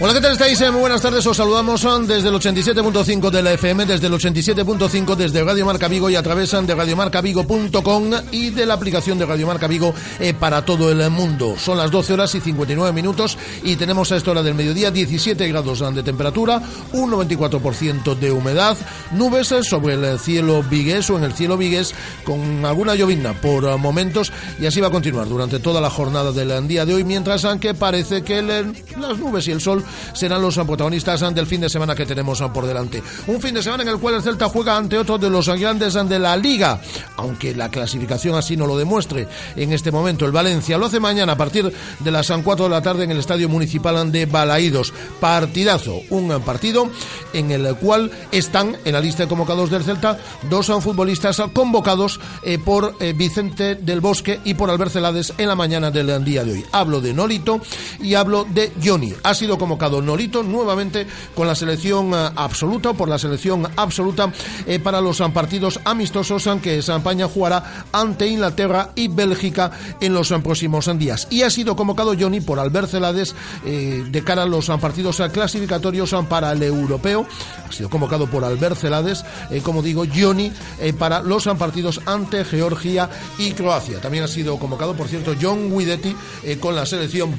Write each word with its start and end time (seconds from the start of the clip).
Hola, 0.00 0.14
¿qué 0.14 0.20
tal 0.20 0.30
estáis? 0.34 0.60
Eh, 0.60 0.70
Muy 0.70 0.82
buenas 0.82 1.02
tardes, 1.02 1.26
os 1.26 1.36
saludamos 1.36 1.82
eh, 1.82 1.88
desde 2.06 2.28
el 2.28 2.34
87.5 2.36 3.30
de 3.30 3.42
la 3.42 3.52
FM, 3.54 3.84
desde 3.84 4.06
el 4.06 4.12
87.5 4.12 5.16
desde 5.16 5.42
Radio 5.42 5.66
Marca 5.66 5.88
Vigo 5.88 6.08
y 6.08 6.14
a 6.14 6.22
través 6.22 6.54
eh, 6.54 6.62
de 6.62 6.72
radiomarcavigo.com 6.72 8.10
y 8.30 8.50
de 8.50 8.64
la 8.64 8.74
aplicación 8.74 9.18
de 9.18 9.26
Radio 9.26 9.48
Marca 9.48 9.66
Vigo 9.66 9.92
eh, 10.20 10.34
para 10.34 10.64
todo 10.64 10.92
el 10.92 11.10
mundo. 11.10 11.56
Son 11.58 11.76
las 11.78 11.90
12 11.90 12.12
horas 12.12 12.32
y 12.36 12.40
59 12.40 12.92
minutos 12.92 13.36
y 13.64 13.74
tenemos 13.74 14.12
a 14.12 14.16
esta 14.16 14.30
hora 14.30 14.44
del 14.44 14.54
mediodía 14.54 14.92
17 14.92 15.48
grados 15.48 15.80
de 15.92 16.02
temperatura, 16.04 16.62
un 16.92 17.10
94% 17.10 18.14
de 18.16 18.30
humedad, 18.30 18.76
nubes 19.10 19.48
sobre 19.68 19.94
el 19.94 20.20
cielo 20.20 20.62
vigués 20.62 21.10
o 21.10 21.18
en 21.18 21.24
el 21.24 21.32
cielo 21.32 21.56
vigués 21.56 21.92
con 22.24 22.64
alguna 22.64 22.94
llovizna 22.94 23.32
por 23.40 23.76
momentos 23.78 24.30
y 24.60 24.66
así 24.66 24.80
va 24.80 24.86
a 24.86 24.92
continuar 24.92 25.28
durante 25.28 25.58
toda 25.58 25.80
la 25.80 25.90
jornada 25.90 26.30
del 26.30 26.68
día 26.68 26.86
de 26.86 26.94
hoy, 26.94 27.02
mientras 27.02 27.44
que 27.60 27.74
parece 27.74 28.22
que 28.22 28.38
el- 28.38 28.72
las 28.96 29.18
nubes 29.18 29.48
y 29.48 29.50
el 29.50 29.60
sol 29.60 29.82
serán 30.12 30.42
los 30.42 30.56
protagonistas 30.56 31.20
del 31.34 31.46
fin 31.46 31.60
de 31.60 31.68
semana 31.68 31.94
que 31.94 32.06
tenemos 32.06 32.40
por 32.52 32.66
delante. 32.66 33.02
Un 33.26 33.40
fin 33.40 33.54
de 33.54 33.62
semana 33.62 33.82
en 33.82 33.88
el 33.90 33.98
cual 33.98 34.14
el 34.14 34.22
Celta 34.22 34.48
juega 34.48 34.76
ante 34.76 34.98
otro 34.98 35.18
de 35.18 35.30
los 35.30 35.48
grandes 35.48 35.94
de 35.94 36.18
la 36.18 36.36
liga, 36.36 36.80
aunque 37.16 37.54
la 37.54 37.70
clasificación 37.70 38.34
así 38.36 38.56
no 38.56 38.66
lo 38.66 38.76
demuestre 38.76 39.26
en 39.56 39.72
este 39.72 39.90
momento. 39.90 40.26
El 40.26 40.32
Valencia 40.32 40.78
lo 40.78 40.86
hace 40.86 41.00
mañana 41.00 41.32
a 41.32 41.36
partir 41.36 41.72
de 41.98 42.10
las 42.10 42.28
4 42.28 42.64
de 42.64 42.70
la 42.70 42.82
tarde 42.82 43.04
en 43.04 43.10
el 43.10 43.18
Estadio 43.18 43.48
Municipal 43.48 44.12
de 44.12 44.26
Balaídos. 44.26 44.92
Partidazo, 45.20 46.00
un 46.10 46.28
partido 46.42 46.90
en 47.32 47.50
el 47.50 47.74
cual 47.76 48.10
están 48.30 48.76
en 48.84 48.92
la 48.92 49.00
lista 49.00 49.22
de 49.22 49.28
convocados 49.28 49.70
del 49.70 49.84
Celta 49.84 50.18
dos 50.48 50.66
futbolistas 50.66 51.42
convocados 51.52 52.20
eh, 52.42 52.58
por 52.58 52.96
eh, 53.00 53.12
Vicente 53.12 53.74
del 53.74 54.00
Bosque 54.00 54.40
y 54.44 54.54
por 54.54 54.70
Albert 54.70 54.92
Celades 54.92 55.32
en 55.38 55.48
la 55.48 55.54
mañana 55.54 55.90
del 55.90 56.24
día 56.24 56.44
de 56.44 56.52
hoy. 56.52 56.64
Hablo 56.72 57.00
de 57.00 57.14
Nolito 57.14 57.60
y 58.00 58.14
hablo 58.14 58.44
de 58.44 58.72
Johnny. 58.82 59.14
Ha 59.22 59.34
sido 59.34 59.58
convocado 59.58 59.77
Nolito 59.78 60.42
nuevamente 60.42 61.06
con 61.34 61.46
la 61.46 61.54
selección 61.54 62.12
eh, 62.12 62.30
absoluta, 62.36 62.92
por 62.92 63.08
la 63.08 63.18
selección 63.18 63.66
absoluta 63.76 64.32
eh, 64.66 64.78
para 64.78 65.00
los 65.00 65.20
eh, 65.20 65.26
partidos 65.32 65.80
amistosos 65.84 66.48
que 66.62 66.78
España 66.78 67.28
jugará 67.28 67.84
ante 67.92 68.26
Inglaterra 68.26 68.90
y 68.94 69.08
Bélgica 69.08 69.70
en 70.00 70.14
los 70.14 70.32
próximos 70.42 70.90
días. 70.98 71.28
Y 71.30 71.42
ha 71.42 71.50
sido 71.50 71.76
convocado 71.76 72.14
Johnny 72.18 72.40
por 72.40 72.58
Albert 72.58 72.88
Celades 72.88 73.34
de 73.64 74.22
cara 74.24 74.42
a 74.42 74.46
los 74.46 74.68
partidos 74.80 75.22
clasificatorios 75.32 76.14
para 76.28 76.52
el 76.52 76.62
europeo. 76.62 77.26
Ha 77.68 77.72
sido 77.72 77.90
convocado 77.90 78.26
por 78.26 78.44
Albert 78.44 78.76
Celades, 78.76 79.24
como 79.62 79.82
digo, 79.82 80.04
Johnny 80.12 80.52
para 80.98 81.20
los 81.20 81.46
partidos 81.58 82.00
ante 82.06 82.44
Georgia 82.44 83.08
y 83.38 83.52
Croacia. 83.52 84.00
También 84.00 84.24
ha 84.24 84.28
sido 84.28 84.58
convocado, 84.58 84.94
por 84.94 85.08
cierto, 85.08 85.34
John 85.40 85.76
Guidetti 85.76 86.16
con 86.60 86.74
la 86.74 86.86
selección 86.86 87.34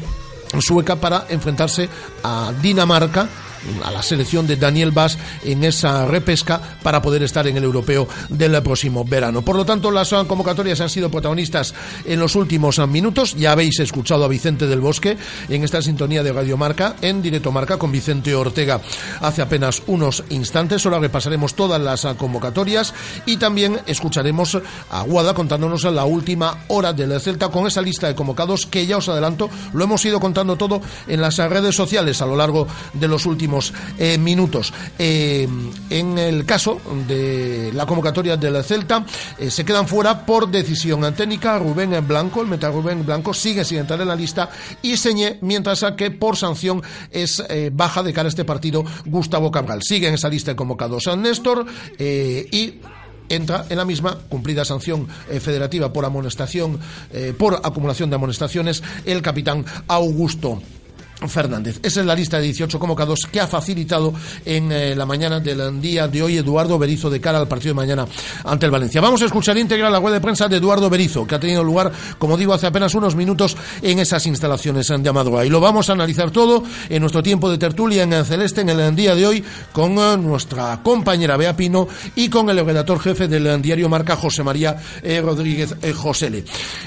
sueca 0.59 0.95
para 0.95 1.25
enfrentarse 1.29 1.89
a 2.23 2.51
Dinamarca 2.61 3.27
a 3.83 3.91
la 3.91 4.01
selección 4.01 4.47
de 4.47 4.55
Daniel 4.55 4.91
Vaz 4.91 5.17
en 5.43 5.63
esa 5.63 6.05
repesca 6.05 6.61
para 6.83 7.01
poder 7.01 7.23
estar 7.23 7.47
en 7.47 7.57
el 7.57 7.63
europeo 7.63 8.07
del 8.29 8.61
próximo 8.61 9.05
verano. 9.05 9.41
Por 9.41 9.55
lo 9.55 9.65
tanto, 9.65 9.91
las 9.91 10.09
convocatorias 10.09 10.81
han 10.81 10.89
sido 10.89 11.09
protagonistas 11.09 11.73
en 12.05 12.19
los 12.19 12.35
últimos 12.35 12.79
minutos. 12.87 13.35
Ya 13.35 13.51
habéis 13.51 13.79
escuchado 13.79 14.25
a 14.25 14.27
Vicente 14.27 14.67
del 14.67 14.79
Bosque 14.79 15.17
en 15.49 15.63
esta 15.63 15.81
sintonía 15.81 16.23
de 16.23 16.33
Radio 16.33 16.57
Marca, 16.57 16.95
en 17.01 17.21
directo 17.21 17.51
Marca 17.51 17.77
con 17.77 17.91
Vicente 17.91 18.33
Ortega 18.35 18.81
hace 19.21 19.41
apenas 19.41 19.81
unos 19.87 20.23
instantes. 20.29 20.85
Ahora 20.85 20.99
repasaremos 20.99 21.53
todas 21.53 21.81
las 21.81 22.05
convocatorias 22.17 22.93
y 23.25 23.37
también 23.37 23.79
escucharemos 23.85 24.57
a 24.89 25.01
Guada 25.03 25.33
contándonos 25.33 25.83
la 25.83 26.05
última 26.05 26.63
hora 26.67 26.93
del 26.93 27.19
Celta 27.19 27.49
con 27.49 27.67
esa 27.67 27.81
lista 27.81 28.07
de 28.07 28.15
convocados 28.15 28.65
que 28.65 28.85
ya 28.85 28.97
os 28.97 29.09
adelanto, 29.09 29.49
lo 29.73 29.83
hemos 29.83 30.03
ido 30.05 30.19
contando 30.19 30.55
todo 30.55 30.81
en 31.07 31.21
las 31.21 31.37
redes 31.37 31.75
sociales 31.75 32.21
a 32.21 32.25
lo 32.25 32.35
largo 32.35 32.67
de 32.93 33.07
los 33.07 33.25
últimos 33.25 33.48
eh, 33.97 34.17
minutos. 34.17 34.73
Eh, 34.97 35.47
en 35.89 36.17
el 36.17 36.45
caso 36.45 36.79
de 37.07 37.71
la 37.73 37.85
convocatoria 37.85 38.37
del 38.37 38.63
Celta, 38.63 39.05
eh, 39.37 39.49
se 39.49 39.65
quedan 39.65 39.87
fuera 39.87 40.25
por 40.25 40.49
decisión 40.49 41.13
técnica 41.13 41.57
Rubén 41.57 41.95
Blanco, 42.07 42.41
el 42.41 42.47
meta 42.47 42.69
Rubén 42.69 43.05
Blanco 43.05 43.33
sigue 43.33 43.63
sin 43.63 43.79
entrar 43.79 44.01
en 44.01 44.07
la 44.07 44.15
lista 44.15 44.49
y 44.81 44.97
Señé, 44.97 45.37
mientras 45.41 45.85
que 45.97 46.11
por 46.11 46.37
sanción 46.37 46.81
es 47.11 47.43
eh, 47.49 47.71
baja 47.73 48.03
de 48.03 48.13
cara 48.13 48.27
a 48.27 48.29
este 48.29 48.45
partido 48.45 48.83
Gustavo 49.05 49.51
Cabral. 49.51 49.81
Sigue 49.83 50.07
en 50.07 50.15
esa 50.15 50.29
lista 50.29 50.51
de 50.51 50.55
convocados 50.55 51.07
a 51.07 51.15
Néstor 51.15 51.65
eh, 51.97 52.47
y 52.51 52.79
entra 53.29 53.65
en 53.69 53.77
la 53.77 53.85
misma 53.85 54.17
cumplida 54.27 54.65
sanción 54.65 55.07
eh, 55.29 55.39
federativa 55.39 55.93
por 55.93 56.05
amonestación, 56.05 56.79
eh, 57.13 57.33
por 57.37 57.61
acumulación 57.63 58.09
de 58.09 58.15
amonestaciones, 58.15 58.83
el 59.05 59.21
capitán 59.21 59.65
Augusto. 59.87 60.61
Fernández. 61.27 61.79
Esa 61.83 61.99
es 61.99 62.05
la 62.05 62.15
lista 62.15 62.37
de 62.37 62.43
18 62.43 62.79
convocados 62.79 63.27
que 63.31 63.39
ha 63.39 63.47
facilitado 63.47 64.13
en 64.45 64.71
eh, 64.71 64.95
la 64.95 65.05
mañana 65.05 65.39
del 65.39 65.81
día 65.81 66.07
de 66.07 66.23
hoy 66.23 66.37
Eduardo 66.37 66.77
Berizo 66.77 67.09
de 67.09 67.19
cara 67.19 67.39
al 67.39 67.47
partido 67.47 67.71
de 67.71 67.75
mañana 67.75 68.07
ante 68.43 68.65
el 68.65 68.71
Valencia. 68.71 69.01
Vamos 69.01 69.21
a 69.21 69.25
escuchar 69.25 69.57
íntegra 69.57 69.89
la 69.89 69.99
web 69.99 70.13
de 70.13 70.21
prensa 70.21 70.47
de 70.47 70.57
Eduardo 70.57 70.89
Berizo, 70.89 71.27
que 71.27 71.35
ha 71.35 71.39
tenido 71.39 71.63
lugar, 71.63 71.91
como 72.17 72.37
digo, 72.37 72.53
hace 72.53 72.67
apenas 72.67 72.93
unos 72.95 73.15
minutos 73.15 73.57
en 73.81 73.99
esas 73.99 74.25
instalaciones 74.25 74.87
de 74.87 75.09
Amadora. 75.09 75.45
Y 75.45 75.49
lo 75.49 75.59
vamos 75.59 75.89
a 75.89 75.93
analizar 75.93 76.31
todo 76.31 76.63
en 76.89 77.01
nuestro 77.01 77.21
tiempo 77.21 77.49
de 77.49 77.57
tertulia 77.57 78.03
en 78.03 78.13
el 78.13 78.25
Celeste 78.25 78.61
en 78.61 78.69
el 78.69 78.95
día 78.95 79.15
de 79.15 79.27
hoy 79.27 79.43
con 79.71 79.97
eh, 79.97 80.17
nuestra 80.17 80.81
compañera 80.83 81.37
Bea 81.37 81.55
Pino 81.55 81.87
y 82.15 82.29
con 82.29 82.49
el 82.49 82.65
redactor 82.65 82.99
jefe 82.99 83.27
del 83.27 83.61
diario 83.61 83.89
Marca, 83.89 84.15
José 84.15 84.43
María 84.43 84.77
eh, 85.01 85.21
Rodríguez 85.21 85.75
eh, 85.81 85.93
Josele. 85.93 86.43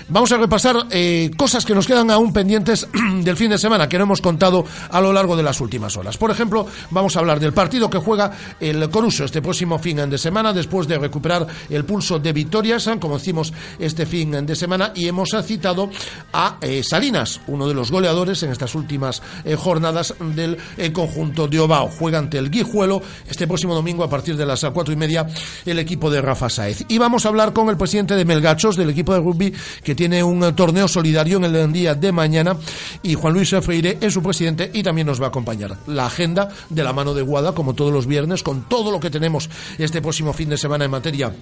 Vamos 0.09 0.33
a 0.33 0.39
repasar 0.39 0.77
eh, 0.91 1.31
cosas 1.37 1.65
que 1.65 1.75
nos 1.75 1.87
quedan 1.87 2.11
aún 2.11 2.33
pendientes 2.33 2.87
del 3.23 3.37
fin 3.37 3.51
de 3.51 3.59
semana 3.59 3.89
que 3.89 3.99
no 3.99 4.05
hemos 4.05 4.21
contado 4.23 4.65
a 4.89 5.01
lo 5.01 5.13
largo 5.13 5.37
de 5.37 5.43
las 5.43 5.61
últimas 5.61 5.97
horas. 5.97 6.17
Por 6.17 6.31
ejemplo, 6.31 6.67
vamos 6.91 7.17
a 7.17 7.19
hablar 7.19 7.39
del 7.39 7.53
partido 7.53 7.91
que 7.91 7.99
juega 7.99 8.31
el 8.59 8.89
Coruso 8.89 9.25
este 9.25 9.43
próximo 9.43 9.79
fin 9.79 10.09
de 10.09 10.17
semana 10.17 10.53
después 10.53 10.89
de 10.89 10.99
recuperar 10.99 11.47
el 11.69 11.85
pulso 11.85 12.19
de 12.19 12.33
victorias, 12.33 12.89
como 12.99 13.19
decimos 13.19 13.53
este 13.79 14.07
fin 14.07 14.47
de 14.47 14.57
semana, 14.57 14.93
y 14.95 15.07
hemos 15.07 15.31
citado 15.45 15.91
a 16.33 16.57
eh, 16.61 16.83
Salinas, 16.83 17.41
uno 17.49 17.69
de 17.69 17.75
los 17.75 17.91
goleadores 17.91 18.43
en 18.43 18.51
estas 18.51 18.75
últimas 18.75 19.23
eh, 19.45 19.57
jornadas 19.57 20.15
del 20.19 20.57
eh, 20.77 20.93
conjunto 20.93 21.49
de 21.49 21.61
Obao. 21.61 21.91
Juega 21.99 22.19
ante 22.19 22.39
el 22.39 22.51
Guijuelo 22.51 23.03
este 23.29 23.47
próximo 23.47 23.75
domingo 23.75 24.05
a 24.05 24.09
partir 24.09 24.37
de 24.37 24.47
las 24.47 24.65
cuatro 24.73 24.93
y 24.93 24.97
media 24.97 25.27
el 25.67 25.79
equipo 25.79 26.11
de 26.11 26.21
Rafa 26.21 26.49
Saez. 26.49 26.85
Y 26.89 26.99
vamos 26.99 27.27
a 27.27 27.29
hablar 27.29 27.53
con 27.53 27.69
el 27.69 27.77
presidente 27.77 28.15
de 28.15 28.25
Melgachos, 28.25 28.77
del 28.77 28.91
equipo 28.91 29.13
de 29.13 29.21
rugby, 29.21 29.53
que 29.83 29.95
tiene 29.95 30.23
un 30.23 30.45
eh, 30.45 30.53
torneo 30.53 30.89
solidario 30.89 31.39
en 31.39 31.45
el 31.45 31.73
día 31.73 31.95
de 31.95 32.13
mañana, 32.13 32.57
y 33.03 33.15
Juan 33.15 33.35
Luis 33.35 33.55
Freire 33.63 33.99
es 34.01 34.12
su 34.13 34.23
presidente 34.23 34.71
y 34.73 34.83
también 34.83 35.07
nos 35.07 35.21
va 35.21 35.27
a 35.27 35.29
acompañar. 35.29 35.77
La 35.87 36.07
agenda 36.07 36.49
de 36.69 36.85
la 36.85 36.93
mano 36.93 37.15
de 37.15 37.23
Guada, 37.23 37.53
como 37.53 37.75
todos 37.75 37.93
los 37.93 38.07
viernes, 38.07 38.43
con 38.43 38.69
todo 38.69 38.91
lo 38.91 39.01
que 39.01 39.11
tenemos 39.11 39.51
este 39.79 40.01
próximo 40.01 40.33
fin 40.33 40.49
de 40.49 40.59
semana 40.59 40.85
en 40.85 40.91
materia 40.91 41.33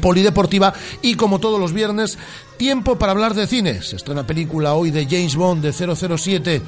polideportiva 0.00 0.74
y 1.02 1.14
como 1.14 1.38
todos 1.38 1.60
los 1.60 1.72
viernes, 1.72 2.18
tiempo 2.56 2.98
para 2.98 3.12
hablar 3.12 3.34
de 3.34 3.46
cine. 3.46 3.82
Se 3.82 3.96
estrena 3.96 4.26
película 4.26 4.74
hoy 4.74 4.90
de 4.90 5.06
James 5.06 5.36
Bond 5.36 5.62
de 5.62 5.72
007 5.72 6.62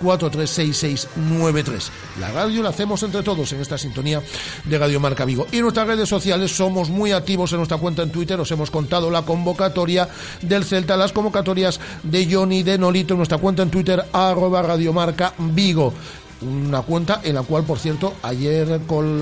986-436693. 0.00 1.90
La 2.18 2.32
radio 2.32 2.62
la 2.62 2.70
hacemos 2.70 3.02
entre 3.02 3.22
todos 3.22 3.52
en 3.52 3.60
esta 3.60 3.76
sintonía 3.76 4.22
de 4.64 4.78
Radio 4.78 5.00
Marca 5.00 5.26
Vigo. 5.26 5.46
Y 5.52 5.60
nuestras 5.60 5.86
redes 5.86 6.08
sociales 6.08 6.56
somos 6.56 6.88
muy 6.88 7.12
activos 7.12 7.52
en 7.52 7.58
nuestra 7.58 7.76
cuenta 7.76 8.02
en 8.02 8.10
Twitter. 8.10 8.40
Os 8.40 8.50
hemos 8.50 8.70
contado 8.70 9.10
la 9.10 9.20
convocatoria 9.20 10.08
del 10.40 10.64
Celta, 10.64 10.96
las 10.96 11.12
convocatorias 11.12 11.78
de 12.02 12.26
Johnny 12.32 12.62
de 12.62 12.78
Nolito 12.78 13.12
en 13.12 13.18
nuestra 13.18 13.36
cuenta 13.36 13.62
en 13.62 13.70
Twitter, 13.70 14.02
arroba 14.14 14.62
Radiomarca 14.62 15.34
Vigo 15.36 15.92
una 16.42 16.82
cuenta 16.82 17.20
en 17.24 17.34
la 17.34 17.42
cual, 17.42 17.64
por 17.64 17.78
cierto, 17.78 18.14
ayer 18.22 18.80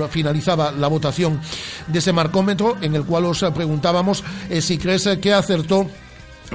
finalizaba 0.09 0.71
la 0.71 0.87
votación 0.87 1.39
de 1.87 1.99
ese 1.99 2.13
marcómetro 2.13 2.77
en 2.81 2.95
el 2.95 3.05
cual 3.05 3.25
os 3.25 3.43
preguntábamos 3.53 4.23
eh, 4.49 4.61
si 4.61 4.77
crees 4.77 5.07
que 5.21 5.33
acertó 5.33 5.87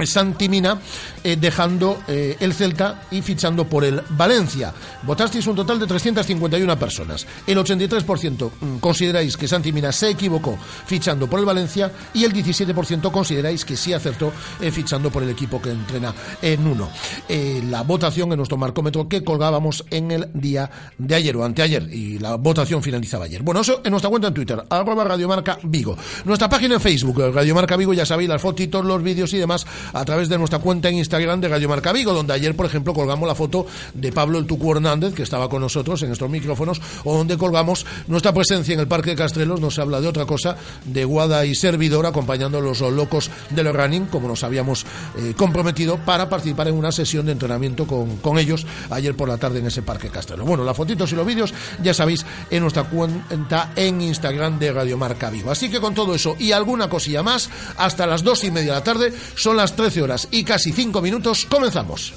Santi 0.05 0.47
Mina 0.47 0.79
eh, 1.27 1.35
dejando 1.35 2.03
eh, 2.07 2.37
el 2.39 2.53
Celta 2.53 3.01
y 3.11 3.21
fichando 3.21 3.67
por 3.67 3.83
el 3.83 4.01
Valencia. 4.11 4.73
Votasteis 5.03 5.45
un 5.47 5.57
total 5.57 5.77
de 5.77 5.85
351 5.85 6.79
personas. 6.79 7.27
El 7.45 7.57
83% 7.57 8.49
mm, 8.61 8.77
consideráis 8.77 9.35
que 9.35 9.45
Santi 9.45 9.73
Mina 9.73 9.91
se 9.91 10.11
equivocó 10.11 10.57
fichando 10.85 11.27
por 11.27 11.41
el 11.41 11.45
Valencia 11.45 11.91
y 12.13 12.23
el 12.23 12.31
17% 12.31 13.11
consideráis 13.11 13.65
que 13.65 13.75
sí 13.75 13.91
acertó 13.91 14.31
eh, 14.61 14.71
fichando 14.71 15.11
por 15.11 15.21
el 15.21 15.29
equipo 15.29 15.61
que 15.61 15.71
entrena 15.71 16.15
en 16.41 16.65
uno. 16.65 16.89
la 17.27 17.81
votación 17.81 18.31
en 18.31 18.37
nuestro 18.37 18.55
marcómetro 18.55 19.09
que 19.09 19.25
colgábamos 19.25 19.83
en 19.91 20.11
el 20.11 20.29
día 20.33 20.71
de 20.97 21.13
ayer 21.13 21.35
o 21.35 21.43
anteayer 21.43 21.93
y 21.93 22.19
la 22.19 22.35
votación 22.35 22.81
finalizaba 22.81 23.25
ayer. 23.25 23.41
Bueno, 23.43 23.59
eso 23.59 23.81
en 23.83 23.91
nuestra 23.91 24.09
cuenta 24.09 24.29
en 24.29 24.33
Twitter, 24.33 24.63
arroba 24.69 25.03
Radiomarca 25.03 25.59
Vigo. 25.63 25.97
Nuestra 26.23 26.47
página 26.47 26.75
en 26.75 26.79
Facebook, 26.79 27.19
Radiomarca 27.33 27.75
Vigo, 27.75 27.93
ya 27.93 28.05
sabéis, 28.05 28.29
las 28.29 28.41
fotitos, 28.41 28.85
los 28.85 29.03
vídeos 29.03 29.33
y 29.33 29.39
demás 29.39 29.67
a 29.91 30.05
través 30.05 30.29
de 30.29 30.37
nuestra 30.37 30.59
cuenta 30.59 30.87
en 30.87 30.95
Instagram 30.95 31.16
de 31.17 31.47
Radio 31.47 31.67
Marca 31.67 31.91
Vigo, 31.91 32.13
donde 32.13 32.33
ayer, 32.33 32.55
por 32.55 32.67
ejemplo, 32.67 32.93
colgamos 32.93 33.27
la 33.27 33.33
foto 33.33 33.65
de 33.95 34.11
Pablo 34.11 34.37
el 34.37 34.45
Tucu 34.45 34.71
Hernández, 34.71 35.15
que 35.15 35.23
estaba 35.23 35.49
con 35.49 35.61
nosotros 35.61 36.03
en 36.03 36.11
estos 36.11 36.29
micrófonos, 36.29 36.79
o 37.05 37.17
donde 37.17 37.37
colgamos 37.37 37.87
nuestra 38.07 38.33
presencia 38.33 38.75
en 38.75 38.79
el 38.81 38.87
Parque 38.87 39.09
de 39.09 39.15
Castrelos, 39.15 39.59
no 39.59 39.71
se 39.71 39.81
habla 39.81 39.99
de 39.99 40.07
otra 40.07 40.25
cosa, 40.25 40.57
de 40.85 41.05
Guada 41.05 41.43
y 41.45 41.55
servidor, 41.55 42.05
acompañando 42.05 42.59
a 42.59 42.61
los 42.61 42.81
locos 42.81 43.31
del 43.49 43.73
running, 43.73 44.05
como 44.05 44.27
nos 44.27 44.43
habíamos 44.43 44.85
eh, 45.17 45.33
comprometido, 45.35 45.97
para 45.97 46.29
participar 46.29 46.67
en 46.67 46.75
una 46.75 46.91
sesión 46.91 47.25
de 47.25 47.31
entrenamiento 47.31 47.87
con, 47.87 48.37
ellos 48.37 48.67
ayer 48.91 49.15
por 49.15 49.27
la 49.27 49.37
tarde 49.37 49.59
en 49.59 49.65
ese 49.65 49.81
Parque 49.81 50.09
Castrelos. 50.09 50.45
Bueno, 50.45 50.63
las 50.63 50.77
fotitos 50.77 51.11
y 51.11 51.15
los 51.15 51.25
vídeos, 51.25 51.51
ya 51.81 51.95
sabéis, 51.95 52.25
en 52.51 52.61
nuestra 52.61 52.83
cuenta 52.83 53.71
en 53.75 54.01
Instagram 54.01 54.59
de 54.59 54.71
Radio 54.71 54.97
Marca 54.97 55.31
Vigo. 55.31 55.49
Así 55.49 55.69
que 55.69 55.79
con 55.79 55.95
todo 55.95 56.13
eso 56.13 56.35
y 56.37 56.51
alguna 56.51 56.87
cosilla 56.87 57.23
más, 57.23 57.49
hasta 57.77 58.05
las 58.05 58.23
dos 58.23 58.43
y 58.43 58.51
media 58.51 58.73
de 58.73 58.79
la 58.79 58.83
tarde, 58.83 59.13
son 59.35 59.57
las 59.57 59.75
13 59.75 60.03
horas 60.03 60.27
y 60.29 60.43
casi 60.43 60.71
5 60.71 61.01
minutos, 61.01 61.06
comenzamos. 61.49 62.13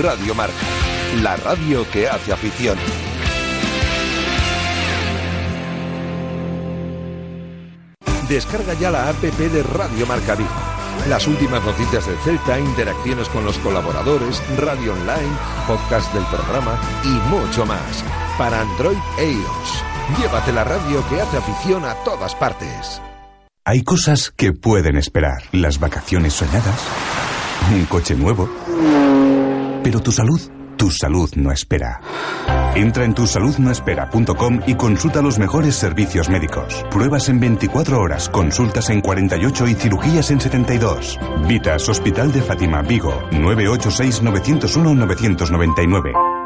Radio 0.00 0.34
Marca, 0.34 0.54
la 1.22 1.36
radio 1.36 1.84
que 1.90 2.08
hace 2.08 2.32
afición. 2.32 2.78
Descarga 8.28 8.74
ya 8.74 8.90
la 8.90 9.08
app 9.08 9.20
de 9.20 9.62
Radio 9.62 10.06
Marca 10.06 10.34
Vigo. 10.34 10.50
Las 11.08 11.26
últimas 11.26 11.64
noticias 11.64 12.06
del 12.06 12.16
Celta, 12.18 12.58
interacciones 12.58 13.28
con 13.28 13.44
los 13.44 13.58
colaboradores, 13.58 14.40
radio 14.56 14.92
online, 14.92 15.36
podcast 15.66 16.12
del 16.14 16.24
programa 16.26 16.78
y 17.04 17.08
mucho 17.28 17.66
más. 17.66 18.04
Para 18.38 18.60
Android 18.60 18.98
e 19.18 19.32
iOS. 19.32 19.84
Llévate 20.18 20.52
la 20.52 20.64
radio 20.64 21.04
que 21.08 21.20
hace 21.20 21.38
afición 21.38 21.84
a 21.84 21.94
todas 22.04 22.34
partes. 22.34 23.02
Hay 23.64 23.82
cosas 23.84 24.32
que 24.34 24.52
pueden 24.52 24.96
esperar. 24.96 25.42
Las 25.52 25.78
vacaciones 25.78 26.32
soñadas, 26.32 26.80
un 27.74 27.84
coche 27.86 28.14
nuevo. 28.14 28.48
Pero 29.82 30.00
tu 30.00 30.12
salud, 30.12 30.40
tu 30.76 30.90
salud 30.90 31.30
no 31.36 31.52
espera. 31.52 32.00
Entra 32.74 33.04
en 33.04 33.14
tusaludnoespera.com 33.14 34.60
y 34.66 34.74
consulta 34.74 35.20
los 35.20 35.38
mejores 35.38 35.74
servicios 35.74 36.30
médicos. 36.30 36.84
Pruebas 36.90 37.28
en 37.28 37.38
24 37.38 38.00
horas, 38.00 38.28
consultas 38.28 38.88
en 38.88 39.02
48 39.02 39.68
y 39.68 39.74
cirugías 39.74 40.30
en 40.30 40.40
72. 40.40 41.18
Vitas 41.46 41.88
Hospital 41.88 42.32
de 42.32 42.40
Fátima, 42.40 42.82
Vigo, 42.82 43.22
986 43.32 44.22
901 44.22 44.94
999. 44.94 46.41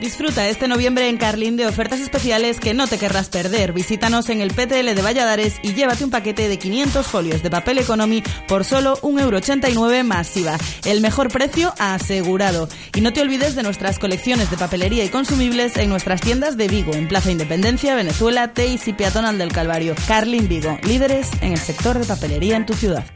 Disfruta 0.00 0.46
este 0.46 0.68
noviembre 0.68 1.08
en 1.08 1.16
Carlín 1.16 1.56
de 1.56 1.66
ofertas 1.66 2.00
especiales 2.00 2.60
que 2.60 2.74
no 2.74 2.86
te 2.86 2.98
querrás 2.98 3.30
perder. 3.30 3.72
Visítanos 3.72 4.28
en 4.28 4.42
el 4.42 4.50
PTL 4.50 4.94
de 4.94 5.02
Valladares 5.02 5.54
y 5.62 5.72
llévate 5.72 6.04
un 6.04 6.10
paquete 6.10 6.48
de 6.48 6.58
500 6.58 7.06
folios 7.06 7.42
de 7.42 7.50
papel 7.50 7.78
economy 7.78 8.22
por 8.46 8.64
solo 8.64 8.98
1,89€ 8.98 10.04
masiva. 10.04 10.58
El 10.84 11.00
mejor 11.00 11.28
precio 11.28 11.72
asegurado. 11.78 12.68
Y 12.94 13.00
no 13.00 13.14
te 13.14 13.22
olvides 13.22 13.54
de 13.54 13.62
nuestras 13.62 13.98
colecciones 13.98 14.50
de 14.50 14.58
papelería 14.58 15.04
y 15.04 15.08
consumibles 15.08 15.78
en 15.78 15.88
nuestras 15.88 16.20
tiendas 16.20 16.58
de 16.58 16.68
Vigo, 16.68 16.92
en 16.92 17.08
Plaza 17.08 17.30
Independencia, 17.30 17.94
Venezuela, 17.94 18.52
Teis 18.52 18.86
y 18.88 18.92
Peatonal 18.92 19.38
del 19.38 19.52
Calvario. 19.52 19.94
Carlin 20.06 20.46
Vigo, 20.46 20.78
líderes 20.82 21.30
en 21.40 21.52
el 21.52 21.58
sector 21.58 21.98
de 21.98 22.04
papelería 22.04 22.56
en 22.56 22.66
tu 22.66 22.74
ciudad. 22.74 23.15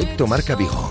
Directo 0.00 0.26
Marca 0.26 0.56
Vigo. 0.56 0.90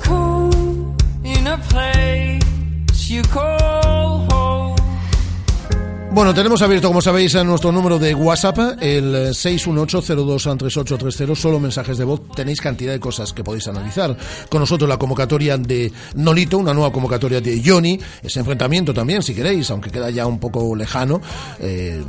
Bueno, 6.11 6.33
tenemos 6.35 6.61
abierto, 6.61 6.89
como 6.89 7.01
sabéis, 7.01 7.33
nuestro 7.43 7.71
número 7.71 7.97
de 7.97 8.13
WhatsApp, 8.13 8.77
el 8.81 9.29
618-023830, 9.29 11.35
solo 11.35 11.59
mensajes 11.59 11.97
de 11.97 12.03
voz. 12.03 12.21
Tenéis 12.35 12.61
cantidad 12.61 12.91
de 12.91 12.99
cosas 12.99 13.33
que 13.33 13.43
podéis 13.43 13.67
analizar. 13.67 14.15
Con 14.47 14.59
nosotros 14.59 14.87
la 14.87 14.97
convocatoria 14.97 15.57
de 15.57 15.91
Nolito, 16.13 16.59
una 16.59 16.75
nueva 16.75 16.91
convocatoria 16.91 17.41
de 17.41 17.63
Johnny, 17.65 17.99
ese 18.21 18.39
enfrentamiento 18.39 18.93
también, 18.93 19.23
si 19.23 19.33
queréis, 19.33 19.71
aunque 19.71 19.89
queda 19.89 20.11
ya 20.11 20.27
un 20.27 20.39
poco 20.39 20.75
lejano. 20.75 21.19
Eh, 21.59 22.03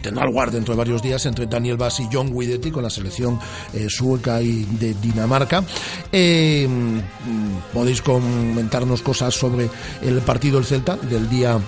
tendrá 0.00 0.24
lugar 0.24 0.50
dentro 0.50 0.74
de 0.74 0.78
varios 0.78 1.02
días 1.02 1.24
entre 1.26 1.46
Daniel 1.46 1.76
Bass 1.76 2.00
y 2.00 2.08
John 2.12 2.32
Guidetti 2.32 2.70
con 2.70 2.82
la 2.82 2.90
selección 2.90 3.38
eh, 3.72 3.86
sueca 3.88 4.40
y 4.42 4.64
de 4.64 4.94
Dinamarca. 4.94 5.64
Eh, 6.12 6.68
podéis 7.72 8.02
comentarnos 8.02 9.02
cosas 9.02 9.34
sobre 9.34 9.68
el 10.02 10.20
partido 10.20 10.56
del 10.56 10.66
Celta 10.66 10.96
del 10.96 11.28
día 11.28 11.58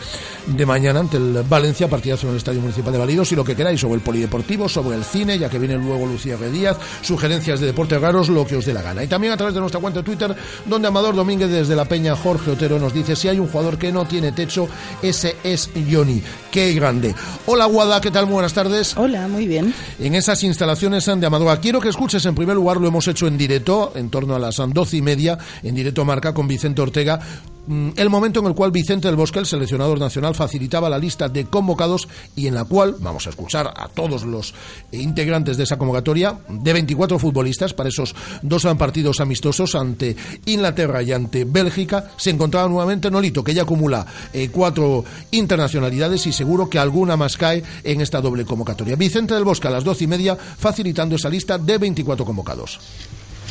de 0.47 0.67
mañana 0.67 1.01
ante 1.01 1.17
el 1.17 1.45
Valencia, 1.49 1.89
partidazo 1.89 2.27
en 2.27 2.33
el 2.33 2.39
Estadio 2.39 2.61
Municipal 2.61 2.93
de 2.93 2.99
Validos 2.99 3.31
y 3.33 3.37
lo 3.37 3.45
que 3.45 3.55
queráis 3.55 3.81
sobre 3.81 3.97
el 3.97 4.01
polideportivo, 4.01 4.69
sobre 4.69 4.97
el 4.97 5.05
cine, 5.05 5.39
ya 5.39 5.49
que 5.49 5.59
viene 5.59 5.77
luego 5.77 6.07
Lucía 6.07 6.37
G. 6.37 6.51
Díaz, 6.51 6.77
sugerencias 7.03 7.61
de 7.61 7.67
deportes 7.67 8.01
raros, 8.01 8.29
lo 8.29 8.45
que 8.47 8.57
os 8.57 8.67
dé 8.67 8.75
la 8.75 8.83
gana. 8.83 9.05
Y 9.05 9.07
también 9.07 9.33
a 9.33 9.37
través 9.37 9.55
de 9.55 9.61
nuestra 9.61 9.81
cuenta 9.81 10.01
de 10.01 10.05
Twitter, 10.05 10.35
donde 10.67 10.89
Amador 10.89 11.15
Domínguez 11.15 11.51
desde 11.51 11.77
la 11.77 11.85
Peña 11.85 12.17
Jorge 12.17 12.51
Otero 12.53 12.79
nos 12.79 12.93
dice 12.93 13.15
si 13.15 13.29
hay 13.29 13.39
un 13.39 13.49
jugador 13.49 13.79
que 13.79 13.93
no 13.93 14.05
tiene 14.07 14.33
techo, 14.33 14.69
ese 15.03 15.37
es 15.45 15.71
Johnny. 15.91 16.23
Qué 16.51 16.73
grande. 16.73 17.15
Hola 17.47 17.67
Guada, 17.67 18.01
¿qué 18.01 18.11
tal? 18.11 18.22
Buenas 18.29 18.55
tardes. 18.55 18.97
Hola, 18.97 19.26
muy 19.29 19.47
bien. 19.47 19.75
En 19.99 20.14
esas 20.14 20.43
instalaciones 20.45 21.05
de 21.05 21.26
Amador, 21.26 21.61
quiero 21.61 21.81
que 21.81 21.88
escuches 21.88 22.25
en 22.26 22.35
primer 22.35 22.55
lugar, 22.55 22.76
lo 22.76 22.88
hemos 22.88 23.09
hecho 23.09 23.26
en 23.26 23.37
directo, 23.37 23.93
en 23.97 24.11
torno 24.11 24.35
a 24.35 24.38
las 24.38 24.57
doce 24.69 24.99
y 24.99 25.02
media, 25.02 25.38
en 25.62 25.75
directo 25.75 26.05
marca 26.05 26.33
con 26.33 26.47
Vicente 26.47 26.81
Ortega, 26.83 27.21
el 27.69 28.11
momento 28.11 28.40
en 28.40 28.47
el 28.47 28.54
cual 28.54 28.73
Vicente 28.73 29.07
del 29.07 29.16
Bosque, 29.16 29.38
el 29.38 29.47
seleccionador 29.47 29.99
nacional, 30.00 30.35
facilitaba 30.35 30.90
la 30.90 30.99
lista 30.99 31.28
de 31.28 31.45
convocados 31.45 32.09
y 32.35 32.49
en 32.49 32.54
la 32.54 32.64
cual 32.64 32.97
vamos 32.99 33.26
a 33.26 33.31
escuchar 33.31 33.73
a 33.76 33.88
todos 33.88 34.25
los 34.25 34.52
integrantes 34.90 35.57
de 35.57 35.64
esa 35.64 35.78
convocatoria 35.78 36.38
de 36.49 36.73
24 36.73 37.19
futbolistas 37.19 37.73
para 37.73 37.88
esos 37.88 38.14
dos 38.42 38.66
partidos 38.76 39.21
amistosos 39.21 39.75
ante 39.75 40.16
Inglaterra 40.47 41.02
y 41.02 41.12
ante 41.12 41.45
Bélgica. 41.45 42.11
Se 42.16 42.31
encontraba 42.31 42.69
nuevamente 42.69 43.11
Nolito, 43.11 43.45
que 43.45 43.54
ya 43.54 43.62
acumula 43.62 44.07
eh, 44.33 44.49
cuatro 44.50 45.04
internacionalidades 45.31 46.26
y 46.26 46.33
seguro 46.33 46.69
que 46.69 46.78
alguna 46.78 47.16
más 47.16 47.37
cae 47.37 47.62
en 47.85 48.00
esta 48.00 48.21
doble 48.21 48.45
convocatoria. 48.45 48.97
Vicente 48.97 49.35
del 49.35 49.45
Bosque 49.45 49.69
a 49.69 49.71
las 49.71 49.85
doce 49.85 50.04
y 50.04 50.09
media 50.09 50.37
facilitando 50.37 51.16
esa 51.16 51.28
lista 51.28 51.59
de 51.59 51.78
24 51.78 52.25
convocados. 52.25 52.81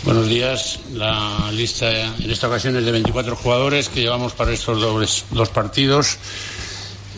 Buenos 0.04 0.30
días. 0.30 0.80
La 0.94 1.52
lista 1.52 1.92
en 1.92 2.32
esta 2.32 2.48
ocasión 2.48 2.76
es 2.76 2.84
de 2.84 2.92
24 2.92 3.36
jugadores 3.36 3.88
que 3.88 4.02
llevamos 4.02 4.34
para 4.34 4.52
estos 4.52 4.82
dobles, 4.82 5.26
dos 5.30 5.50
partidos. 5.50 6.18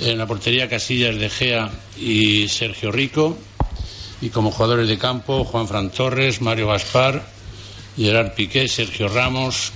En 0.02 0.18
la 0.18 0.28
portería 0.28 0.68
Casillas 0.68 1.16
de 1.16 1.30
Gea 1.30 1.72
y 1.98 2.50
Sergio 2.50 2.92
Rico. 2.92 3.38
Y 4.20 4.30
como 4.30 4.52
jugadores 4.52 4.90
de 4.90 4.98
campo, 4.98 5.46
Juan 5.46 5.70
Fran 5.70 5.92
Torres, 5.92 6.42
Mario 6.42 6.68
Gaspar, 6.68 7.24
Gerard 7.96 8.34
Piqué, 8.34 8.68
Sergio 8.68 9.08
Ramos, 9.08 9.72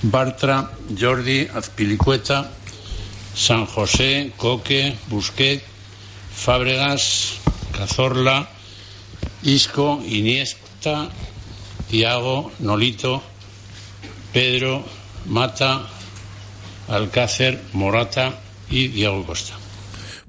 Bartra, 0.00 0.72
Jordi, 0.98 1.48
Azpilicueta, 1.52 2.50
San 3.34 3.66
José, 3.66 4.32
Coque, 4.38 4.96
Busquet, 5.08 5.62
Fábregas, 6.34 7.34
Cazorla, 7.76 8.48
Isco, 9.42 10.02
Iniesta, 10.06 11.10
Tiago, 11.92 12.50
Nolito, 12.60 13.22
Pedro, 14.32 14.82
Mata, 15.26 15.86
Alcácer, 16.88 17.62
Morata 17.74 18.40
y 18.70 18.88
Diego 18.88 19.26
Costa. 19.26 19.61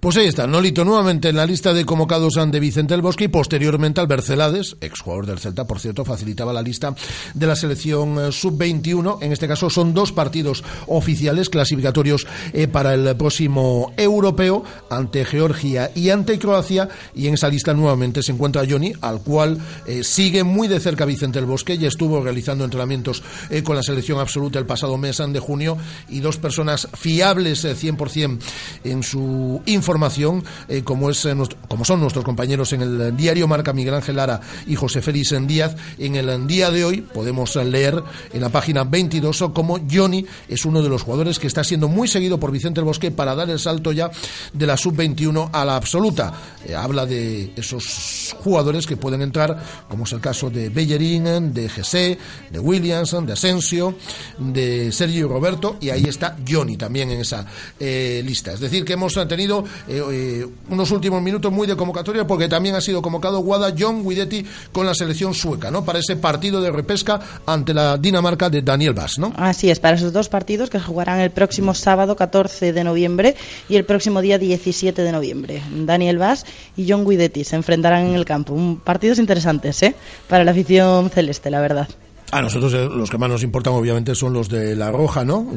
Pues 0.03 0.17
ahí 0.17 0.27
está, 0.27 0.47
Nolito 0.47 0.83
nuevamente 0.83 1.29
en 1.29 1.37
la 1.37 1.45
lista 1.45 1.73
de 1.73 1.85
convocados 1.85 2.33
de 2.33 2.59
Vicente 2.59 2.93
del 2.93 3.01
Bosque 3.01 3.23
y 3.23 3.27
posteriormente 3.29 4.01
al 4.01 4.07
Bercelades, 4.07 4.75
exjugador 4.81 5.25
del 5.25 5.39
Celta, 5.39 5.65
por 5.65 5.79
cierto, 5.79 6.03
facilitaba 6.03 6.51
la 6.51 6.61
lista 6.61 6.93
de 7.33 7.47
la 7.47 7.55
selección 7.55 8.19
eh, 8.19 8.33
sub-21. 8.33 9.19
En 9.21 9.31
este 9.31 9.47
caso 9.47 9.69
son 9.69 9.93
dos 9.93 10.11
partidos 10.11 10.61
oficiales 10.87 11.49
clasificatorios 11.49 12.27
eh, 12.51 12.67
para 12.67 12.93
el 12.93 13.15
próximo 13.15 13.93
europeo 13.95 14.65
ante 14.89 15.23
Georgia 15.23 15.89
y 15.95 16.09
ante 16.09 16.37
Croacia. 16.37 16.89
Y 17.15 17.27
en 17.27 17.35
esa 17.35 17.47
lista 17.47 17.73
nuevamente 17.73 18.21
se 18.23 18.33
encuentra 18.33 18.65
Johnny, 18.69 18.91
al 18.99 19.21
cual 19.21 19.57
eh, 19.87 20.03
sigue 20.03 20.43
muy 20.43 20.67
de 20.67 20.81
cerca 20.81 21.05
Vicente 21.05 21.39
del 21.39 21.47
Bosque. 21.47 21.77
Ya 21.77 21.87
estuvo 21.87 22.21
realizando 22.21 22.65
entrenamientos 22.65 23.23
con 23.63 23.77
la 23.77 23.83
selección 23.83 24.19
absoluta 24.19 24.59
el 24.59 24.65
pasado 24.65 24.97
mes 24.97 25.21
de 25.25 25.39
junio 25.39 25.77
y 26.09 26.19
dos 26.19 26.35
personas 26.35 26.89
fiables 26.93 27.63
100% 27.63 28.39
en 28.83 29.01
su 29.01 29.61
información 29.65 29.92
información, 29.93 30.43
eh, 30.67 30.81
como, 30.83 31.11
es, 31.11 31.23
eh, 31.25 31.35
como 31.67 31.85
son 31.85 31.99
nuestros 31.99 32.25
compañeros 32.25 32.73
en 32.73 32.81
el 32.81 33.15
diario 33.15 33.47
Marca 33.47 33.73
Miguel 33.73 33.93
Ángel 33.93 34.15
Lara 34.15 34.41
y 34.65 34.75
José 34.75 35.03
Félix 35.03 35.35
Díaz, 35.45 35.75
en 35.99 36.15
el 36.15 36.47
día 36.47 36.71
de 36.71 36.83
hoy 36.83 37.01
podemos 37.01 37.55
leer 37.55 38.01
en 38.33 38.41
la 38.41 38.49
página 38.49 38.83
22 38.83 39.45
como 39.53 39.79
Johnny 39.89 40.25
es 40.47 40.65
uno 40.65 40.81
de 40.81 40.89
los 40.89 41.03
jugadores 41.03 41.37
que 41.37 41.45
está 41.45 41.63
siendo 41.63 41.87
muy 41.87 42.07
seguido 42.07 42.39
por 42.39 42.51
Vicente 42.51 42.79
el 42.79 42.85
Bosque 42.85 43.11
para 43.11 43.35
dar 43.35 43.49
el 43.51 43.59
salto 43.59 43.91
ya 43.91 44.09
de 44.51 44.65
la 44.65 44.77
sub-21 44.77 45.49
a 45.53 45.63
la 45.63 45.75
absoluta. 45.75 46.33
Eh, 46.65 46.73
habla 46.73 47.05
de 47.05 47.53
esos 47.55 48.35
jugadores 48.39 48.87
que 48.87 48.97
pueden 48.97 49.21
entrar, 49.21 49.63
como 49.87 50.05
es 50.05 50.11
el 50.13 50.21
caso 50.21 50.49
de 50.49 50.69
Bellerín, 50.69 51.53
de 51.53 51.69
Jesse, 51.69 52.17
de 52.49 52.59
Williams, 52.59 53.15
de 53.25 53.33
Asensio, 53.33 53.95
de 54.39 54.91
Sergio 54.91 55.27
Roberto, 55.27 55.77
y 55.79 55.91
ahí 55.91 56.05
está 56.05 56.35
Johnny 56.47 56.77
también 56.77 57.11
en 57.11 57.21
esa 57.21 57.45
lista. 57.79 58.53
Es 58.53 58.59
decir, 58.59 58.83
que 58.83 58.93
hemos 58.93 59.13
tenido 59.27 59.63
eh, 59.87 60.01
eh, 60.11 60.47
unos 60.69 60.91
últimos 60.91 61.21
minutos 61.21 61.51
muy 61.51 61.67
de 61.67 61.75
convocatoria 61.75 62.25
porque 62.25 62.47
también 62.47 62.75
ha 62.75 62.81
sido 62.81 63.01
convocado 63.01 63.39
Guada 63.39 63.73
John 63.77 64.07
Guidetti 64.07 64.45
con 64.71 64.85
la 64.85 64.93
selección 64.93 65.33
sueca, 65.33 65.71
¿no? 65.71 65.83
Para 65.83 65.99
ese 65.99 66.15
partido 66.15 66.61
de 66.61 66.71
repesca 66.71 67.19
ante 67.45 67.73
la 67.73 67.97
Dinamarca 67.97 68.49
de 68.49 68.61
Daniel 68.61 68.93
Bass, 68.93 69.19
¿no? 69.19 69.33
Así 69.35 69.69
es, 69.69 69.79
para 69.79 69.95
esos 69.95 70.13
dos 70.13 70.29
partidos 70.29 70.69
que 70.69 70.79
jugarán 70.79 71.19
el 71.19 71.31
próximo 71.31 71.73
sábado 71.73 72.15
14 72.15 72.73
de 72.73 72.83
noviembre 72.83 73.35
y 73.69 73.75
el 73.75 73.85
próximo 73.85 74.21
día 74.21 74.37
17 74.37 75.01
de 75.01 75.11
noviembre. 75.11 75.61
Daniel 75.71 76.17
Bass 76.17 76.45
y 76.77 76.89
John 76.89 77.07
Guidetti 77.07 77.43
se 77.43 77.55
enfrentarán 77.55 78.07
en 78.07 78.15
el 78.15 78.25
campo. 78.25 78.53
Un, 78.53 78.79
partidos 78.79 79.19
interesantes, 79.19 79.81
¿eh? 79.83 79.95
Para 80.27 80.43
la 80.43 80.51
afición 80.51 81.09
celeste, 81.09 81.49
la 81.49 81.61
verdad. 81.61 81.87
A 82.33 82.41
nosotros 82.41 82.73
eh, 82.73 82.89
los 82.89 83.11
que 83.11 83.19
más 83.19 83.29
nos 83.29 83.43
importan 83.43 83.73
obviamente 83.73 84.15
son 84.15 84.33
los 84.33 84.49
de 84.49 84.75
la 84.75 84.91
Roja, 84.91 85.23
¿no? 85.23 85.47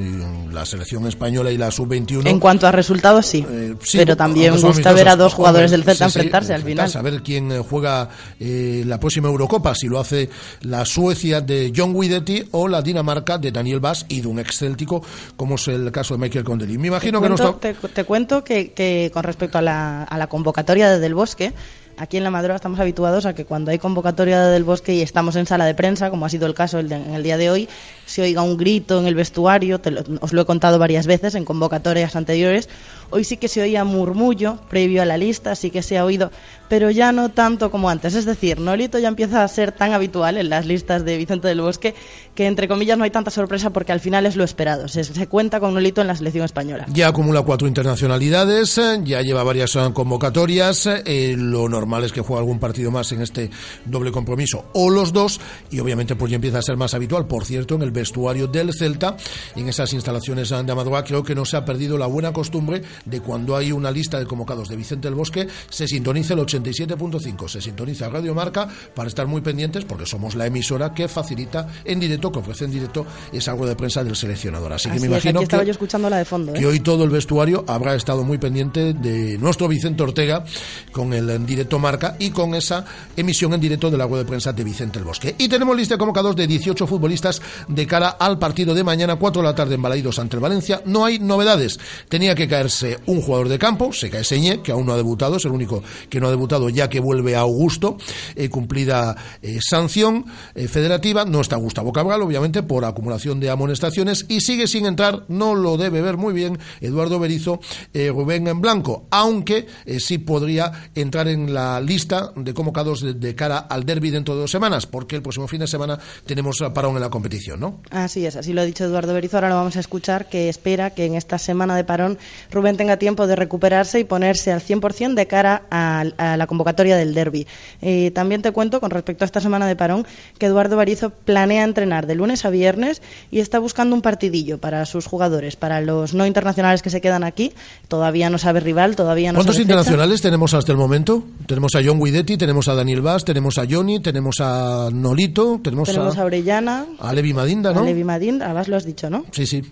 la 0.53 0.67
selección 0.67 1.07
española 1.07 1.51
y 1.51 1.57
la 1.57 1.71
sub-21. 1.71 2.27
En 2.29 2.39
cuanto 2.39 2.67
a 2.67 2.73
resultados, 2.73 3.25
sí. 3.25 3.45
Eh, 3.49 3.75
pero 3.93 4.15
también 4.15 4.61
gusta 4.61 4.93
ver 4.93 5.09
a 5.09 5.17
dos 5.17 5.33
jugadores 5.33 5.71
del 5.71 5.85
Celta 5.85 6.05
enfrentarse 6.05 6.53
al 6.53 6.63
final. 6.63 6.91
Saber 6.91 7.23
quién 7.23 7.51
eh, 7.51 7.61
juega 7.61 8.11
la 8.39 9.01
próxima 9.01 9.29
Eurocopa, 9.29 9.75
si 9.75 9.89
lo 9.89 9.99
hace 9.99 10.29
la 10.63 10.85
Suecia 10.85 11.41
de 11.41 11.73
John 11.75 11.99
Guidetti 11.99 12.45
o 12.51 12.69
la 12.69 12.83
Dinamarca 12.83 13.39
de 13.39 13.51
Daniel 13.51 13.81
Bass 13.81 14.05
y 14.09 14.21
de 14.21 14.29
un 14.29 14.39
excéltico, 14.39 15.03
como 15.35 15.55
es 15.55 15.69
el 15.69 15.91
caso 15.91 16.15
de 16.15 16.21
Michael 16.21 16.45
Condeli. 16.45 16.77
Me 16.77 16.89
imagino 16.89 17.23
que 17.23 17.29
no 17.31 17.55
te, 17.55 17.73
te, 17.73 18.05
cuento 18.05 18.45
que, 18.45 18.73
que 18.73 19.11
con 19.15 19.25
respecto 19.25 19.57
a 19.57 19.63
la, 19.63 20.03
a 20.03 20.19
la 20.19 20.27
convocatoria 20.27 20.91
de 20.91 20.99
Del 20.99 21.15
Bosque, 21.15 21.55
Aquí 21.99 22.19
en 22.19 22.25
La 22.25 22.31
Madroa 22.31 22.57
estamos 22.57 22.79
habituados 22.79 23.25
a 23.25 23.35
que 23.35 23.47
cuando 23.47 23.71
hay 23.71 23.79
convocatoria 23.79 24.49
del 24.49 24.65
bosque 24.65 24.93
y 24.95 25.01
estamos 25.01 25.35
en 25.37 25.47
sala 25.47 25.65
de 25.65 25.75
prensa, 25.75 26.11
como 26.11 26.27
ha 26.27 26.29
sido 26.29 26.47
el 26.47 26.53
caso 26.53 26.79
en 26.79 26.93
el 26.93 27.23
día 27.23 27.39
de 27.39 27.49
hoy, 27.49 27.71
se 28.05 28.21
oiga 28.21 28.43
un 28.43 28.59
grito 28.59 29.01
en 29.01 29.07
el 29.07 29.15
vestuario, 29.15 29.81
os 30.21 30.35
lo 30.35 30.43
he 30.43 30.45
contado 30.45 30.79
varias 30.79 31.07
veces 31.07 31.35
en 31.35 31.47
convocatorias 31.47 32.15
anteriores, 32.15 32.69
hoy 33.09 33.25
sí 33.25 33.39
que 33.39 33.49
se 33.49 33.63
oía 33.63 33.85
murmullo 33.85 34.59
previo 34.69 35.01
a 35.01 35.07
la 35.07 35.17
lista, 35.17 35.55
sí 35.55 35.71
que 35.71 35.83
se 35.83 35.97
ha 35.97 36.05
oído, 36.05 36.31
pero 36.69 36.91
ya 36.91 37.13
no 37.13 37.31
tanto 37.31 37.71
como 37.71 37.89
antes. 37.89 38.15
Es 38.15 38.25
decir, 38.25 38.61
Nolito 38.61 38.99
ya 38.99 39.09
empieza 39.09 39.43
a 39.43 39.49
ser 39.49 39.73
tan 39.73 39.93
habitual 39.93 40.39
en 40.39 40.49
las 40.49 40.67
listas 40.67 41.05
de 41.05 41.17
Vicente 41.17 41.49
del 41.49 41.61
Bosque 41.61 41.95
que, 42.35 42.47
entre 42.47 42.69
comillas, 42.69 42.99
no 42.99 43.05
hay 43.05 43.11
tanta 43.11 43.31
sorpresa 43.31 43.71
porque 43.71 43.93
al 43.93 44.01
final 44.01 44.27
es 44.27 44.37
lo 44.37 44.45
esperado. 44.45 44.89
Se, 44.89 45.27
cuenta 45.27 45.61
con 45.61 45.75
Nolito 45.75 46.01
en 46.01 46.07
la 46.07 46.17
selección 46.17 46.45
española. 46.45 46.87
Ya 46.93 47.09
acumula 47.09 47.43
cuatro 47.43 47.67
internacionalidades, 47.69 48.81
ya 49.05 49.23
lleva 49.23 49.43
varias 49.43 49.75
eh, 49.77 49.91
convocatorias. 49.93 50.87
Eh, 50.87 51.35
lo 51.37 51.69
normal 51.69 52.05
es 52.05 52.13
que 52.13 52.21
juegue 52.21 52.41
algún 52.41 52.59
partido 52.59 52.91
más 52.91 53.11
en 53.13 53.23
este 53.23 53.51
doble 53.85 54.13
compromiso 54.13 54.67
o 54.75 54.91
los 54.91 55.13
dos. 55.13 55.41
Y 55.71 55.81
obviamente, 55.81 56.17
pues 56.17 56.31
ya 56.31 56.37
empieza 56.37 56.59
a 56.59 56.63
ser 56.63 56.77
más 56.77 56.95
habitual. 56.95 57.27
Por 57.27 57.45
cierto, 57.45 57.75
en 57.75 57.83
el 57.83 57.91
vestuario 57.91 58.47
del 58.47 58.73
Celta, 58.73 59.17
en 59.55 59.69
esas 59.69 59.93
instalaciones 59.93 60.51
de 60.51 60.73
Amadroa, 60.73 61.05
creo 61.05 61.23
que 61.23 61.35
no 61.35 61.45
se 61.45 61.57
ha 61.57 61.65
perdido 61.65 61.99
la 61.99 62.07
buena 62.07 62.33
costumbre 62.33 62.83
de 63.05 63.21
cuando 63.21 63.57
hay 63.57 63.73
una 63.73 63.91
lista 63.91 64.19
de 64.19 64.27
convocados 64.27 64.69
de 64.69 64.77
Vicente 64.77 65.09
del 65.09 65.15
Bosque, 65.15 65.47
se 65.69 65.87
sintoniza 65.87 66.35
el 66.35 66.41
87.5, 66.63 67.49
se 67.49 67.61
sintoniza 67.61 68.09
Radio 68.09 68.35
Marca 68.35 68.69
para 68.95 69.09
estar 69.09 69.27
muy 69.27 69.41
pendientes 69.41 69.85
porque 69.85 70.07
somos 70.07 70.35
la 70.35 70.47
emisora 70.47 70.95
que 70.95 71.09
facilita 71.09 71.69
en 71.85 72.01
directo, 72.01 72.33
que 72.33 72.39
ofrece 72.39 72.65
en 72.65 72.71
directo 72.71 73.07
esa 73.33 73.53
rueda 73.53 73.71
de 73.71 73.77
prensa 73.77 74.03
del 74.03 74.17
seleccionador. 74.17 74.73
Así, 74.73 74.91
que 74.91 74.99
me 74.99 75.07
imagino 75.07 75.41
estaba 75.43 75.65
yo 75.65 75.73
escuchando 75.73 76.09
la 76.11 76.19
de 76.19 76.25
fondo, 76.25 76.53
que 76.53 76.61
¿eh? 76.61 76.67
hoy 76.67 76.81
todo 76.81 77.05
el 77.05 77.11
vestuario 77.11 77.65
habrá 77.69 77.95
estado 77.95 78.25
muy 78.25 78.39
pendiente 78.39 78.95
de 78.95 79.39
nuestro 79.39 79.69
Vicente 79.69 80.03
Ortega 80.03 80.45
con 80.93 81.13
el 81.13 81.29
en 81.31 81.47
directo 81.47 81.79
Marca 81.79 82.17
y 82.19 82.31
con 82.31 82.55
esa 82.55 82.85
emisión 83.17 83.53
en 83.55 83.61
directo 83.61 83.91
de 83.91 83.99
la 83.99 84.07
rueda 84.07 84.25
de 84.25 84.29
prensa 84.29 84.53
de 84.53 84.65
Vicente 84.65 84.99
el 84.99 85.05
Bosque. 85.05 85.35
Y 85.39 85.49
tenemos 85.49 85.77
lista 85.77 85.95
de 85.95 85.99
convocados 85.99 86.35
de 86.35 86.47
18 86.47 86.87
futbolistas 86.87 87.43
de 87.69 87.87
cara 87.87 88.09
al 88.09 88.39
partido 88.39 88.75
de 88.75 88.83
mañana, 88.83 89.17
4 89.17 89.43
de 89.43 89.49
la 89.49 89.55
tarde 89.55 89.75
en 89.75 89.83
Balaidos 89.83 90.19
ante 90.19 90.37
el 90.37 90.43
Valencia. 90.43 90.83
No 90.87 91.05
hay 91.05 91.19
novedades. 91.19 91.79
Tenía 92.09 92.35
que 92.35 92.49
caerse 92.49 92.87
eh, 92.87 92.99
un 93.07 93.21
jugador 93.21 93.49
de 93.49 93.59
campo, 93.59 93.93
se 93.93 94.09
cae 94.11 94.23
Señé, 94.23 94.61
que 94.63 94.71
aún 94.71 94.87
no 94.87 94.93
ha 94.93 94.97
debutado, 94.97 95.37
es 95.37 95.45
el 95.45 95.51
único 95.51 95.83
que 96.09 96.21
no 96.21 96.29
ha 96.29 96.31
debutado 96.31 96.46
ya 96.73 96.89
que 96.89 97.01
vuelve 97.01 97.37
a 97.37 97.41
Augusto, 97.41 97.97
eh, 98.35 98.49
cumplida 98.49 99.17
eh, 99.43 99.59
sanción 99.61 100.27
federativa. 100.69 101.25
No 101.25 101.41
está 101.41 101.57
Gustavo 101.57 101.93
Cabral, 101.93 102.23
obviamente, 102.23 102.63
por 102.63 102.85
acumulación 102.85 103.41
de 103.41 103.51
amonestaciones 103.51 104.27
y 104.29 104.41
sigue 104.41 104.67
sin 104.67 104.87
entrar, 104.87 105.25
no 105.29 105.55
lo 105.55 105.77
debe 105.77 106.01
ver 106.01 106.17
muy 106.17 106.33
bien, 106.33 106.59
Eduardo 106.81 107.19
Berizo, 107.19 107.61
Rubén 107.93 108.49
en 108.49 108.61
blanco, 108.61 109.07
aunque 109.11 109.67
sí 109.99 110.19
podría 110.19 110.91
entrar 110.95 111.29
en 111.29 111.53
la 111.53 111.81
lista 111.81 112.33
de 112.37 112.55
convocados 112.55 113.21
de, 113.21 113.35
cara 113.35 113.59
al 113.59 113.85
derby 113.85 114.11
dentro 114.11 114.35
de 114.35 114.43
dos 114.43 114.51
semanas, 114.51 114.87
porque 114.87 115.17
el 115.17 115.23
próximo 115.23 115.49
fin 115.49 115.61
de 115.61 115.67
semana 115.67 115.99
tenemos 116.25 116.63
parón 116.75 116.97
en 116.97 117.03
la 117.03 117.11
competición, 117.11 117.61
¿no? 117.61 117.81
Así 117.91 118.25
es, 118.27 118.37
así 118.37 118.53
lo 118.53 118.63
ha 118.63 118.65
dicho 118.65 118.85
Eduardo 118.85 119.15
Berizo. 119.15 119.37
Ahora 119.37 119.51
lo 119.51 119.57
vamos 119.57 119.77
a 119.77 119.81
escuchar, 119.81 120.29
que 120.29 120.49
espera 120.49 120.91
que 120.91 121.05
en 121.05 121.15
esta 121.15 121.39
semana 121.39 121.77
de 121.77 121.85
parón 121.85 122.19
Rubén 122.51 122.77
tenga 122.77 122.97
tiempo 122.97 123.27
de 123.27 123.37
recuperarse 123.37 124.01
y 124.01 124.05
ponerse 124.05 124.53
al 124.53 124.61
100% 124.61 125.15
de 125.15 125.27
cara 125.27 125.63
a, 125.71 126.36
la 126.37 126.47
convocatoria 126.47 126.97
del 126.97 127.15
derby. 127.15 127.47
Eh, 127.83 128.11
también 128.13 128.43
te 128.43 128.53
cuento, 128.53 128.81
con 128.81 128.91
respecto 128.91 129.25
a 129.25 129.27
esta 129.27 129.41
semana 129.41 129.67
de 129.67 129.77
parón, 129.77 130.07
que 130.39 130.47
Eduardo 130.47 130.77
Berizo 130.77 131.11
planea 131.11 131.65
entrenar 131.65 132.07
de 132.07 132.15
lunes 132.15 132.45
a 132.45 132.51
viernes 132.51 133.03
y 133.31 133.41
está 133.41 133.59
buscando 133.59 133.95
un 133.95 134.03
partidillo 134.03 134.59
para 134.59 134.85
sus 134.87 135.07
jugadores, 135.07 135.57
para 135.57 135.81
los 135.81 136.15
no 136.15 136.27
internacionales 136.27 136.83
que 136.83 136.91
se 136.91 137.01
quedan 137.01 137.25
aquí. 137.25 137.53
Todavía 137.89 138.31
no 138.31 138.39
sabe 138.39 138.61
rival, 138.61 138.97
todavía 138.97 139.33
no 139.33 139.39
¿Cuántos 139.39 139.57
sabe 139.57 139.63
internacionales 139.63 140.21
tenemos 140.21 140.55
hasta 140.55 140.73
el 140.73 140.79
momento? 140.79 141.25
Tenemos 141.47 141.75
a 141.75 141.81
John 141.85 142.01
Guidetti, 142.03 142.37
tenemos 142.37 142.69
a 142.69 142.75
Daniel 142.75 143.03
Vaz, 143.03 143.25
tenemos 143.25 143.59
a 143.59 143.65
Johnny, 143.69 144.01
tenemos 144.01 144.37
a 144.41 144.89
Nolito, 144.93 145.61
tenemos, 145.63 145.89
a, 145.97 146.25
Orellana, 146.25 146.87
a 146.99 147.13
Levi 147.13 147.33
Madinda, 147.33 147.73
¿no? 147.73 147.81
A 147.81 147.85
Levi 147.85 148.05
Madinda, 148.05 148.47
además 148.47 148.69
lo 148.69 148.77
has 148.77 148.85
dicho, 148.85 149.11
¿no? 149.11 149.25
Sí, 149.33 149.47
sí. 149.47 149.63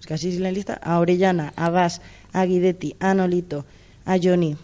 Es 0.00 0.06
que 0.06 0.14
así 0.14 0.30
es 0.30 0.40
la 0.40 0.50
lista. 0.50 0.74
A 0.82 0.98
Orellana, 0.98 1.52
a 1.56 1.70
Vaz, 1.70 2.00
a 2.32 2.44
Guidetti, 2.44 2.96
a 2.98 3.14
Nolito, 3.14 3.64
a 4.04 4.16
Johnny 4.20 4.56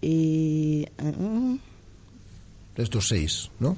y... 0.00 0.86
Uh, 1.02 1.58
Estos 2.76 3.08
seis, 3.08 3.50
¿no? 3.58 3.76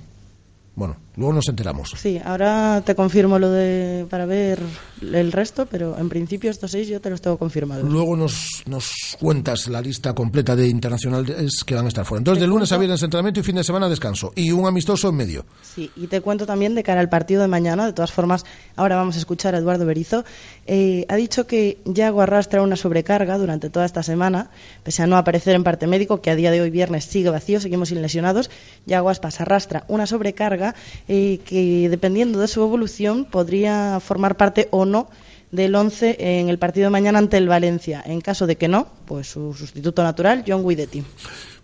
Bueno, 0.76 0.96
luego 1.20 1.34
nos 1.34 1.48
enteramos. 1.48 1.92
Sí, 1.96 2.18
ahora 2.24 2.82
te 2.84 2.94
confirmo 2.94 3.38
lo 3.38 3.50
de 3.50 4.06
para 4.08 4.24
ver 4.24 4.58
el 5.02 5.32
resto, 5.32 5.66
pero 5.66 5.98
en 5.98 6.08
principio 6.08 6.50
estos 6.50 6.70
seis 6.70 6.88
yo 6.88 6.98
te 7.00 7.10
los 7.10 7.20
tengo 7.20 7.36
confirmados. 7.36 7.84
Luego 7.84 8.16
nos, 8.16 8.62
nos 8.66 8.90
cuentas 9.20 9.68
la 9.68 9.82
lista 9.82 10.14
completa 10.14 10.56
de 10.56 10.66
internacionales 10.66 11.62
que 11.64 11.74
van 11.74 11.84
a 11.84 11.88
estar 11.88 12.06
fuera. 12.06 12.20
Entonces, 12.20 12.40
de 12.40 12.46
lunes 12.46 12.72
a 12.72 12.78
viernes 12.78 13.02
entrenamiento 13.02 13.40
y 13.40 13.42
fin 13.42 13.56
de 13.56 13.64
semana 13.64 13.88
descanso. 13.90 14.32
Y 14.34 14.50
un 14.50 14.66
amistoso 14.66 15.10
en 15.10 15.16
medio. 15.16 15.44
Sí, 15.62 15.90
y 15.94 16.06
te 16.06 16.22
cuento 16.22 16.46
también 16.46 16.74
de 16.74 16.82
cara 16.82 17.00
al 17.02 17.10
partido 17.10 17.42
de 17.42 17.48
mañana. 17.48 17.84
De 17.84 17.92
todas 17.92 18.12
formas, 18.12 18.46
ahora 18.76 18.96
vamos 18.96 19.16
a 19.16 19.18
escuchar 19.18 19.54
a 19.54 19.58
Eduardo 19.58 19.84
Berizo. 19.84 20.24
Eh, 20.66 21.04
ha 21.10 21.16
dicho 21.16 21.46
que 21.46 21.78
Yago 21.84 22.22
arrastra 22.22 22.62
una 22.62 22.76
sobrecarga 22.76 23.36
durante 23.36 23.68
toda 23.68 23.84
esta 23.84 24.02
semana, 24.02 24.50
pese 24.84 25.02
a 25.02 25.06
no 25.06 25.18
aparecer 25.18 25.54
en 25.54 25.64
parte 25.64 25.86
médico, 25.86 26.22
que 26.22 26.30
a 26.30 26.34
día 26.34 26.50
de 26.50 26.62
hoy 26.62 26.70
viernes 26.70 27.04
sigue 27.04 27.28
vacío, 27.28 27.60
seguimos 27.60 27.90
sin 27.90 28.00
lesionados. 28.00 28.50
Yago 28.86 29.10
Aspas 29.10 29.42
arrastra 29.42 29.84
una 29.88 30.06
sobrecarga 30.06 30.74
eh, 31.12 31.40
que, 31.44 31.88
dependiendo 31.88 32.38
de 32.38 32.46
su 32.46 32.62
evolución, 32.62 33.24
podría 33.24 33.98
formar 33.98 34.36
parte 34.36 34.68
o 34.70 34.84
no 34.84 35.08
del 35.50 35.74
11 35.74 36.38
en 36.38 36.48
el 36.48 36.56
partido 36.60 36.84
de 36.84 36.90
mañana 36.90 37.18
ante 37.18 37.36
el 37.36 37.48
Valencia. 37.48 38.00
En 38.06 38.20
caso 38.20 38.46
de 38.46 38.54
que 38.54 38.68
no, 38.68 38.86
pues 39.06 39.26
su 39.26 39.52
sustituto 39.52 40.04
natural, 40.04 40.44
John 40.46 40.64
Guidetti. 40.64 41.02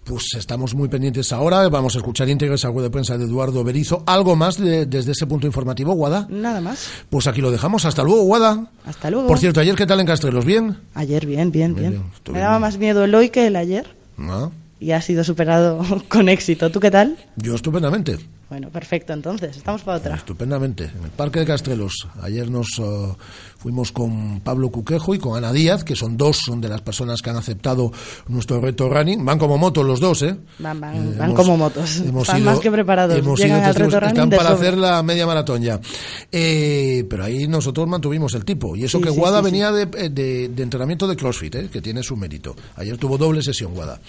Pues 0.03 0.35
estamos 0.37 0.75
muy 0.75 0.89
pendientes 0.89 1.33
ahora. 1.33 1.69
Vamos 1.69 1.95
a 1.95 1.99
escuchar 1.99 2.29
íntegras 2.29 2.65
algo 2.65 2.83
de 2.83 2.91
prensa 2.91 3.17
de 3.17 3.25
Eduardo 3.25 3.63
Berizo. 3.63 4.03
¿Algo 4.07 4.35
más 4.35 4.59
desde 4.59 5.13
ese 5.13 5.29
punto 5.29 5.47
informativo, 5.47 5.95
Guada? 5.95 6.27
Nada 6.29 6.61
más. 6.61 6.89
Pues 7.09 7.29
aquí 7.29 7.41
lo 7.41 7.53
dejamos. 7.53 7.85
Hasta 7.85 8.03
luego, 8.03 8.25
Guada. 8.25 8.69
Hasta 8.85 9.11
luego. 9.11 9.29
Por 9.29 9.39
cierto, 9.39 9.61
ayer, 9.61 9.77
¿qué 9.77 9.87
tal 9.87 10.01
en 10.01 10.07
Castrelos? 10.07 10.45
¿Bien? 10.45 10.77
Ayer, 10.95 11.25
bien, 11.25 11.53
bien, 11.53 11.77
bien. 11.77 12.03
Me 12.33 12.41
daba 12.41 12.59
más 12.59 12.79
miedo 12.79 13.05
el 13.05 13.15
hoy 13.15 13.31
que 13.31 13.47
el 13.47 13.55
ayer. 13.55 13.87
Ah. 14.19 14.51
Y 14.81 14.91
ha 14.91 15.01
sido 15.01 15.23
superado 15.23 15.85
con 16.09 16.29
éxito. 16.29 16.73
¿Tú 16.73 16.81
qué 16.81 16.91
tal? 16.91 17.17
Yo 17.37 17.55
estupendamente. 17.55 18.19
Bueno, 18.49 18.71
perfecto, 18.71 19.13
entonces, 19.13 19.57
estamos 19.57 19.83
para 19.83 19.99
otra. 19.99 20.15
Estupendamente. 20.15 20.85
En 20.85 21.05
el 21.05 21.11
Parque 21.11 21.41
de 21.41 21.47
Castrelos. 21.47 22.07
Ayer 22.23 22.49
nos 22.49 22.79
uh, 22.79 23.17
fuimos 23.59 23.91
con 23.91 24.41
Pablo 24.41 24.71
Cuquejo 24.71 25.17
y 25.17 25.19
con 25.19 25.37
Ana 25.37 25.53
Díaz, 25.53 25.83
que 25.83 25.97
son 25.97 26.17
dos 26.17 26.39
son 26.45 26.61
de 26.61 26.69
las 26.69 26.81
personas 26.81 27.23
que 27.23 27.31
han 27.31 27.37
aceptado 27.37 27.91
nuestro 28.29 28.61
reto 28.61 28.89
running. 28.89 29.25
Van 29.25 29.41
como 29.41 29.59
motos 29.59 29.85
los 29.85 29.99
dos, 29.99 30.23
¿eh? 30.23 30.37
Van, 30.61 30.81
van, 30.81 30.95
eh, 30.95 31.17
van 31.19 31.35
como 31.35 31.57
motos. 31.57 31.97
Están 31.97 32.45
más 32.45 32.61
que 32.61 32.71
preparados. 32.71 33.21
Llegan 33.37 33.65
al 33.65 33.75
reto 33.75 33.99
running 33.99 34.15
Están 34.15 34.31
para 34.31 34.51
hacer 34.51 34.79
la 34.79 35.03
media 35.03 35.27
maratón 35.27 35.63
ya. 35.63 35.81
Eh, 36.31 37.05
pero 37.11 37.25
ahí 37.25 37.49
nosotros 37.49 37.89
mantuvimos 37.89 38.33
el 38.35 38.45
tipo. 38.45 38.77
Y 38.77 38.85
eso 38.85 39.01
que 39.01 39.11
Guada 39.11 39.41
venía 39.41 39.73
de, 39.73 39.87
de, 39.87 40.49
de, 40.51 40.63
entrenamiento 40.63 41.09
de 41.09 41.17
CrossFit, 41.17 41.55
¿eh? 41.57 41.69
que 41.69 41.83
tiene 41.83 42.05
su 42.05 42.17
mérito. 42.17 42.55
Ayer 42.77 42.97
tuvo 42.97 43.19
doble 43.19 43.43
sesión, 43.43 43.75
Guada. 43.75 44.01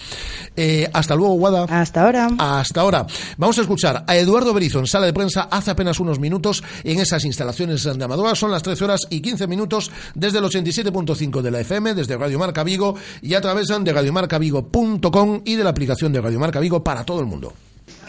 Eh, 0.56 0.88
hasta 0.94 1.16
luego, 1.16 1.34
Guada. 1.34 1.64
Hasta 1.64 2.04
ahora. 2.04 2.30
Hasta 2.38 2.82
ahora. 2.82 3.08
Vamos 3.38 3.58
a 3.58 3.62
escuchar 3.62 4.04
a 4.06 4.16
Eduardo 4.28 4.54
Berizzo 4.54 4.80
en 4.80 4.88
sala 4.88 5.06
de 5.06 5.14
prensa 5.14 5.44
hace 5.44 5.72
apenas 5.72 6.02
unos 6.02 6.20
minutos 6.20 6.62
en 6.84 7.00
esas 7.00 7.24
instalaciones 7.24 7.84
de 7.84 8.04
Amadora. 8.04 8.36
Son 8.36 8.52
las 8.52 8.62
13 8.62 8.84
horas 8.84 9.08
y 9.10 9.22
15 9.22 9.48
minutos 9.48 9.90
desde 10.16 10.40
el 10.40 10.44
87.5 10.44 11.42
de 11.42 11.50
la 11.50 11.62
FM, 11.62 11.94
desde 11.94 12.18
Radio 12.18 12.38
Marca 12.38 12.66
Vigo 12.66 12.96
y 13.22 13.36
a 13.36 13.42
través 13.42 13.68
de 13.68 13.94
radiomarcavigo.com 13.94 15.42
y 15.46 15.56
de 15.56 15.64
la 15.64 15.70
aplicación 15.70 16.12
de 16.12 16.20
Radio 16.20 16.42
Marca 16.42 16.60
Vigo 16.60 16.84
para 16.84 17.06
todo 17.06 17.22
el 17.22 17.26
mundo. 17.26 17.54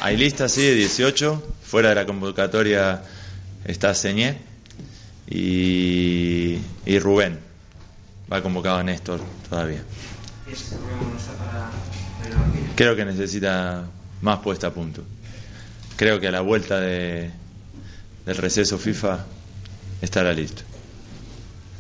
Hay 0.01 0.17
lista, 0.17 0.49
sí, 0.49 0.63
de 0.63 0.75
18. 0.75 1.41
Fuera 1.63 1.91
de 1.91 1.95
la 1.95 2.05
convocatoria 2.05 3.01
está 3.65 3.95
Señé 3.95 4.39
y, 5.31 6.59
y 6.85 6.99
Rubén. 6.99 7.39
Va 8.33 8.43
convocado 8.43 8.79
a 8.79 8.83
Néstor 8.83 9.21
todavía. 9.49 9.85
Creo 12.75 12.97
que 12.97 13.05
necesita 13.05 13.85
más 14.21 14.41
puesta 14.41 14.67
a 14.67 14.71
punto 14.73 15.05
creo 15.99 16.21
que 16.21 16.29
a 16.29 16.31
la 16.31 16.41
vuelta 16.41 16.81
de, 16.81 17.31
del 18.25 18.37
receso 18.37 18.79
FIFA 18.79 19.27
estará 20.01 20.33
listo. 20.33 20.63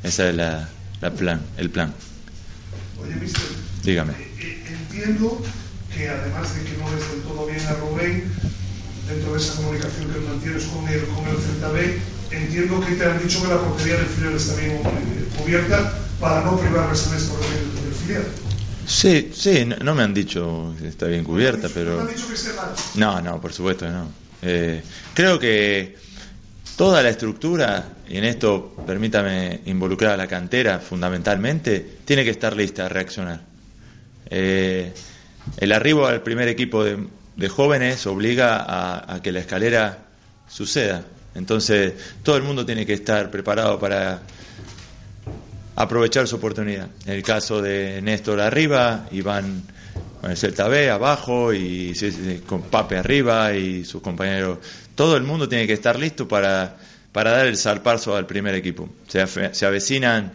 Ese 0.02 0.30
es 0.30 0.34
la, 0.34 0.68
plan, 1.16 1.40
el 1.56 1.70
plan. 1.70 1.94
Oye, 3.00 3.14
mister, 3.14 3.42
Dígame. 3.84 4.12
Eh, 4.12 4.28
eh, 4.40 4.64
entiendo 4.68 5.40
que 5.94 6.08
además 6.08 6.54
de 6.54 6.64
que 6.64 6.76
no 6.78 6.90
ves 6.90 7.10
del 7.12 7.22
todo 7.22 7.46
bien 7.46 7.64
a 7.64 7.72
Rubén, 7.74 8.24
dentro 9.06 9.32
de 9.32 9.38
esa 9.38 9.54
comunicación 9.54 10.12
que 10.12 10.18
mantienes 10.18 10.64
con 10.64 10.86
el, 10.88 11.00
con 11.06 11.26
el 11.28 11.36
Celta 11.36 11.68
B, 11.68 11.98
entiendo 12.32 12.84
que 12.84 12.96
te 12.96 13.04
han 13.04 13.22
dicho 13.22 13.40
que 13.40 13.48
la 13.48 13.60
portería 13.60 13.96
del 13.96 14.06
filial 14.06 14.34
está 14.34 14.54
bien 14.56 14.82
cubierta 15.38 15.94
para 16.20 16.42
no 16.42 16.58
privarles 16.58 17.06
en 17.06 17.16
esto 17.16 17.38
del 17.38 17.94
filial. 17.94 18.24
Sí, 18.88 19.30
sí, 19.34 19.66
no, 19.66 19.94
me 19.94 20.02
han 20.02 20.14
dicho 20.14 20.74
que 20.80 20.88
está 20.88 21.06
bien 21.06 21.22
cubierta, 21.22 21.68
pero... 21.72 21.96
¿No 21.96 22.00
han 22.00 22.08
dicho 22.08 22.26
que 22.26 22.34
esté 22.34 22.54
mal? 22.54 22.74
No, 22.94 23.20
no, 23.20 23.40
por 23.40 23.52
supuesto 23.52 23.84
que 23.84 23.92
no. 23.92 24.10
Eh, 24.40 24.82
creo 25.12 25.38
que 25.38 25.94
toda 26.74 27.02
la 27.02 27.10
estructura, 27.10 27.84
y 28.08 28.16
en 28.16 28.24
esto 28.24 28.74
permítame 28.86 29.60
involucrar 29.66 30.12
a 30.12 30.16
la 30.16 30.26
cantera 30.26 30.78
fundamentalmente, 30.78 31.98
tiene 32.06 32.24
que 32.24 32.30
estar 32.30 32.56
lista 32.56 32.86
a 32.86 32.88
reaccionar. 32.88 33.42
Eh, 34.30 34.92
el 35.58 35.72
arribo 35.72 36.06
al 36.06 36.22
primer 36.22 36.48
equipo 36.48 36.82
de, 36.82 37.48
jóvenes 37.48 38.06
obliga 38.06 38.64
a, 39.12 39.20
que 39.22 39.32
la 39.32 39.40
escalera 39.40 39.98
suceda. 40.48 41.04
Entonces, 41.34 41.92
todo 42.22 42.36
el 42.36 42.42
mundo 42.42 42.64
tiene 42.64 42.86
que 42.86 42.94
estar 42.94 43.30
preparado 43.30 43.78
para 43.78 44.22
aprovechar 45.78 46.26
su 46.26 46.36
oportunidad. 46.36 46.88
En 47.06 47.12
el 47.12 47.22
caso 47.22 47.62
de 47.62 48.02
Néstor 48.02 48.40
arriba, 48.40 49.06
Iván 49.12 49.62
con 50.20 50.32
el 50.32 50.36
Celta 50.36 50.66
B 50.66 50.90
abajo 50.90 51.54
y 51.54 51.94
con 52.46 52.62
Pape 52.62 52.96
arriba 52.96 53.54
y 53.54 53.84
sus 53.84 54.02
compañeros. 54.02 54.58
Todo 54.96 55.16
el 55.16 55.22
mundo 55.22 55.48
tiene 55.48 55.68
que 55.68 55.74
estar 55.74 55.96
listo 55.96 56.26
para, 56.26 56.76
para 57.12 57.30
dar 57.30 57.46
el 57.46 57.56
salpazo 57.56 58.16
al 58.16 58.26
primer 58.26 58.56
equipo. 58.56 58.88
Se, 59.06 59.24
se 59.54 59.66
avecinan 59.66 60.32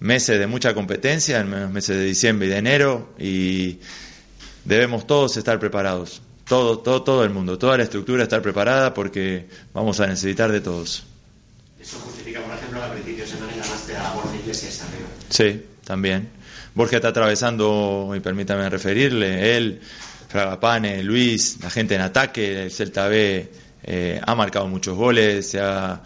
meses 0.00 0.38
de 0.38 0.46
mucha 0.46 0.72
competencia, 0.72 1.40
en 1.40 1.50
los 1.50 1.70
meses 1.70 1.98
de 1.98 2.04
diciembre 2.04 2.46
y 2.46 2.50
de 2.50 2.56
enero, 2.56 3.12
y 3.18 3.80
debemos 4.64 5.06
todos 5.06 5.36
estar 5.36 5.60
preparados. 5.60 6.22
Todo, 6.46 6.78
todo, 6.78 7.02
todo 7.02 7.22
el 7.22 7.30
mundo, 7.30 7.58
toda 7.58 7.76
la 7.76 7.82
estructura 7.82 8.22
estar 8.22 8.40
preparada 8.40 8.94
porque 8.94 9.46
vamos 9.74 10.00
a 10.00 10.06
necesitar 10.06 10.50
de 10.50 10.62
todos. 10.62 11.04
Eso 11.80 11.98
justifica, 12.00 12.40
por 12.40 12.54
ejemplo, 12.54 12.80
que 12.80 12.86
a 12.86 12.92
principios 12.92 13.30
de 13.30 13.36
semana 13.36 13.52
ganaste 13.52 13.96
a 13.96 14.12
Borja 14.14 14.37
Sí, 15.28 15.62
también. 15.84 16.28
Borja 16.74 16.96
está 16.96 17.08
atravesando, 17.08 18.12
y 18.16 18.20
permítame 18.20 18.68
referirle, 18.68 19.56
él, 19.56 19.80
Fragapane, 20.28 21.02
Luis, 21.02 21.58
la 21.62 21.70
gente 21.70 21.94
en 21.94 22.02
ataque, 22.02 22.64
el 22.64 22.70
Celta 22.70 23.08
B 23.08 23.50
eh, 23.82 24.20
ha 24.24 24.34
marcado 24.34 24.68
muchos 24.68 24.96
goles, 24.96 25.50
se 25.50 25.60
ha, 25.60 26.02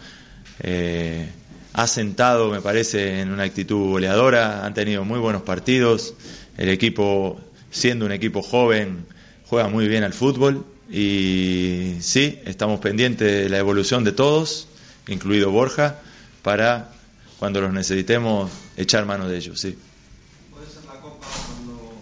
eh, 0.61 1.29
ha 1.73 1.87
sentado, 1.87 2.49
me 2.49 2.61
parece, 2.61 3.21
en 3.21 3.31
una 3.31 3.43
actitud 3.43 3.91
goleadora, 3.91 4.65
han 4.65 4.73
tenido 4.73 5.03
muy 5.03 5.19
buenos 5.19 5.43
partidos, 5.43 6.13
el 6.57 6.69
equipo, 6.69 7.39
siendo 7.71 8.05
un 8.05 8.11
equipo 8.11 8.41
joven, 8.41 9.05
juega 9.45 9.67
muy 9.67 9.87
bien 9.87 10.03
al 10.03 10.13
fútbol 10.13 10.65
y 10.89 11.95
sí, 11.99 12.39
estamos 12.45 12.79
pendientes 12.79 13.43
de 13.43 13.49
la 13.49 13.57
evolución 13.57 14.03
de 14.03 14.11
todos 14.11 14.67
incluido 15.07 15.51
Borja, 15.51 15.99
para 16.41 16.91
cuando 17.39 17.61
los 17.61 17.73
necesitemos 17.73 18.51
echar 18.77 19.05
mano 19.05 19.27
de 19.27 19.37
ellos, 19.37 19.59
sí. 19.59 19.77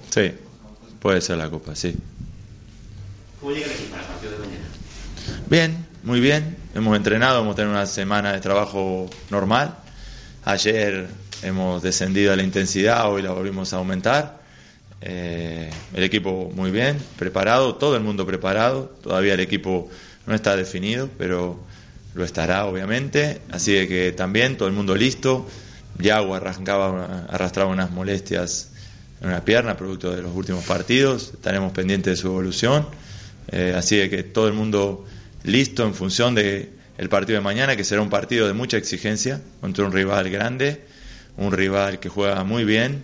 Sí, 0.09 0.33
puede 0.99 1.21
ser 1.21 1.37
la 1.37 1.49
Copa, 1.49 1.75
sí. 1.75 1.95
¿Cómo 3.39 3.53
llega 3.53 3.65
el 3.65 3.71
equipo 3.71 3.95
al 3.95 4.01
partido 4.01 4.31
de 4.33 4.37
mañana? 4.39 4.65
Bien, 5.49 5.87
muy 6.03 6.19
bien. 6.19 6.57
Hemos 6.75 6.95
entrenado, 6.97 7.41
hemos 7.41 7.55
tenido 7.55 7.73
una 7.73 7.85
semana 7.85 8.33
de 8.33 8.39
trabajo 8.39 9.09
normal. 9.29 9.77
Ayer 10.43 11.07
hemos 11.43 11.81
descendido 11.81 12.33
a 12.33 12.35
la 12.35 12.43
intensidad, 12.43 13.09
hoy 13.09 13.21
la 13.21 13.31
volvimos 13.31 13.73
a 13.73 13.77
aumentar. 13.77 14.41
Eh, 15.01 15.71
el 15.93 16.03
equipo 16.03 16.51
muy 16.53 16.71
bien, 16.71 16.97
preparado, 17.17 17.75
todo 17.75 17.95
el 17.95 18.03
mundo 18.03 18.25
preparado. 18.25 18.95
Todavía 19.01 19.33
el 19.33 19.39
equipo 19.39 19.89
no 20.27 20.35
está 20.35 20.55
definido, 20.55 21.09
pero 21.17 21.59
lo 22.13 22.23
estará 22.23 22.65
obviamente. 22.65 23.41
Así 23.51 23.87
que 23.87 24.11
también 24.11 24.57
todo 24.57 24.67
el 24.67 24.73
mundo 24.73 24.95
listo. 24.95 25.47
Yago 25.99 26.35
arrancaba, 26.35 27.25
arrastraba 27.29 27.69
unas 27.69 27.91
molestias 27.91 28.71
en 29.21 29.29
una 29.29 29.45
pierna, 29.45 29.77
producto 29.77 30.15
de 30.15 30.21
los 30.21 30.35
últimos 30.35 30.65
partidos. 30.65 31.31
Estaremos 31.33 31.71
pendientes 31.73 32.13
de 32.13 32.17
su 32.17 32.27
evolución. 32.27 32.87
Eh, 33.51 33.73
así 33.75 34.09
que 34.09 34.23
todo 34.23 34.47
el 34.47 34.53
mundo 34.53 35.05
listo 35.43 35.85
en 35.85 35.93
función 35.93 36.35
de 36.35 36.69
el 36.97 37.09
partido 37.09 37.37
de 37.37 37.43
mañana, 37.43 37.75
que 37.75 37.83
será 37.83 38.01
un 38.01 38.09
partido 38.09 38.47
de 38.47 38.53
mucha 38.53 38.77
exigencia 38.77 39.41
contra 39.59 39.85
un 39.85 39.91
rival 39.91 40.29
grande, 40.29 40.81
un 41.37 41.51
rival 41.51 41.99
que 41.99 42.09
juega 42.09 42.43
muy 42.43 42.63
bien, 42.63 43.03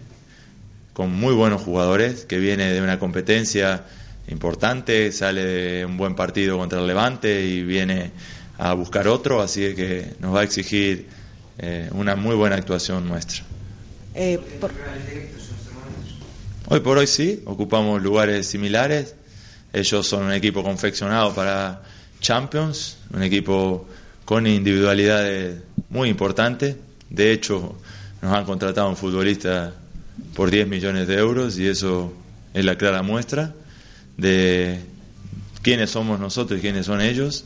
con 0.93 1.11
muy 1.11 1.33
buenos 1.33 1.61
jugadores, 1.61 2.25
que 2.25 2.37
viene 2.37 2.71
de 2.71 2.81
una 2.81 2.99
competencia 2.99 3.85
importante, 4.27 5.11
sale 5.11 5.43
de 5.43 5.85
un 5.85 5.97
buen 5.97 6.15
partido 6.15 6.57
contra 6.57 6.79
el 6.79 6.87
Levante 6.87 7.45
y 7.45 7.63
viene 7.63 8.11
a 8.57 8.73
buscar 8.73 9.07
otro, 9.07 9.41
así 9.41 9.73
que 9.75 10.13
nos 10.19 10.33
va 10.35 10.41
a 10.41 10.43
exigir 10.43 11.07
eh, 11.59 11.89
una 11.91 12.15
muy 12.15 12.35
buena 12.35 12.55
actuación 12.55 13.07
nuestra. 13.07 13.43
Eh, 14.15 14.39
por- 14.59 14.71
Hoy 16.69 16.79
por 16.81 16.97
hoy 16.97 17.07
sí, 17.07 17.43
ocupamos 17.45 18.01
lugares 18.01 18.47
similares. 18.47 19.15
Ellos 19.73 20.05
son 20.07 20.23
un 20.25 20.33
equipo 20.33 20.63
confeccionado 20.63 21.33
para 21.33 21.81
Champions, 22.19 22.97
un 23.13 23.23
equipo 23.23 23.87
con 24.25 24.47
individualidades 24.47 25.61
muy 25.89 26.09
importantes. 26.09 26.75
De 27.09 27.31
hecho, 27.31 27.77
nos 28.21 28.33
han 28.35 28.43
contratado 28.43 28.89
un 28.89 28.97
futbolista 28.97 29.73
por 30.35 30.51
10 30.51 30.67
millones 30.67 31.07
de 31.07 31.15
euros 31.15 31.57
y 31.57 31.67
eso 31.67 32.11
es 32.53 32.65
la 32.65 32.75
clara 32.75 33.01
muestra 33.01 33.53
de 34.17 34.79
quiénes 35.61 35.91
somos 35.91 36.19
nosotros 36.19 36.59
y 36.59 36.61
quiénes 36.61 36.85
son 36.85 36.99
ellos. 37.01 37.45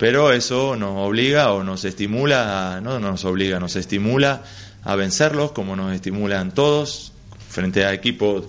Pero 0.00 0.32
eso 0.32 0.76
nos 0.76 0.96
obliga 0.96 1.52
o 1.52 1.62
nos 1.62 1.84
estimula, 1.84 2.76
a- 2.76 2.80
no 2.80 2.98
nos 3.00 3.26
obliga, 3.26 3.60
nos 3.60 3.76
estimula 3.76 4.42
a 4.82 4.96
vencerlos 4.96 5.52
como 5.52 5.76
nos 5.76 5.94
estimulan 5.94 6.54
todos. 6.54 7.12
Frente 7.50 7.84
a 7.84 7.92
equipos 7.92 8.44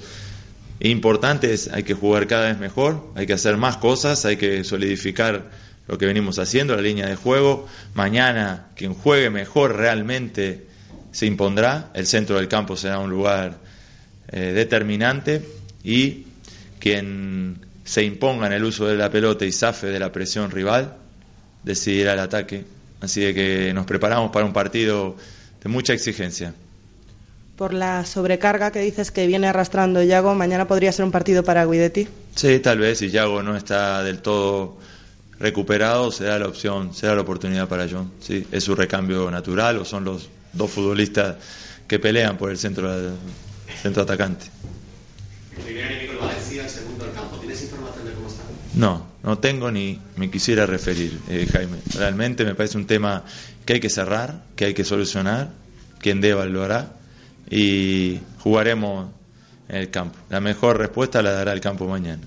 importantes 0.80 1.70
hay 1.74 1.84
que 1.84 1.94
jugar 1.94 2.26
cada 2.28 2.48
vez 2.48 2.58
mejor, 2.58 3.06
hay 3.16 3.28
que 3.28 3.34
hacer 3.34 3.58
más 3.58 3.76
cosas, 3.76 4.24
hay 4.24 4.38
que 4.38 4.64
solidificar 4.64 5.52
lo 5.90 5.98
que 5.98 6.06
venimos 6.06 6.40
haciendo, 6.40 6.74
la 6.74 6.82
línea 6.82 7.08
de 7.08 7.18
juego. 7.18 7.68
Mañana 7.96 8.68
quien 8.78 8.94
juegue 8.94 9.30
mejor 9.30 9.76
realmente 9.76 10.66
se 11.12 11.26
impondrá, 11.26 11.90
el 11.94 12.08
centro 12.08 12.38
del 12.38 12.48
campo 12.48 12.78
será 12.78 13.00
un 13.00 13.10
lugar 13.10 13.58
eh, 14.32 14.54
determinante 14.56 15.46
y 15.84 16.28
quien 16.80 17.58
se 17.84 18.06
imponga 18.06 18.48
en 18.48 18.54
el 18.54 18.64
uso 18.64 18.88
de 18.88 18.96
la 18.96 19.12
pelota 19.12 19.44
y 19.46 19.52
zafe 19.52 19.88
de 19.88 20.00
la 20.00 20.14
presión 20.14 20.50
rival 20.50 20.96
decidirá 21.63 22.13
el 22.13 22.19
ataque. 22.19 22.65
Así 23.02 23.21
de 23.21 23.34
que 23.34 23.74
nos 23.74 23.86
preparamos 23.86 24.32
para 24.32 24.45
un 24.45 24.54
partido 24.54 25.15
de 25.63 25.69
mucha 25.69 25.93
exigencia. 25.93 26.54
por 27.56 27.74
la 27.76 28.06
sobrecarga 28.06 28.71
que 28.71 28.80
dices 28.80 29.12
que 29.12 29.28
viene 29.28 29.45
arrastrando 29.47 30.02
Yago, 30.02 30.34
mañana 30.34 30.67
podría 30.67 30.91
ser 30.91 31.06
un 31.06 31.12
partido 31.12 31.43
para 31.43 31.63
Guidetti. 31.65 32.08
Sí, 32.36 32.58
tal 32.60 32.80
vez 32.80 32.97
si 32.97 33.12
Yago 33.12 33.43
no 33.43 33.56
está 33.56 34.02
del 34.04 34.19
todo 34.19 34.78
recuperado, 35.39 36.12
será 36.12 36.39
la 36.39 36.47
opción, 36.47 36.93
será 36.95 37.13
la 37.15 37.21
oportunidad 37.21 37.67
para 37.67 37.88
John. 37.89 38.12
Sí, 38.19 38.47
es 38.52 38.63
su 38.63 38.74
recambio 38.76 39.30
natural 39.30 39.78
o 39.78 39.86
son 39.86 40.06
los 40.06 40.30
dos 40.54 40.71
futbolistas 40.71 41.36
que 41.88 42.00
pelean 42.00 42.38
por 42.38 42.50
el 42.50 42.58
centro, 42.58 42.95
del- 42.95 43.13
centro 43.82 44.04
atacante. 44.04 44.45
El 45.58 45.63
primer 45.63 45.86
enemigo 45.91 46.13
el 46.13 46.19
Valencia, 46.19 46.63
el 46.63 46.69
segundo 46.69 47.06
el 47.06 47.12
campo. 47.12 47.38
¿Tienes 47.38 47.62
información? 47.62 47.81
No, 48.74 49.06
no 49.24 49.38
tengo 49.38 49.72
ni 49.72 50.00
me 50.16 50.32
quisiera 50.32 50.66
referir, 50.66 51.20
eh, 51.30 51.48
Jaime. 51.52 51.78
Realmente 51.94 52.46
me 52.46 52.56
parece 52.56 52.78
un 52.78 52.88
tema 52.88 53.24
que 53.66 53.74
hay 53.74 53.80
que 53.80 53.90
cerrar, 53.90 54.44
que 54.56 54.66
hay 54.66 54.74
que 54.74 54.84
solucionar. 54.84 55.50
Quien 56.00 56.22
deba 56.22 56.46
lo 56.46 56.64
hará 56.64 56.94
y 57.50 58.20
jugaremos 58.40 59.12
en 59.70 59.76
el 59.76 59.90
campo. 59.92 60.18
La 60.30 60.40
mejor 60.40 60.78
respuesta 60.80 61.22
la 61.22 61.32
dará 61.32 61.54
el 61.54 61.62
campo 61.62 61.88
mañana. 61.88 62.24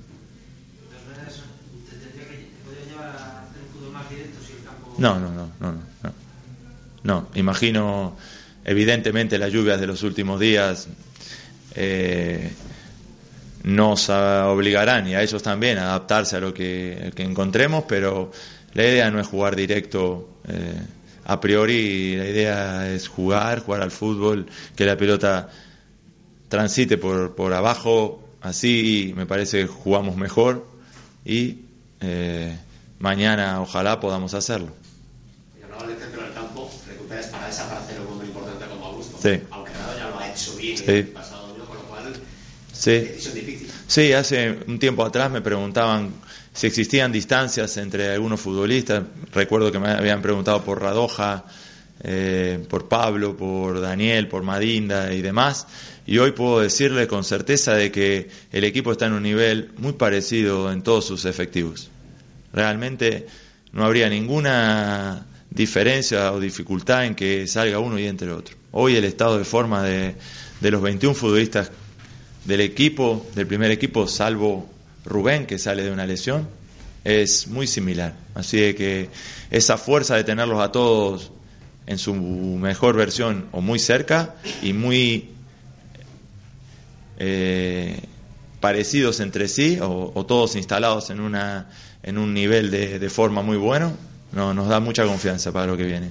No, 4.97 5.19
no, 5.19 5.31
no, 5.33 5.51
no, 5.61 5.73
no, 5.73 5.81
no. 6.03 6.13
No, 7.03 7.29
imagino, 7.35 8.17
evidentemente 8.65 9.39
las 9.39 9.53
lluvias 9.53 9.81
de 9.81 9.87
los 9.87 10.03
últimos 10.05 10.41
días 10.41 10.89
eh, 11.75 12.53
nos 13.64 14.09
obligarán 14.11 15.09
y 15.09 15.14
a 15.14 15.22
ellos 15.22 15.42
también 15.42 15.79
a 15.79 15.85
adaptarse 15.85 16.37
a 16.37 16.40
lo 16.40 16.55
que, 16.55 17.12
que 17.14 17.22
encontremos, 17.22 17.85
pero 17.88 18.31
la 18.74 18.83
idea 18.85 19.11
no 19.11 19.20
es 19.20 19.27
jugar 19.27 19.57
directo 19.57 20.29
eh, 20.46 20.81
a 21.24 21.40
priori, 21.40 22.16
la 22.16 22.27
idea 22.27 22.92
es 22.92 23.09
jugar, 23.09 23.61
jugar 23.61 23.81
al 23.81 23.90
fútbol, 23.90 24.46
que 24.77 24.85
la 24.85 24.96
pelota 24.96 25.48
transite 26.48 26.98
por, 26.98 27.35
por 27.35 27.55
abajo, 27.55 28.22
así 28.42 29.14
me 29.16 29.24
parece 29.24 29.61
que 29.62 29.66
jugamos 29.66 30.16
mejor 30.16 30.66
y 31.24 31.61
eh, 32.00 32.59
mañana 32.98 33.62
ojalá 33.62 33.98
podamos 34.00 34.35
hacerlo. 34.35 34.68
Y 35.59 35.62
hablaba 35.62 35.87
del 35.87 35.96
centro 35.98 36.22
del 36.22 36.35
campo, 36.35 36.70
recuperas 36.87 37.27
para 37.29 37.46
desaparecer 37.46 38.00
un 38.03 38.09
hombre 38.12 38.27
importante 38.27 38.66
como 38.66 38.85
Augusto. 38.87 39.16
Sí. 39.22 39.40
Aunque 39.50 39.72
Rado 39.72 39.96
ya 39.96 40.09
lo 40.11 40.18
ha 40.18 40.31
hecho 40.31 40.55
bien 40.57 40.77
Sí. 40.77 40.85
el 40.87 41.09
pasado 41.09 41.46
domingo, 41.48 41.64
con 41.66 41.77
lo 41.79 41.85
cual, 41.85 42.12
Sí. 42.85 42.90
decisión 42.90 43.35
difícil. 43.35 43.70
Sí, 43.87 44.12
hace 44.12 44.59
un 44.66 44.79
tiempo 44.79 45.07
atrás 45.07 45.31
me 45.31 45.40
preguntaban 45.40 46.12
si 46.53 46.66
existían 46.66 47.12
distancias 47.12 47.79
entre 47.79 48.12
algunos 48.12 48.40
futbolistas. 48.40 49.05
Recuerdo 49.33 49.73
que 49.73 49.79
me 49.79 49.88
habían 49.88 50.20
preguntado 50.20 50.62
por 50.62 50.83
Radoja, 50.83 51.47
eh, 52.03 52.62
por 52.68 52.87
Pablo, 52.87 53.38
por 53.38 53.81
Daniel, 53.81 54.29
por 54.29 54.42
Madinda 54.42 55.14
y 55.14 55.23
demás. 55.23 55.66
Y 56.07 56.18
hoy 56.18 56.33
puedo 56.33 56.61
decirle 56.61 57.07
con 57.07 57.25
certeza 57.25 57.75
de 57.75 57.90
que 57.90 58.29
el 58.53 58.64
equipo 58.64 58.92
está 58.92 59.07
en 59.07 59.14
un 59.14 59.23
nivel 59.23 59.70
muy 59.79 59.94
parecido 59.94 60.70
en 60.70 60.83
todos 60.83 61.07
sus 61.07 61.25
efectivos. 61.25 61.88
Realmente 62.53 63.27
no 63.73 63.87
habría 63.87 64.11
ninguna 64.11 65.25
diferencia 65.49 66.33
o 66.33 66.38
dificultad 66.38 67.07
en 67.07 67.14
que 67.14 67.47
salga 67.47 67.79
uno 67.79 67.99
y 67.99 68.07
entre 68.07 68.31
otro. 68.31 68.57
Hoy 68.73 68.97
el 68.97 69.05
estado 69.05 69.38
de 69.38 69.44
forma 69.44 69.83
de, 69.83 70.16
de 70.61 70.70
los 70.70 70.83
21 70.83 71.14
futbolistas 71.14 71.70
del 72.45 72.61
equipo, 72.61 73.27
del 73.35 73.47
primer 73.47 73.71
equipo, 73.71 74.07
salvo 74.07 74.69
Rubén, 75.05 75.47
que 75.47 75.59
sale 75.59 75.83
de 75.83 75.91
una 75.91 76.07
lesión, 76.07 76.49
es 77.05 77.49
muy 77.49 77.67
similar. 77.67 78.15
Así 78.35 78.59
de 78.59 78.75
que 78.75 79.11
esa 79.51 79.77
fuerza 79.77 80.17
de 80.17 80.25
tenerlos 80.25 80.61
a 80.61 80.73
todos 80.73 81.31
en 81.87 81.99
su 81.99 82.15
mejor 82.15 82.97
versión 82.97 83.47
o 83.53 83.61
muy 83.61 83.79
cerca 83.79 84.35
y 84.63 84.73
muy 84.73 85.31
eh, 87.19 88.01
parecidos 88.61 89.21
entre 89.21 89.49
sí 89.49 89.79
o, 89.81 90.13
o 90.15 90.27
todos 90.27 90.57
instalados 90.57 91.11
en, 91.11 91.21
una, 91.21 91.69
en 92.03 92.17
un 92.17 92.33
nivel 92.33 92.71
de, 92.71 92.99
de 92.99 93.11
forma 93.11 93.43
muy 93.43 93.59
bueno, 93.59 93.93
no, 94.33 94.55
nos 94.55 94.69
da 94.69 94.81
mucha 94.81 95.05
confianza 95.05 95.53
para 95.53 95.67
lo 95.67 95.77
que 95.77 95.85
viene. 95.85 96.11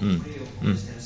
Mm, 0.00 0.14
mm. 0.62 0.97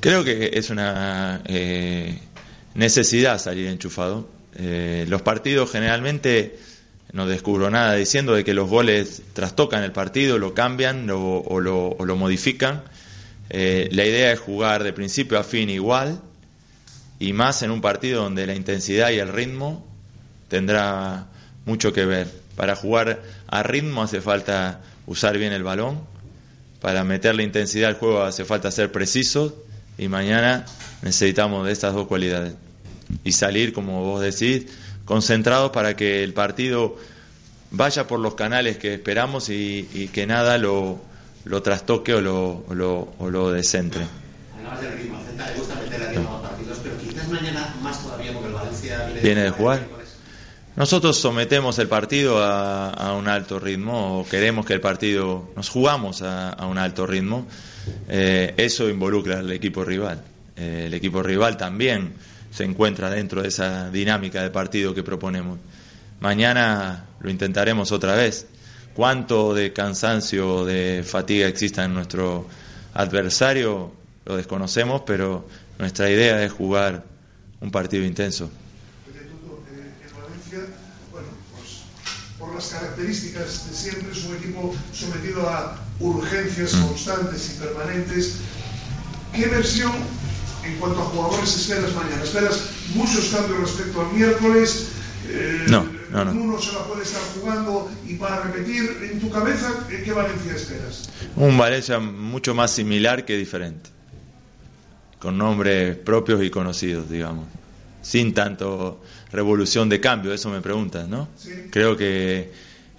Creo 0.00 0.24
que 0.24 0.50
es 0.54 0.70
una 0.70 1.42
eh, 1.46 2.18
necesidad 2.74 3.38
salir 3.38 3.66
enchufado. 3.68 4.28
Eh, 4.56 5.04
los 5.08 5.22
partidos 5.22 5.70
generalmente 5.72 6.58
no 7.12 7.26
descubro 7.26 7.70
nada 7.70 7.94
diciendo 7.94 8.34
de 8.34 8.44
que 8.44 8.54
los 8.54 8.68
goles 8.68 9.22
trastocan 9.32 9.82
el 9.82 9.92
partido, 9.92 10.38
lo 10.38 10.54
cambian 10.54 11.06
lo- 11.06 11.38
o, 11.38 11.60
lo, 11.60 12.16
modifican. 12.16 12.82
Eh, 13.50 13.88
la 13.92 14.04
idea 14.04 14.32
es 14.32 14.40
jugar 14.40 14.82
de 14.84 14.92
principio 14.92 15.38
a 15.38 15.44
fin 15.44 15.70
igual 15.70 16.20
y 17.18 17.32
más 17.32 17.62
en 17.62 17.70
un 17.70 17.80
partido 17.80 18.22
donde 18.22 18.46
la 18.46 18.54
intensidad 18.54 19.10
y 19.10 19.18
el 19.18 19.28
ritmo 19.32 19.86
tendrá 20.48 21.26
mucho 21.64 21.92
que 21.92 22.04
ver. 22.04 22.28
Para 22.56 22.76
jugar 22.76 23.22
a 23.48 23.62
ritmo 23.62 24.02
hace 24.02 24.20
falta 24.20 24.80
usar 25.06 25.38
bien 25.38 25.52
el 25.52 25.62
balón, 25.62 26.00
para 26.80 27.04
meterle 27.04 27.42
intensidad 27.42 27.88
al 27.90 27.96
juego 27.96 28.22
hace 28.22 28.44
falta 28.44 28.70
ser 28.70 28.92
preciso 28.92 29.62
y 29.98 30.08
mañana 30.08 30.64
necesitamos 31.02 31.66
de 31.66 31.72
estas 31.72 31.94
dos 31.94 32.06
cualidades. 32.06 32.54
Y 33.24 33.32
salir, 33.32 33.72
como 33.72 34.02
vos 34.04 34.20
decís, 34.20 34.66
concentrados 35.04 35.70
para 35.70 35.96
que 35.96 36.24
el 36.24 36.32
partido 36.32 36.96
vaya 37.70 38.06
por 38.06 38.20
los 38.20 38.34
canales 38.34 38.78
que 38.78 38.94
esperamos 38.94 39.48
y, 39.48 39.88
y 39.92 40.08
que 40.08 40.26
nada 40.26 40.58
lo, 40.58 40.98
lo 41.44 41.62
trastoque 41.62 42.14
o 42.14 42.20
lo, 42.20 42.64
lo, 42.70 43.14
o 43.18 43.30
lo 43.30 43.52
descentre. 43.52 44.02
Viene 49.22 49.42
de 49.42 49.50
jugar. 49.50 50.05
Nosotros 50.76 51.16
sometemos 51.16 51.78
el 51.78 51.88
partido 51.88 52.42
a, 52.42 53.14
un 53.18 53.28
alto 53.28 53.58
ritmo 53.58 54.20
o 54.20 54.28
queremos 54.28 54.66
que 54.66 54.74
el 54.74 54.80
partido, 54.80 55.50
nos 55.56 55.70
jugamos 55.70 56.22
a, 56.22 56.50
a 56.50 56.66
un 56.66 56.76
alto 56.76 57.06
ritmo. 57.06 57.46
Eh, 58.08 58.54
eso 58.56 58.88
involucra 58.88 59.38
al 59.38 59.50
equipo 59.52 59.84
rival. 59.84 60.22
Eh, 60.56 60.84
el 60.86 60.94
equipo 60.94 61.22
rival 61.22 61.56
también 61.56 62.14
se 62.50 62.64
encuentra 62.64 63.10
dentro 63.10 63.42
de 63.42 63.48
esa 63.48 63.90
dinámica 63.90 64.42
de 64.42 64.50
partido 64.50 64.94
que 64.94 65.02
proponemos. 65.02 65.58
Mañana 66.20 67.06
lo 67.20 67.30
intentaremos 67.30 67.92
otra 67.92 68.14
vez. 68.14 68.46
Cuánto 68.94 69.52
de 69.52 69.74
cansancio, 69.74 70.64
de 70.64 71.04
fatiga 71.04 71.46
exista 71.46 71.84
en 71.84 71.92
nuestro 71.92 72.46
adversario, 72.94 73.92
lo 74.24 74.36
desconocemos, 74.36 75.02
pero 75.06 75.46
nuestra 75.78 76.08
idea 76.10 76.42
es 76.42 76.50
jugar 76.50 77.04
un 77.60 77.70
partido 77.70 78.04
intenso. 78.04 78.50
En 79.06 80.22
Valencia, 80.22 80.60
bueno, 81.12 81.28
pues 81.54 81.82
por 82.38 82.45
las 82.56 82.68
características 82.68 83.68
de 83.70 83.76
siempre 83.76 84.12
es 84.12 84.24
un 84.24 84.36
equipo 84.36 84.74
sometido 84.92 85.48
a 85.48 85.78
urgencias 86.00 86.72
constantes 86.72 87.54
y 87.54 87.60
permanentes. 87.60 88.36
¿Qué 89.32 89.46
versión 89.46 89.92
en 90.64 90.76
cuanto 90.78 91.00
a 91.00 91.04
jugadores 91.04 91.54
esperas 91.54 91.94
mañana? 91.94 92.22
¿Esperas 92.22 92.70
muchos 92.94 93.26
cambios 93.26 93.60
respecto 93.60 94.00
al 94.00 94.12
miércoles? 94.12 94.88
Eh, 95.28 95.66
No, 95.68 95.86
no, 96.10 96.24
no. 96.24 96.32
Uno 96.32 96.60
se 96.60 96.72
la 96.72 96.84
puede 96.84 97.02
estar 97.02 97.20
jugando 97.38 97.90
y 98.06 98.14
para 98.14 98.42
repetir 98.42 98.98
en 99.10 99.20
tu 99.20 99.30
cabeza, 99.30 99.86
¿en 99.90 100.04
¿qué 100.04 100.12
Valencia 100.12 100.54
esperas? 100.54 101.08
Un 101.36 101.58
Valencia 101.58 101.98
mucho 101.98 102.54
más 102.54 102.70
similar 102.70 103.24
que 103.24 103.36
diferente, 103.36 103.90
con 105.18 105.36
nombres 105.36 105.96
propios 105.96 106.42
y 106.42 106.50
conocidos, 106.50 107.10
digamos, 107.10 107.46
sin 108.02 108.32
tanto 108.32 109.02
revolución 109.36 109.88
de 109.88 110.00
cambio, 110.00 110.32
eso 110.32 110.50
me 110.50 110.60
preguntas, 110.60 111.06
¿no? 111.06 111.28
Creo 111.70 111.96
que 111.96 112.50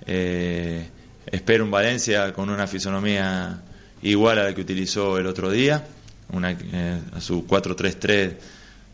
eh, 0.06 0.88
espero 1.26 1.65
un 1.65 1.71
Valencia 1.71 2.32
con 2.32 2.50
una 2.50 2.67
fisonomía 2.67 3.62
igual 4.04 4.39
a 4.39 4.43
la 4.43 4.54
que 4.54 4.62
utilizó 4.62 5.17
el 5.17 5.26
otro 5.26 5.50
día, 5.50 5.86
una, 6.32 6.52
eh, 6.52 7.00
a 7.13 7.19
su 7.19 7.45
4-3-3 7.45 8.36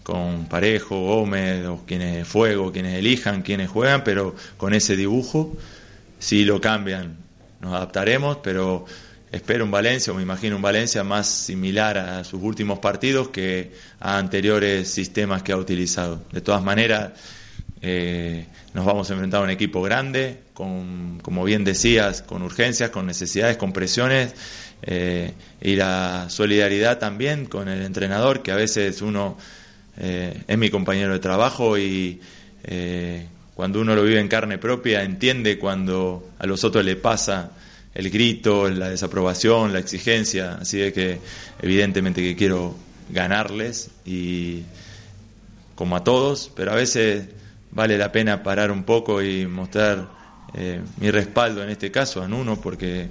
con 0.03 0.45
Parejo, 0.45 0.99
Gómez, 1.01 1.65
o 1.65 1.83
quienes 1.85 2.27
Fuego, 2.27 2.71
quienes 2.71 2.97
elijan, 2.97 3.41
quienes 3.41 3.69
juegan, 3.69 4.03
pero 4.03 4.35
con 4.57 4.73
ese 4.73 4.95
dibujo, 4.95 5.55
si 6.19 6.45
lo 6.45 6.61
cambian, 6.61 7.17
nos 7.59 7.73
adaptaremos, 7.73 8.37
pero 8.41 8.85
espero 9.33 9.65
un 9.65 9.71
Valencia, 9.71 10.13
o 10.13 10.15
me 10.15 10.21
imagino 10.21 10.55
un 10.55 10.61
Valencia 10.61 11.03
más 11.03 11.27
similar 11.27 11.97
a 11.97 12.23
sus 12.23 12.41
últimos 12.43 12.77
partidos 12.77 13.29
que 13.29 13.71
a 13.99 14.19
anteriores 14.19 14.87
sistemas 14.87 15.41
que 15.41 15.51
ha 15.51 15.57
utilizado. 15.57 16.21
De 16.31 16.39
todas 16.39 16.63
maneras, 16.63 17.13
eh, 17.81 18.45
nos 18.75 18.85
vamos 18.85 19.09
a 19.09 19.13
enfrentar 19.13 19.41
a 19.41 19.43
un 19.43 19.49
equipo 19.49 19.81
grande, 19.81 20.37
con, 20.53 21.19
como 21.23 21.43
bien 21.43 21.63
decías, 21.63 22.21
con 22.21 22.43
urgencias, 22.43 22.91
con 22.91 23.07
necesidades, 23.07 23.57
con 23.57 23.73
presiones, 23.73 24.35
eh, 24.83 25.33
y 25.59 25.77
la 25.77 26.27
solidaridad 26.29 26.99
también 26.99 27.47
con 27.47 27.67
el 27.69 27.81
entrenador, 27.81 28.43
que 28.43 28.51
a 28.51 28.55
veces 28.55 29.01
uno 29.01 29.35
eh, 29.97 30.43
es 30.47 30.57
mi 30.59 30.69
compañero 30.69 31.11
de 31.11 31.19
trabajo 31.19 31.77
y 31.77 32.21
cuando 33.55 33.81
uno 33.81 33.93
lo 33.93 34.03
vive 34.03 34.21
en 34.21 34.29
carne 34.29 34.57
propia 34.57 35.03
entiende 35.03 35.59
cuando 35.59 36.29
a 36.39 36.45
los 36.45 36.63
otros 36.63 36.85
le 36.85 36.95
pasa 36.95 37.51
el 37.95 38.09
grito, 38.09 38.69
la 38.69 38.89
desaprobación, 38.89 39.73
la 39.73 39.79
exigencia, 39.79 40.55
así 40.55 40.77
de 40.79 40.93
que 40.93 41.19
evidentemente 41.61 42.21
que 42.21 42.35
quiero 42.35 42.75
ganarles 43.09 43.89
y 44.05 44.63
como 45.75 45.95
a 45.95 46.03
todos, 46.03 46.51
pero 46.55 46.71
a 46.71 46.75
veces 46.75 47.25
vale 47.71 47.97
la 47.97 48.11
pena 48.11 48.43
parar 48.43 48.71
un 48.71 48.83
poco 48.83 49.21
y 49.21 49.45
mostrar 49.47 50.07
eh, 50.53 50.81
mi 50.97 51.09
respaldo 51.11 51.63
en 51.63 51.69
este 51.69 51.91
caso 51.91 52.21
a 52.21 52.27
Nuno 52.27 52.61
porque 52.61 53.09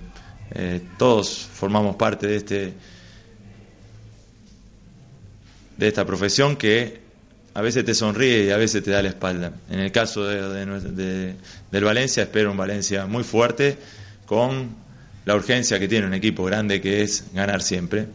eh, 0.55 0.81
todos 0.99 1.31
formamos 1.53 1.97
parte 1.97 2.27
de 2.27 2.37
este 2.37 2.75
de 5.77 5.89
esta 5.89 6.05
profesión 6.05 6.57
que 6.57 7.01
a 7.55 7.61
veces 7.63 7.85
te 7.85 7.95
sonríe 7.95 8.45
y 8.45 8.51
a 8.51 8.57
veces 8.57 8.83
te 8.83 8.91
da 8.91 9.03
la 9.03 9.09
espalda. 9.11 9.53
En 9.71 9.81
el 9.81 9.93
caso 9.93 10.25
de, 10.25 10.41
de- 10.49 10.81
de- 10.93 11.35
del 11.71 11.85
Valencia, 11.85 12.23
espero 12.23 12.51
un 12.51 12.57
Valencia 12.57 13.07
muy 13.07 13.25
fuerte, 13.25 13.77
con 14.33 14.71
la 15.27 15.35
urgencia 15.35 15.79
que 15.79 15.89
tiene 15.89 16.07
un 16.07 16.15
equipo 16.15 16.43
grande 16.45 16.81
que 16.81 17.03
es 17.03 17.27
ganar 17.35 17.61
siempre, 17.61 18.07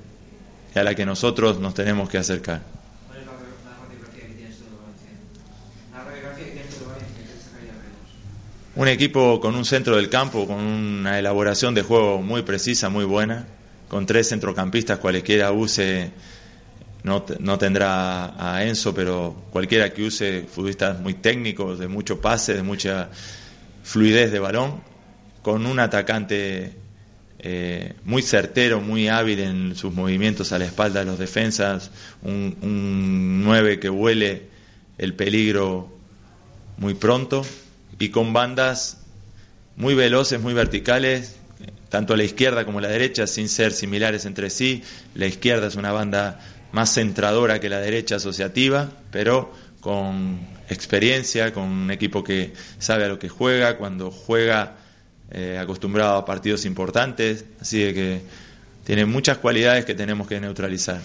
y 0.74 0.80
a 0.80 0.84
la 0.84 0.96
que 0.96 1.06
nosotros 1.06 1.60
nos 1.60 1.76
tenemos 1.76 2.10
que 2.10 2.18
acercar. 2.18 2.64
Un 8.76 8.88
equipo 8.88 9.40
con 9.40 9.54
un 9.54 9.64
centro 9.64 9.96
del 9.96 10.10
campo, 10.10 10.48
con 10.48 10.58
una 10.58 11.20
elaboración 11.20 11.76
de 11.76 11.84
juego 11.84 12.24
muy 12.24 12.42
precisa, 12.42 12.90
muy 12.90 13.06
buena, 13.06 13.46
con 13.88 14.08
tres 14.08 14.30
centrocampistas, 14.30 14.98
cualquiera 14.98 15.52
use, 15.52 16.10
no, 17.04 17.26
no 17.38 17.60
tendrá 17.60 18.34
a 18.56 18.66
Enzo, 18.66 18.96
pero 18.96 19.36
cualquiera 19.52 19.94
que 19.94 20.02
use 20.02 20.48
futbolistas 20.52 21.00
muy 21.00 21.14
técnicos, 21.14 21.78
de 21.78 21.88
mucho 21.88 22.20
pase, 22.20 22.56
de 22.56 22.64
mucha 22.64 23.10
fluidez 23.84 24.32
de 24.32 24.40
balón, 24.40 24.97
con 25.48 25.66
un 25.66 25.80
atacante 25.80 26.74
eh, 27.40 27.94
muy 28.04 28.22
certero, 28.22 28.82
muy 28.82 29.08
hábil 29.08 29.40
en 29.40 29.76
sus 29.78 29.94
movimientos 29.94 30.52
a 30.52 30.60
la 30.60 30.66
espalda 30.66 31.00
de 31.00 31.06
los 31.06 31.18
defensas, 31.18 31.90
un, 32.22 32.58
un 32.62 33.46
9 33.46 33.80
que 33.80 33.90
huele 33.90 34.48
el 34.98 35.14
peligro 35.14 35.88
muy 36.76 36.96
pronto 36.96 37.46
y 37.98 38.10
con 38.10 38.34
bandas 38.34 38.98
muy 39.78 39.96
veloces, 39.96 40.42
muy 40.42 40.54
verticales, 40.54 41.38
tanto 41.88 42.14
a 42.14 42.18
la 42.18 42.26
izquierda 42.26 42.66
como 42.66 42.80
a 42.80 42.82
la 42.82 42.90
derecha, 42.90 43.26
sin 43.26 43.48
ser 43.48 43.72
similares 43.72 44.26
entre 44.26 44.50
sí. 44.50 44.84
La 45.16 45.28
izquierda 45.28 45.68
es 45.68 45.76
una 45.76 45.94
banda 45.94 46.42
más 46.74 46.94
centradora 46.94 47.62
que 47.62 47.70
la 47.70 47.80
derecha 47.80 48.18
asociativa, 48.18 48.92
pero 49.12 49.54
con 49.80 50.42
experiencia, 50.68 51.54
con 51.54 51.64
un 51.64 51.92
equipo 51.92 52.22
que 52.22 52.52
sabe 52.80 53.06
a 53.06 53.08
lo 53.08 53.18
que 53.18 53.30
juega, 53.30 53.78
cuando 53.78 54.12
juega 54.12 54.76
eh, 55.32 55.58
acostumbrado 55.60 56.18
a 56.18 56.26
partidos 56.26 56.66
importantes, 56.66 57.46
así 57.62 57.80
de 57.80 57.94
que 57.94 58.22
tiene 58.86 59.06
muchas 59.06 59.38
cualidades 59.38 59.86
que 59.86 59.94
tenemos 59.96 60.28
que 60.28 60.40
neutralizar. 60.40 61.02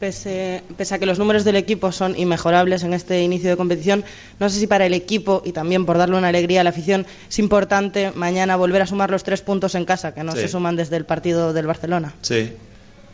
Pese, 0.00 0.64
pese 0.76 0.96
a 0.96 0.98
que 0.98 1.06
los 1.06 1.20
números 1.20 1.44
del 1.44 1.54
equipo 1.54 1.92
son 1.92 2.18
inmejorables 2.18 2.82
en 2.82 2.92
este 2.92 3.22
inicio 3.22 3.50
de 3.50 3.56
competición, 3.56 4.02
no 4.40 4.50
sé 4.50 4.58
si 4.58 4.66
para 4.66 4.84
el 4.84 4.94
equipo 4.94 5.42
y 5.44 5.52
también 5.52 5.86
por 5.86 5.96
darle 5.96 6.16
una 6.16 6.26
alegría 6.26 6.62
a 6.62 6.64
la 6.64 6.70
afición 6.70 7.06
es 7.28 7.38
importante 7.38 8.10
mañana 8.16 8.56
volver 8.56 8.82
a 8.82 8.86
sumar 8.88 9.12
los 9.12 9.22
tres 9.22 9.42
puntos 9.42 9.76
en 9.76 9.84
casa, 9.84 10.12
que 10.12 10.24
no 10.24 10.32
Sí. 10.32 10.38
se 10.40 10.48
suman 10.48 10.74
desde 10.74 10.96
el 10.96 11.04
partido 11.04 11.52
del 11.52 11.68
Barcelona. 11.68 12.14
Sí, 12.20 12.52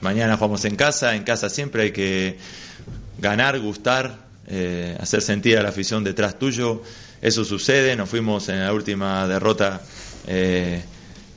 mañana 0.01 0.37
jugamos 0.38 0.64
en 0.64 0.77
casa, 0.77 1.14
en 1.14 1.25
casa 1.25 1.51
siempre 1.51 1.83
hay 1.83 1.90
que 1.92 2.38
ganar, 3.18 3.61
gustar, 3.61 4.14
eh, 4.47 4.97
hacer 4.99 5.21
sentir 5.21 5.59
a 5.59 5.62
la 5.62 5.68
afición 5.68 6.05
detrás 6.05 6.38
tuyo. 6.38 6.81
Eso 7.21 7.45
sucede, 7.45 7.97
nos 7.97 8.09
fuimos 8.09 8.49
en 8.49 8.61
la 8.61 8.73
última 8.73 9.27
derrota 9.27 9.81
eh, 10.27 10.83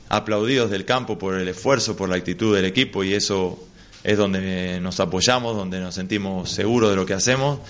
aplaudidos 0.08 0.70
del 0.70 0.84
campo 0.84 1.18
por 1.18 1.34
el 1.34 1.48
esfuerzo, 1.48 1.96
por 1.96 2.08
la 2.08 2.16
actitud 2.16 2.54
del 2.54 2.66
equipo 2.66 3.02
y 3.02 3.14
eso 3.14 3.58
es 4.04 4.16
donde 4.16 4.80
nos 4.80 5.00
apoyamos, 5.00 5.56
donde 5.56 5.80
nos 5.80 5.94
sentimos 5.94 6.50
seguros 6.50 6.90
de 6.90 6.96
lo 6.96 7.06
que 7.06 7.14
hacemos 7.14 7.60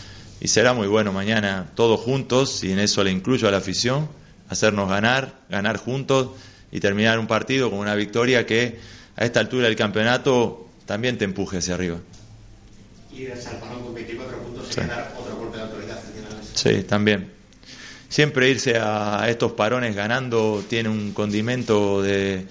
y 0.40 0.48
será 0.48 0.74
muy 0.74 0.88
bueno 0.88 1.12
mañana 1.12 1.70
todos 1.74 2.00
juntos 2.00 2.64
y 2.64 2.72
en 2.72 2.80
eso 2.80 3.02
le 3.02 3.10
incluyo 3.10 3.48
a 3.48 3.50
la 3.50 3.58
afición, 3.58 4.08
hacernos 4.48 4.90
ganar, 4.90 5.34
ganar 5.48 5.78
juntos 5.78 6.30
y 6.70 6.80
terminar 6.80 7.18
un 7.18 7.26
partido 7.26 7.70
con 7.70 7.78
una 7.78 7.94
victoria 7.94 8.44
que 8.44 8.78
a 9.16 9.24
esta 9.24 9.40
altura 9.40 9.68
del 9.68 9.76
campeonato 9.76 10.68
también 10.84 11.16
te 11.16 11.24
empuje 11.24 11.58
hacia 11.58 11.74
arriba. 11.74 11.98
Y 13.14 13.26
el 13.26 13.40
Salparón 13.40 13.82
con 13.84 13.94
24 13.94 14.38
puntos 14.38 14.68
Sí. 14.70 14.80
dar 14.80 15.14
otro 15.18 15.36
golpe 15.36 15.58
de 15.58 15.62
autoridad. 15.62 16.00
Sí, 16.54 16.82
también. 16.82 17.41
Siempre 18.12 18.50
irse 18.50 18.76
a 18.76 19.24
estos 19.30 19.52
parones 19.52 19.96
ganando 19.96 20.62
tiene 20.68 20.90
un 20.90 21.14
condimento 21.14 22.02
de, 22.02 22.46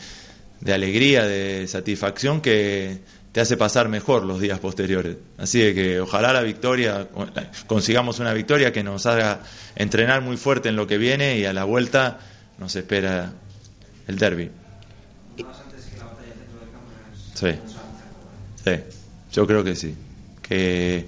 alegría, 0.65 1.27
de 1.27 1.67
satisfacción 1.67 2.41
que 2.41 2.97
te 3.31 3.41
hace 3.41 3.57
pasar 3.57 3.87
mejor 3.87 4.23
los 4.23 4.41
días 4.41 4.57
posteriores. 4.57 5.17
Así 5.37 5.59
que 5.75 5.99
ojalá 5.99 6.33
la 6.33 6.41
victoria, 6.41 7.09
consigamos 7.67 8.17
una 8.17 8.33
victoria 8.33 8.73
que 8.73 8.81
nos 8.81 9.05
haga 9.05 9.41
entrenar 9.75 10.23
muy 10.23 10.35
fuerte 10.35 10.69
en 10.69 10.75
lo 10.75 10.87
que 10.87 10.97
viene 10.97 11.37
y 11.37 11.45
a 11.45 11.53
la 11.53 11.63
vuelta 11.63 12.17
nos 12.57 12.75
espera 12.75 13.31
el 14.07 14.17
derby. 14.17 14.49
Sí. 17.35 17.51
Sí, 18.65 18.71
yo 19.31 19.45
creo 19.45 19.63
que 19.63 19.75
sí. 19.75 19.93
Que 20.41 21.05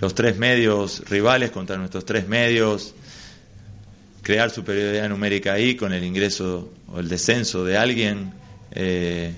los 0.00 0.14
tres 0.14 0.36
medios 0.36 1.02
rivales 1.08 1.50
contra 1.50 1.78
nuestros 1.78 2.04
tres 2.04 2.28
medios, 2.28 2.94
crear 4.22 4.50
superioridad 4.50 5.08
numérica 5.08 5.52
ahí 5.52 5.74
con 5.76 5.92
el 5.92 6.04
ingreso 6.04 6.70
o 6.86 7.00
el 7.00 7.08
descenso 7.08 7.64
de 7.64 7.76
alguien 7.76 8.32
eh, 8.72 9.32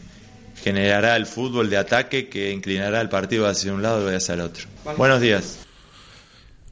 generará 0.62 1.16
el 1.16 1.26
fútbol 1.26 1.70
de 1.70 1.76
ataque 1.76 2.28
que 2.28 2.52
inclinará 2.52 3.00
el 3.00 3.08
partido 3.08 3.46
hacia 3.46 3.72
un 3.72 3.82
lado 3.82 4.10
y 4.10 4.14
hacia 4.14 4.34
el 4.34 4.40
otro. 4.40 4.66
Buenos 4.96 5.20
días. 5.20 5.69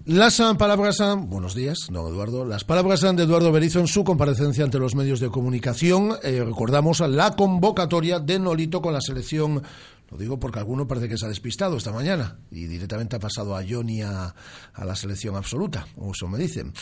Las 0.09 0.41
palabras, 0.57 0.97
buenos 1.27 1.55
días, 1.55 1.91
no 1.91 2.09
Eduardo, 2.09 2.47
las 2.47 2.65
palabras 2.65 3.03
de 3.03 3.11
Eduardo 3.11 3.53
Berizo 3.53 3.79
en 3.79 3.87
su 3.87 4.05
comparecencia 4.05 4.65
ante 4.65 4.79
los 4.79 4.95
medios 4.95 5.21
de 5.21 5.29
comunicación. 5.29 6.17
Eh, 6.23 6.43
recordamos 6.43 7.01
la 7.01 7.37
convocatoria 7.37 8.19
de 8.19 8.39
Nolito 8.39 8.81
con 8.81 8.95
la 8.95 9.03
selección 9.03 9.63
lo 10.11 10.17
digo 10.17 10.41
porque 10.41 10.59
alguno 10.59 10.89
parece 10.89 11.11
que 11.11 11.19
se 11.19 11.27
ha 11.27 11.29
despistado 11.29 11.77
esta 11.77 11.93
mañana 11.93 12.39
y 12.51 12.65
directamente 12.65 13.17
ha 13.17 13.19
pasado 13.19 13.55
a 13.55 13.63
Johnny 13.69 14.01
a, 14.01 14.35
la 14.83 14.97
selección 14.97 15.37
absoluta, 15.37 15.87
o 15.97 16.13
eso 16.13 16.27
me 16.29 16.39
dicen. 16.39 16.73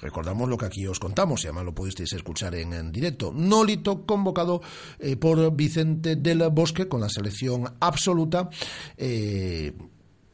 Recordamos 0.00 0.48
lo 0.48 0.56
que 0.56 0.66
aquí 0.66 0.86
os 0.86 1.00
contamos, 1.00 1.42
y 1.42 1.48
además 1.48 1.64
lo 1.64 1.74
pudisteis 1.74 2.12
escuchar 2.12 2.54
en, 2.54 2.92
directo. 2.92 3.32
Nolito 3.34 4.06
convocado 4.06 4.62
eh, 5.00 5.16
por 5.16 5.56
Vicente 5.56 6.14
del 6.14 6.48
Bosque 6.50 6.86
con 6.86 7.00
la 7.00 7.08
selección 7.08 7.64
absoluta. 7.80 8.48
Eh, 8.96 9.72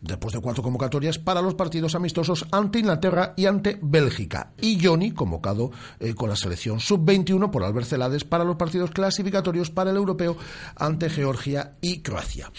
después 0.05 0.35
de 0.35 0.41
cuatro 0.41 0.63
convocatorias 0.63 1.19
para 1.19 1.41
los 1.41 1.55
partidos 1.55 1.95
amistosos 1.95 2.47
ante 2.53 2.79
Inglaterra 2.79 3.33
y 3.37 3.47
ante 3.47 3.79
Bélgica. 3.81 4.53
Y 4.61 4.85
Johnny, 4.85 5.13
convocado 5.13 5.71
eh, 5.99 6.15
con 6.15 6.29
la 6.29 6.37
selección 6.37 6.79
sub-21 6.79 7.51
por 7.51 7.65
Albert 7.65 7.89
Celades 7.89 8.25
para 8.25 8.45
los 8.45 8.57
partidos 8.57 8.91
clasificatorios 8.91 9.71
para 9.71 9.91
el 9.91 9.97
europeo 9.97 10.37
ante 10.77 11.09
Georgia 11.09 11.77
y 11.81 12.01
Croacia. 12.01 12.53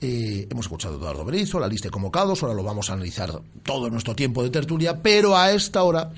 Eh, 0.00 0.46
hemos 0.48 0.66
escuchado 0.66 0.94
a 0.94 0.98
Eduardo 0.98 1.24
Berizo, 1.24 1.58
la 1.58 1.68
lista 1.68 1.88
de 1.88 1.92
convocados, 1.92 2.42
ahora 2.42 2.54
lo 2.54 2.62
vamos 2.62 2.88
a 2.88 2.94
analizar 2.94 3.32
todo 3.64 3.90
nuestro 3.90 4.14
tiempo 4.14 4.42
de 4.42 4.50
tertulia, 4.50 5.02
pero 5.02 5.36
a 5.36 5.50
esta 5.50 5.82
hora, 5.82 6.12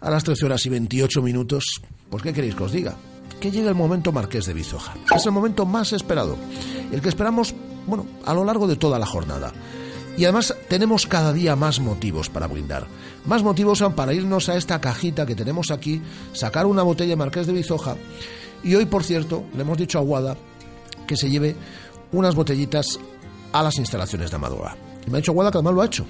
a 0.00 0.10
las 0.10 0.22
13 0.22 0.44
horas 0.44 0.66
y 0.66 0.68
28 0.68 1.22
minutos, 1.22 1.80
pues 2.10 2.22
¿qué 2.22 2.32
queréis 2.32 2.54
que 2.54 2.64
os 2.64 2.72
diga? 2.72 2.94
que 3.40 3.50
llega 3.50 3.70
el 3.70 3.74
momento 3.74 4.12
Marqués 4.12 4.44
de 4.44 4.52
Bizoja. 4.52 4.92
Es 5.16 5.24
el 5.24 5.32
momento 5.32 5.64
más 5.64 5.94
esperado, 5.94 6.36
el 6.92 7.00
que 7.00 7.08
esperamos, 7.08 7.54
bueno, 7.86 8.04
a 8.26 8.34
lo 8.34 8.44
largo 8.44 8.66
de 8.66 8.76
toda 8.76 8.98
la 8.98 9.06
jornada. 9.06 9.50
Y 10.16 10.24
además 10.24 10.54
tenemos 10.68 11.06
cada 11.06 11.32
día 11.32 11.56
más 11.56 11.80
motivos 11.80 12.28
para 12.28 12.46
brindar. 12.46 12.86
Más 13.26 13.42
motivos 13.42 13.82
para 13.96 14.12
irnos 14.12 14.48
a 14.48 14.56
esta 14.56 14.80
cajita 14.80 15.26
que 15.26 15.34
tenemos 15.34 15.70
aquí, 15.70 16.02
sacar 16.32 16.66
una 16.66 16.82
botella 16.82 17.10
de 17.10 17.16
Marqués 17.16 17.46
de 17.46 17.52
Bizoja. 17.52 17.96
Y 18.62 18.74
hoy, 18.74 18.86
por 18.86 19.04
cierto, 19.04 19.44
le 19.54 19.62
hemos 19.62 19.78
dicho 19.78 19.98
a 19.98 20.02
Guada 20.02 20.36
que 21.06 21.16
se 21.16 21.30
lleve 21.30 21.56
unas 22.12 22.34
botellitas 22.34 22.98
a 23.52 23.62
las 23.62 23.78
instalaciones 23.78 24.30
de 24.30 24.36
Amadora. 24.36 24.76
Y 25.06 25.10
me 25.10 25.18
ha 25.18 25.20
dicho 25.20 25.32
Guada 25.32 25.50
que 25.50 25.58
además 25.58 25.74
lo 25.74 25.82
ha 25.82 25.86
hecho. 25.86 26.06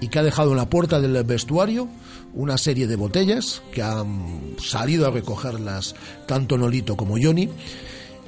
Y 0.00 0.08
que 0.08 0.18
ha 0.18 0.22
dejado 0.22 0.52
en 0.52 0.56
la 0.56 0.70
puerta 0.70 1.00
del 1.00 1.22
vestuario 1.24 1.88
una 2.34 2.58
serie 2.58 2.86
de 2.86 2.96
botellas 2.96 3.62
que 3.72 3.82
han 3.82 4.56
salido 4.58 5.06
a 5.06 5.10
recogerlas 5.10 5.94
tanto 6.26 6.58
Nolito 6.58 6.96
como 6.96 7.16
Johnny 7.20 7.48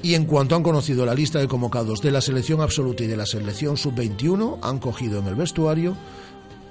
y 0.01 0.13
en 0.13 0.25
cuanto 0.25 0.55
han 0.55 0.63
conocido 0.63 1.05
la 1.05 1.13
lista 1.13 1.39
de 1.39 1.47
convocados 1.47 2.01
de 2.01 2.11
la 2.11 2.21
selección 2.21 2.61
absoluta 2.61 3.03
y 3.03 3.07
de 3.07 3.17
la 3.17 3.25
selección 3.25 3.77
sub-21, 3.77 4.59
han 4.61 4.79
cogido 4.79 5.19
en 5.19 5.27
el 5.27 5.35
vestuario, 5.35 5.95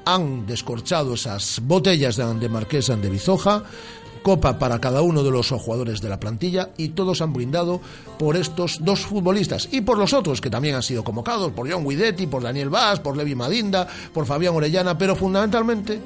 han 0.04 0.46
descorchado 0.46 1.14
esas 1.14 1.60
botellas 1.62 2.16
de, 2.16 2.48
Marquesa 2.48 2.96
de 2.96 3.10
Bizoja, 3.10 3.64
copa 4.22 4.58
para 4.58 4.80
cada 4.80 5.02
uno 5.02 5.22
de 5.22 5.30
los 5.30 5.50
jugadores 5.50 6.00
de 6.00 6.08
la 6.08 6.18
plantilla 6.18 6.70
y 6.76 6.90
todos 6.90 7.20
han 7.20 7.32
brindado 7.32 7.80
por 8.18 8.36
estos 8.36 8.82
dos 8.82 9.00
futbolistas. 9.00 9.68
Y 9.70 9.82
por 9.82 9.98
los 9.98 10.14
otros 10.14 10.40
que 10.40 10.50
también 10.50 10.74
han 10.74 10.82
sido 10.82 11.04
convocados, 11.04 11.52
por 11.52 11.70
John 11.70 11.86
Guidetti, 11.86 12.26
por 12.26 12.42
Daniel 12.42 12.70
Vaz, 12.70 13.00
por 13.00 13.16
Levi 13.16 13.34
Madinda, 13.34 13.86
por 14.12 14.24
Fabián 14.24 14.54
Orellana, 14.54 14.96
pero 14.96 15.14
fundamentalmente 15.14 16.00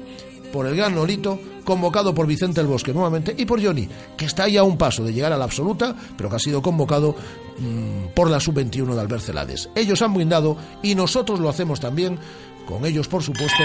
por 0.53 0.67
el 0.67 0.75
gran 0.75 0.93
Nolito, 0.93 1.39
convocado 1.63 2.13
por 2.13 2.27
Vicente 2.27 2.61
el 2.61 2.67
Bosque 2.67 2.93
nuevamente, 2.93 3.33
y 3.35 3.43
por 3.43 3.61
Johnny, 3.61 3.89
que 4.15 4.25
está 4.25 4.43
ahí 4.43 4.55
a 4.55 4.63
un 4.63 4.77
paso 4.77 5.03
de 5.03 5.11
llegar 5.11 5.33
a 5.33 5.37
la 5.37 5.45
absoluta, 5.45 5.95
pero 6.15 6.29
que 6.29 6.35
ha 6.35 6.39
sido 6.39 6.61
convocado 6.61 7.15
mm, 7.57 8.13
por 8.13 8.29
la 8.29 8.39
sub-21 8.39 8.93
de 8.93 9.01
Albert 9.01 9.23
Celades. 9.23 9.69
Ellos 9.73 10.03
han 10.03 10.13
brindado 10.13 10.55
y 10.83 10.93
nosotros 10.93 11.39
lo 11.39 11.49
hacemos 11.49 11.79
también, 11.79 12.19
con 12.67 12.85
ellos 12.85 13.07
por 13.07 13.23
supuesto, 13.23 13.63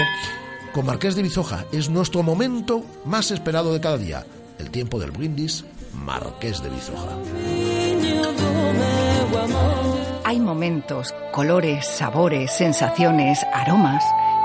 con 0.73 0.87
Marqués 0.87 1.15
de 1.15 1.21
Bizoja. 1.21 1.65
Es 1.71 1.91
nuestro 1.91 2.23
momento 2.23 2.83
más 3.05 3.29
esperado 3.29 3.71
de 3.71 3.79
cada 3.79 3.99
día, 3.99 4.25
el 4.57 4.71
tiempo 4.71 4.99
del 4.99 5.11
brindis, 5.11 5.65
Marqués 5.93 6.63
de 6.63 6.69
Bizoja. 6.69 7.15
Hay 10.25 10.39
momentos, 10.39 11.13
colores, 11.31 11.85
sabores, 11.87 12.51
sensaciones, 12.51 13.45
aromas 13.53 14.03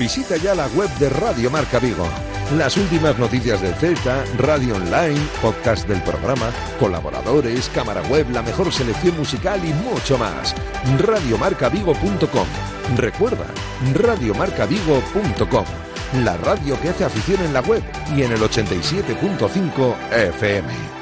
Visita 0.00 0.38
ya 0.38 0.54
la 0.54 0.66
web 0.68 0.88
de 0.98 1.10
Radio 1.10 1.50
Marca 1.50 1.78
Vigo. 1.78 2.08
Las 2.56 2.78
últimas 2.78 3.18
noticias 3.18 3.60
del 3.60 3.74
Celta, 3.74 4.24
radio 4.38 4.76
online, 4.76 5.20
podcast 5.42 5.86
del 5.86 6.00
programa, 6.00 6.50
colaboradores, 6.80 7.68
cámara 7.68 8.00
web, 8.08 8.30
la 8.30 8.40
mejor 8.40 8.72
selección 8.72 9.14
musical 9.18 9.60
y 9.62 9.74
mucho 9.74 10.16
más. 10.16 10.54
Radiomarcavigo.com. 11.00 12.46
Recuerda, 12.96 13.44
radiomarcavigo.com. 13.92 15.66
La 16.24 16.38
radio 16.38 16.80
que 16.80 16.88
hace 16.88 17.04
afición 17.04 17.44
en 17.44 17.52
la 17.52 17.60
web 17.60 17.82
y 18.16 18.22
en 18.22 18.32
el 18.32 18.40
87.5 18.40 19.94
FM. 20.12 20.99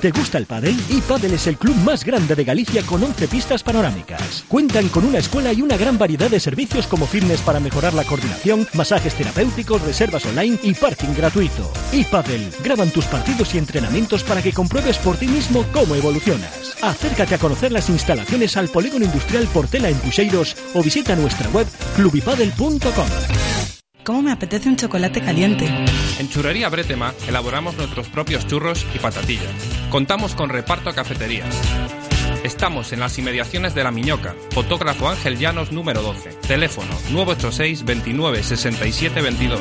¿Te 0.00 0.10
gusta 0.10 0.38
el 0.38 0.46
pádel? 0.46 0.76
iPadel 0.90 1.32
es 1.32 1.46
el 1.46 1.56
club 1.56 1.74
más 1.76 2.04
grande 2.04 2.34
de 2.34 2.44
Galicia 2.44 2.82
con 2.82 3.02
11 3.02 3.28
pistas 3.28 3.62
panorámicas. 3.62 4.44
Cuentan 4.48 4.88
con 4.88 5.04
una 5.04 5.18
escuela 5.18 5.52
y 5.52 5.62
una 5.62 5.76
gran 5.76 5.96
variedad 5.96 6.30
de 6.30 6.40
servicios 6.40 6.86
como 6.86 7.06
fitness 7.06 7.40
para 7.40 7.60
mejorar 7.60 7.94
la 7.94 8.04
coordinación, 8.04 8.66
masajes 8.74 9.14
terapéuticos, 9.14 9.82
reservas 9.82 10.26
online 10.26 10.58
y 10.62 10.74
parking 10.74 11.14
gratuito. 11.16 11.72
iPadel 11.92 12.50
graban 12.62 12.90
tus 12.90 13.06
partidos 13.06 13.54
y 13.54 13.58
entrenamientos 13.58 14.22
para 14.24 14.42
que 14.42 14.52
compruebes 14.52 14.98
por 14.98 15.16
ti 15.16 15.26
mismo 15.26 15.64
cómo 15.72 15.94
evolucionas. 15.94 16.76
Acércate 16.82 17.36
a 17.36 17.38
conocer 17.38 17.72
las 17.72 17.88
instalaciones 17.88 18.56
al 18.56 18.68
Polígono 18.68 19.06
Industrial 19.06 19.46
Portela 19.48 19.88
en 19.88 19.96
Puxeiros 19.98 20.56
o 20.74 20.82
visita 20.82 21.16
nuestra 21.16 21.48
web 21.50 21.66
clubipadel.com. 21.96 23.08
¿Cómo 24.04 24.20
me 24.20 24.32
apetece 24.32 24.68
un 24.68 24.76
chocolate 24.76 25.22
caliente? 25.22 25.66
En 26.18 26.28
Churrería 26.28 26.68
Bretema 26.68 27.14
elaboramos 27.26 27.74
nuestros 27.78 28.08
propios 28.08 28.46
churros 28.46 28.84
y 28.94 28.98
patatillas. 28.98 29.83
Contamos 29.94 30.34
con 30.34 30.48
reparto 30.48 30.90
a 30.90 30.92
cafeterías. 30.92 31.54
Estamos 32.42 32.92
en 32.92 32.98
las 32.98 33.16
inmediaciones 33.16 33.76
de 33.76 33.84
La 33.84 33.92
Miñoca. 33.92 34.34
Fotógrafo 34.50 35.08
Ángel 35.08 35.38
Llanos 35.38 35.70
número 35.70 36.02
12. 36.02 36.30
Teléfono 36.48 36.90
986 37.12 37.84
29 37.84 38.42
67 38.42 39.22
22. 39.22 39.60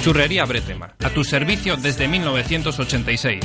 Churrería 0.00 0.46
Bretema. 0.46 0.94
A 1.04 1.10
tu 1.10 1.24
servicio 1.24 1.76
desde 1.76 2.08
1986. 2.08 3.44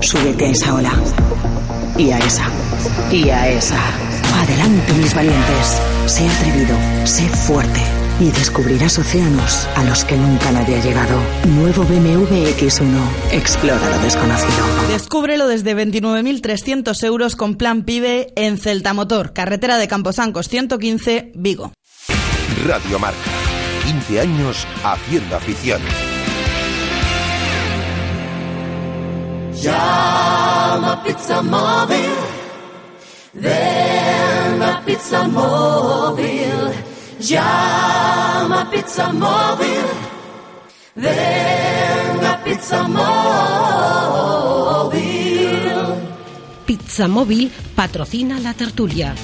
Súbete 0.00 0.46
a 0.46 0.50
esa 0.50 0.74
ola. 0.74 0.92
Y 1.98 2.10
a 2.10 2.18
esa. 2.18 2.48
Y 3.10 3.28
a 3.28 3.48
esa. 3.48 3.78
Adelante, 4.34 4.92
mis 4.94 5.14
valientes. 5.14 5.80
Sé 6.06 6.28
atrevido. 6.28 6.74
Sé 7.04 7.28
fuerte. 7.28 7.80
Y 8.18 8.30
descubrirás 8.30 8.98
océanos 8.98 9.68
a 9.76 9.84
los 9.84 10.04
que 10.04 10.16
nunca 10.16 10.50
nadie 10.52 10.76
ha 10.76 10.82
llegado. 10.82 11.18
Nuevo 11.48 11.84
BMW 11.84 12.48
X1. 12.58 12.98
Explora 13.32 13.90
lo 13.90 13.98
desconocido. 14.02 14.64
Descúbrelo 14.88 15.46
desde 15.46 15.76
29.300 15.76 17.04
euros 17.04 17.36
con 17.36 17.56
plan 17.56 17.84
PIBE 17.84 18.32
en 18.36 18.58
Celta 18.58 18.94
Motor, 18.94 19.32
carretera 19.32 19.78
de 19.78 19.88
Camposancos 19.88 20.48
115, 20.48 21.32
Vigo. 21.34 21.72
Radio 22.66 22.98
Marca. 22.98 23.18
15 23.84 24.20
años 24.20 24.66
haciendo 24.82 25.36
afición. 25.36 25.80
Llama 29.62 31.02
Pizza 31.04 31.42
Móvil. 31.42 32.16
Ven 33.34 34.62
a 34.62 34.82
Pizza 34.84 35.28
Móvil. 35.28 36.72
Llama 37.20 38.70
Pizza 38.70 39.12
Móvil. 39.12 39.86
Ven 40.96 42.24
a 42.24 42.42
Pizza 42.42 42.88
Móvil. 42.88 43.10
Pizza 46.64 47.08
Móvil 47.08 47.50
patrocina 47.74 48.38
la 48.40 48.54
tertulia. 48.54 49.14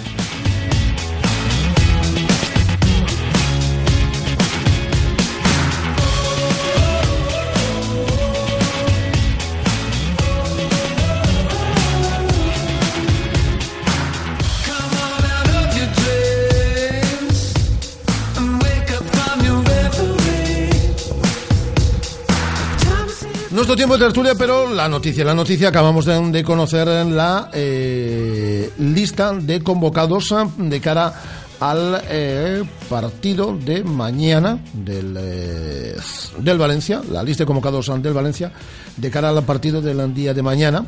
Nuestro 23.57 23.75
tiempo 23.75 23.97
de 23.97 24.05
tertulia, 24.05 24.35
pero 24.35 24.71
la 24.71 24.87
noticia, 24.87 25.25
la 25.25 25.33
noticia 25.33 25.69
acabamos 25.69 26.05
de, 26.05 26.45
conocer 26.45 26.87
en 26.89 27.17
la 27.17 27.49
eh, 27.55 28.71
lista 28.81 29.33
de 29.33 29.63
convocados 29.63 30.31
ah, 30.33 30.47
de 30.59 30.79
cara 30.79 31.15
al 31.61 32.03
eh, 32.09 32.63
partido 32.89 33.57
de 33.57 33.83
mañana 33.83 34.59
del, 34.73 35.17
eh, 35.19 35.97
del 36.39 36.59
Valencia, 36.59 37.03
la 37.11 37.23
lista 37.23 37.45
de 37.45 37.47
convocados 37.47 37.91
del 38.03 38.13
Valencia, 38.13 38.53
de 38.97 39.11
cara 39.11 39.29
al 39.29 39.43
partido 39.45 39.81
del 39.81 40.15
día 40.15 40.35
de 40.35 40.43
mañana. 40.43 40.87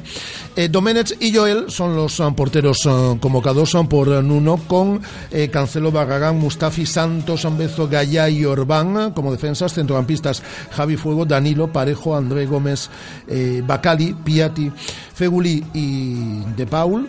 Eh, 0.57 0.69
Domenech 0.69 1.17
y 1.21 1.35
Joel 1.35 1.71
son 1.71 1.95
los 1.97 2.21
ah, 2.21 2.31
porteros 2.31 2.87
ah, 2.87 3.15
convocados 3.21 3.75
ah, 3.75 3.85
por 3.85 4.09
Nuno, 4.23 4.57
con 4.67 5.01
eh, 5.31 5.49
Cancelo, 5.49 5.93
Barragán, 5.93 6.39
Mustafi, 6.39 6.87
Santos, 6.87 7.45
Ambezo, 7.45 7.89
Gaya 7.89 8.29
y 8.29 8.45
Orbán 8.45 9.13
como 9.13 9.33
defensas, 9.33 9.75
centrocampistas 9.75 10.43
Javi 10.71 10.97
Fuego, 10.97 11.25
Danilo, 11.25 11.73
Parejo, 11.73 12.17
André 12.17 12.47
Gómez, 12.47 12.91
eh, 13.27 13.63
Bacali, 13.65 14.15
Piatti, 14.15 14.71
Feguli 15.15 15.65
y 15.75 16.41
De 16.57 16.67
Paul 16.67 17.09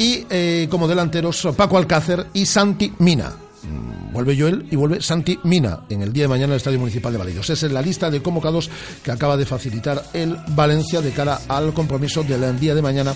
y 0.00 0.26
eh, 0.30 0.66
como 0.70 0.88
delanteros 0.88 1.46
Paco 1.54 1.76
Alcácer 1.76 2.28
y 2.32 2.46
Santi 2.46 2.90
Mina. 3.00 3.34
Mm, 3.62 4.12
Vuelve 4.12 4.36
Joel 4.38 4.66
y 4.70 4.76
vuelve 4.76 5.00
Santi 5.00 5.38
Mina 5.44 5.80
en 5.88 6.02
el 6.02 6.12
día 6.12 6.24
de 6.24 6.28
mañana 6.28 6.46
en 6.46 6.50
el 6.52 6.56
Estadio 6.56 6.78
Municipal 6.80 7.12
de 7.12 7.18
Balaidos. 7.18 7.48
Esa 7.50 7.66
es 7.66 7.72
la 7.72 7.80
lista 7.80 8.10
de 8.10 8.20
convocados 8.22 8.68
que 9.04 9.10
acaba 9.12 9.36
de 9.36 9.46
facilitar 9.46 10.02
el 10.12 10.36
Valencia 10.48 11.00
de 11.00 11.10
cara 11.12 11.40
al 11.48 11.72
compromiso 11.72 12.22
del 12.24 12.58
día 12.58 12.74
de 12.74 12.82
mañana 12.82 13.14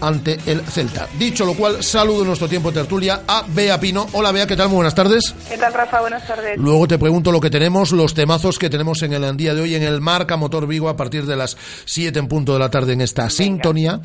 ante 0.00 0.38
el 0.46 0.60
Celta. 0.62 1.08
Dicho 1.18 1.44
lo 1.46 1.54
cual, 1.54 1.82
saludo 1.84 2.22
en 2.22 2.26
nuestro 2.28 2.48
tiempo 2.48 2.70
de 2.70 2.80
tertulia 2.80 3.22
a 3.28 3.44
Bea 3.48 3.78
Pino. 3.78 4.08
Hola 4.12 4.32
Bea, 4.32 4.46
¿qué 4.46 4.56
tal? 4.56 4.68
Muy 4.68 4.76
buenas 4.76 4.94
tardes. 4.94 5.34
¿Qué 5.48 5.56
tal, 5.56 5.72
Rafa? 5.72 6.00
Buenas 6.00 6.26
tardes. 6.26 6.58
Luego 6.58 6.88
te 6.88 6.98
pregunto 6.98 7.30
lo 7.30 7.40
que 7.40 7.50
tenemos, 7.50 7.92
los 7.92 8.12
temazos 8.14 8.58
que 8.58 8.68
tenemos 8.68 9.02
en 9.02 9.12
el 9.12 9.36
día 9.36 9.54
de 9.54 9.60
hoy 9.60 9.74
en 9.74 9.82
el 9.82 10.00
Marca 10.00 10.36
Motor 10.36 10.66
Vigo 10.66 10.88
a 10.88 10.96
partir 10.96 11.26
de 11.26 11.36
las 11.36 11.56
7 11.84 12.18
en 12.18 12.28
punto 12.28 12.54
de 12.54 12.58
la 12.58 12.70
tarde 12.70 12.94
en 12.94 13.00
esta 13.02 13.30
sintonía. 13.30 14.00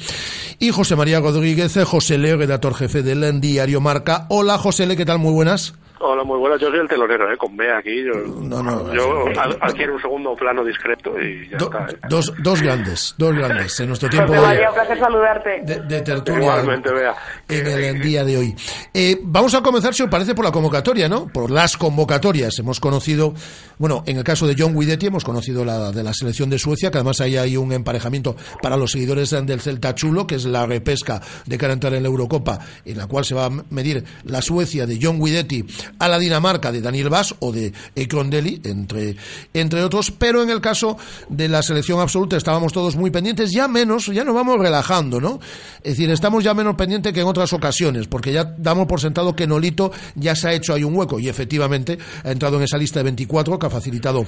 Y 0.60 0.70
José 0.72 0.96
María 0.96 1.20
Rodríguez, 1.20 1.78
José 1.86 2.18
Leo, 2.18 2.38
redactor 2.38 2.76
jefe 2.76 3.02
del 3.02 3.42
diario 3.42 3.82
Marca. 3.82 4.26
Hola 4.30 4.58
José 4.58 4.86
Le, 4.86 4.96
¿qué 4.96 5.06
tal? 5.06 5.20
Muy 5.20 5.34
buenas. 5.34 5.74
Hola, 6.02 6.24
muy 6.24 6.38
buenas. 6.40 6.62
Yo 6.62 6.70
soy 6.70 6.80
el 6.80 6.88
telonero, 6.88 7.30
¿eh? 7.32 7.36
Con 7.38 7.58
B 7.58 7.70
aquí. 7.72 8.04
Yo, 8.06 8.14
No, 8.42 8.64
no, 8.64 8.94
yo 8.94 9.26
ad- 9.38 9.58
adquiero 9.60 9.96
un 9.96 10.02
segundo 10.02 10.34
plano 10.36 10.64
discreto 10.64 11.12
y 11.20 11.50
ya 11.50 11.58
está. 11.58 11.88
¿eh? 11.90 11.98
Dos, 12.10 12.34
dos 12.42 12.62
grandes, 12.62 13.14
dos 13.18 13.36
grandes 13.36 13.78
en 13.82 13.88
nuestro 13.88 14.08
tiempo 14.10 14.30
José 14.34 14.42
María, 14.46 14.62
de, 14.62 14.68
un 14.70 14.74
placer 14.76 15.00
saludarte. 15.00 15.62
de- 15.66 15.80
de 15.82 16.02
tertulia 16.02 16.40
Igualmente, 16.40 16.94
vea. 16.94 17.16
en 17.50 17.68
el 17.68 18.02
día 18.02 18.24
de 18.24 18.38
hoy. 18.38 18.56
Eh, 18.94 19.20
vamos 19.24 19.54
a 19.56 19.62
comenzar, 19.62 19.94
si 19.94 20.04
os 20.04 20.10
parece, 20.10 20.34
por 20.34 20.46
la 20.46 20.52
convocatoria, 20.52 21.10
¿no? 21.10 21.28
Por 21.28 21.52
las 21.52 21.76
convocatorias. 21.76 22.58
Hemos 22.60 22.80
conocido, 22.80 23.34
bueno, 23.78 24.04
en 24.06 24.18
el 24.18 24.24
caso 24.24 24.48
de 24.48 24.56
John 24.58 24.74
Guidetti, 24.80 25.08
hemos 25.08 25.26
conocido 25.26 25.66
la 25.66 25.92
de 25.92 26.02
la 26.04 26.14
selección 26.14 26.50
de 26.50 26.60
Suecia, 26.60 26.92
que 26.92 26.98
además 27.00 27.20
ahí 27.20 27.36
hay 27.36 27.58
un 27.58 27.74
emparejamiento 27.74 28.38
para 28.62 28.78
los 28.78 28.92
seguidores 28.94 29.32
del 29.32 29.60
Celta 29.60 29.94
Chulo, 29.96 30.26
que 30.26 30.36
es 30.36 30.46
la 30.46 30.66
repesca 30.66 31.20
de 31.46 31.58
cara 31.58 31.74
a 31.74 31.76
entrar 31.76 31.94
en 31.94 32.04
la 32.04 32.10
Eurocopa, 32.10 32.58
en 32.86 32.98
la 32.98 33.08
cual 33.08 33.26
se 33.26 33.36
va 33.36 33.46
a 33.48 33.50
medir 33.70 34.04
la 34.24 34.42
Suecia 34.42 34.86
de 34.86 34.98
John 35.02 35.20
Guidetti 35.20 35.66
a 35.98 36.08
la 36.08 36.20
Dinamarca 36.20 36.72
de 36.72 36.82
Daniel 36.82 37.10
Vaz 37.10 37.36
o 37.40 37.52
de 37.52 37.74
Ekron-Deli, 37.96 38.62
entre, 38.66 39.16
entre 39.54 39.84
otros. 39.84 40.12
Pero 40.12 40.44
en 40.44 40.50
el 40.50 40.62
caso 40.62 40.98
de 41.30 41.48
la 41.48 41.62
selección 41.62 42.00
absoluta 42.00 42.38
estábamos 42.38 42.74
todos 42.74 42.96
muy 42.96 43.12
pendientes, 43.12 43.52
ya 43.52 43.68
menos, 43.68 44.08
ya 44.08 44.24
nos 44.24 44.36
vamos 44.36 44.58
relajando, 44.60 45.20
¿no? 45.20 45.40
Es 45.84 45.98
decir, 45.98 46.10
estamos 46.12 46.44
ya 46.44 46.54
menos 46.54 46.76
pendientes 46.76 47.14
que 47.14 47.22
en 47.22 47.28
otras 47.28 47.54
ocasiones, 47.54 48.08
porque 48.08 48.32
ya 48.32 48.44
damos 48.44 48.88
por 48.88 49.02
sentado 49.02 49.36
que 49.36 49.48
Nolito 49.48 49.92
ya 50.16 50.36
se 50.36 50.50
ha 50.50 50.54
hecho 50.54 50.74
ahí 50.74 50.84
un 50.84 50.96
hueco 50.96 51.20
y 51.20 51.30
efectivamente 51.30 51.98
ha 52.24 52.32
entrado 52.32 52.58
en 52.58 52.64
esa 52.64 52.78
lista 52.78 53.00
de 53.00 53.04
24 53.04 53.58
que 53.58 53.66
ha 53.66 53.70
facilitado 53.70 54.26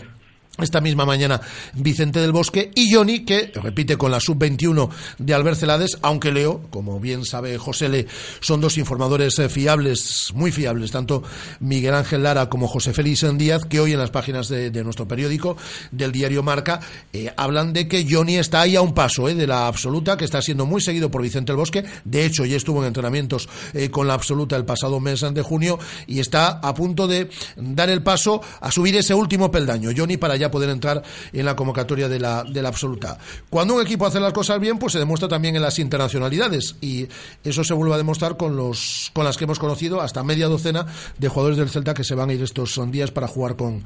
esta 0.58 0.82
misma 0.82 1.06
mañana 1.06 1.40
Vicente 1.74 2.20
del 2.20 2.32
Bosque 2.32 2.72
y 2.76 2.94
Johnny, 2.94 3.24
que 3.24 3.52
repite 3.56 3.98
con 3.98 4.12
la 4.12 4.20
sub-21 4.20 4.90
de 5.18 5.34
Albert 5.34 5.58
Celades, 5.58 5.98
aunque 6.02 6.32
Leo, 6.32 6.62
como 6.70 7.00
bien 7.00 7.24
sabe 7.24 7.58
José 7.58 7.88
Le, 7.88 8.08
son 8.42 8.62
dos 8.62 8.78
informadores 8.78 9.40
eh, 9.40 9.48
fiables, 9.48 10.32
muy 10.34 10.52
fiables, 10.52 10.92
tanto 10.92 11.24
Miguel 11.60 11.94
Ángel 11.94 12.24
Lara 12.24 12.50
como 12.50 12.68
José 12.68 12.94
Félix 12.94 13.22
Díaz, 13.38 13.66
que 13.66 13.80
hoy 13.80 13.94
en 13.94 14.00
las 14.00 14.10
páginas 14.10 14.48
de, 14.48 14.84
nuestro 14.84 15.08
periódico, 15.08 15.58
del 15.92 16.12
diario 16.12 16.44
Marca, 16.44 16.80
eh, 17.14 17.32
hablan 17.38 17.74
de 17.74 17.88
que 17.88 18.06
Johnny 18.10 18.38
está 18.38 18.62
ahí 18.62 18.76
a 18.76 18.82
un 18.82 18.94
paso 18.94 19.30
eh, 19.30 19.36
de 19.36 19.46
la 19.46 19.68
absoluta, 19.68 20.18
que 20.18 20.26
está 20.26 20.42
siendo 20.42 20.66
muy 20.66 20.82
seguido 20.82 21.12
por 21.12 21.22
Vicente 21.22 21.52
del 21.52 21.58
Bosque, 21.58 21.84
de 22.04 22.26
hecho 22.26 22.46
ya 22.46 22.58
estuvo 22.58 22.82
en 22.82 22.88
entrenamientos 22.88 23.48
eh, 23.74 23.90
con 23.90 24.08
la 24.08 24.14
absoluta 24.14 24.56
el 24.56 24.66
pasado 24.66 25.00
mes 25.00 25.22
de 25.22 25.42
junio 25.42 25.78
y 26.08 26.20
está 26.20 26.60
a 26.64 26.74
punto 26.74 27.08
de 27.08 27.30
dar 27.58 27.90
el 27.90 28.02
paso 28.02 28.42
a 28.60 28.72
subir 28.72 28.96
ese 28.96 29.14
último 29.14 29.52
peldaño, 29.52 29.92
Johnny, 29.96 30.18
para 30.18 30.36
ya 30.42 30.52
poder 30.52 30.70
entrar 30.70 31.02
en 31.32 31.46
la 31.46 31.56
convocatoria 31.56 32.10
de 32.10 32.20
la, 32.20 32.44
de 32.44 32.62
la 32.62 32.68
absoluta. 32.68 33.18
Cuando 33.50 33.76
un 33.76 33.82
equipo 33.82 34.06
hace 34.06 34.20
las 34.20 34.34
cosas 34.34 34.60
bien, 34.60 34.78
pues 34.78 34.94
se 34.94 35.00
demuestra 35.00 35.30
también 35.30 35.56
en 35.56 35.62
las 35.62 35.80
internacionalidades 35.80 36.76
y 36.82 37.08
eso 37.44 37.64
se 37.64 37.74
vuelve 37.74 37.94
a 37.94 37.98
demostrar 37.98 38.38
con 38.38 38.56
los 38.56 39.12
con 39.14 39.24
las 39.24 39.38
que 39.38 39.46
hemos 39.46 39.60
conocido 39.60 40.02
hasta 40.02 40.24
media 40.24 40.48
docena 40.48 40.86
de 41.18 41.28
jugadores 41.28 41.58
del 41.58 41.70
Celta 41.70 41.94
que 41.94 42.04
se 42.04 42.16
van 42.16 42.30
a 42.30 42.34
ir 42.34 42.42
estos 42.44 42.74
son 42.74 42.92
días 42.92 43.12
para 43.12 43.28
jugar 43.28 43.56
con, 43.56 43.84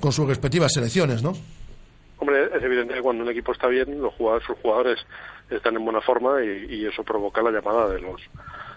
con 0.00 0.12
sus 0.12 0.26
respectivas 0.26 0.72
selecciones, 0.72 1.22
¿no? 1.22 1.34
Hombre, 2.18 2.50
es 2.54 2.62
evidente 2.62 2.94
que 2.94 3.00
cuando 3.00 3.22
un 3.22 3.30
equipo 3.30 3.52
está 3.52 3.68
bien, 3.68 4.00
los 4.02 4.12
jugadores, 4.14 4.46
sus 4.46 4.56
jugadores 4.58 4.98
están 5.50 5.76
en 5.76 5.84
buena 5.84 6.00
forma 6.00 6.42
y, 6.42 6.74
y 6.74 6.86
eso 6.86 7.04
provoca 7.04 7.42
la 7.42 7.52
llamada 7.52 7.88
de 7.88 8.00
los 8.00 8.20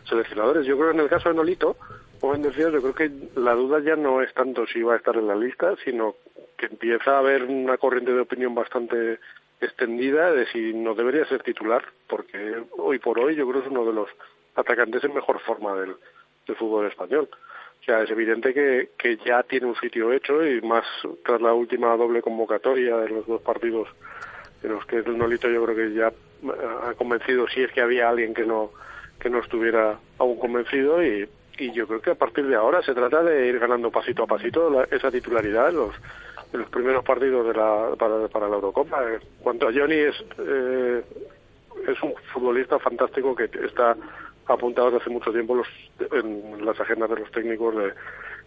seleccionadores. 0.08 0.66
Yo 0.66 0.78
creo 0.78 0.92
que 0.92 0.98
en 0.98 1.04
el 1.04 1.10
caso 1.10 1.30
de 1.30 1.36
Nolito, 1.36 1.76
decías, 2.22 2.72
yo 2.72 2.82
creo 2.82 2.94
que 2.94 3.12
la 3.36 3.54
duda 3.54 3.80
ya 3.80 3.96
no 3.96 4.22
es 4.22 4.34
tanto 4.34 4.68
si 4.68 4.82
va 4.82 4.94
a 4.94 4.98
estar 4.98 5.16
en 5.16 5.28
la 5.28 5.36
lista, 5.36 5.76
sino 5.84 6.16
que 6.58 6.68
empieza 6.68 7.16
a 7.16 7.20
haber 7.20 7.44
una 7.44 7.78
corriente 7.78 8.14
de 8.14 8.22
opinión 8.22 8.54
bastante 8.54 9.20
extendida 9.60 10.32
de 10.32 10.46
si 10.48 10.74
no 10.74 10.94
debería 10.96 11.26
ser 11.26 11.44
titular, 11.44 11.84
porque 12.08 12.64
hoy 12.78 13.00
por 13.00 13.20
hoy 13.20 13.36
yo 13.36 13.48
creo 13.48 13.62
que 13.62 13.68
es 13.68 13.72
uno 13.72 13.86
de 13.86 13.94
los 13.94 14.10
atacantes 14.56 15.04
en 15.04 15.14
mejor 15.14 15.40
forma 15.40 15.76
del, 15.76 15.96
del 16.48 16.56
fútbol 16.56 16.88
español. 16.88 17.30
O 17.82 17.84
sea, 17.84 18.04
es 18.04 18.12
evidente 18.12 18.54
que, 18.54 18.90
que 18.98 19.18
ya 19.18 19.42
tiene 19.44 19.66
un 19.66 19.76
sitio 19.76 20.14
hecho 20.14 20.46
y 20.46 20.62
más 20.62 20.86
tras 21.26 21.42
la 21.42 21.54
última 21.54 21.96
doble 21.98 22.22
convocatoria 22.22 22.98
de 22.98 23.10
los 23.10 23.26
dos 23.26 23.42
partidos 23.42 23.88
en 24.62 24.74
los 24.74 24.86
que 24.86 24.98
el 24.98 25.18
Nolito 25.18 25.50
yo 25.50 25.64
creo 25.66 25.76
que 25.76 25.94
ya 25.94 26.08
eh, 26.10 26.68
ha 26.84 26.94
convencido 26.94 27.48
si 27.48 27.64
es 27.64 27.72
que 27.72 27.82
había 27.82 28.10
alguien 28.10 28.36
que 28.36 28.46
no 28.46 28.72
que 29.20 29.30
no 29.30 29.40
estuviera 29.40 30.00
aún 30.20 30.40
convencido 30.40 31.04
y, 31.04 31.28
y 31.58 31.72
yo 31.74 31.88
creo 31.88 32.02
que 32.02 32.12
a 32.12 32.16
partir 32.16 32.46
de 32.48 32.56
ahora 32.56 32.82
se 32.82 32.94
trata 32.94 33.22
de 33.24 33.48
ir 33.48 33.60
ganando 33.60 33.92
pasito 33.92 34.24
a 34.24 34.28
pasito 34.28 34.70
la- 34.70 34.88
esa 34.92 35.12
titularidad 35.12 35.70
en 35.70 35.76
los, 35.78 35.96
primeros 36.70 37.04
partidos 37.04 37.48
de 37.48 37.54
la, 37.54 37.96
para, 37.98 38.28
para 38.28 38.50
la 38.50 38.56
Eurocopa. 38.56 39.04
En 39.14 39.20
cuanto 39.40 39.68
a 39.68 39.72
Johnny 39.74 39.96
es 39.96 40.16
eh, 40.40 41.04
es 41.88 42.04
un 42.04 42.14
futbolista 42.34 42.78
fantástico 42.80 43.36
que 43.36 43.50
está 43.66 43.96
apuntado 44.46 44.88
desde 44.92 45.02
hace 45.04 45.10
mucho 45.10 45.32
tiempo 45.32 45.56
los, 45.56 45.68
en 46.12 46.66
las 46.66 46.80
agendas 46.80 47.10
de 47.10 47.20
los 47.20 47.32
técnicos 47.32 47.76
de- 47.76 47.94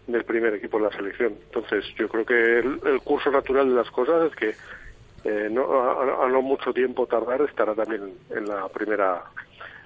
del 0.06 0.24
primer 0.24 0.52
equipo 0.54 0.76
de 0.78 0.84
la 0.84 0.90
selección. 0.92 1.38
Entonces, 1.46 1.82
yo 1.96 2.08
creo 2.10 2.26
que 2.26 2.58
el, 2.58 2.80
el 2.84 3.00
curso 3.00 3.30
natural 3.30 3.68
de 3.70 3.74
las 3.74 3.90
cosas 3.90 4.30
es 4.30 4.36
que 4.36 4.56
eh, 5.24 5.48
no, 5.50 5.80
a, 5.80 6.26
a 6.26 6.28
no 6.28 6.42
mucho 6.42 6.74
tiempo 6.74 7.06
tardar 7.06 7.40
estará 7.42 7.74
también 7.74 8.18
en 8.30 8.46
la 8.48 8.68
primera 8.68 9.22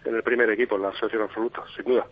en 0.04 0.16
el 0.16 0.22
primer 0.24 0.50
equipo, 0.50 0.74
en 0.76 0.82
la 0.82 0.92
selección 0.94 1.22
absoluta, 1.22 1.62
sin 1.76 1.84
duda. 1.84 2.06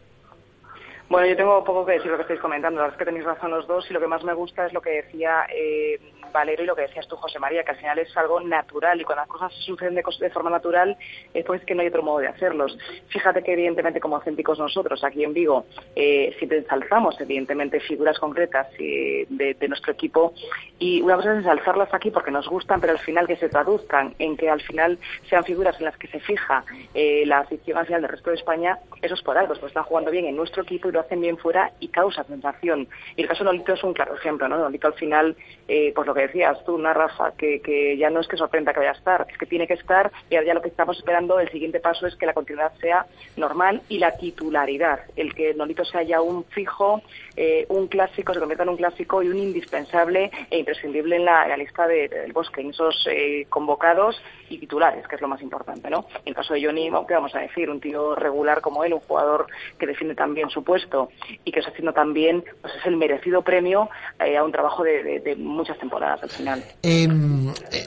Bueno, 1.09 1.29
yo 1.29 1.37
tengo 1.37 1.63
poco 1.63 1.87
que 1.87 1.93
decir 1.93 2.11
lo 2.11 2.17
que 2.17 2.23
estáis 2.23 2.41
comentando. 2.41 2.81
La 2.81 2.87
verdad 2.87 2.97
es 2.97 2.99
que 2.99 3.05
tenéis 3.05 3.25
razón 3.25 3.53
los 3.53 3.67
dos 3.67 3.89
y 3.89 3.95
lo 3.95 4.01
que 4.01 4.09
más 4.09 4.25
me 4.25 4.35
gusta 4.35 4.67
es 4.67 4.73
lo 4.73 4.81
que 4.81 5.03
decía 5.03 5.47
eh, 5.55 6.01
Valero 6.33 6.63
y 6.63 6.67
lo 6.67 6.77
que 6.77 6.83
decías 6.83 7.07
tú, 7.09 7.17
José 7.17 7.39
María, 7.39 7.65
que 7.65 7.73
al 7.73 7.79
final 7.79 7.99
es 7.99 8.17
algo 8.17 8.41
natural 8.41 9.01
y 9.01 9.05
cuando 9.05 9.23
las 9.23 9.29
cosas 9.31 9.53
suceden 9.65 9.95
de, 9.95 10.03
de 10.21 10.31
forma 10.31 10.51
natural, 10.51 10.97
eh, 11.35 11.45
pues 11.45 11.65
que 11.65 11.75
no 11.75 11.83
hay 11.83 11.89
otro 11.89 12.03
modo 12.03 12.19
de 12.19 12.29
hacerlos. 12.29 12.77
Fíjate 13.09 13.43
que 13.43 13.53
evidentemente 13.53 14.01
como 14.01 14.17
auténticos 14.17 14.59
nosotros 14.59 15.03
aquí 15.05 15.25
en 15.25 15.33
Vigo, 15.33 15.67
eh, 15.95 16.35
si 16.39 16.47
te 16.47 16.59
ensalzamos 16.59 17.21
evidentemente 17.21 17.81
figuras 17.81 18.19
concretas 18.19 18.69
eh, 18.79 19.27
de, 19.29 19.69
nuestro 19.69 19.93
equipo 19.93 20.33
y 20.79 21.01
una 21.03 21.17
cosa 21.17 21.33
es 21.33 21.39
ensalzarlas 21.39 21.93
aquí 21.93 22.11
porque 22.11 22.31
nos 22.31 22.49
gustan, 22.49 22.81
pero 22.81 22.93
al 22.93 23.01
final 23.01 23.27
que 23.27 23.37
se 23.37 23.49
traduzcan 23.49 24.15
en 24.19 24.37
que 24.37 24.49
al 24.49 24.61
final 24.61 24.99
sean 25.29 25.45
figuras 25.45 25.77
en 25.79 25.87
las 25.87 25.97
que 25.97 26.07
se 26.07 26.21
fija 26.21 26.65
eh, 26.95 27.25
la 27.27 27.39
afición 27.41 27.79
al 27.79 27.87
final 27.87 28.03
del 28.03 28.11
resto 28.11 28.31
de 28.31 28.37
España, 28.37 28.79
eso 29.03 29.15
es 29.15 29.23
por 29.23 29.37
algo, 29.37 29.55
pues 29.55 29.65
están 29.65 29.85
jugando 29.85 30.11
bien 30.11 30.27
en 30.27 30.37
nuestro 30.37 30.63
equipo 30.63 30.89
y 30.89 30.93
lo 30.93 31.01
hacen 31.01 31.21
bien 31.21 31.37
fuera 31.37 31.73
y 31.81 31.89
causa 31.89 32.25
sensación. 32.25 32.89
Y 33.17 33.23
el 33.23 33.29
caso 33.29 33.45
de 33.45 33.51
Nolito 33.51 33.73
es 33.73 33.83
un 33.83 33.95
claro 33.95 34.15
ejemplo, 34.15 34.49
¿no? 34.49 34.59
Nolito 34.59 34.87
al 34.87 34.95
final, 34.95 35.37
eh, 35.69 35.93
pues 35.95 36.07
lo 36.07 36.15
que 36.17 36.23
decías 36.27 36.63
tú, 36.65 36.75
una 36.75 36.93
Rafa, 36.93 37.33
que, 37.33 37.61
que 37.61 37.97
ya 37.97 38.11
no 38.11 38.21
es 38.21 38.29
que 38.29 38.37
sorprenda 38.37 38.73
que 38.73 38.81
vaya 38.81 38.91
a 38.93 38.95
estar, 38.95 39.27
es 39.31 39.39
que 39.39 39.47
tiene 39.47 39.67
que 39.67 39.75
estar 39.75 40.11
y 40.31 40.35
ahora 40.37 40.47
ya 40.49 40.55
lo 40.55 40.63
que 40.63 40.69
estamos 40.69 40.97
esperando, 40.99 41.39
el 41.39 41.51
siguiente 41.51 41.79
paso 41.81 42.07
es 42.07 42.17
que 42.17 42.27
la 42.27 42.35
continuidad 42.35 42.73
sea 42.81 43.07
normal 43.37 43.83
y 43.89 43.99
la 43.99 44.17
titularidad, 44.17 45.01
el 45.17 45.35
que 45.35 45.55
Nolito 45.55 45.85
sea 45.85 46.03
ya 46.03 46.21
un 46.21 46.45
fijo, 46.45 47.03
eh, 47.37 47.67
un 47.69 47.87
clásico, 47.89 48.33
se 48.33 48.41
convierta 48.41 48.63
en 48.65 48.71
un 48.71 48.77
clásico 48.77 49.23
y 49.23 49.29
un 49.29 49.39
indispensable 49.39 50.31
e 50.51 50.59
imprescindible 50.59 51.17
en 51.17 51.25
la, 51.25 51.57
lista 51.57 51.87
de- 51.87 52.09
del 52.09 52.33
bosque, 52.33 52.61
en 52.61 52.71
esos 52.71 53.07
eh, 53.11 53.47
convocados 53.49 54.21
y 54.49 54.59
titulares, 54.59 55.07
que 55.09 55.17
es 55.17 55.21
lo 55.21 55.29
más 55.29 55.43
importante, 55.43 55.91
¿no? 55.91 56.07
En 56.25 56.29
el 56.29 56.35
caso 56.35 56.55
de 56.55 56.65
Johnny, 56.65 56.91
¿qué 57.09 57.15
vamos 57.15 57.35
a 57.35 57.41
decir? 57.41 57.69
Un 57.69 57.81
tío 57.81 58.15
regular 58.15 58.61
como 58.61 58.85
él, 58.85 58.93
un 58.95 59.01
jugador 59.01 59.47
que 59.79 59.87
defiende 59.87 60.15
también 60.15 60.51
su 60.51 60.63
puesto 60.63 61.09
y 61.45 61.51
que 61.53 61.61
está 61.61 61.71
haciendo 61.73 61.93
también, 61.93 62.45
pues 62.63 62.75
es 62.77 62.87
el 62.87 62.97
merecido 62.97 63.43
premio 63.43 63.89
eh, 64.25 64.37
a 64.37 64.45
un 64.45 64.53
trabajo 64.53 64.85
de, 64.85 65.03
de- 65.03 65.21
de 65.21 65.37
muchas 65.37 65.79
temporadas 65.79 66.06
al 66.15 66.31
final. 66.31 66.65
Em, 66.83 67.49
eh, 67.71 67.87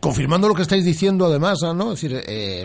confirmando 0.00 0.48
lo 0.48 0.54
que 0.54 0.62
estáis 0.62 0.84
diciendo, 0.84 1.26
además, 1.26 1.58
¿no? 1.62 1.92
Es 1.92 2.00
decir, 2.00 2.22
eh, 2.26 2.64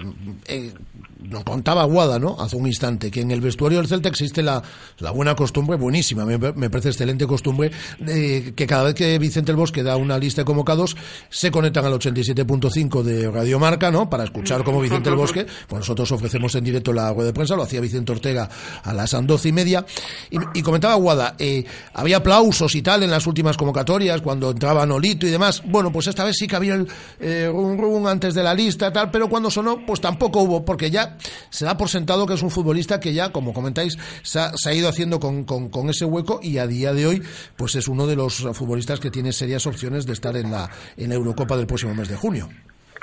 nos 1.30 1.44
contaba 1.44 1.84
Guada, 1.86 2.20
¿no? 2.20 2.38
Hace 2.40 2.56
un 2.56 2.68
instante, 2.68 3.12
que 3.12 3.22
en 3.22 3.32
el 3.32 3.42
vestuario 3.42 3.80
del 3.80 3.88
Celta 3.88 4.10
existe 4.10 4.42
la, 4.44 4.62
la 5.00 5.12
buena 5.12 5.36
costumbre, 5.36 5.78
buenísima, 5.78 6.26
me, 6.26 6.38
me 6.38 6.70
parece 6.70 6.90
excelente 6.90 7.26
costumbre, 7.28 7.72
que 8.06 8.68
cada 8.68 8.84
vez 8.84 8.96
que 8.96 9.18
Vicente 9.20 9.52
el 9.52 9.58
Bosque 9.58 9.84
da 9.84 9.98
una 9.98 10.18
lista 10.18 10.42
de 10.42 10.46
convocados, 10.46 10.96
se 11.30 11.52
conectan 11.52 11.86
al 11.86 11.94
87.5 11.94 13.04
de 13.04 13.32
Radio 13.32 13.60
Marca, 13.60 13.92
¿no? 13.92 14.10
Para 14.10 14.24
escuchar 14.24 14.64
como 14.64 14.82
Vicente 14.82 15.10
el 15.10 15.16
Bosque, 15.16 15.46
pues 15.68 15.80
nosotros 15.80 16.12
ofrecemos 16.12 16.54
en 16.56 16.64
directo 16.64 16.94
la 16.94 17.12
rueda 17.14 17.28
de 17.28 17.34
prensa, 17.34 17.56
lo 17.56 17.64
hacía 17.64 17.82
Vicente 17.82 18.12
Ortega 18.12 18.50
a 18.84 18.94
las 18.94 19.16
doce 19.26 19.50
y 19.50 19.52
media, 19.52 19.86
y, 20.30 20.38
y 20.54 20.62
comentaba 20.62 20.96
Guada, 20.96 21.36
eh, 21.40 21.66
había 21.94 22.18
aplausos 22.18 22.76
y 22.76 22.82
tal 22.82 23.04
en 23.04 23.12
las 23.12 23.26
últimas 23.28 23.58
convocatorias, 23.58 24.22
cuando 24.22 24.52
entraba 24.52 24.86
Nolito 24.86 25.26
y 25.28 25.30
demás, 25.30 25.62
bueno, 25.66 25.92
pues 25.92 26.08
esta 26.08 26.24
vez 26.24 26.36
sí 26.38 26.48
que 26.48 26.56
había 26.56 26.76
el 26.76 26.88
eh, 27.20 27.50
run, 27.52 27.78
run 27.78 28.08
antes 28.08 28.34
de 28.34 28.44
la 28.44 28.54
lista, 28.54 28.92
tal, 28.92 29.12
pero 29.12 29.30
cuando 29.30 29.50
sonó, 29.50 29.86
pues 29.86 30.02
tampoco 30.02 30.42
hubo, 30.42 30.66
porque 30.66 30.92
ya 30.92 31.15
se 31.50 31.66
da 31.66 31.78
por 31.78 31.90
sentado 31.90 32.26
que 32.26 32.34
es 32.34 32.44
un 32.44 32.52
futbolista 32.52 33.00
que 33.00 33.14
ya, 33.14 33.32
como 33.32 33.54
comentáis, 33.54 33.98
se 34.24 34.40
ha, 34.40 34.52
se 34.56 34.70
ha 34.70 34.74
ido 34.74 34.90
haciendo 34.90 35.20
con, 35.20 35.44
con, 35.44 35.70
con, 35.70 35.90
ese 35.90 36.06
hueco 36.06 36.40
y 36.42 36.58
a 36.58 36.68
día 36.68 36.94
de 36.94 37.06
hoy, 37.06 37.24
pues 37.58 37.76
es 37.76 37.88
uno 37.88 38.08
de 38.08 38.16
los 38.16 38.48
futbolistas 38.54 39.00
que 39.00 39.12
tiene 39.12 39.32
serias 39.32 39.68
opciones 39.68 40.06
de 40.06 40.14
estar 40.14 40.36
en 40.36 40.52
la, 40.52 40.70
en 40.98 41.10
la 41.10 41.16
Eurocopa 41.16 41.58
del 41.58 41.68
próximo 41.68 41.94
mes 41.94 42.10
de 42.10 42.16
junio. 42.16 42.50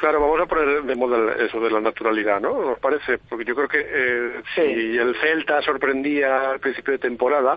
Claro, 0.02 0.20
vamos 0.20 0.40
a 0.40 0.46
poner 0.46 0.82
de 0.82 0.96
moda 0.96 1.32
eso 1.38 1.60
de 1.60 1.70
la 1.70 1.80
naturalidad, 1.80 2.40
¿no? 2.40 2.60
¿Nos 2.60 2.78
parece? 2.80 3.18
Porque 3.18 3.44
yo 3.44 3.54
creo 3.54 3.68
que 3.68 3.86
eh, 3.86 4.42
si 4.52 4.98
el 4.98 5.14
Celta 5.20 5.62
sorprendía 5.62 6.50
al 6.50 6.58
principio 6.58 6.94
de 6.94 6.98
temporada, 6.98 7.56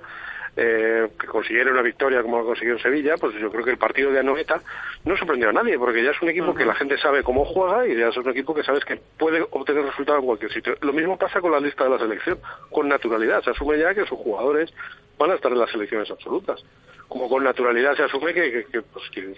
eh, 0.58 1.10
que 1.20 1.28
consiguiera 1.28 1.72
una 1.72 1.82
victoria 1.82 2.22
como 2.22 2.40
lo 2.40 2.46
consiguió 2.46 2.74
en 2.74 2.82
Sevilla, 2.82 3.16
pues 3.18 3.36
yo 3.36 3.52
creo 3.52 3.66
que 3.66 3.72
el 3.72 3.78
partido 3.78 4.12
de 4.12 4.20
Anoeta 4.20 4.62
no 5.04 5.18
sorprendió 5.18 5.50
a 5.50 5.54
nadie, 5.54 5.78
porque 5.78 6.04
ya 6.04 6.12
es 6.12 6.22
un 6.22 6.30
equipo 6.30 6.56
que 6.56 6.66
la 6.66 6.76
gente 6.76 6.98
sabe 6.98 7.24
cómo 7.24 7.44
juega 7.46 7.88
y 7.88 7.96
ya 7.98 8.08
es 8.08 8.18
un 8.18 8.30
equipo 8.30 8.54
que 8.56 8.64
sabes 8.64 8.86
que 8.86 8.98
puede 9.18 9.46
obtener 9.52 9.84
resultados 9.84 10.22
en 10.22 10.28
cualquier 10.28 10.54
sitio. 10.54 10.78
Lo 10.82 10.94
mismo 10.94 11.18
pasa 11.18 11.42
con 11.42 11.52
la 11.52 11.60
lista 11.60 11.84
de 11.84 11.90
la 11.90 12.00
selección, 12.00 12.40
con 12.72 12.88
naturalidad. 12.88 13.44
Se 13.44 13.50
asume 13.50 13.78
ya 13.78 13.94
que 13.94 14.06
sus 14.06 14.18
jugadores 14.18 14.74
van 15.18 15.32
a 15.32 15.36
estar 15.36 15.52
en 15.52 15.60
las 15.60 15.70
selecciones 15.70 16.10
absolutas. 16.10 16.64
Como 17.08 17.30
con 17.30 17.44
naturalidad 17.44 17.96
se 17.96 18.04
asume 18.04 18.34
que, 18.34 18.52
que, 18.52 18.66
que, 18.66 18.82
pues, 18.82 19.10
que 19.12 19.36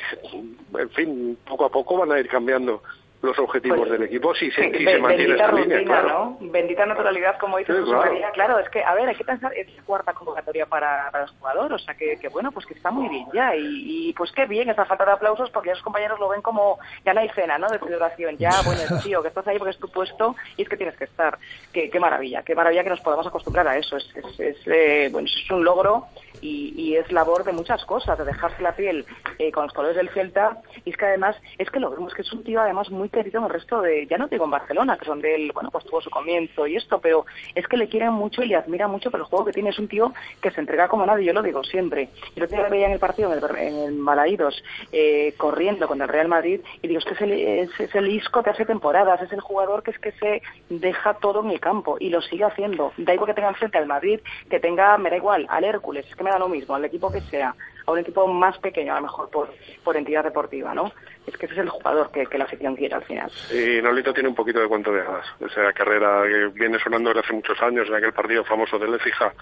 en 0.79 0.89
fin, 0.91 1.37
poco 1.45 1.65
a 1.65 1.69
poco 1.69 1.97
van 1.97 2.11
a 2.11 2.19
ir 2.19 2.27
cambiando 2.27 2.81
los 3.21 3.37
objetivos 3.39 3.79
Pues, 3.79 3.91
del 3.91 4.03
equipo 4.03 4.33
si 4.35 4.51
se, 4.51 4.71
si 4.71 4.85
se 4.85 4.99
mantiene 4.99 5.33
esta 5.33 5.47
rutina, 5.47 5.77
línea, 5.77 6.01
claro. 6.01 6.37
¿no? 6.39 6.51
Bendita 6.51 6.85
naturalidad, 6.85 7.37
como 7.39 7.57
dice 7.57 7.73
Sí, 7.73 7.83
claro. 7.83 8.11
María. 8.11 8.31
Claro, 8.31 8.59
es 8.59 8.69
que, 8.69 8.83
a 8.83 8.93
ver, 8.93 9.09
hay 9.09 9.15
que 9.15 9.23
pensar, 9.23 9.51
es 9.53 9.75
la 9.75 9.83
cuarta 9.83 10.13
convocatoria 10.13 10.65
para, 10.65 11.09
para 11.11 11.23
el 11.23 11.29
jugador, 11.31 11.73
o 11.73 11.79
sea, 11.79 11.95
que, 11.95 12.17
que 12.19 12.29
bueno, 12.29 12.51
pues 12.51 12.65
que 12.65 12.75
está 12.75 12.91
muy 12.91 13.09
bien 13.09 13.27
ya. 13.33 13.55
Y, 13.55 14.09
y, 14.09 14.13
pues 14.13 14.31
qué 14.31 14.45
bien 14.45 14.69
esa 14.69 14.85
falta 14.85 15.05
de 15.05 15.13
aplausos, 15.13 15.49
porque 15.49 15.69
ya 15.69 15.73
los 15.75 15.83
compañeros 15.83 16.19
lo 16.19 16.29
ven 16.29 16.41
como, 16.41 16.77
ya 17.05 17.13
no 17.13 17.21
hay 17.21 17.29
cena, 17.29 17.57
¿no? 17.57 17.67
De 17.67 17.79
celebración. 17.79 18.37
Ya, 18.37 18.51
bueno, 18.65 18.81
tío, 19.03 19.21
que 19.21 19.29
estás 19.29 19.47
ahí 19.47 19.57
porque 19.57 19.71
es 19.71 19.79
tu 19.79 19.89
puesto 19.89 20.35
y 20.55 20.61
es 20.61 20.69
que 20.69 20.77
tienes 20.77 20.95
que 20.95 21.05
estar. 21.05 21.37
Qué, 21.73 21.89
qué 21.89 21.99
maravilla, 21.99 22.43
qué 22.43 22.55
maravilla 22.55 22.83
que 22.83 22.89
nos 22.91 23.01
podamos 23.01 23.25
acostumbrar 23.27 23.67
a 23.67 23.77
eso. 23.77 23.97
Es, 23.97 24.07
es, 24.15 24.39
es, 24.39 24.57
eh, 24.67 25.09
bueno, 25.11 25.27
es 25.27 25.51
un 25.51 25.63
logro 25.63 26.05
y, 26.41 26.73
y 26.77 26.95
es 26.95 27.11
labor 27.11 27.43
de 27.43 27.51
muchas 27.51 27.83
cosas, 27.85 28.17
de 28.17 28.25
dejarse 28.25 28.61
la 28.61 28.75
piel 28.75 29.05
eh, 29.39 29.51
con 29.51 29.63
los 29.63 29.73
colores 29.73 29.97
del 29.97 30.09
Celta. 30.09 30.57
Y 30.85 30.91
es 30.91 30.97
que 30.97 31.05
además, 31.05 31.35
es 31.57 31.69
que 31.69 31.79
lo 31.79 31.89
vemos 31.89 32.13
que 32.13 32.21
es 32.21 32.31
un 32.31 32.43
tío 32.43 32.61
además 32.61 32.89
muy 32.89 33.06
querido 33.09 33.39
en 33.39 33.45
el 33.45 33.51
resto 33.51 33.81
de, 33.81 34.07
ya 34.07 34.17
no 34.17 34.27
digo 34.27 34.45
en 34.45 34.51
Barcelona, 34.51 34.95
que 34.97 35.03
es 35.03 35.07
donde 35.07 35.35
él, 35.35 35.51
bueno, 35.53 35.69
pues 35.71 35.85
tuvo 35.85 36.01
su 36.01 36.09
comienzo 36.09 36.67
y 36.67 36.75
esto, 36.75 36.99
pero 36.99 37.25
es 37.55 37.67
que 37.67 37.77
le 37.77 37.87
quieren 37.87 38.13
mucho 38.13 38.43
y 38.43 38.47
le 38.47 38.55
admira 38.55 38.87
mucho 38.87 39.11
por 39.11 39.19
el 39.19 39.25
juego 39.25 39.45
que 39.45 39.53
tiene. 39.53 39.69
Es 39.69 39.79
un 39.79 39.87
tío 39.87 40.13
que 40.41 40.51
se 40.51 40.59
entrega 40.59 40.87
como 40.87 41.05
nadie, 41.05 41.25
yo 41.25 41.33
lo 41.33 41.41
digo 41.41 41.63
siempre. 41.63 42.09
Yo 42.35 42.45
lo 42.45 42.69
veía 42.69 42.87
en 42.87 42.93
el 42.93 42.99
partido 42.99 43.33
en 43.33 43.43
el, 43.43 43.57
en 43.57 43.99
Malaídos, 43.99 44.63
eh, 44.91 45.33
corriendo 45.37 45.87
con 45.87 46.01
el 46.01 46.07
Real 46.07 46.27
Madrid, 46.27 46.61
y 46.81 46.87
digo, 46.87 46.99
es 46.99 47.05
que 47.05 47.13
es 47.13 47.21
el, 47.21 47.31
es 47.31 47.95
el 47.95 48.07
isco 48.07 48.43
que 48.43 48.49
hace 48.49 48.65
temporadas, 48.65 49.21
es 49.21 49.31
el 49.31 49.41
jugador 49.41 49.83
que 49.83 49.91
es 49.91 49.99
que 49.99 50.11
se 50.13 50.41
deja 50.69 51.15
todo 51.15 51.43
en 51.43 51.51
el 51.51 51.59
campo 51.59 51.97
y 51.99 52.09
lo 52.09 52.21
sigue 52.21 52.43
haciendo. 52.43 52.93
Da 52.97 53.13
igual 53.13 53.27
que 53.27 53.33
tenga 53.33 53.49
enfrente 53.49 53.77
al 53.77 53.87
Madrid, 53.87 54.19
que 54.49 54.59
tenga, 54.59 54.97
me 54.97 55.09
da 55.09 55.17
igual, 55.17 55.45
al 55.49 55.63
Hércules, 55.63 56.05
es 56.07 56.15
que 56.15 56.23
me 56.23 56.31
da 56.31 56.39
lo 56.39 56.49
mismo, 56.49 56.75
al 56.75 56.85
equipo 56.85 57.11
que 57.11 57.21
sea, 57.21 57.55
a 57.87 57.91
un 57.93 57.99
equipo 57.99 58.27
más 58.27 58.57
pequeño, 58.59 58.93
a 58.93 58.97
lo 58.97 59.03
mejor 59.03 59.29
por, 59.29 59.49
por 59.83 59.95
entidad 59.95 60.23
deportiva, 60.23 60.73
¿no? 60.73 60.91
Es 61.25 61.37
que 61.37 61.45
ese 61.45 61.55
es 61.55 61.61
el 61.61 61.69
jugador 61.69 62.11
que, 62.11 62.25
que 62.25 62.37
la 62.37 62.43
afición 62.43 62.75
quiere 62.75 62.95
al 62.95 63.03
final. 63.03 63.31
Y 63.51 63.81
Nolito 63.81 64.13
tiene 64.13 64.29
un 64.29 64.35
poquito 64.35 64.59
de 64.59 64.67
cuento 64.67 64.91
de 64.91 65.01
hadas. 65.01 65.25
Esa 65.39 65.71
carrera 65.73 66.23
que 66.23 66.59
viene 66.59 66.79
sonando 66.79 67.09
desde 67.09 67.21
hace 67.21 67.33
muchos 67.33 67.61
años, 67.61 67.87
en 67.87 67.95
aquel 67.95 68.13
partido 68.13 68.43
famoso 68.43 68.77
del 68.77 68.91
Lecija 68.91 69.33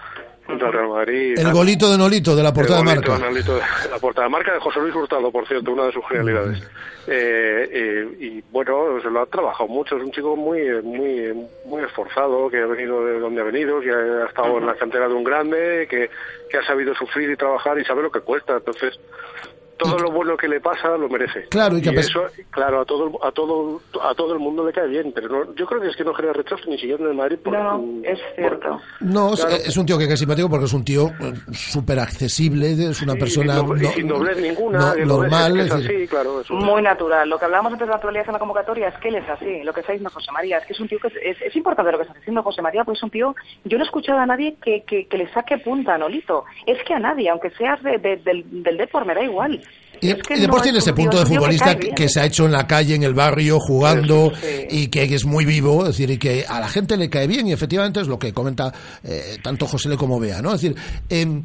contra 0.46 0.68
el 0.68 0.74
Real 0.74 0.88
Madrid. 0.88 1.38
El 1.38 1.52
golito 1.52 1.90
de 1.90 1.98
Nolito, 1.98 2.36
de 2.36 2.42
la 2.42 2.52
portada 2.52 2.82
de 2.82 2.90
El 2.90 2.96
golito 2.96 3.10
marca. 3.12 3.24
de 3.24 3.30
Nolito 3.30 3.54
de 3.56 3.60
la 3.90 3.98
portada 3.98 4.26
de 4.26 4.30
marca 4.30 4.52
de 4.52 4.60
José 4.60 4.80
Luis 4.80 4.94
Hurtado, 4.94 5.30
por 5.32 5.46
cierto, 5.46 5.72
una 5.72 5.86
de 5.86 5.92
sus 5.92 6.06
genialidades. 6.08 6.62
Eh, 7.08 7.68
eh, 7.72 8.16
y 8.18 8.40
bueno, 8.50 9.00
se 9.00 9.10
lo 9.10 9.22
ha 9.22 9.26
trabajado 9.26 9.68
mucho. 9.68 9.96
Es 9.96 10.02
un 10.02 10.10
chico 10.12 10.36
muy, 10.36 10.60
muy, 10.82 11.48
muy 11.66 11.82
esforzado, 11.84 12.48
que 12.48 12.58
ha 12.58 12.66
venido 12.66 13.04
de 13.04 13.18
donde 13.18 13.40
ha 13.40 13.44
venido, 13.44 13.80
que 13.80 13.90
ha 13.90 14.26
estado 14.26 14.58
en 14.58 14.66
la 14.66 14.74
cantera 14.74 15.08
de 15.08 15.14
un 15.14 15.24
grande, 15.24 15.86
que, 15.88 16.10
que 16.50 16.58
ha 16.58 16.64
sabido 16.64 16.94
sufrir 16.94 17.30
y 17.30 17.36
trabajar 17.36 17.78
y 17.78 17.84
sabe 17.84 18.02
lo 18.02 18.10
que 18.10 18.20
cuesta. 18.20 18.35
Entonces, 18.48 18.98
todo 19.78 19.98
lo 19.98 20.10
bueno 20.10 20.36
que 20.36 20.48
le 20.48 20.60
pasa 20.60 20.88
lo 20.96 21.08
merece. 21.08 21.44
Claro, 21.48 21.76
y 21.78 21.82
que 21.82 21.90
eso, 21.90 22.24
claro, 22.50 22.80
a 22.80 22.84
todo, 22.84 23.10
a 23.24 23.30
todo, 23.32 23.80
a 24.02 24.14
todo 24.14 24.32
el 24.32 24.38
mundo 24.38 24.64
le 24.66 24.72
cae 24.72 24.88
bien, 24.88 25.12
pero 25.14 25.28
no, 25.28 25.54
yo 25.54 25.66
creo 25.66 25.80
que 25.80 25.88
es 25.88 25.96
que 25.96 26.04
no 26.04 26.14
genera 26.14 26.32
rechazo 26.34 26.62
ni 26.68 26.78
siquiera 26.78 27.02
en 27.04 27.10
el 27.10 27.14
Madrid. 27.16 27.38
Por, 27.42 27.52
No, 27.52 27.84
es 28.04 28.18
cierto. 28.34 28.80
No, 29.00 29.34
es- 29.34 29.44
Claro. 29.44 29.62
es 29.64 29.76
un 29.76 29.86
tío 29.86 29.98
que 29.98 30.04
es 30.04 30.18
simpático 30.18 30.48
porque 30.48 30.64
es 30.66 30.72
un 30.72 30.84
tío 30.84 31.08
eh, 31.20 31.32
súper 31.52 31.98
accesible, 31.98 32.72
es 32.72 33.02
una 33.02 33.12
Sí, 33.14 33.18
persona 33.20 33.54
sin 33.94 34.06
y 34.06 34.08
doblez 34.08 34.38
ninguna, 34.40 34.94
normal. 35.04 35.52
es 35.52 35.54
que 35.56 35.60
es 35.60 35.66
es 35.66 35.82
decir, 35.82 35.96
así, 35.96 36.08
claro, 36.08 36.40
es 36.40 36.50
un- 36.50 36.58
Muy 36.64 36.82
natural. 36.82 37.28
Lo 37.28 37.38
que 37.38 37.44
hablábamos 37.44 37.72
antes 37.72 37.86
de 37.86 37.90
la 37.90 37.96
naturalidad 37.96 38.26
en 38.26 38.32
la 38.32 38.38
convocatoria 38.38 38.88
es 38.88 38.94
que 38.98 39.08
él 39.08 39.16
es 39.16 39.28
así. 39.28 39.62
Lo 39.62 39.72
que 39.72 39.80
está 39.80 39.92
diciendo 39.92 40.10
José 40.12 40.32
María 40.32 40.58
es 40.58 40.66
que 40.66 40.72
es 40.72 40.80
un 40.80 40.88
tío 40.88 40.98
que 40.98 41.08
es, 41.08 41.14
es, 41.22 41.42
es 41.42 41.56
importante 41.56 41.92
lo 41.92 41.98
que 41.98 42.04
está 42.04 42.14
diciendo 42.14 42.42
José 42.42 42.62
María, 42.62 42.84
porque 42.84 42.96
es 42.98 43.02
un 43.02 43.10
tío. 43.10 43.34
Yo 43.64 43.78
no 43.78 43.84
he 43.84 43.86
escuchado 43.86 44.18
a 44.18 44.26
nadie 44.26 44.56
que, 44.62 44.82
que, 44.84 45.06
que 45.06 45.18
le 45.18 45.30
saque 45.32 45.58
punta 45.58 45.94
a 45.94 45.98
Nolito. 45.98 46.44
Es 46.66 46.82
que 46.84 46.94
a 46.94 46.98
nadie, 46.98 47.28
aunque 47.28 47.50
seas 47.50 47.82
de, 47.82 47.98
de- 47.98 48.16
del, 48.16 48.44
del 48.62 48.76
Depor, 48.76 49.04
me 49.04 49.14
da 49.14 49.22
igual. 49.22 49.60
Y, 50.00 50.10
Es 50.10 50.14
que 50.22 50.36
y 50.36 50.40
después 50.40 50.58
no 50.58 50.62
tiene 50.62 50.78
es 50.78 50.84
ese 50.84 50.92
punto 50.92 51.18
de 51.18 51.26
futbolista 51.26 51.76
que, 51.76 52.08
se 52.08 52.20
ha 52.20 52.24
hecho 52.24 52.46
en 52.46 52.52
la 52.52 52.66
calle, 52.66 52.94
en 52.94 53.02
el 53.02 53.14
barrio, 53.14 53.58
jugando 53.60 54.32
y 54.70 54.88
que 54.88 55.02
es 55.04 55.24
muy 55.24 55.44
vivo, 55.44 55.82
es 55.82 55.88
decir, 55.88 56.10
y 56.10 56.18
que 56.18 56.44
a 56.46 56.60
la 56.60 56.68
gente 56.68 56.96
le 56.96 57.08
cae 57.08 57.26
bien 57.26 57.46
y 57.46 57.52
efectivamente 57.52 58.00
es 58.00 58.08
lo 58.08 58.18
que 58.18 58.32
comenta 58.32 58.72
eh, 59.02 59.38
tanto 59.42 59.66
José 59.66 59.88
Le 59.88 59.96
como 59.96 60.18
Bea, 60.18 60.42
¿no? 60.42 60.54
Es 60.54 60.60
decir, 60.60 60.76
eh, 61.08 61.42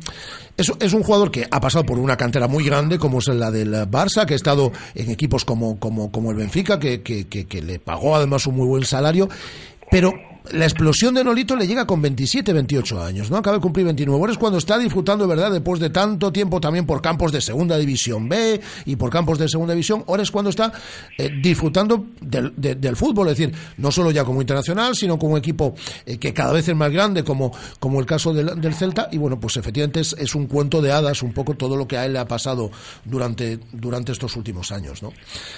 es, 0.58 0.72
es 0.80 0.93
un 0.93 1.04
jugador 1.04 1.32
que 1.32 1.47
ha 1.49 1.60
pasado 1.60 1.86
por 1.86 1.97
una 1.97 2.18
cantera 2.18 2.47
muy 2.47 2.64
grande 2.64 2.99
como 2.99 3.20
es 3.20 3.28
la 3.28 3.52
del 3.52 3.72
Barça, 3.89 4.26
que 4.26 4.34
ha 4.34 4.36
estado 4.36 4.72
en 4.95 5.10
equipos 5.10 5.45
como, 5.45 5.80
como, 5.80 6.12
como 6.12 6.32
el 6.32 6.38
Benfica, 6.38 6.80
que, 6.80 7.02
que, 7.02 7.28
que, 7.28 7.45
que 7.45 7.62
le 7.62 7.80
pagó 7.80 8.16
además 8.16 8.45
un 8.47 8.56
muy 8.56 8.68
buen 8.68 8.84
salario, 8.84 9.30
pero 9.89 10.14
la 10.52 10.66
explosión 10.66 11.14
de 11.14 11.24
Nolito 11.24 11.56
le 11.56 11.68
llega 11.68 11.86
con 11.86 12.02
27, 12.02 12.52
28 12.54 13.04
años, 13.04 13.30
¿no? 13.30 13.38
Acaba 13.38 13.58
de 13.58 13.62
cumplir 13.62 13.86
29. 13.86 14.20
Ahora 14.20 14.32
es 14.32 14.38
cuando 14.39 14.58
está 14.58 14.78
disfrutando, 14.80 15.26
de 15.28 15.30
verdad, 15.36 15.52
después 15.52 15.80
de 15.80 15.89
tanto 15.92 16.32
tiempo 16.32 16.60
también 16.60 16.86
por 16.86 17.02
campos 17.02 17.32
de 17.32 17.42
Segunda 17.42 17.78
División 17.78 18.28
B 18.28 18.60
y 18.86 18.96
por 18.96 19.10
campos 19.12 19.38
de 19.38 19.48
Segunda 19.48 19.74
División, 19.74 20.04
ahora 20.08 20.24
es 20.24 20.32
cuando 20.32 20.50
está 20.50 20.72
eh, 21.18 21.30
disfrutando 21.42 22.06
del, 22.22 22.54
de- 22.58 22.76
del 22.76 22.96
fútbol, 22.96 23.28
es 23.30 23.38
decir, 23.38 23.56
no 23.78 23.92
solo 23.92 24.10
ya 24.12 24.24
como 24.26 24.42
internacional, 24.42 24.96
sino 24.96 25.20
como 25.20 25.38
equipo 25.38 25.76
eh, 26.06 26.18
que 26.18 26.34
cada 26.34 26.54
vez 26.54 26.68
es 26.68 26.76
más 26.76 26.92
grande, 26.92 27.24
como, 27.24 27.52
como 27.80 28.00
el 28.00 28.06
caso 28.06 28.34
del, 28.34 28.60
del 28.60 28.74
Celta, 28.74 29.10
y 29.12 29.18
bueno, 29.20 29.39
pues 29.39 29.58
efectivamente 29.58 30.00
es, 30.00 30.14
es 30.18 30.34
un 30.34 30.48
cuento 30.48 30.82
de 30.82 30.92
hadas 30.92 31.22
un 31.22 31.34
poco 31.34 31.54
todo 31.54 31.76
lo 31.78 31.88
que 31.88 31.98
a 31.98 32.06
él 32.06 32.14
le 32.14 32.20
ha 32.20 32.26
pasado 32.28 32.72
durante, 33.06 33.60
durante 33.72 34.12
estos 34.12 34.36
últimos 34.36 34.72
años, 34.72 35.04
¿no? 35.04 35.14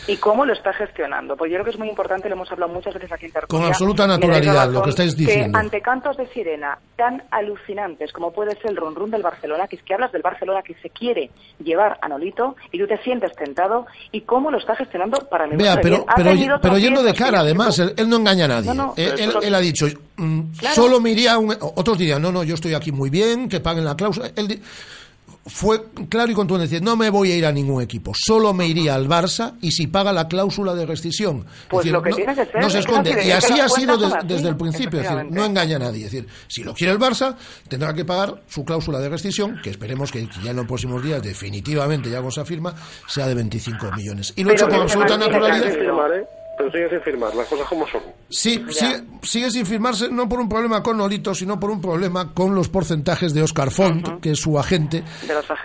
¿Y 0.08 0.18
cómo 0.18 0.46
lo 0.46 0.54
está 0.54 0.74
gestionando? 0.74 1.38
Pues 1.38 1.50
yo 1.52 1.56
creo 1.56 1.66
que 1.66 1.72
es 1.72 1.80
muy 1.80 1.88
importante, 1.90 2.28
lo 2.28 2.36
hemos 2.36 2.52
hablado 2.52 2.74
muchas 2.74 2.94
veces 2.94 3.12
aquí 3.12 3.28
en 3.28 3.32
Tertulia. 3.32 3.62
Con 3.64 3.68
absoluta 3.68 4.08
naturalidad, 4.08 4.73
lo 4.74 4.84
que 4.84 4.90
estáis 4.90 5.16
diciendo. 5.16 5.58
Que 5.58 5.66
ante 5.66 5.82
cantos 5.82 6.18
de 6.18 6.28
sirena 6.28 6.78
tan 6.96 7.24
alucinantes 7.32 8.12
como 8.12 8.32
puede 8.32 8.52
ser 8.62 8.72
el 8.72 8.78
run 8.78 8.96
run 8.96 9.12
del 9.12 9.22
Barcelona, 9.24 9.68
que 9.68 9.76
es 9.78 9.84
que 9.84 9.94
hablas 9.94 10.12
del 10.12 10.22
Barcelona 10.22 10.62
que 10.62 10.74
se 10.76 10.90
quiere 10.90 11.30
llevar 11.64 11.98
a 12.02 12.08
Nolito 12.08 12.56
y 12.72 12.80
tú 12.80 12.88
te 12.88 12.98
sientes 13.04 13.36
tentado, 13.36 13.86
y 14.12 14.22
cómo 14.22 14.52
lo 14.52 14.58
está 14.58 14.76
gestionando 14.76 15.20
para 15.30 15.48
mí. 15.48 15.56
Vea, 15.56 15.76
pero, 15.82 16.06
pero, 16.16 16.26
pero 16.26 16.48
tropiezos, 16.60 16.82
yendo 16.82 17.04
de 17.04 17.12
sí, 17.12 17.18
cara, 17.18 17.40
además, 17.40 17.78
él, 17.80 17.94
él 17.98 18.10
no 18.10 18.18
engaña 18.18 18.46
a 18.46 18.48
nadie. 18.50 18.68
No, 18.68 18.74
no, 18.74 18.94
él, 18.98 19.12
pero 19.12 19.24
él- 19.24 19.30
eso- 19.30 19.42
él 19.42 19.56
ha 19.56 19.60
dicho, 19.60 19.86
mm, 20.18 20.42
Claro. 20.60 20.76
solo 20.76 21.00
me 21.00 21.12
iría 21.12 21.38
un... 21.38 21.56
Otros 21.60 21.98
dirían, 21.98 22.22
no, 22.22 22.32
no, 22.32 22.44
yo 22.44 22.56
estoy 22.56 22.74
aquí 22.74 22.92
muy 22.92 23.10
bien, 23.10 23.50
que 23.50 23.60
paguen 23.60 23.86
la 23.86 23.96
cláusula. 23.96 24.30
Él 24.36 24.60
fue 25.46 25.84
claro 26.10 26.32
y 26.32 26.36
contundente, 26.36 26.70
decir, 26.70 26.84
no 26.86 26.96
me 26.96 27.10
voy 27.10 27.32
a 27.32 27.36
ir 27.36 27.46
a 27.46 27.52
ningún 27.52 27.82
equipo, 27.82 28.14
solo 28.16 28.54
me 28.54 28.66
iría 28.68 28.96
al 28.96 29.08
Barça 29.08 29.56
y 29.62 29.72
si 29.72 29.88
paga 29.88 30.14
la 30.14 30.28
cláusula 30.28 30.74
de 30.74 30.86
rescisión. 30.86 31.40
Es 31.40 31.68
Pues 31.70 31.84
decir, 31.84 31.94
lo 31.94 32.02
que 32.02 32.10
no, 32.12 32.16
tiene 32.16 32.36
que 32.36 32.46
ser, 32.46 32.62
no 32.62 32.70
se 32.70 32.80
esconde. 32.80 33.14
no 33.14 33.22
y 33.22 33.32
así 33.32 33.60
ha 33.60 33.68
sido 33.68 33.98
desde 33.98 34.48
el 34.48 34.56
principio, 34.56 35.02
es 35.02 35.10
decir, 35.10 35.32
no 35.32 35.44
engaña 35.44 35.76
a 35.76 35.80
nadie. 35.80 36.06
Es 36.06 36.12
decir, 36.12 36.30
si 36.48 36.64
lo 36.64 36.74
quiere 36.74 36.94
el 36.94 37.00
Barça, 37.00 37.36
tendrá 37.68 37.94
que 37.94 38.06
pagar 38.06 38.42
su 38.48 38.64
cláusula 38.64 39.00
de 39.00 39.10
rescisión, 39.10 39.60
que 39.62 39.70
esperemos 39.70 40.12
que 40.12 40.28
ya 40.44 40.52
en 40.52 40.58
los 40.58 40.66
próximos 40.66 41.04
días, 41.04 41.22
definitivamente, 41.22 42.10
ya 42.10 42.20
con 42.20 42.30
esa 42.30 42.46
firma, 42.46 42.74
sea 43.08 43.28
de 43.28 43.36
25 43.36 43.92
millones. 43.92 44.34
Y 44.36 44.44
lo 44.44 44.52
he 44.52 44.54
hecho 44.54 44.68
con 44.70 44.82
absoluta 44.82 45.18
naturalidad. 45.18 45.64
Sigue 46.72 46.90
sin 46.90 47.02
firmar, 47.02 47.36
las 47.36 47.48
cosas 47.48 47.68
como 47.68 47.88
son. 47.88 48.02
Sí, 48.30 48.64
sigue, 48.70 49.04
sigue 49.22 49.52
sin 49.52 49.66
firmarse, 49.66 50.10
no 50.10 50.28
por 50.28 50.40
un 50.40 50.50
problema 50.50 50.82
con 50.82 50.98
Nolito, 50.98 51.36
sino 51.36 51.60
por 51.60 51.70
un 51.70 51.82
problema 51.82 52.34
con 52.34 52.56
los 52.56 52.70
porcentajes 52.70 53.34
de 53.34 53.44
Oscar 53.44 53.70
Font, 53.72 54.20
que 54.22 54.32
es 54.32 54.40
su 54.40 54.58
agente, 54.58 55.04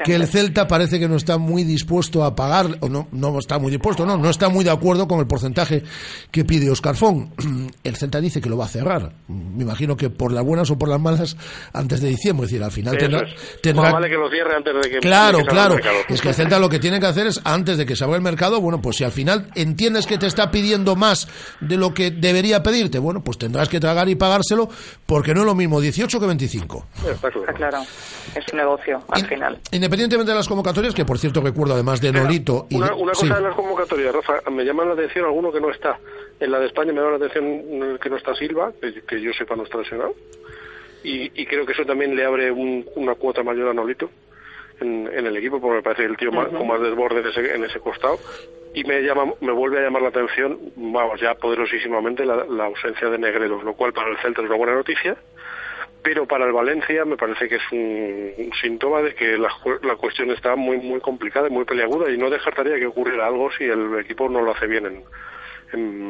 que 0.04 0.14
el 0.14 0.26
Celta 0.26 0.66
parece 0.68 0.98
que 0.98 1.08
no 1.08 1.16
está 1.16 1.38
muy 1.38 1.64
dispuesto 1.64 2.24
a 2.24 2.34
pagar, 2.34 2.76
o 2.80 2.88
no, 2.88 3.08
no 3.12 3.38
está 3.38 3.58
muy 3.58 3.70
dispuesto, 3.70 4.04
no, 4.04 4.16
no 4.18 4.28
está 4.30 4.48
muy 4.48 4.64
de 4.64 4.70
acuerdo 4.70 5.08
con 5.08 5.20
el 5.20 5.26
porcentaje 5.26 5.82
que 6.30 6.44
pide 6.44 6.70
Oscar 6.70 6.96
Font. 6.96 7.32
El 7.84 7.96
Celta 7.96 8.20
dice 8.20 8.40
que 8.40 8.48
lo 8.50 8.56
va 8.56 8.66
a 8.66 8.68
cerrar. 8.68 9.12
Me 9.28 9.62
imagino 9.62 9.96
que 9.96 10.10
por 10.10 10.32
las 10.32 10.44
buenas 10.44 10.70
o 10.70 10.78
por 10.78 10.88
las 10.88 11.00
malas 11.00 11.36
antes 11.72 12.00
de 12.00 12.08
diciembre, 12.08 12.44
es 12.46 12.50
decir, 12.52 12.64
al 12.64 12.70
final 12.72 12.96
Eso 12.96 13.06
tendrá, 13.06 13.26
es. 13.28 13.60
tendrá- 13.62 13.82
Más 13.84 13.92
vale 13.94 14.08
que 14.10 14.16
lo 14.16 14.30
cierre 14.30 14.56
antes 14.56 14.74
de 14.74 14.90
que 14.90 14.98
Claro, 14.98 15.38
de 15.38 15.44
que 15.44 15.50
claro. 15.50 15.74
mercado. 15.74 15.96
Es 16.08 16.20
que 16.20 16.28
el 16.28 16.34
Celta 16.34 16.58
lo 16.58 16.68
que 16.68 16.78
tiene 16.78 17.00
que 17.00 17.06
hacer 17.06 17.26
es, 17.28 17.40
antes 17.44 17.78
de 17.78 17.86
que 17.86 17.96
se 17.96 18.04
abra 18.04 18.16
el 18.16 18.22
mercado, 18.22 18.60
bueno, 18.60 18.80
pues 18.82 18.96
si 18.96 19.04
al 19.04 19.12
final 19.12 19.48
entiendes 19.54 20.06
que 20.06 20.18
te 20.18 20.26
está 20.26 20.50
pidiendo 20.50 20.87
más 20.96 21.28
de 21.60 21.76
lo 21.76 21.92
que 21.94 22.10
debería 22.10 22.62
pedirte, 22.62 22.98
bueno, 22.98 23.22
pues 23.22 23.38
tendrás 23.38 23.68
que 23.68 23.80
tragar 23.80 24.08
y 24.08 24.14
pagárselo, 24.14 24.68
porque 25.06 25.34
no 25.34 25.40
es 25.40 25.46
lo 25.46 25.54
mismo 25.54 25.80
18 25.80 26.20
que 26.20 26.26
25. 26.26 26.86
Está 27.10 27.30
claro. 27.54 27.78
Es 28.34 28.44
un 28.52 28.58
negocio, 28.58 29.02
al 29.08 29.26
final. 29.26 29.58
Independientemente 29.72 30.30
de 30.32 30.36
las 30.36 30.48
convocatorias, 30.48 30.94
que 30.94 31.04
por 31.04 31.18
cierto 31.18 31.40
recuerdo 31.40 31.74
además 31.74 32.00
de 32.00 32.12
Nolito 32.12 32.66
y 32.70 32.76
Una, 32.76 32.88
de- 32.88 32.92
una 32.94 33.14
sí. 33.14 33.20
cosa 33.22 33.36
de 33.36 33.42
las 33.48 33.54
convocatorias, 33.54 34.14
Rafa, 34.14 34.50
me 34.50 34.64
llama 34.64 34.84
la 34.84 34.92
atención 34.94 35.24
alguno 35.24 35.50
que 35.52 35.60
no 35.60 35.70
está. 35.70 35.98
En 36.40 36.50
la 36.52 36.58
de 36.60 36.66
España 36.66 36.92
me 36.92 37.00
llama 37.00 37.18
la 37.18 37.26
atención 37.26 37.98
que 38.00 38.10
no 38.10 38.16
está 38.16 38.34
Silva, 38.34 38.72
que, 38.80 39.02
que 39.02 39.20
yo 39.20 39.32
sepa 39.32 39.56
no 39.56 39.64
está 39.64 39.78
lesionado. 39.78 40.14
Y, 41.04 41.30
y 41.40 41.46
creo 41.46 41.64
que 41.64 41.72
eso 41.72 41.84
también 41.84 42.14
le 42.16 42.24
abre 42.24 42.50
un- 42.50 42.84
una 42.96 43.14
cuota 43.14 43.42
mayor 43.42 43.68
a 43.68 43.72
Nolito 43.74 44.10
en, 44.80 45.08
en 45.12 45.26
el 45.26 45.36
equipo, 45.36 45.60
porque 45.60 45.76
me 45.76 45.82
parece 45.82 46.04
el 46.04 46.16
tío 46.16 46.32
más, 46.32 46.48
Ujú. 46.48 46.58
con 46.58 46.68
más 46.68 46.80
desborde 46.80 47.20
en 47.20 47.26
ese, 47.26 47.54
en 47.54 47.64
ese 47.64 47.80
costado. 47.80 48.18
Y 48.74 48.84
me 48.84 49.00
llama, 49.02 49.32
me 49.40 49.52
vuelve 49.52 49.78
a 49.78 49.82
llamar 49.82 50.02
la 50.02 50.08
atención, 50.08 50.58
vamos, 50.76 51.20
ya 51.20 51.34
poderosísimamente, 51.34 52.24
la, 52.24 52.44
la 52.44 52.66
ausencia 52.66 53.08
de 53.08 53.18
Negredo, 53.18 53.62
lo 53.62 53.74
cual 53.74 53.92
para 53.92 54.10
el 54.10 54.18
Celta 54.18 54.42
es 54.42 54.48
una 54.48 54.56
buena 54.56 54.74
noticia. 54.74 55.16
Pero 56.00 56.26
para 56.26 56.44
el 56.44 56.52
Valencia 56.52 57.04
me 57.04 57.16
parece 57.16 57.48
que 57.48 57.56
es 57.56 57.72
un, 57.72 58.32
un 58.38 58.52
síntoma 58.60 59.02
de 59.02 59.14
que 59.14 59.36
la, 59.36 59.48
la 59.82 59.96
cuestión 59.96 60.30
está 60.30 60.54
muy 60.54 60.76
muy 60.78 61.00
complicada 61.00 61.48
y 61.48 61.50
muy 61.50 61.64
peliaguda 61.64 62.08
y 62.10 62.16
no 62.16 62.30
descartaría 62.30 62.78
que 62.78 62.86
ocurriera 62.86 63.26
algo 63.26 63.50
si 63.50 63.64
el 63.64 63.98
equipo 63.98 64.28
no 64.28 64.40
lo 64.40 64.52
hace 64.52 64.68
bien 64.68 64.86
en, 64.86 64.92
en 64.94 65.02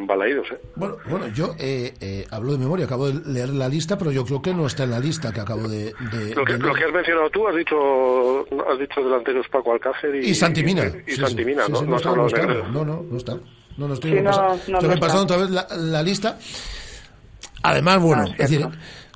Balaídos. 0.07 0.47
¿eh? 0.53 0.61
Bueno, 0.77 0.97
bueno, 1.09 1.29
yo 1.29 1.55
eh, 1.59 1.95
eh, 2.01 2.27
hablo 2.31 2.53
de 2.53 2.59
memoria, 2.59 2.85
acabo 2.87 3.09
de 3.11 3.21
leer 3.33 3.51
la 3.51 3.69
lista, 3.69 3.99
pero 3.99 4.11
yo 4.13 4.25
creo 4.25 4.41
que 4.41 4.55
no 4.55 4.67
está 4.67 4.85
en 4.85 4.91
la 4.91 5.01
lista 5.01 5.33
que 5.33 5.41
acabo 5.41 5.69
de... 5.69 5.93
de- 6.13 6.35
Lo 6.35 6.45
que, 6.45 6.53
de 6.55 6.59
lo 6.59 6.73
que 6.75 6.85
has 6.85 6.93
mencionado 6.93 7.31
tú, 7.31 7.47
has 7.49 7.57
dicho 7.57 8.41
has 8.71 8.79
dicho 8.79 9.03
delanteros 9.03 9.47
Paco 9.49 9.73
Alcácer 9.73 10.15
y, 10.15 10.29
Y 10.31 10.35
Santimina. 10.35 10.85
Y, 10.85 11.11
y 11.11 11.15
Sí, 11.15 11.21
Santimina, 11.21 11.67
sí, 11.67 11.73
¿no? 11.73 11.79
sí, 11.81 11.85
no 11.87 11.97
está, 11.97 12.15
no 12.15 12.23
de 12.23 12.29
está. 12.29 12.47
No, 12.47 12.85
no, 12.85 13.03
no 13.11 13.17
está. 13.17 13.39
No, 13.77 13.89
no 13.89 13.95
estoy 13.95 14.11
Sí, 14.11 14.17
repasando, 14.19 14.43
no, 14.43 14.49
no, 14.49 14.55
estoy 14.57 14.75
no 14.89 14.95
repasando 14.95 15.23
otra 15.25 15.37
vez 15.37 15.51
la, 15.51 15.67
la 15.77 16.03
lista. 16.03 16.39
Además, 17.63 18.01
bueno, 18.01 18.25
es 18.25 18.37
decir, 18.39 18.67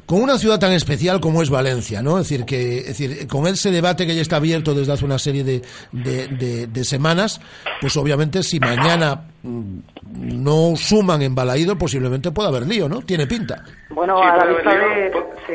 con 0.07 0.21
una 0.21 0.37
ciudad 0.39 0.59
tan 0.59 0.73
especial 0.73 1.21
como 1.21 1.43
es 1.43 1.51
Valencia, 1.51 2.03
¿no? 2.03 2.19
Es 2.19 2.29
decir, 2.29 2.45
que, 2.45 2.79
es 2.79 2.87
decir, 2.99 3.27
con 3.29 3.47
ese 3.47 3.71
debate 3.71 4.07
que 4.07 4.15
ya 4.15 4.23
está 4.23 4.37
abierto 4.37 4.75
desde 4.75 4.93
hace 4.93 5.05
una 5.05 5.19
serie 5.19 5.45
de, 5.45 5.63
de, 5.93 6.29
de- 6.29 6.67
de 6.67 6.85
semanas, 6.85 7.41
pues 7.81 7.97
obviamente 7.97 8.43
si 8.43 8.59
mañana 8.61 9.23
mm, 9.43 9.79
no 10.43 10.75
suman 10.77 11.23
en 11.23 11.35
Balaído, 11.35 11.77
posiblemente 11.79 12.31
pueda 12.31 12.49
haber 12.49 12.67
lío, 12.67 12.89
¿no? 12.89 13.01
Tiene 13.03 13.27
pinta. 13.27 13.65
Bueno, 13.91 14.19
Sí, 14.21 14.29
a 14.29 14.37
la 14.37 14.45
vista 14.47 14.71
de... 14.75 15.13
Sí. 15.47 15.55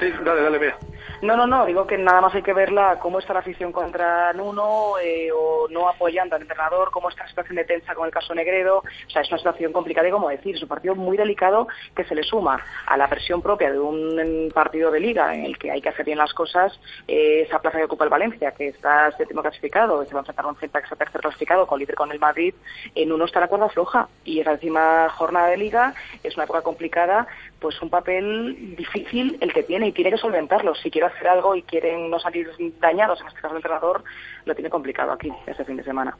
Sí, 0.00 0.06
dale, 0.24 0.42
dale, 0.42 0.58
vea. 0.58 0.76
No, 1.24 1.38
no, 1.38 1.46
no, 1.46 1.64
digo 1.64 1.86
que 1.86 1.96
nada 1.96 2.20
más 2.20 2.34
hay 2.34 2.42
que 2.42 2.52
verla 2.52 2.98
cómo 3.00 3.18
está 3.18 3.32
la 3.32 3.38
afición 3.38 3.72
contra 3.72 4.30
Nuno 4.34 4.98
eh, 5.02 5.30
o 5.32 5.66
no 5.70 5.88
apoyando 5.88 6.36
al 6.36 6.42
entrenador, 6.42 6.90
cómo 6.90 7.08
está 7.08 7.22
la 7.22 7.30
situación 7.30 7.56
de 7.56 7.64
tensa 7.64 7.94
con 7.94 8.04
el 8.04 8.12
caso 8.12 8.34
Negredo. 8.34 8.80
O 8.80 9.10
sea, 9.10 9.22
es 9.22 9.30
una 9.30 9.38
situación 9.38 9.72
complicada 9.72 10.06
y 10.06 10.10
como 10.10 10.28
decir, 10.28 10.54
es 10.54 10.60
un 10.60 10.68
partido 10.68 10.94
muy 10.94 11.16
delicado 11.16 11.66
que 11.96 12.04
se 12.04 12.14
le 12.14 12.24
suma 12.24 12.62
a 12.84 12.98
la 12.98 13.08
presión 13.08 13.40
propia 13.40 13.72
de 13.72 13.78
un 13.78 14.52
partido 14.52 14.90
de 14.90 15.00
liga 15.00 15.34
en 15.34 15.46
el 15.46 15.56
que 15.56 15.70
hay 15.70 15.80
que 15.80 15.88
hacer 15.88 16.04
bien 16.04 16.18
las 16.18 16.34
cosas. 16.34 16.78
eh, 17.08 17.40
esa 17.46 17.58
plaza 17.58 17.78
que 17.78 17.84
ocupa 17.84 18.04
el 18.04 18.10
Valencia, 18.10 18.52
que 18.52 18.68
está 18.68 19.10
séptimo 19.12 19.40
clasificado, 19.40 20.04
se 20.04 20.12
va 20.12 20.20
a 20.20 20.24
enfrentar 20.24 20.44
a 20.44 20.48
un 20.48 20.56
Celta 20.56 20.80
que 20.80 20.84
está 20.84 20.96
tercer 20.96 21.22
clasificado 21.22 21.66
con 21.66 21.78
líder 21.80 21.94
con 21.94 22.12
el 22.12 22.20
Madrid, 22.20 22.54
en 22.94 23.10
uno 23.10 23.24
está 23.24 23.40
la 23.40 23.48
cuerda 23.48 23.70
floja 23.70 24.08
y 24.26 24.40
esa 24.40 24.50
décima 24.50 25.08
jornada 25.08 25.48
de 25.48 25.56
liga 25.56 25.94
es 26.22 26.34
una 26.36 26.44
época 26.44 26.60
complicada, 26.60 27.26
pues 27.64 27.80
un 27.80 27.88
papel 27.88 28.76
difícil 28.76 29.38
el 29.40 29.50
que 29.50 29.62
tiene 29.62 29.88
y 29.88 29.92
tiene 29.92 30.10
que 30.10 30.18
solventarlo. 30.18 30.74
Si 30.74 30.90
quiere 30.90 31.06
hacer 31.06 31.26
algo 31.28 31.56
y 31.56 31.62
quieren 31.62 32.10
no 32.10 32.18
salir 32.18 32.50
dañados, 32.78 33.22
en 33.22 33.28
este 33.28 33.40
caso 33.40 33.54
el 33.54 33.60
entrenador, 33.60 34.04
lo 34.44 34.54
tiene 34.54 34.68
complicado 34.68 35.12
aquí, 35.12 35.32
este 35.46 35.64
fin 35.64 35.78
de 35.78 35.82
semana. 35.82 36.14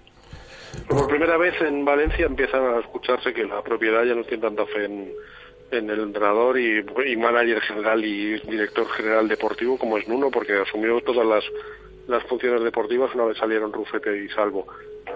Por 0.88 1.07
primera 1.07 1.36
vez 1.36 1.61
en 1.61 1.84
Valencia 1.84 2.24
empieza 2.24 2.57
a 2.57 2.80
escucharse 2.80 3.34
que 3.34 3.45
la 3.45 3.61
propiedad 3.61 4.05
ya 4.05 4.14
no 4.14 4.24
tiene 4.24 4.42
tanta 4.42 4.64
fe 4.64 4.86
en, 4.86 5.12
en 5.70 5.90
el 5.90 6.01
entrenador 6.01 6.59
y, 6.59 6.82
y 7.05 7.16
manager 7.18 7.61
general 7.61 8.03
y 8.03 8.40
director 8.40 8.88
general 8.92 9.28
deportivo 9.28 9.76
como 9.76 9.99
es 9.99 10.09
Nuno, 10.09 10.30
porque 10.30 10.55
asumió 10.55 10.99
todas 11.03 11.26
las, 11.26 11.45
las 12.09 12.22
funciones 12.24 12.62
deportivas 12.62 13.14
una 13.14 13.24
vez 13.24 13.38
salieron 13.38 13.72
Rufete 13.72 14.16
y 14.24 14.28
Salvo. 14.28 14.66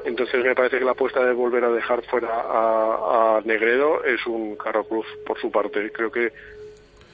Entonces 0.05 0.43
me 0.45 0.55
parece 0.55 0.79
que 0.79 0.85
la 0.85 0.93
apuesta 0.93 1.25
de 1.25 1.33
volver 1.33 1.65
a 1.65 1.71
dejar 1.71 2.03
fuera 2.05 2.29
a, 2.33 3.41
Negredo 3.45 4.05
es 4.05 4.25
un 4.27 4.57
carro 4.57 4.85
cruz 4.85 5.07
por 5.27 5.39
su 5.41 5.51
parte. 5.51 5.91
Creo 5.93 6.11
que 6.11 6.33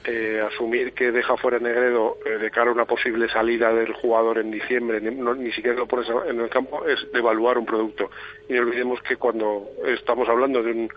eh, 0.07 0.39
asumir 0.47 0.93
que 0.93 1.11
deja 1.11 1.35
fuera 1.37 1.57
Negredo 1.57 2.17
eh, 2.25 2.37
de 2.37 2.51
cara 2.51 2.69
a 2.69 2.73
una 2.73 2.85
posible 2.85 3.27
salida 3.29 3.73
del 3.73 3.91
jugador 3.93 4.37
en 4.37 4.51
diciembre, 4.51 5.01
ni, 5.01 5.15
no- 5.15 5.33
ni 5.33 5.51
siquiera 5.51 5.77
lo 5.77 5.87
pones 5.87 6.07
en 6.27 6.39
el 6.39 6.49
campo, 6.49 6.85
es 6.85 7.11
devaluar 7.11 7.57
un 7.57 7.65
producto. 7.65 8.11
Y 8.47 8.53
no 8.53 8.61
olvidemos 8.61 9.01
que 9.01 9.15
cuando 9.17 9.67
estamos 9.87 10.29
hablando 10.29 10.61
de 10.61 10.71
un, 10.71 10.89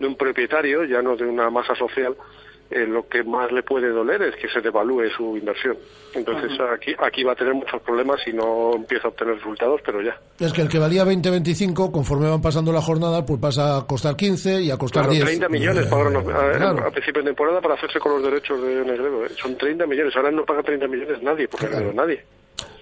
de 0.00 0.06
un 0.06 0.16
propietario, 0.16 0.82
ya 0.84 1.02
no 1.02 1.14
de 1.16 1.24
una 1.26 1.50
masa 1.50 1.74
social, 1.76 2.16
eh, 2.70 2.86
lo 2.86 3.08
que 3.08 3.22
más 3.24 3.50
le 3.52 3.62
puede 3.62 3.88
doler 3.88 4.20
es 4.22 4.36
que 4.36 4.48
se 4.48 4.60
devalúe 4.60 5.08
su 5.16 5.36
inversión. 5.36 5.76
Entonces 6.14 6.50
aquí, 6.72 6.94
aquí 6.98 7.22
va 7.22 7.32
a 7.32 7.36
tener 7.36 7.54
muchos 7.54 7.80
problemas 7.82 8.20
si 8.24 8.32
no 8.32 8.74
empieza 8.74 9.08
a 9.08 9.10
obtener 9.10 9.36
resultados, 9.36 9.80
pero 9.84 10.02
ya. 10.02 10.18
Es 10.38 10.52
que 10.52 10.62
el 10.62 10.68
que 10.68 10.78
valía 10.78 11.04
20-25, 11.04 11.90
conforme 11.90 12.28
van 12.28 12.42
pasando 12.42 12.72
la 12.72 12.80
jornada, 12.82 13.24
pues 13.24 13.40
pasa 13.40 13.78
a 13.78 13.86
costar 13.86 14.16
15 14.16 14.62
y 14.62 14.70
a 14.70 14.76
costar 14.76 15.04
Claro, 15.04 15.12
10. 15.14 15.24
30 15.24 15.48
millones 15.48 15.86
pagaron 15.86 16.16
a, 16.16 16.22
Claro. 16.22 16.92
principio 16.92 17.22
de 17.22 17.28
temporada 17.28 17.60
para 17.60 17.74
hacerse 17.74 17.98
con 17.98 18.12
los 18.12 18.22
derechos 18.22 18.62
de 18.62 18.84
Negredo. 18.84 19.24
¿eh? 19.24 19.30
Son 19.40 19.56
30 19.56 19.86
millones. 19.86 20.14
Ahora 20.16 20.30
no 20.30 20.44
paga 20.44 20.62
30 20.62 20.86
millones 20.88 21.22
nadie, 21.22 21.48
porque 21.48 21.66
Negredo 21.68 21.92
nadie. 21.92 22.22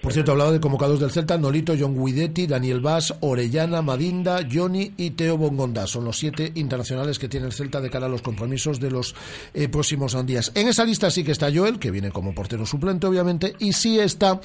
Por 0.07 0.13
cierto, 0.13 0.31
hablaba 0.31 0.53
de 0.53 0.61
convocados 0.61 1.01
del 1.01 1.11
Celta, 1.11 1.37
Nolito, 1.37 1.75
John 1.77 2.01
Guidetti, 2.01 2.47
Daniel 2.47 2.79
Vaz, 2.79 3.13
Orellana, 3.19 3.81
Madinda, 3.81 4.39
Johnny 4.49 4.93
y 4.95 5.09
Teo 5.09 5.37
Bongonda. 5.37 5.85
Son 5.85 6.05
los 6.05 6.17
siete 6.17 6.49
internacionales 6.55 7.19
que 7.19 7.27
tiene 7.27 7.47
el 7.47 7.51
Celta 7.51 7.81
de 7.81 7.89
cara 7.89 8.05
a 8.05 8.09
los 8.09 8.21
compromisos 8.21 8.79
de 8.79 8.89
los 8.89 9.13
eh, 9.53 9.67
próximos 9.67 10.15
días. 10.25 10.53
En 10.55 10.69
esa 10.69 10.85
lista 10.85 11.11
sí 11.11 11.25
que 11.25 11.33
está 11.33 11.53
Joel, 11.53 11.77
que 11.77 11.91
viene 11.91 12.09
como 12.09 12.33
portero 12.33 12.65
suplente, 12.65 13.05
obviamente, 13.05 13.53
y 13.59 13.73
sí 13.73 13.99
está 13.99 14.39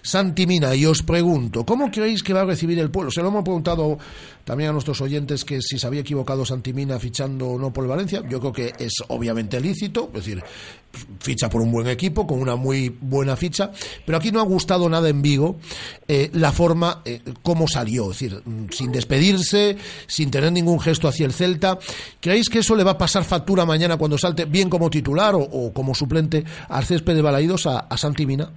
Santi 0.00 0.46
Mina. 0.46 0.74
Y 0.74 0.86
os 0.86 1.02
pregunto, 1.02 1.66
¿cómo 1.66 1.90
creéis 1.90 2.22
que 2.22 2.32
va 2.32 2.40
a 2.40 2.46
recibir 2.46 2.78
el 2.78 2.90
pueblo? 2.90 3.10
Se 3.10 3.20
lo 3.20 3.28
hemos 3.28 3.44
preguntado 3.44 3.98
también 4.44 4.70
a 4.70 4.72
nuestros 4.72 5.00
oyentes 5.02 5.44
que 5.44 5.60
si 5.60 5.78
se 5.78 5.86
había 5.86 6.00
equivocado 6.00 6.46
Santimina 6.46 6.98
fichando 6.98 7.48
o 7.48 7.58
no 7.58 7.70
por 7.70 7.84
el 7.84 7.90
Valencia. 7.90 8.22
Yo 8.30 8.40
creo 8.40 8.52
que 8.52 8.72
es 8.78 8.94
obviamente 9.08 9.60
lícito, 9.60 10.06
es 10.14 10.24
decir, 10.24 10.42
ficha 11.20 11.48
por 11.48 11.62
un 11.62 11.70
buen 11.70 11.86
equipo, 11.88 12.26
con 12.26 12.40
una 12.40 12.56
muy 12.56 12.88
buena 13.00 13.36
ficha, 13.36 13.70
pero 14.04 14.18
aquí 14.18 14.32
no 14.32 14.40
ha 14.40 14.44
gustado 14.44 14.88
nada 14.88 15.01
en 15.08 15.22
Vigo 15.22 15.56
eh, 16.08 16.30
la 16.34 16.52
forma 16.52 17.02
eh, 17.04 17.20
como 17.42 17.66
salió, 17.68 18.10
es 18.10 18.18
decir, 18.18 18.42
mm, 18.44 18.66
sin 18.70 18.92
despedirse, 18.92 19.76
sin 20.06 20.30
tener 20.30 20.52
ningún 20.52 20.80
gesto 20.80 21.08
hacia 21.08 21.26
el 21.26 21.32
Celta. 21.32 21.78
¿Creéis 22.20 22.48
que 22.48 22.60
eso 22.60 22.76
le 22.76 22.84
va 22.84 22.92
a 22.92 22.98
pasar 22.98 23.24
factura 23.24 23.64
mañana 23.64 23.96
cuando 23.96 24.18
salte 24.18 24.44
bien 24.44 24.68
como 24.68 24.90
titular 24.90 25.34
o, 25.34 25.72
como 25.72 25.94
suplente 25.94 26.44
al 26.68 26.84
césped 26.84 27.14
de 27.14 27.22
Balaídos 27.22 27.66
a, 27.66 27.80
a 27.80 27.96
Santimina? 27.96 28.50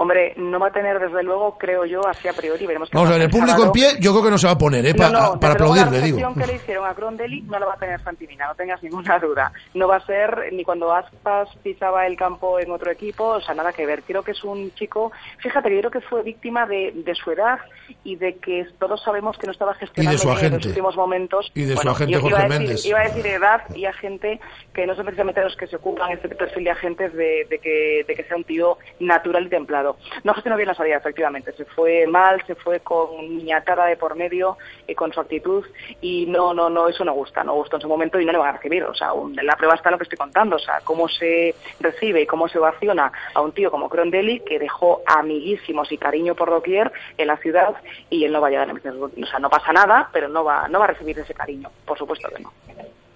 Hombre, 0.00 0.32
no 0.38 0.58
va 0.58 0.68
a 0.68 0.72
tener 0.72 0.98
desde 0.98 1.22
luego, 1.22 1.58
creo 1.58 1.84
yo, 1.84 2.06
así 2.08 2.26
a 2.26 2.32
priori. 2.32 2.66
Veremos 2.66 2.88
Vamos 2.90 3.10
a 3.10 3.12
ver, 3.12 3.22
el 3.22 3.28
público 3.28 3.64
en 3.64 3.70
pie 3.70 3.88
yo 4.00 4.12
creo 4.12 4.24
que 4.24 4.30
no 4.30 4.38
se 4.38 4.46
va 4.46 4.54
a 4.54 4.58
poner, 4.58 4.86
¿eh? 4.86 4.94
para 4.94 5.34
aplaudirle, 5.34 6.00
digo. 6.00 6.18
La 6.18 6.32
que 6.32 6.46
le 6.46 6.56
hicieron 6.56 6.86
a 6.86 6.94
Grondelli 6.94 7.42
no 7.42 7.58
la 7.58 7.66
va 7.66 7.74
a 7.74 7.76
tener 7.76 8.00
Santimina, 8.00 8.46
no 8.46 8.54
tengas 8.54 8.82
ninguna 8.82 9.18
duda. 9.18 9.52
No 9.74 9.88
va 9.88 9.96
a 9.96 10.06
ser 10.06 10.54
ni 10.54 10.64
cuando 10.64 10.90
Aspas 10.90 11.50
pisaba 11.62 12.06
el 12.06 12.16
campo 12.16 12.58
en 12.58 12.70
otro 12.70 12.90
equipo, 12.90 13.24
o 13.24 13.40
sea, 13.42 13.54
nada 13.54 13.74
que 13.74 13.84
ver. 13.84 14.02
Creo 14.02 14.22
que 14.22 14.30
es 14.30 14.42
un 14.42 14.72
chico, 14.72 15.12
fíjate, 15.36 15.70
yo 15.70 15.80
creo 15.80 15.90
que 15.90 16.00
fue 16.00 16.22
víctima 16.22 16.64
de, 16.64 17.14
su 17.22 17.32
edad 17.32 17.58
y 18.02 18.16
de 18.16 18.36
que 18.36 18.66
todos 18.78 19.02
sabemos 19.02 19.36
que 19.36 19.48
no 19.48 19.52
estaba 19.52 19.74
gestionando 19.74 20.22
en 20.40 20.52
los 20.52 20.64
últimos 20.64 20.96
momentos. 20.96 21.52
Y 21.54 21.64
de 21.64 21.76
su 21.76 21.90
agente 21.90 22.18
Jorge 22.18 22.48
Méndez. 22.48 22.86
Iba 22.86 23.00
a 23.00 23.04
decir 23.04 23.26
edad 23.26 23.62
y 23.74 23.84
agente 23.84 24.40
que 24.72 24.86
no 24.86 24.94
son 24.94 25.04
precisamente 25.04 25.42
los 25.42 25.56
que 25.56 25.66
se 25.66 25.76
ocupan 25.76 26.12
este 26.12 26.30
perfil 26.30 26.64
de 26.64 26.70
agentes 26.70 27.12
de, 27.12 27.60
que, 27.62 28.04
de 28.08 28.14
que 28.14 28.24
sea 28.24 28.38
un 28.38 28.44
tío 28.44 28.78
natural 28.98 29.46
y 29.46 29.50
templado. 29.50 29.89
No 30.24 30.34
gestionó 30.34 30.56
bien 30.56 30.68
la 30.68 30.74
salida, 30.74 30.96
efectivamente. 30.96 31.52
Se 31.52 31.64
fue 31.64 32.06
mal, 32.06 32.42
se 32.46 32.54
fue 32.54 32.80
con 32.80 33.36
niñatada 33.36 33.86
de 33.86 33.96
por 33.96 34.16
medio, 34.16 34.56
y 34.86 34.94
con 34.94 35.12
su 35.12 35.20
actitud, 35.20 35.64
y 36.00 36.26
no, 36.26 36.54
no, 36.54 36.68
no, 36.68 36.88
eso 36.88 37.04
no 37.04 37.12
gusta, 37.12 37.44
no 37.44 37.54
gusta 37.54 37.76
en 37.76 37.82
su 37.82 37.88
momento 37.88 38.20
y 38.20 38.24
no 38.24 38.32
le 38.32 38.38
van 38.38 38.50
a 38.50 38.56
recibir. 38.56 38.84
O 38.84 38.94
sea, 38.94 39.10
la 39.42 39.56
prueba 39.56 39.74
está 39.74 39.90
lo 39.90 39.98
que 39.98 40.04
estoy 40.04 40.18
contando, 40.18 40.56
o 40.56 40.58
sea, 40.58 40.80
cómo 40.84 41.08
se 41.08 41.54
recibe 41.80 42.22
y 42.22 42.26
cómo 42.26 42.48
se 42.48 42.58
ovaciona 42.58 43.12
a 43.34 43.40
un 43.40 43.52
tío 43.52 43.70
como 43.70 43.88
Crondelli, 43.88 44.40
que 44.40 44.58
dejó 44.58 45.02
amiguísimos 45.06 45.90
y 45.92 45.98
cariño 45.98 46.34
por 46.34 46.50
doquier 46.50 46.92
en 47.18 47.26
la 47.26 47.36
ciudad, 47.36 47.74
y 48.08 48.24
él 48.24 48.32
no 48.32 48.40
va 48.40 48.48
a 48.48 48.50
llegar 48.50 48.70
a 48.70 48.74
O 48.74 49.26
sea, 49.26 49.38
no 49.38 49.50
pasa 49.50 49.72
nada, 49.72 50.08
pero 50.12 50.28
no 50.28 50.44
va, 50.44 50.68
no 50.68 50.78
va 50.78 50.86
a 50.86 50.88
recibir 50.88 51.18
ese 51.18 51.34
cariño, 51.34 51.70
por 51.84 51.98
supuesto 51.98 52.28
que 52.28 52.42
no. 52.42 52.52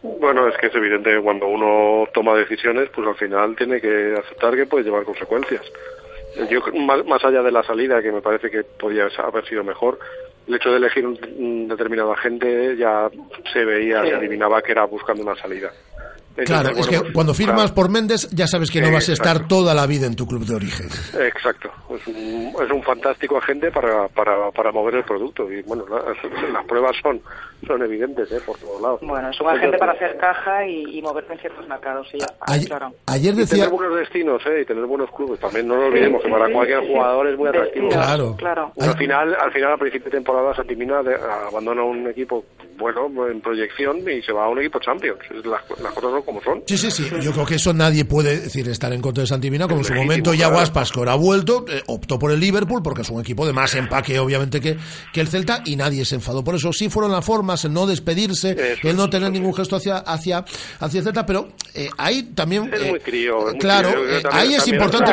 Bueno, 0.02 0.46
es 0.48 0.56
que 0.58 0.66
es 0.66 0.74
evidente 0.74 1.10
que 1.10 1.20
cuando 1.20 1.46
uno 1.46 2.06
toma 2.12 2.34
decisiones, 2.34 2.90
pues 2.94 3.08
al 3.08 3.14
final 3.14 3.56
tiene 3.56 3.80
que 3.80 4.14
aceptar 4.18 4.54
que 4.54 4.66
puede 4.66 4.84
llevar 4.84 5.04
consecuencias. 5.04 5.62
Yo, 6.50 6.60
más, 6.74 7.24
allá 7.24 7.42
de 7.42 7.52
la 7.52 7.62
salida, 7.62 8.02
que 8.02 8.12
me 8.12 8.20
parece 8.20 8.50
que 8.50 8.64
podía 8.64 9.06
haber 9.18 9.46
sido 9.46 9.62
mejor, 9.62 9.98
el 10.46 10.54
hecho 10.54 10.70
de 10.70 10.76
elegir 10.76 11.06
un, 11.06 11.68
determinado 11.68 12.12
agente 12.12 12.76
ya 12.76 13.08
se 13.52 13.64
veía, 13.64 14.02
se 14.02 14.14
adivinaba 14.14 14.60
que 14.62 14.72
era 14.72 14.84
buscando 14.84 15.22
una 15.22 15.36
salida. 15.36 15.70
Claro, 16.36 16.70
es 16.70 16.88
que 16.88 16.98
pues, 16.98 17.12
cuando 17.12 17.32
firmas 17.32 17.70
por 17.70 17.88
Méndez 17.88 18.28
ya 18.32 18.48
sabes 18.48 18.70
que 18.70 18.80
no 18.80 18.90
vas 18.90 19.08
a 19.08 19.12
estar 19.12 19.46
toda 19.46 19.72
la 19.72 19.86
vida 19.86 20.06
en 20.06 20.16
tu 20.16 20.26
club 20.26 20.44
de 20.44 20.56
origen. 20.56 20.88
Exacto, 21.20 21.70
es 21.90 22.06
un, 22.08 22.52
es 22.60 22.70
un 22.72 22.82
fantástico 22.82 23.38
agente 23.38 23.70
para, 23.70 24.08
para, 24.08 24.50
para 24.50 24.72
mover 24.72 24.96
el 24.96 25.04
producto. 25.04 25.50
Y 25.50 25.62
bueno, 25.62 25.84
las, 26.52 26.64
pruebas 26.66 26.96
son 27.00 27.20
son 27.66 27.82
evidentes 27.82 28.30
¿eh? 28.32 28.40
por 28.44 28.58
todos 28.58 28.80
lados. 28.80 29.00
Bueno, 29.02 29.30
es 29.30 29.40
un 29.40 29.48
agente 29.48 29.78
para 29.78 29.92
hacer 29.92 30.16
caja 30.18 30.66
y, 30.66 30.98
y 30.98 31.02
moverte 31.02 31.32
en 31.34 31.38
ciertos 31.40 31.68
mercados, 31.68 32.08
sí, 32.10 32.18
ayer, 32.40 32.68
claro. 32.68 32.92
Ayer 33.06 33.34
decía... 33.34 33.56
Y 33.56 33.60
tener 33.60 33.74
buenos 33.74 33.96
destinos 33.98 34.42
¿eh? 34.46 34.60
y 34.62 34.64
tener 34.64 34.84
buenos 34.86 35.10
clubes, 35.10 35.40
también 35.40 35.68
no 35.68 35.76
lo 35.76 35.86
olvidemos, 35.86 36.22
que 36.22 36.28
para 36.28 36.52
cualquier 36.52 36.86
jugador 36.86 37.28
es 37.28 37.38
muy 37.38 37.48
atractivo. 37.48 37.88
Claro, 37.88 38.36
claro. 38.36 38.72
Al 38.80 38.96
final, 38.96 39.34
al 39.34 39.52
final, 39.52 39.72
a 39.72 39.76
principio 39.76 40.06
de 40.06 40.16
temporada, 40.18 40.54
Santimina 40.54 41.00
abandona 41.48 41.82
un 41.82 42.08
equipo 42.08 42.44
bueno 42.76 43.08
en 43.28 43.40
proyección 43.40 43.98
y 44.08 44.20
se 44.22 44.32
va 44.32 44.46
a 44.46 44.48
un 44.48 44.58
equipo 44.58 44.80
Champions. 44.80 45.20
Las, 45.44 45.62
las 45.80 45.92
cosas 45.92 46.10
son 46.10 46.22
como 46.22 46.42
son. 46.42 46.62
Sí, 46.66 46.76
sí, 46.76 46.90
sí. 46.90 47.08
Yo 47.20 47.32
creo 47.32 47.46
que 47.46 47.54
eso 47.54 47.72
nadie 47.72 48.04
puede 48.04 48.40
decir 48.40 48.68
estar 48.68 48.92
en 48.92 49.00
contra 49.00 49.22
de 49.22 49.28
Santimina, 49.28 49.66
como 49.66 49.78
en 49.80 49.84
su 49.84 49.94
momento 49.94 50.34
ya 50.34 50.50
Pascor 50.72 51.08
ha 51.08 51.14
vuelto, 51.14 51.64
eh, 51.68 51.82
optó 51.86 52.18
por 52.18 52.32
el 52.32 52.40
Liverpool 52.40 52.82
porque 52.82 53.02
es 53.02 53.10
un 53.10 53.20
equipo 53.20 53.46
de 53.46 53.52
más 53.52 53.74
empaque, 53.74 54.18
obviamente, 54.18 54.60
que, 54.60 54.76
que 55.12 55.20
el 55.20 55.28
Celta 55.28 55.62
y 55.64 55.76
nadie 55.76 56.04
se 56.04 56.16
enfadó. 56.16 56.42
Por 56.42 56.54
eso 56.54 56.72
sí 56.72 56.88
fueron 56.88 57.12
las 57.12 57.24
el 57.62 57.72
no 57.72 57.86
despedirse, 57.86 58.78
el 58.82 58.96
no 58.96 59.08
tener 59.08 59.30
ningún 59.30 59.54
gesto 59.54 59.76
hacia, 59.76 59.98
hacia, 59.98 60.44
hacia 60.80 61.02
Celta, 61.02 61.24
pero 61.24 61.48
eh, 61.74 61.88
ahí 61.98 62.22
también. 62.34 62.72
Es 62.72 62.88
muy 62.88 63.00
crío, 63.00 63.38
claro, 63.60 63.90
eh, 63.90 64.22
ahí 64.32 64.54
es 64.54 64.66
importante 64.66 65.12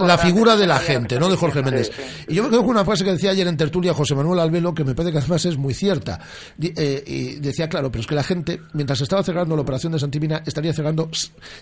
la, 0.00 0.18
figura 0.18 0.56
de 0.56 0.66
la 0.66 0.78
gente, 0.78 1.18
¿no? 1.18 1.28
De 1.28 1.36
Jorge 1.36 1.62
Méndez. 1.62 1.90
Y 2.28 2.34
yo 2.34 2.42
me 2.42 2.50
quedo 2.50 2.60
con 2.60 2.70
una 2.70 2.84
frase 2.84 3.04
que 3.04 3.12
decía 3.12 3.30
ayer 3.30 3.46
en 3.46 3.56
tertulia 3.56 3.94
José 3.94 4.14
Manuel 4.14 4.40
Albelo, 4.40 4.74
que 4.74 4.84
me 4.84 4.94
parece 4.94 5.12
que 5.12 5.18
además 5.18 5.44
es 5.46 5.56
muy 5.56 5.72
cierta. 5.72 6.20
y 6.58 7.36
decía, 7.36 7.68
claro, 7.68 7.90
pero 7.90 8.00
es 8.02 8.06
que 8.06 8.14
la 8.14 8.22
gente, 8.22 8.60
mientras 8.72 9.00
estaba 9.00 9.22
cerrando 9.22 9.56
la 9.56 9.62
operación 9.62 9.92
de 9.92 9.98
Santimina, 9.98 10.42
estaría 10.44 10.72
cerrando 10.72 11.08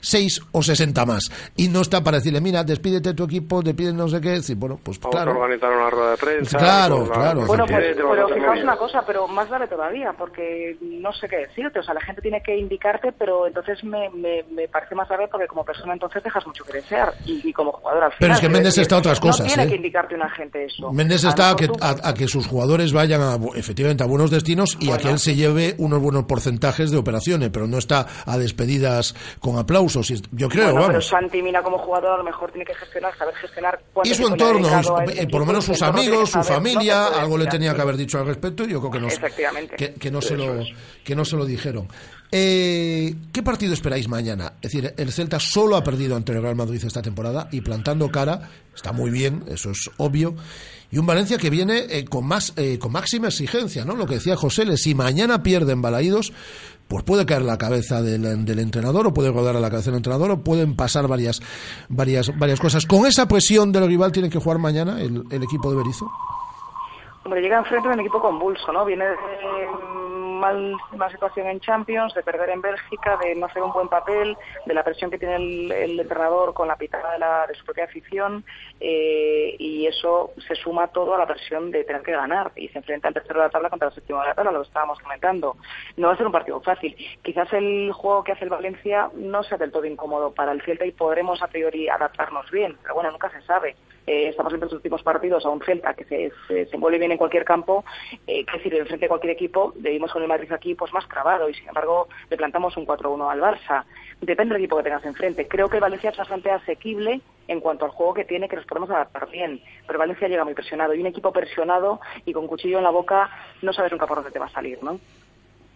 seis 0.01 0.41
o 0.53 0.63
sesenta 0.63 1.05
más. 1.05 1.25
Y 1.57 1.69
no 1.69 1.83
está 1.83 2.03
para 2.03 2.19
decirle, 2.19 2.41
mira, 2.41 2.65
despídete 2.65 3.15
tu 3.15 3.25
equipo, 3.25 3.63
despide 3.63 3.93
no 3.93 4.09
sé 4.09 4.21
qué. 4.21 4.31
Decir, 4.31 4.57
bueno, 4.57 4.79
pues 4.83 4.99
Vamos 5.01 5.15
claro. 5.15 5.33
a 5.33 5.35
organizar 5.35 5.71
una 5.71 5.91
rueda 5.91 6.11
de 6.13 6.17
prensa. 6.17 6.59
Claro, 6.59 7.09
claro. 7.09 7.47
Bueno, 7.47 7.65
pues, 7.67 7.95
pero 7.97 8.29
fijaos 8.29 8.63
una 8.63 8.77
cosa, 8.77 9.03
pero 9.07 9.29
más 9.29 9.49
todavía, 9.69 10.13
porque 10.17 10.77
no 10.81 11.13
sé 11.13 11.29
qué 11.29 11.39
decirte. 11.39 11.81
O 11.81 11.83
sea, 11.83 11.95
la 11.95 12.01
gente 12.01 12.23
tiene 12.23 12.43
que 12.43 12.57
indicarte, 12.57 13.13
pero 13.13 13.47
entonces 13.47 13.83
me, 13.85 14.11
me, 14.11 14.43
me 14.51 14.69
parece 14.69 14.95
más 14.95 15.09
grave 15.09 15.29
porque 15.31 15.47
como 15.47 15.65
persona 15.65 15.93
entonces 15.93 16.23
dejas 16.23 16.47
mucho 16.47 16.65
que 16.65 16.75
desear. 16.75 17.13
Y, 17.25 17.53
como 17.53 17.73
jugador 17.73 18.05
al 18.05 18.13
final. 18.13 18.19
Pero 18.21 18.35
es 18.35 18.41
que 18.41 18.49
Méndez 18.49 18.79
está 18.79 18.97
a 18.97 18.99
otras 18.99 19.21
cosas. 19.21 19.41
No 19.41 19.47
tiene 19.47 19.65
¿eh? 19.65 19.69
que 19.69 19.77
indicarte 19.77 20.15
una 20.15 20.31
gente 20.31 20.65
eso. 20.65 20.93
Méndez 20.93 21.25
está 21.25 21.51
a, 21.51 21.57
que, 21.57 21.69
a, 21.81 22.15
que 22.15 22.29
sus 22.29 22.47
jugadores 22.47 22.93
vayan 22.93 23.21
a, 23.21 23.37
efectivamente 23.55 24.03
a 24.03 24.07
buenos 24.07 24.31
destinos 24.31 24.77
y 24.81 24.91
a 24.91 24.99
que 24.99 25.11
él 25.11 25.19
se 25.19 25.35
lleve 25.35 25.75
unos 25.79 26.01
buenos 26.01 26.25
porcentajes 26.25 26.91
de 26.91 26.97
operaciones, 26.97 27.51
pero 27.51 27.67
no 27.67 27.79
está 27.79 28.07
a 28.27 28.39
despedidas 28.39 29.15
con 29.41 29.59
aplausos. 29.59 30.09
Yo 30.33 30.49
creo, 30.49 30.65
bueno, 30.67 30.81
vamos. 30.81 30.89
Pero 30.89 31.01
Santi 31.03 31.43
Mina 31.43 31.63
como 31.63 31.79
jugador 31.79 32.13
a 32.13 32.19
lo 32.19 32.25
mejor 32.25 32.51
tiene 32.51 32.65
que 32.65 32.75
gestionar, 32.75 33.17
saber 33.17 33.35
gestionar. 33.37 33.81
Y 34.05 34.15
su 34.15 34.27
entorno, 34.27 34.69
eh, 35.11 35.27
por 35.31 35.41
lo 35.41 35.47
menos 35.47 35.65
sus 35.65 35.83
amigos, 35.83 36.31
su 36.31 36.43
familia, 36.43 37.07
algo 37.09 37.37
le 37.37 37.47
tenía 37.47 37.75
que 37.75 37.83
haber 37.83 37.97
dicho 37.97 38.19
al 38.19 38.27
respecto. 38.27 38.65
Y 38.65 38.71
yo 38.71 38.81
creo 38.81 38.93
que 38.93 39.01
que, 39.67 39.95
que 39.95 40.11
no 40.11 40.21
se 40.21 40.37
lo 40.37 40.65
que 41.05 41.17
no 41.17 41.25
se 41.25 41.37
lo 41.37 41.45
dijeron. 41.45 41.89
Eh, 42.31 43.15
¿Qué 43.33 43.43
partido 43.43 43.73
esperáis 43.73 44.07
mañana? 44.09 44.53
Es 44.61 44.73
decir, 44.73 44.93
el 44.97 45.13
Celta 45.13 45.41
solo 45.41 45.77
ha 45.77 45.85
perdido 45.85 46.15
ante 46.15 46.33
el 46.33 46.43
Real 46.43 46.57
Madrid 46.57 46.83
esta 46.85 47.01
temporada 47.01 47.49
y 47.51 47.63
plantando 47.63 48.11
cara, 48.11 48.51
está 48.75 48.93
muy 48.93 49.11
bien, 49.11 49.45
eso 49.49 49.71
es 49.71 49.91
obvio. 49.97 50.37
Y 50.91 50.99
un 50.99 51.07
Valencia 51.07 51.39
que 51.39 51.49
viene 51.49 51.87
eh, 51.89 52.05
con 52.05 52.27
más 52.27 52.53
eh, 52.57 52.79
con 52.79 52.93
máxima 52.93 53.29
exigencia, 53.29 53.85
¿no? 53.85 53.95
Lo 53.95 54.07
que 54.07 54.15
decía 54.15 54.37
José, 54.37 54.77
si 54.77 54.95
mañana 54.95 55.43
pierden 55.43 55.81
Balaídos, 55.81 56.33
pues 56.87 57.03
puede 57.05 57.25
caer 57.25 57.43
la 57.43 57.59
cabeza 57.59 58.03
del, 58.03 58.25
entrenador 58.59 59.07
o 59.07 59.15
puede 59.15 59.31
rodar 59.31 59.57
a 59.57 59.61
la 59.61 59.71
cabeza 59.71 59.91
del 59.91 59.99
entrenador 59.99 60.31
o 60.31 60.45
pueden 60.45 60.77
pasar 60.77 61.09
varias 61.09 61.41
varias 61.89 62.37
varias 62.39 62.61
cosas. 62.61 62.85
Con 62.85 63.07
esa 63.07 63.27
presión 63.27 63.73
del 63.73 63.87
rival 63.87 64.13
tiene 64.13 64.29
que 64.29 64.39
jugar 64.39 64.59
mañana 64.59 65.01
el, 65.01 65.25
el 65.31 65.43
equipo 65.43 65.71
de 65.71 65.79
Berizzo. 65.79 66.11
Hombre, 67.29 67.43
llega 67.43 67.59
enfrente 67.59 67.87
de 67.87 67.93
un 67.93 68.01
equipo 68.01 68.23
convulso, 68.23 68.73
¿no? 68.73 68.87
Viene 68.87 69.05
de 69.05 69.17
mal, 70.39 70.75
mal 70.97 71.11
situación 71.13 71.47
en 71.47 71.61
Champions, 71.61 72.15
de 72.15 72.23
perder 72.23 72.49
en 72.49 72.63
Bélgica, 72.63 73.19
de 73.19 73.35
no 73.35 73.45
hacer 73.45 73.63
un 73.63 73.71
buen 73.71 73.89
papel, 73.89 74.35
de 74.65 74.73
la 74.73 74.83
presión 74.83 75.11
que 75.11 75.19
tiene 75.19 75.37
el, 75.37 76.01
entrenador 76.01 76.55
con 76.55 76.69
la 76.69 76.77
pitada 76.77 77.13
de, 77.13 77.19
la, 77.19 77.47
de 77.47 77.55
su 77.55 77.67
propia 77.67 77.85
afición, 77.85 78.47
eh, 78.81 79.55
y 79.59 79.87
eso 79.87 80.31
se 80.39 80.55
suma 80.55 80.87
todo 80.87 81.17
a 81.17 81.19
la 81.19 81.27
presión 81.27 81.71
de 81.71 81.85
tener 81.85 82.01
que 82.01 82.13
ganar, 82.13 82.51
y 82.57 82.69
se 82.69 82.79
enfrenta 82.79 83.09
al 83.09 83.15
tercero 83.15 83.41
de 83.41 83.47
la 83.49 83.51
tabla 83.51 83.69
contra 83.69 83.89
el 83.89 83.95
séptimo 83.95 84.23
de 84.23 84.29
la 84.29 84.35
tabla, 84.35 84.51
lo 84.51 84.63
estábamos 84.63 84.99
comentando. 85.01 85.59
No 85.99 86.07
va 86.07 86.15
a 86.15 86.17
ser 86.17 86.25
un 86.25 86.33
partido 86.33 86.63
fácil. 86.63 86.97
Quizás 87.21 87.53
el 87.53 87.93
juego 87.93 88.25
que 88.25 88.33
hace 88.33 88.45
el 88.45 88.51
Valencia 88.51 89.11
no 89.17 89.43
sea 89.43 89.59
del 89.59 89.71
todo 89.71 89.85
incómodo 89.85 90.33
para 90.33 90.53
el 90.53 90.63
Celta 90.63 90.87
y 90.87 90.93
podremos 90.93 91.43
a 91.43 91.49
priori 91.49 91.91
adaptarnos 91.91 92.51
bien, 92.51 92.79
pero 92.81 92.95
bueno, 92.95 93.11
nunca 93.11 93.29
se 93.29 93.43
sabe. 93.43 93.77
Eh, 94.09 94.29
estamos 94.29 94.55
en 94.55 94.61
los 94.61 94.73
últimos 94.73 95.03
partidos 95.03 95.45
a 95.45 95.51
un 95.51 95.61
Celta 95.61 95.93
que 95.93 96.05
se, 96.05 96.33
se, 96.47 96.75
envuelve 96.75 96.99
bien 96.99 97.13
en 97.13 97.19
cualquier 97.19 97.45
campo, 97.45 97.85
eh, 98.27 98.43
que 98.47 98.57
enfrente 98.79 99.05
de 99.05 99.09
cualquier 99.09 99.35
equipo, 99.35 99.75
debimos 99.77 100.11
con 100.11 100.23
el 100.23 100.29
Madrid 100.29 100.51
aquí 100.51 100.75
pues 100.75 100.95
más 100.95 101.07
trabado 101.07 101.47
y 101.47 101.53
sin 101.53 101.69
embargo 101.69 102.09
le 102.31 102.39
plantamos 102.39 102.75
un 102.79 102.87
4-1 102.87 103.31
al 103.31 103.39
Barça. 103.39 103.85
Depende 104.23 104.55
del 104.55 104.63
equipo 104.63 104.79
que 104.79 104.85
tengas 104.85 105.05
enfrente. 105.05 105.47
Creo 105.47 105.69
que 105.69 105.79
Valencia 105.79 106.09
es 106.09 106.17
bastante 106.17 106.51
asequible 106.51 107.21
en 107.49 107.61
cuanto 107.61 107.85
al 107.85 107.91
juego 107.91 108.15
que 108.15 108.25
tiene, 108.25 108.49
que 108.49 108.57
nos 108.57 108.65
podemos 108.65 108.89
adaptar 108.89 109.29
bien, 109.31 109.61
pero 109.87 109.99
Valencia 109.99 110.27
llega 110.27 110.45
muy 110.45 110.55
presionado 110.55 110.95
y 110.95 111.01
un 111.01 111.07
equipo 111.07 111.31
presionado 111.31 112.01
y 112.25 112.33
con 112.33 112.47
cuchillo 112.47 112.79
en 112.79 112.85
la 112.85 112.91
boca 112.91 113.29
no 113.61 113.75
sabes 113.75 113.93
nunca 113.93 114.07
por 114.07 114.17
dónde 114.17 114.31
te 114.31 114.39
va 114.39 114.47
a 114.47 114.51
salir, 114.51 114.83
¿no? 114.83 114.99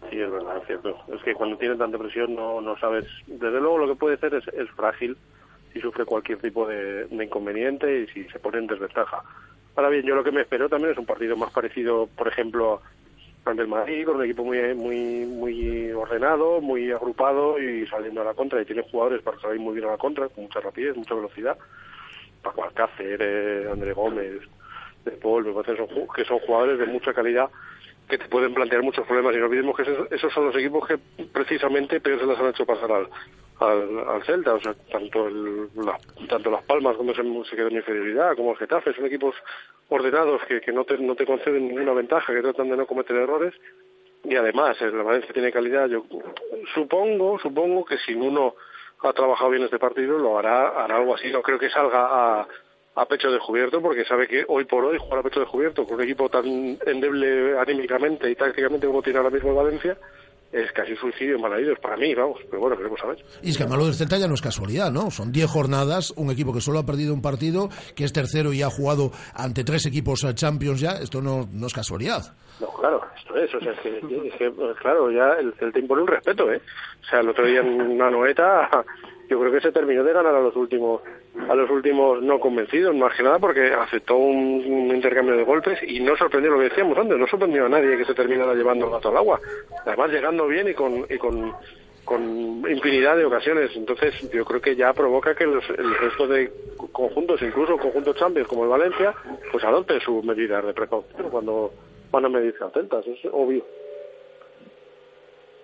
Sí, 0.09 0.18
es 0.18 0.30
verdad, 0.30 0.57
es 0.57 0.66
cierto. 0.66 0.97
Es 1.14 1.22
que 1.22 1.35
cuando 1.35 1.59
tiene 1.59 1.76
tanta 1.76 1.99
presión 1.99 2.35
no, 2.35 2.62
no 2.62 2.78
sabes. 2.78 3.05
Desde 3.26 3.61
luego 3.61 3.76
lo 3.76 3.89
que 3.89 3.95
puede 3.95 4.16
ser 4.16 4.33
es, 4.33 4.49
es 4.49 4.70
frágil 4.70 5.18
si 5.73 5.81
sufre 5.81 6.05
cualquier 6.05 6.39
tipo 6.39 6.66
de, 6.66 7.07
inconveniente 7.11 8.01
y 8.01 8.07
si 8.09 8.25
se 8.31 8.39
pone 8.39 8.59
en 8.59 8.66
desventaja. 8.66 9.23
Ahora 9.75 9.89
bien, 9.89 10.05
yo 10.05 10.14
lo 10.14 10.23
que 10.25 10.33
me 10.33 10.43
espero 10.43 10.68
también 10.68 10.93
es 10.93 10.99
un 10.99 11.07
partido 11.07 11.37
más 11.37 11.51
parecido, 11.51 12.07
por 12.16 12.29
ejemplo, 12.29 12.83
al 13.45 13.57
del 13.57 13.68
Madrid, 13.68 14.05
con 14.05 14.16
un 14.16 14.25
equipo 14.25 14.45
muy 14.45 14.59
muy 14.75 15.25
muy 15.27 15.91
ordenado, 15.93 16.61
muy 16.61 16.93
agrupado 16.93 17.59
y 17.61 17.87
saliendo 17.87 18.20
a 18.20 18.25
la 18.25 18.35
contra. 18.35 18.61
Y 18.61 18.64
tiene 18.66 18.83
jugadores 18.83 19.23
para 19.23 19.39
salir 19.41 19.61
muy 19.61 19.75
bien 19.75 19.87
a 19.89 19.93
la 19.93 19.97
contra, 19.99 20.29
con 20.29 20.45
mucha 20.45 20.61
rapidez, 20.61 20.97
mucha 20.97 21.14
velocidad. 21.14 21.57
Paco 22.43 22.64
Alcácer, 22.64 23.18
eh, 23.20 23.68
André 23.73 23.93
Gómez, 23.95 24.41
De 25.05 25.12
Paul, 25.12 25.45
me 25.47 25.53
parece 25.53 25.73
que 25.73 25.79
son, 25.79 25.97
ju- 25.97 26.14
que 26.14 26.25
son 26.25 26.39
jugadores 26.41 26.79
de 26.79 26.87
mucha 26.87 27.12
calidad 27.14 27.49
que 28.09 28.18
te 28.18 28.29
pueden 28.29 28.53
plantear 28.53 28.83
muchos 28.83 29.07
problemas. 29.07 29.35
Y 29.35 29.39
no 29.39 29.47
olvidemos 29.47 29.77
que 29.77 29.83
esos, 29.83 30.12
esos 30.12 30.33
son 30.33 30.47
los 30.47 30.57
equipos 30.57 30.87
que 30.87 30.99
precisamente 31.33 32.01
peor 32.01 32.20
se 32.20 32.27
las 32.27 32.39
han 32.39 32.49
hecho 32.51 32.66
pasar 32.66 32.93
al, 32.93 33.09
al, 33.62 34.08
al 34.08 34.22
Celta. 34.24 34.54
O 34.54 34.60
sea, 34.60 34.74
tanto, 34.90 35.28
el, 35.28 35.68
tanto 36.28 36.50
Las 36.50 36.64
Palmas, 36.64 36.96
cuando 36.96 37.14
se, 37.14 37.22
se 37.50 37.56
quedó 37.56 37.68
en 37.68 37.76
inferioridad, 37.76 38.36
como 38.36 38.52
el 38.52 38.58
Getafe, 38.58 38.92
son 38.94 39.06
equipos 39.06 39.34
ordenados 39.88 40.42
que, 40.44 40.60
que 40.60 40.72
no, 40.72 40.84
te, 40.84 40.98
no 40.98 41.14
te 41.14 41.26
conceden 41.26 41.68
ninguna 41.68 41.92
ventaja, 41.92 42.32
que 42.32 42.42
tratan 42.42 42.70
de 42.70 42.76
no 42.76 42.86
cometer 42.86 43.16
errores. 43.16 43.54
Y 44.24 44.36
además, 44.36 44.80
el 44.80 44.92
Valencia 44.92 45.32
tiene 45.32 45.50
calidad. 45.50 45.88
Yo 45.88 46.04
supongo, 46.74 47.38
supongo 47.38 47.84
que 47.84 47.98
si 47.98 48.14
uno 48.14 48.54
ha 49.00 49.12
trabajado 49.12 49.50
bien 49.50 49.64
este 49.64 49.78
partido, 49.78 50.18
lo 50.18 50.38
hará, 50.38 50.84
hará 50.84 50.96
algo 50.96 51.14
así. 51.14 51.30
No 51.32 51.42
creo 51.42 51.58
que 51.58 51.70
salga 51.70 52.06
a, 52.40 52.46
a 52.94 53.06
pecho 53.06 53.32
descubierto, 53.32 53.80
porque 53.80 54.04
sabe 54.04 54.28
que 54.28 54.44
hoy 54.46 54.64
por 54.64 54.84
hoy 54.84 54.98
jugar 54.98 55.20
a 55.20 55.22
pecho 55.22 55.40
descubierto 55.40 55.84
con 55.84 55.96
un 55.96 56.02
equipo 56.02 56.28
tan 56.28 56.78
endeble 56.86 57.58
anímicamente 57.58 58.30
y 58.30 58.36
tácticamente 58.36 58.86
como 58.86 59.02
tiene 59.02 59.18
ahora 59.18 59.30
mismo 59.30 59.54
Valencia, 59.54 59.96
es 60.53 60.70
casi 60.72 60.94
suicidio 60.96 61.36
en 61.36 61.42
Balaídos 61.42 61.78
para 61.78 61.96
mí, 61.96 62.14
vamos. 62.14 62.38
Pero 62.48 62.61
bueno, 62.61 62.76
queremos 62.76 63.00
saber. 63.00 63.24
Y 63.42 63.50
es 63.50 63.57
que 63.57 63.62
además 63.62 63.78
lo 63.78 63.86
del 63.86 63.94
Celta 63.94 64.18
ya 64.18 64.28
no 64.28 64.34
es 64.34 64.42
casualidad, 64.42 64.92
¿no? 64.92 65.11
Son 65.11 65.32
10 65.32 65.50
jornadas, 65.50 66.12
un 66.16 66.30
equipo 66.30 66.53
que 66.53 66.61
solo 66.61 66.78
ha 66.78 66.86
perdido 66.86 67.14
un 67.14 67.22
partido, 67.22 67.70
que 67.96 68.05
es 68.05 68.12
tercero 68.12 68.53
y 68.53 68.62
ha 68.62 68.68
jugado 68.68 69.11
ante 69.34 69.64
tres 69.64 69.86
equipos 69.86 70.22
eh, 70.24 70.34
Champions 70.34 70.80
ya. 70.80 70.92
Esto 70.92 71.22
no, 71.22 71.48
no 71.50 71.66
es 71.66 71.72
casualidad. 71.72 72.34
No, 72.61 72.68
claro, 72.74 73.03
esto 73.16 73.36
es, 73.36 73.55
o 73.55 73.61
sea, 73.61 73.72
es 73.72 73.80
que, 73.80 73.98
es 73.98 74.34
que, 74.34 74.50
pues, 74.50 74.76
claro, 74.78 75.11
ya 75.11 75.32
el 75.40 75.55
Celta 75.55 75.78
impone 75.78 76.03
un 76.03 76.09
respeto, 76.09 76.53
¿eh? 76.53 76.61
O 77.03 77.05
sea, 77.09 77.20
el 77.20 77.28
otro 77.30 77.46
día 77.46 77.61
en 77.61 77.80
una 77.80 78.11
noeta, 78.11 78.68
yo 79.28 79.40
creo 79.40 79.53
que 79.53 79.61
se 79.61 79.72
terminó 79.72 80.05
de 80.05 80.12
ganar 80.12 80.34
a 80.34 80.40
los 80.40 80.55
últimos, 80.55 81.00
a 81.49 81.55
los 81.55 81.70
últimos 81.70 82.22
no 82.22 82.39
convencidos, 82.39 82.95
más 82.95 83.16
que 83.16 83.22
nada 83.22 83.39
porque 83.39 83.72
aceptó 83.72 84.16
un, 84.16 84.91
intercambio 84.95 85.37
de 85.37 85.45
golpes 85.45 85.78
y 85.87 86.01
no 86.01 86.16
sorprendió 86.16 86.53
lo 86.53 86.59
que 86.59 86.68
decíamos 86.68 86.97
antes, 86.99 87.18
no 87.18 87.26
sorprendió 87.26 87.66
a 87.66 87.68
nadie 87.68 87.97
que 87.97 88.05
se 88.05 88.14
terminara 88.14 88.55
llevando 88.55 88.87
el 88.87 88.93
gato 88.93 89.09
al 89.09 89.16
agua. 89.16 89.41
Además, 89.85 90.11
llegando 90.11 90.47
bien 90.47 90.68
y 90.68 90.74
con, 90.74 91.07
y 91.09 91.16
con, 91.16 91.53
con 92.05 92.22
infinidad 92.70 93.16
de 93.16 93.24
ocasiones. 93.24 93.70
Entonces, 93.74 94.14
yo 94.30 94.45
creo 94.45 94.61
que 94.61 94.76
ya 94.76 94.93
provoca 94.93 95.35
que 95.35 95.47
los, 95.47 95.68
el 95.70 95.95
resto 95.97 96.26
de 96.26 96.53
conjuntos, 96.93 97.41
incluso 97.43 97.78
conjuntos 97.78 98.16
champions 98.16 98.49
como 98.49 98.64
el 98.64 98.70
Valencia, 98.70 99.14
pues 99.51 99.64
adopten 99.64 100.01
sus 100.01 100.22
medidas 100.24 100.64
de 100.64 100.74
precaución 100.74 101.30
cuando 101.30 101.72
van 102.11 102.26
a 102.26 102.28
medirse 102.28 102.62
a 102.62 102.70
Celtas, 102.70 103.07
es 103.07 103.18
obvio. 103.33 103.64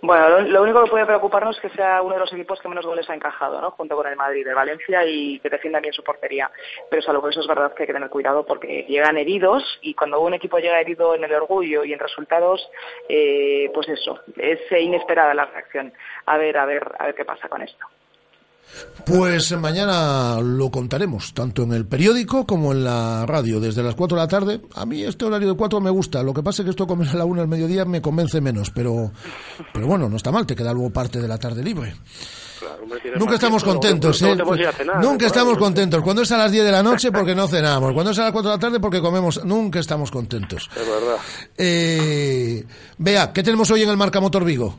Bueno, 0.01 0.29
lo, 0.29 0.41
lo 0.43 0.63
único 0.63 0.85
que 0.85 0.91
puede 0.91 1.07
preocuparnos 1.07 1.57
es 1.57 1.63
que 1.63 1.77
sea 1.77 2.03
uno 2.03 2.15
de 2.15 2.21
los 2.21 2.33
equipos 2.33 2.61
que 2.61 2.69
menos 2.69 2.87
goles 2.87 3.11
ha 3.11 3.15
encajado, 3.15 3.61
¿no? 3.61 3.73
Junto 3.73 3.97
con 3.97 4.07
el 4.07 4.15
Madrid, 4.15 4.47
el 4.47 4.55
Valencia 4.55 5.05
y 5.05 5.41
que 5.41 5.51
defienda 5.51 5.81
bien 5.81 5.93
su 5.93 6.05
portería. 6.05 6.51
Pero 6.89 7.03
salvo 7.03 7.29
eso 7.29 7.41
es 7.41 7.49
verdad 7.49 7.75
que 7.75 7.83
hay 7.83 7.87
que 7.89 7.93
tener 7.93 8.09
cuidado 8.09 8.47
porque 8.47 8.85
llegan 8.89 9.19
heridos 9.19 9.65
y 9.83 9.95
cuando 9.95 10.21
un 10.21 10.35
equipo 10.35 10.59
llega 10.59 10.81
herido 10.81 11.17
en 11.17 11.25
el 11.25 11.35
orgullo 11.35 11.85
y 11.85 11.93
en 11.93 11.99
resultados, 11.99 12.71
eh, 13.09 13.71
pues 13.75 13.89
eso, 13.89 14.21
es 14.37 14.61
inesperada 14.71 15.35
la 15.35 15.47
reacción. 15.47 15.93
A 16.27 16.39
ver, 16.39 16.57
a 16.59 16.65
ver, 16.65 16.93
a 16.97 17.07
ver 17.07 17.15
qué 17.17 17.25
pasa 17.25 17.49
con 17.49 17.63
esto. 17.63 17.85
Pues 19.05 19.57
mañana 19.59 20.41
lo 20.41 20.71
contaremos, 20.71 21.33
tanto 21.33 21.63
en 21.63 21.73
el 21.73 21.87
periódico 21.87 22.47
como 22.47 22.73
en 22.73 22.85
la 22.85 23.25
radio, 23.27 23.59
desde 23.59 23.83
las 23.83 23.95
4 23.95 24.17
de 24.17 24.23
la 24.23 24.29
tarde. 24.29 24.61
A 24.75 24.85
mí 24.85 25.03
este 25.03 25.25
horario 25.25 25.49
de 25.49 25.57
4 25.57 25.81
me 25.81 25.91
gusta, 25.91 26.23
lo 26.23 26.35
que 26.35 26.43
pasa 26.43 26.63
es 26.63 26.65
que 26.65 26.71
esto 26.71 26.87
comer 26.87 27.09
a 27.09 27.15
la 27.15 27.25
1 27.25 27.41
del 27.41 27.49
mediodía 27.49 27.85
me 27.85 28.03
convence 28.03 28.41
menos, 28.41 28.71
pero, 28.71 29.11
pero 29.73 29.87
bueno, 29.87 30.09
no 30.09 30.17
está 30.17 30.31
mal, 30.31 30.47
te 30.47 30.55
queda 30.55 30.73
luego 30.73 30.91
parte 30.91 31.21
de 31.21 31.29
la 31.29 31.39
tarde 31.39 31.63
libre. 31.63 31.95
Claro, 32.59 32.87
Nunca 33.19 33.35
estamos 33.35 33.63
contentos, 33.63 34.21
¿eh? 34.23 34.35
Nunca 34.35 34.45
por 34.45 35.23
estamos 35.23 35.59
contentos. 35.59 36.03
Cuando 36.03 36.23
es 36.23 36.33
a 36.33 36.39
las 36.39 36.51
10 36.51 36.65
de 36.65 36.73
la 36.73 36.83
noche 36.83 37.13
porque 37.13 37.35
no 37.35 37.47
cenamos. 37.47 37.93
Cuando 37.93 38.11
es 38.11 38.19
a 38.19 38.25
las 38.25 38.33
4 38.33 38.51
de 38.51 38.57
la 38.57 38.61
tarde 38.61 38.81
porque 38.81 39.01
comemos. 39.01 39.45
Nunca 39.45 39.79
estamos 39.79 40.11
contentos. 40.11 40.69
Es 40.75 40.87
verdad. 40.87 41.17
Eh, 41.57 42.65
Vea, 42.99 43.33
¿qué 43.33 43.43
tenemos 43.43 43.71
hoy 43.71 43.83
en 43.83 43.91
el 43.91 43.97
Marca 43.97 44.21
Motor 44.21 44.45
Vigo? 44.45 44.75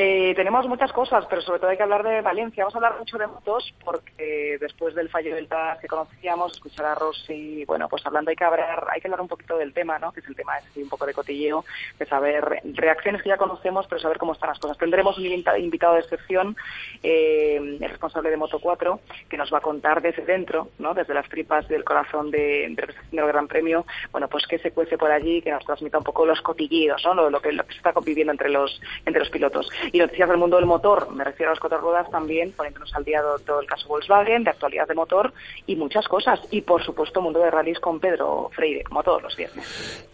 Eh, 0.00 0.32
tenemos 0.36 0.64
muchas 0.68 0.92
cosas, 0.92 1.26
pero 1.28 1.42
sobre 1.42 1.58
todo 1.58 1.70
hay 1.70 1.76
que 1.76 1.82
hablar 1.82 2.04
de 2.04 2.20
Valencia. 2.20 2.62
Vamos 2.62 2.74
a 2.76 2.78
hablar 2.78 2.98
mucho 3.00 3.18
de 3.18 3.26
motos 3.26 3.74
porque 3.84 4.56
después 4.60 4.94
del 4.94 5.08
fallo 5.08 5.34
del 5.34 5.48
TAS 5.48 5.80
que 5.80 5.88
conocíamos, 5.88 6.52
escuchar 6.52 6.86
a 6.86 6.94
Rossi, 6.94 7.64
bueno, 7.64 7.88
pues 7.88 8.06
hablando 8.06 8.30
hay 8.30 8.36
que 8.36 8.44
hablar, 8.44 8.86
hay 8.92 9.00
que 9.00 9.08
hablar 9.08 9.22
un 9.22 9.26
poquito 9.26 9.58
del 9.58 9.72
tema, 9.74 9.98
¿no? 9.98 10.12
Que 10.12 10.20
es 10.20 10.28
el 10.28 10.36
tema 10.36 10.56
ese, 10.58 10.84
un 10.84 10.88
poco 10.88 11.04
de 11.04 11.14
cotilleo, 11.14 11.64
de 11.98 12.06
saber 12.06 12.60
reacciones 12.74 13.22
que 13.22 13.28
ya 13.30 13.36
conocemos, 13.38 13.88
pero 13.88 14.00
saber 14.00 14.18
cómo 14.18 14.34
están 14.34 14.50
las 14.50 14.60
cosas. 14.60 14.78
Tendremos 14.78 15.18
un 15.18 15.26
invita- 15.26 15.58
invitado 15.58 15.94
de 15.94 16.00
excepción, 16.02 16.56
eh, 17.02 17.56
el 17.56 17.80
responsable 17.90 18.30
de 18.30 18.36
Moto 18.36 18.60
4, 18.60 19.00
que 19.28 19.36
nos 19.36 19.52
va 19.52 19.58
a 19.58 19.62
contar 19.62 20.00
desde 20.00 20.24
dentro, 20.24 20.68
¿no? 20.78 20.94
Desde 20.94 21.12
las 21.12 21.28
tripas 21.28 21.66
del 21.66 21.82
corazón 21.82 22.30
de, 22.30 22.68
de 22.70 22.94
del 23.10 23.26
Gran 23.26 23.48
Premio, 23.48 23.84
bueno, 24.12 24.28
pues 24.28 24.46
que 24.46 24.60
se 24.60 24.70
cuece 24.70 24.96
por 24.96 25.10
allí, 25.10 25.42
que 25.42 25.50
nos 25.50 25.64
transmita 25.64 25.98
un 25.98 26.04
poco 26.04 26.24
los 26.24 26.40
cotilleos, 26.40 27.02
¿no? 27.04 27.14
Lo, 27.14 27.30
lo 27.30 27.40
que, 27.40 27.50
lo 27.50 27.64
que 27.64 27.72
se 27.72 27.78
está 27.78 27.92
conviviendo 27.92 28.30
entre 28.32 28.48
los, 28.48 28.80
entre 29.04 29.18
los 29.18 29.30
pilotos. 29.30 29.68
Y 29.92 29.98
noticias 29.98 30.28
del 30.28 30.38
mundo 30.38 30.56
del 30.56 30.66
motor, 30.66 31.10
me 31.14 31.24
refiero 31.24 31.50
a 31.50 31.54
las 31.54 31.60
cuatro 31.60 31.78
ruedas 31.78 32.10
también, 32.10 32.52
poniéndonos 32.52 32.94
al 32.94 33.04
día 33.04 33.20
de 33.22 33.44
todo 33.44 33.60
el 33.60 33.66
caso 33.66 33.88
Volkswagen, 33.88 34.44
de 34.44 34.50
actualidad 34.50 34.86
de 34.86 34.94
motor 34.94 35.32
y 35.66 35.76
muchas 35.76 36.06
cosas. 36.08 36.40
Y 36.50 36.60
por 36.60 36.84
supuesto, 36.84 37.20
mundo 37.20 37.40
de 37.40 37.50
rallies 37.50 37.78
con 37.80 37.98
Pedro 38.00 38.50
Freire, 38.54 38.84
como 38.84 39.02
todos 39.02 39.22
los 39.22 39.36
viernes. 39.36 39.64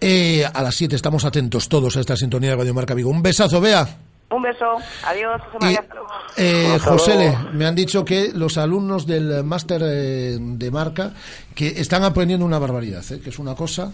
Eh, 0.01 0.45
a 0.45 0.63
las 0.63 0.75
7 0.75 0.95
estamos 0.95 1.25
atentos 1.25 1.69
todos 1.69 1.97
a 1.97 2.01
esta 2.01 2.17
sintonía 2.17 2.51
de 2.51 2.57
Radio 2.57 2.75
Marca 2.75 2.95
Vigo. 2.95 3.11
Un 3.11 3.23
besazo, 3.23 3.61
Vea. 3.61 3.87
Un 4.31 4.43
beso, 4.43 4.77
adiós, 5.05 5.41
José 5.43 5.59
María. 5.61 5.85
Eh, 6.37 6.79
Josele, 6.83 7.29
luego. 7.31 7.51
me 7.53 7.67
han 7.67 7.75
dicho 7.75 8.05
que 8.05 8.33
los 8.35 8.59
alumnos 8.59 9.07
del 9.07 9.45
máster 9.45 9.83
eh, 9.85 10.37
de 10.41 10.71
marca 10.71 11.13
que 11.55 11.69
están 11.69 12.03
aprendiendo 12.03 12.45
una 12.45 12.59
barbaridad, 12.59 13.05
¿eh? 13.13 13.21
que 13.21 13.31
es 13.31 13.39
una 13.39 13.55
cosa. 13.55 13.93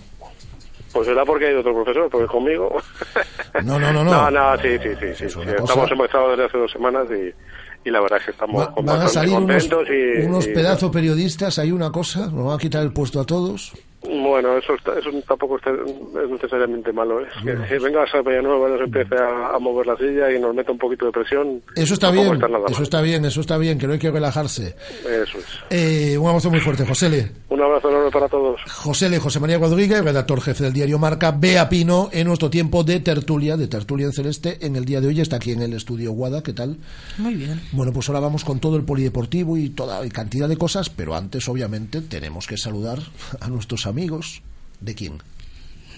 Pues 0.93 1.07
será 1.07 1.25
porque 1.25 1.47
hay 1.47 1.55
otro 1.55 1.73
profesor, 1.75 2.09
porque 2.11 2.27
conmigo. 2.27 2.77
No, 3.65 3.79
no, 3.79 3.93
no, 3.93 4.05
no. 4.05 4.11
No, 4.11 4.31
no, 4.31 4.57
sí, 4.63 4.79
sí, 4.83 4.89
sí. 5.01 5.07
sí, 5.15 5.29
sí. 5.29 5.41
Estamos 5.41 5.71
cosa- 5.73 5.93
empezado 5.95 6.31
desde 6.31 6.45
hace 6.47 6.59
dos 6.59 6.71
semanas 6.73 7.07
y, 7.11 7.89
y 7.89 7.91
la 7.91 8.01
verdad 8.01 8.19
es 8.19 8.25
que 8.27 8.31
estamos 8.31 8.61
Va- 8.61 8.75
van 8.83 9.01
a 9.03 9.09
salir 9.09 9.35
unos, 9.35 9.67
contentos 9.69 9.89
y, 9.91 10.23
unos 10.27 10.47
y- 10.47 10.51
pedazos 10.53 10.91
periodistas, 10.91 11.59
hay 11.59 11.73
una 11.73 11.91
cosa, 11.91 12.27
nos 12.31 12.45
van 12.47 12.55
a 12.55 12.59
quitar 12.59 12.83
el 12.83 12.93
puesto 12.93 13.21
a 13.21 13.25
todos. 13.27 13.73
Bueno, 14.03 14.57
eso, 14.57 14.75
está- 14.75 14.99
eso 14.99 15.11
tampoco 15.29 15.57
está- 15.57 15.71
es 15.73 16.31
necesariamente 16.31 16.93
malo. 16.93 17.21
¿eh? 17.21 17.27
Que, 17.45 17.55
que 17.69 17.79
venga 17.79 18.03
a 18.03 18.23
Villanueva, 18.23 18.69
nos 18.69 18.81
empiece 18.81 19.15
a, 19.17 19.55
a 19.55 19.59
mover 19.59 19.87
la 19.87 19.97
silla 19.97 20.33
y 20.33 20.41
nos 20.41 20.55
meta 20.55 20.73
un 20.73 20.79
poquito 20.79 21.07
de 21.07 21.13
presión. 21.13 21.63
Eso 21.77 21.95
está 21.95 22.11
bien, 22.11 22.35
está 22.35 22.47
eso 22.69 22.83
está 22.83 23.03
bien, 23.03 23.25
eso 23.25 23.41
está 23.41 23.59
bien, 23.59 23.79
que 23.79 23.87
no 23.87 23.93
hay 23.93 23.99
que 23.99 24.11
relajarse. 24.11 24.75
Eso 25.07 25.39
es. 25.39 25.45
Eh, 25.71 26.17
un 26.19 26.29
abrazo 26.29 26.51
muy 26.51 26.61
fuerte, 26.61 26.85
Josele. 26.87 27.31
Un 27.51 27.61
abrazo 27.61 27.91
enorme 27.91 28.11
para 28.11 28.29
todos. 28.29 28.61
Josele 28.73 29.19
José 29.19 29.39
María 29.41 29.59
Rodríguez, 29.59 30.03
redactor 30.03 30.41
jefe 30.41 30.65
del 30.65 30.73
diario 30.73 30.99
Marca, 30.99 31.33
Bea 31.33 31.69
Pino, 31.69 32.09
en 32.13 32.27
nuestro 32.27 32.49
tiempo 32.49 32.85
de 32.85 33.01
tertulia, 33.01 33.57
de 33.57 33.69
tertulia 33.69 34.07
en 34.07 34.13
celeste, 34.13 34.59
en 34.65 34.77
el 34.77 34.85
día 34.87 35.01
de 35.01 35.09
hoy 35.09 35.21
está 35.21 35.37
aquí 35.37 35.53
en 35.53 35.61
el 35.63 35.75
estudio 35.75 36.13
Guada, 36.13 36.43
¿qué 36.43 36.53
tal? 36.55 36.79
Muy 37.19 37.35
bien. 37.35 37.61
Bueno, 37.73 37.93
pues 37.93 38.09
ahora 38.09 38.21
vamos 38.21 38.45
con 38.45 38.61
todo 38.61 38.77
el 38.77 38.85
polideportivo 38.85 39.57
y 39.59 39.69
toda 39.71 40.07
cantidad 40.09 40.49
de 40.49 40.57
cosas, 40.57 40.89
pero 40.91 41.15
antes, 41.15 41.49
obviamente, 41.49 42.01
tenemos 42.01 42.47
que 42.47 42.57
saludar 42.57 42.99
a 43.41 43.49
nuestros 43.49 43.87
amigos. 43.91 44.43
¿De 44.81 44.95
quién? 44.95 45.23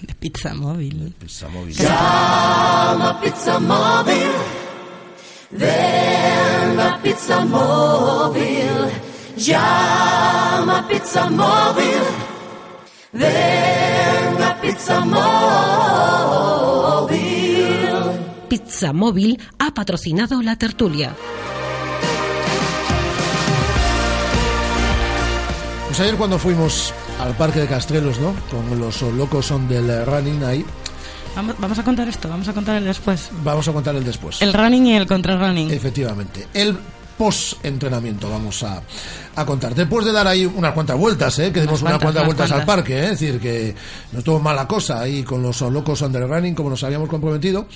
De 0.02 0.14
pizza 0.14 0.52
móvil. 0.54 1.14
Pizza 1.18 1.48
móvil. 1.48 1.76
Llama 1.76 3.20
Pizza 3.20 3.60
Móvil. 3.60 4.32
Ven 5.52 6.80
a 6.80 7.00
Pizza 7.02 7.44
Móvil. 7.44 8.90
Llama 9.36 10.88
Pizza 10.88 11.30
Móvil. 11.30 12.02
Ven 13.12 14.42
a 14.42 14.60
Pizza 14.60 15.04
Móvil. 15.04 15.22
Pizza 18.48 18.92
Móvil 18.92 19.38
ha 19.58 19.72
patrocinado 19.72 20.42
la 20.42 20.56
tertulia. 20.56 21.14
Pues 25.86 26.00
ayer 26.00 26.16
cuando 26.16 26.38
fuimos 26.38 26.94
al 27.22 27.36
parque 27.36 27.60
de 27.60 27.66
Castrelos, 27.66 28.18
¿no? 28.18 28.34
Con 28.50 28.78
los 28.78 29.00
locos 29.02 29.46
son 29.46 29.68
del 29.68 30.04
running 30.06 30.42
ahí, 30.44 30.64
Vamos, 31.34 31.56
vamos 31.58 31.78
a 31.78 31.82
contar 31.82 32.06
esto, 32.08 32.28
vamos 32.28 32.46
a 32.48 32.52
contar 32.52 32.76
el 32.76 32.84
después. 32.84 33.30
vamos 33.42 33.66
a 33.66 33.72
contar 33.72 33.96
el 33.96 34.04
después. 34.04 34.42
El 34.42 34.52
running 34.52 34.86
y 34.86 34.96
el 34.96 35.06
contra-running. 35.06 35.70
Efectivamente. 35.70 36.46
El 36.52 36.76
post-entrenamiento 37.16 38.28
vamos 38.28 38.62
a, 38.62 38.82
a 39.36 39.46
contar. 39.46 39.74
Después 39.74 40.04
de 40.04 40.12
dar 40.12 40.26
ahí 40.26 40.44
unas 40.44 40.72
cuantas 40.74 40.98
vueltas, 40.98 41.38
¿eh? 41.38 41.50
que 41.50 41.62
dimos 41.62 41.80
unas 41.80 41.98
cuantas, 41.98 42.26
vueltas 42.26 42.52
al 42.52 42.64
parque, 42.66 42.98
¿eh? 42.98 43.04
es 43.04 43.10
decir, 43.20 43.40
que 43.40 43.74
no 44.12 44.18
estuvo 44.18 44.40
mala 44.40 44.66
cosa 44.66 45.00
ahí 45.00 45.22
con 45.22 45.42
los 45.42 45.60
locos 45.62 46.02
under 46.02 46.28
running 46.28 46.54
como 46.54 46.68
nos 46.68 46.82
habíamos 46.84 47.08
comprometido, 47.08 47.66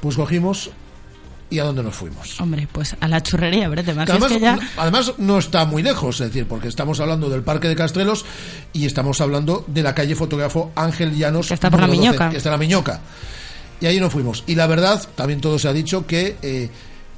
pues 0.00 0.16
cogimos 0.16 0.70
¿Y 1.54 1.60
a 1.60 1.64
dónde 1.64 1.84
nos 1.84 1.94
fuimos? 1.94 2.40
Hombre, 2.40 2.66
pues 2.72 2.96
a 2.98 3.06
la 3.06 3.22
churrería, 3.22 3.66
es 3.72 3.88
además, 3.88 4.32
que 4.32 4.40
ya... 4.40 4.58
además 4.76 5.12
no 5.18 5.38
está 5.38 5.64
muy 5.64 5.84
lejos, 5.84 6.20
es 6.20 6.26
decir, 6.26 6.48
porque 6.48 6.66
estamos 6.66 6.98
hablando 6.98 7.30
del 7.30 7.44
Parque 7.44 7.68
de 7.68 7.76
Castrelos 7.76 8.24
y 8.72 8.86
estamos 8.86 9.20
hablando 9.20 9.64
de 9.68 9.84
la 9.84 9.94
calle 9.94 10.16
Fotógrafo 10.16 10.72
Ángel 10.74 11.16
Llanos. 11.16 11.46
Que 11.46 11.54
está 11.54 11.70
por 11.70 11.78
la 11.78 11.86
número 11.86 12.02
12, 12.02 12.10
Miñoca. 12.10 12.30
que 12.30 12.38
está 12.38 12.48
en 12.48 12.52
la 12.54 12.58
Miñoca. 12.58 13.00
Y 13.80 13.86
ahí 13.86 14.00
nos 14.00 14.12
fuimos. 14.12 14.42
Y 14.48 14.56
la 14.56 14.66
verdad, 14.66 15.00
también 15.14 15.40
todo 15.40 15.56
se 15.60 15.68
ha 15.68 15.72
dicho 15.72 16.08
que 16.08 16.38
eh, 16.42 16.68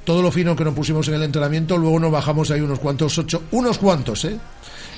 todo 0.03 0.21
lo 0.21 0.31
fino 0.31 0.55
que 0.55 0.63
nos 0.63 0.75
pusimos 0.75 1.07
en 1.07 1.15
el 1.15 1.23
entrenamiento, 1.23 1.75
luego 1.75 1.99
nos 1.99 2.11
bajamos 2.11 2.51
ahí 2.51 2.61
unos 2.61 2.77
cuantos, 2.77 3.17
ocho, 3.17 3.41
unos 3.49 3.79
cuantos, 3.79 4.23
¿eh? 4.25 4.37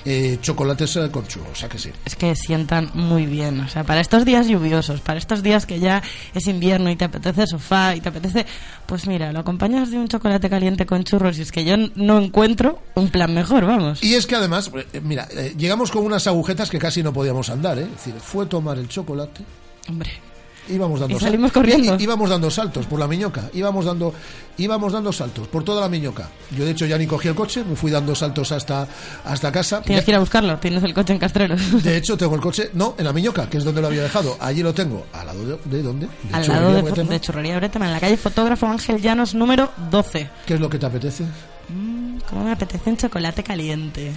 Eh, 0.05 0.37
chocolates 0.41 0.95
eh, 0.95 1.09
con 1.11 1.27
churros, 1.27 1.51
o 1.51 1.55
sea 1.55 1.69
que 1.69 1.77
sí. 1.77 1.91
Es 2.05 2.15
que 2.15 2.35
sientan 2.35 2.91
muy 2.93 3.25
bien. 3.25 3.59
O 3.61 3.69
sea, 3.69 3.83
para 3.83 4.01
estos 4.01 4.25
días 4.25 4.47
lluviosos, 4.47 5.01
para 5.01 5.19
estos 5.19 5.43
días 5.43 5.65
que 5.65 5.79
ya 5.79 6.01
es 6.33 6.47
invierno 6.47 6.89
y 6.89 6.95
te 6.95 7.05
apetece 7.05 7.47
sofá 7.47 7.95
y 7.95 8.01
te 8.01 8.09
apetece. 8.09 8.45
Pues 8.85 9.07
mira, 9.07 9.31
lo 9.31 9.39
acompañas 9.39 9.91
de 9.91 9.97
un 9.97 10.07
chocolate 10.07 10.49
caliente 10.49 10.85
con 10.85 11.03
churros 11.03 11.37
y 11.37 11.41
es 11.41 11.51
que 11.51 11.63
yo 11.63 11.75
no 11.95 12.19
encuentro 12.19 12.81
un 12.95 13.09
plan 13.09 13.33
mejor, 13.33 13.65
vamos. 13.65 14.03
Y 14.03 14.15
es 14.15 14.25
que 14.25 14.35
además, 14.35 14.71
eh, 14.93 15.01
mira, 15.01 15.27
eh, 15.31 15.53
llegamos 15.57 15.91
con 15.91 16.03
unas 16.05 16.27
agujetas 16.27 16.69
que 16.69 16.79
casi 16.79 17.03
no 17.03 17.13
podíamos 17.13 17.49
andar, 17.49 17.77
¿eh? 17.77 17.83
Es 17.83 18.05
decir, 18.05 18.15
fue 18.19 18.45
tomar 18.45 18.77
el 18.77 18.87
chocolate. 18.87 19.43
Hombre. 19.87 20.28
Íbamos 20.69 20.99
dando 20.99 21.15
Y 21.15 21.19
salimos 21.19 21.51
sal- 21.51 21.61
corriendo. 21.63 21.97
íbamos 21.99 22.29
dando 22.29 22.49
saltos 22.51 22.85
por 22.85 22.99
la 22.99 23.07
miñoca. 23.07 23.49
Íbamos 23.53 23.85
dando, 23.85 24.13
íbamos 24.57 24.93
dando 24.93 25.11
saltos 25.11 25.47
por 25.47 25.63
toda 25.63 25.81
la 25.81 25.89
miñoca. 25.89 26.29
Yo, 26.55 26.63
de 26.65 26.71
hecho, 26.71 26.85
ya 26.85 26.97
ni 26.97 27.07
cogí 27.07 27.27
el 27.27 27.35
coche, 27.35 27.63
me 27.67 27.75
fui 27.75 27.89
dando 27.91 28.13
saltos 28.15 28.51
hasta, 28.51 28.87
hasta 29.25 29.51
casa. 29.51 29.81
Tienes 29.81 30.01
Ya- 30.01 30.05
que 30.05 30.11
ir 30.11 30.15
a 30.15 30.19
buscarlo, 30.19 30.57
tienes 30.59 30.83
el 30.83 30.93
coche 30.93 31.13
en 31.13 31.19
Castrelos. 31.19 31.59
De 31.83 31.97
hecho, 31.97 32.15
tengo 32.17 32.35
el 32.35 32.41
coche, 32.41 32.69
no, 32.73 32.95
en 32.97 33.05
la 33.05 33.13
miñoca, 33.13 33.49
que 33.49 33.57
es 33.57 33.63
donde 33.63 33.81
lo 33.81 33.87
había 33.87 34.03
dejado. 34.03 34.37
Allí 34.39 34.61
lo 34.63 34.73
tengo. 34.73 35.05
¿Al 35.13 35.27
lado 35.27 35.45
de, 35.45 35.57
de 35.77 35.83
dónde? 35.83 36.07
De 36.07 36.33
Al 36.35 36.43
Churrería 36.43 36.61
lado 36.61 36.73
de, 36.75 36.81
Bretema. 36.83 37.09
de 37.09 37.19
Churrería 37.21 37.55
Bretema, 37.57 37.85
en 37.87 37.91
la 37.93 37.99
calle 37.99 38.17
Fotógrafo 38.17 38.67
Ángel 38.67 39.01
Llanos 39.01 39.33
número 39.35 39.71
12. 39.91 40.29
¿Qué 40.45 40.53
es 40.53 40.59
lo 40.59 40.69
que 40.69 40.77
te 40.77 40.85
apetece? 40.85 41.23
Mm, 41.69 42.19
¿Cómo 42.29 42.43
me 42.45 42.51
apetece 42.51 42.89
un 42.89 42.97
chocolate 42.97 43.43
caliente? 43.43 44.11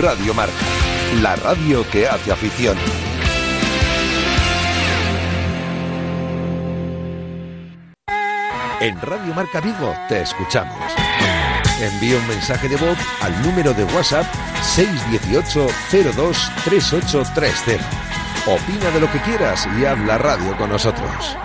Radio 0.00 0.34
Marca, 0.34 0.52
la 1.22 1.36
radio 1.36 1.84
que 1.90 2.06
hace 2.06 2.32
afición. 2.32 2.76
En 8.80 9.00
Radio 9.00 9.34
Marca 9.34 9.60
Vigo 9.60 9.94
te 10.08 10.22
escuchamos. 10.22 10.76
Envía 11.80 12.16
un 12.18 12.28
mensaje 12.28 12.68
de 12.68 12.76
voz 12.76 12.98
al 13.20 13.42
número 13.42 13.72
de 13.72 13.84
WhatsApp 13.84 14.26
618 14.62 15.66
02 16.14 16.52
3830. 16.64 17.84
Opina 18.46 18.90
de 18.90 19.00
lo 19.00 19.10
que 19.10 19.20
quieras 19.20 19.66
y 19.78 19.84
habla 19.84 20.18
radio 20.18 20.56
con 20.56 20.70
nosotros. 20.70 21.36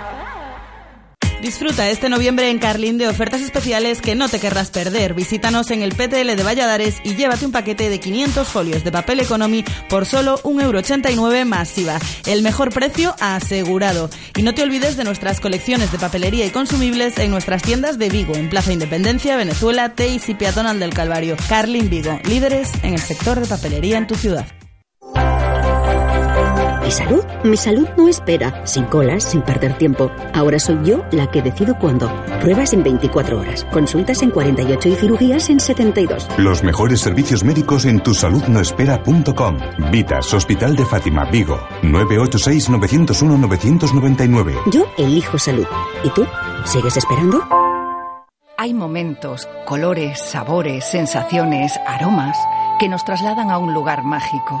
Disfruta 1.42 1.88
este 1.88 2.10
noviembre 2.10 2.50
en 2.50 2.58
Carlín 2.58 2.98
de 2.98 3.08
ofertas 3.08 3.40
especiales 3.40 4.02
que 4.02 4.14
no 4.14 4.28
te 4.28 4.38
querrás 4.38 4.70
perder. 4.70 5.14
Visítanos 5.14 5.70
en 5.70 5.80
el 5.80 5.94
PTL 5.94 6.36
de 6.36 6.42
Valladares 6.42 6.98
y 7.02 7.14
llévate 7.14 7.46
un 7.46 7.52
paquete 7.52 7.88
de 7.88 7.98
500 7.98 8.46
folios 8.46 8.84
de 8.84 8.92
papel 8.92 9.20
economy 9.20 9.64
por 9.88 10.04
solo 10.04 10.38
1,89€ 10.42 11.46
más 11.46 11.78
IVA. 11.78 11.98
El 12.26 12.42
mejor 12.42 12.74
precio 12.74 13.16
asegurado. 13.20 14.10
Y 14.36 14.42
no 14.42 14.54
te 14.54 14.62
olvides 14.62 14.98
de 14.98 15.04
nuestras 15.04 15.40
colecciones 15.40 15.90
de 15.90 15.98
papelería 15.98 16.44
y 16.44 16.50
consumibles 16.50 17.16
en 17.18 17.30
nuestras 17.30 17.62
tiendas 17.62 17.98
de 17.98 18.10
Vigo, 18.10 18.34
en 18.34 18.50
Plaza 18.50 18.74
Independencia, 18.74 19.36
Venezuela, 19.36 19.94
Teis 19.94 20.28
y 20.28 20.34
Peatonal 20.34 20.78
del 20.78 20.92
Calvario. 20.92 21.36
Carlín 21.48 21.88
Vigo, 21.88 22.20
líderes 22.24 22.70
en 22.82 22.92
el 22.92 23.00
sector 23.00 23.40
de 23.40 23.46
papelería 23.46 23.96
en 23.96 24.06
tu 24.06 24.14
ciudad. 24.14 24.46
¿Mi 26.90 26.96
salud? 26.96 27.24
Mi 27.44 27.56
salud 27.56 27.86
no 27.96 28.08
espera, 28.08 28.66
sin 28.66 28.82
colas, 28.86 29.22
sin 29.22 29.42
perder 29.42 29.78
tiempo. 29.78 30.10
Ahora 30.34 30.58
soy 30.58 30.76
yo 30.82 31.04
la 31.12 31.30
que 31.30 31.40
decido 31.40 31.78
cuándo. 31.78 32.10
Pruebas 32.40 32.72
en 32.72 32.82
24 32.82 33.38
horas, 33.38 33.64
consultas 33.70 34.22
en 34.22 34.32
48 34.32 34.88
y 34.88 34.96
cirugías 34.96 35.48
en 35.50 35.60
72. 35.60 36.26
Los 36.38 36.64
mejores 36.64 37.00
servicios 37.00 37.44
médicos 37.44 37.84
en 37.84 38.00
tusaludnoespera.com. 38.00 39.58
Vitas, 39.92 40.34
Hospital 40.34 40.74
de 40.74 40.84
Fátima, 40.84 41.26
Vigo. 41.26 41.60
986-901-999. 41.82 44.56
Yo 44.72 44.84
elijo 44.98 45.38
salud. 45.38 45.68
¿Y 46.02 46.10
tú? 46.10 46.26
¿Sigues 46.64 46.96
esperando? 46.96 47.40
Hay 48.58 48.74
momentos, 48.74 49.48
colores, 49.64 50.20
sabores, 50.20 50.86
sensaciones, 50.86 51.72
aromas 51.86 52.36
que 52.80 52.88
nos 52.88 53.04
trasladan 53.04 53.52
a 53.52 53.58
un 53.58 53.74
lugar 53.74 54.02
mágico. 54.02 54.60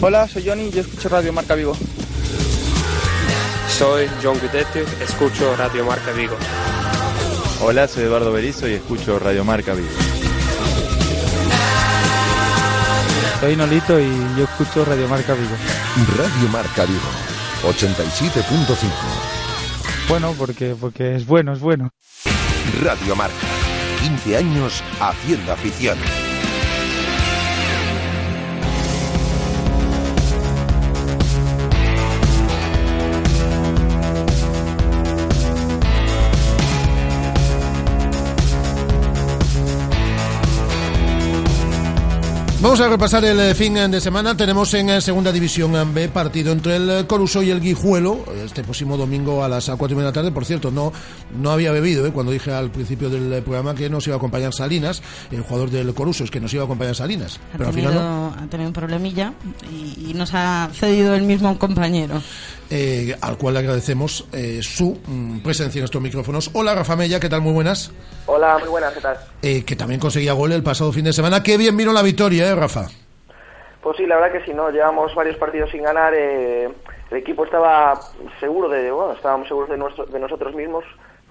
Hola, 0.00 0.28
soy 0.28 0.44
Johnny 0.46 0.64
y 0.64 0.70
yo 0.70 0.82
escucho 0.82 1.08
Radio 1.08 1.32
Marca 1.32 1.54
Vigo. 1.54 1.74
Soy 3.78 4.06
John 4.22 4.38
Guidetti, 4.40 4.80
escucho 5.02 5.56
Radio 5.56 5.84
Marca 5.86 6.12
Vigo. 6.12 6.36
Hola, 7.62 7.88
soy 7.88 8.04
Eduardo 8.04 8.30
Berizo 8.30 8.68
y 8.68 8.74
escucho 8.74 9.18
Radio 9.18 9.42
Marca 9.44 9.72
Vigo. 9.72 9.88
Soy 13.40 13.56
Nolito 13.56 13.98
y 13.98 14.08
yo 14.36 14.44
escucho 14.44 14.84
Radio 14.84 15.08
Marca 15.08 15.34
Vigo. 15.34 15.56
Radio 16.16 16.48
Marca 16.50 16.84
Vigo, 16.84 17.00
87.5. 17.62 18.90
Bueno, 20.08 20.34
porque, 20.38 20.76
porque 20.78 21.16
es 21.16 21.26
bueno, 21.26 21.52
es 21.54 21.60
bueno. 21.60 21.90
Radio 22.82 23.16
Marca, 23.16 23.34
15 24.02 24.36
años 24.36 24.82
haciendo 25.00 25.52
afición. 25.52 25.98
Vamos 42.66 42.80
a 42.80 42.88
repasar 42.88 43.24
el 43.24 43.38
eh, 43.38 43.54
fin 43.54 43.74
de 43.74 44.00
semana. 44.00 44.36
Tenemos 44.36 44.74
en 44.74 44.90
eh, 44.90 45.00
Segunda 45.00 45.30
División 45.30 45.72
B 45.94 46.08
partido 46.08 46.50
entre 46.50 46.74
el 46.74 46.90
eh, 46.90 47.06
Coruso 47.06 47.40
y 47.40 47.50
el 47.50 47.60
Guijuelo 47.60 48.24
este 48.44 48.64
próximo 48.64 48.96
domingo 48.96 49.44
a 49.44 49.48
las 49.48 49.66
4 49.70 49.86
y 49.86 49.90
media 49.90 50.06
de 50.06 50.10
la 50.10 50.12
tarde. 50.12 50.32
Por 50.32 50.44
cierto, 50.44 50.72
no, 50.72 50.92
no 51.40 51.52
había 51.52 51.70
bebido 51.70 52.12
cuando 52.12 52.32
dije 52.32 52.52
al 52.52 52.72
principio 52.72 53.08
del 53.08 53.32
eh, 53.32 53.40
programa 53.40 53.76
que 53.76 53.88
nos 53.88 54.04
iba 54.08 54.16
a 54.16 54.18
acompañar 54.18 54.52
Salinas, 54.52 55.00
el 55.30 55.42
jugador 55.42 55.70
del 55.70 55.94
Coruso, 55.94 56.24
es 56.24 56.30
que 56.32 56.40
nos 56.40 56.52
iba 56.54 56.64
a 56.64 56.66
acompañar 56.66 56.96
Salinas. 56.96 57.36
Ha 57.36 57.56
Pero 57.56 57.68
al 57.68 57.74
tenido, 57.76 57.92
final 57.92 58.04
no. 58.04 58.34
ha 58.36 58.46
tenido 58.48 58.68
un 58.68 58.74
problemilla 58.74 59.32
y, 59.70 60.10
y 60.10 60.14
nos 60.14 60.34
ha 60.34 60.68
cedido 60.74 61.14
el 61.14 61.22
mismo 61.22 61.56
compañero. 61.60 62.20
Eh, 62.70 63.14
al 63.20 63.38
cual 63.38 63.54
le 63.54 63.60
agradecemos 63.60 64.28
eh, 64.32 64.58
su 64.60 64.98
mm, 65.06 65.38
presencia 65.38 65.78
en 65.78 65.84
estos 65.84 66.02
micrófonos. 66.02 66.50
Hola 66.52 66.74
Rafa 66.74 66.96
Mella, 66.96 67.20
¿qué 67.20 67.28
tal? 67.28 67.40
Muy 67.40 67.52
buenas. 67.52 67.92
Hola, 68.26 68.58
muy 68.58 68.68
buenas, 68.68 68.92
¿qué 68.92 69.00
tal? 69.00 69.16
Eh, 69.42 69.64
que 69.64 69.76
también 69.76 70.00
conseguía 70.00 70.32
gol 70.32 70.50
el 70.50 70.64
pasado 70.64 70.92
fin 70.92 71.04
de 71.04 71.12
semana. 71.12 71.42
Qué 71.44 71.56
bien 71.56 71.76
vino 71.76 71.92
la 71.92 72.02
victoria, 72.02 72.48
¿eh, 72.48 72.54
Rafa? 72.56 72.88
Pues 73.82 73.96
sí, 73.98 74.04
la 74.06 74.16
verdad 74.16 74.32
que 74.40 74.44
sí, 74.44 74.52
¿no? 74.52 74.68
Llevamos 74.70 75.14
varios 75.14 75.36
partidos 75.36 75.70
sin 75.70 75.82
ganar. 75.84 76.12
eh, 76.14 76.68
el 77.12 77.16
equipo 77.18 77.44
estaba 77.44 78.00
seguro 78.40 78.68
de, 78.68 78.90
bueno, 78.90 79.12
estábamos 79.12 79.46
seguros 79.46 79.70
de, 79.70 79.76
nuestro- 79.76 80.06
de 80.06 80.18
nosotros 80.18 80.52
mismos 80.56 80.82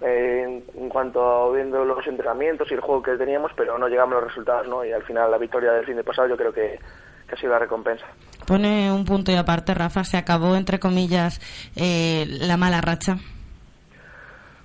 eh, 0.01 0.43
en, 0.73 0.83
en 0.83 0.87
cuanto 0.87 1.21
a 1.21 1.53
viendo 1.53 1.83
los 1.83 2.07
entrenamientos 2.07 2.71
y 2.71 2.75
el 2.75 2.79
juego 2.79 3.03
que 3.03 3.17
teníamos, 3.17 3.51
pero 3.57 3.77
no 3.77 3.89
llegamos 3.89 4.13
a 4.15 4.21
los 4.21 4.29
resultados, 4.29 4.69
¿no? 4.69 4.85
Y 4.85 4.93
al 4.93 5.03
final 5.03 5.29
la 5.31 5.37
victoria 5.37 5.73
del 5.73 5.85
fin 5.85 5.97
de 5.97 6.03
pasado 6.05 6.29
yo 6.29 6.37
creo 6.37 6.53
que, 6.53 6.79
que 7.27 7.35
ha 7.35 7.37
sido 7.37 7.53
la 7.53 7.59
recompensa. 7.59 8.05
Pone 8.45 8.91
un 8.91 9.05
punto 9.05 9.31
y 9.31 9.35
aparte, 9.35 9.73
Rafa, 9.73 10.03
se 10.03 10.17
acabó, 10.17 10.55
entre 10.55 10.79
comillas, 10.79 11.41
eh, 11.75 12.25
la 12.27 12.57
mala 12.57 12.81
racha. 12.81 13.17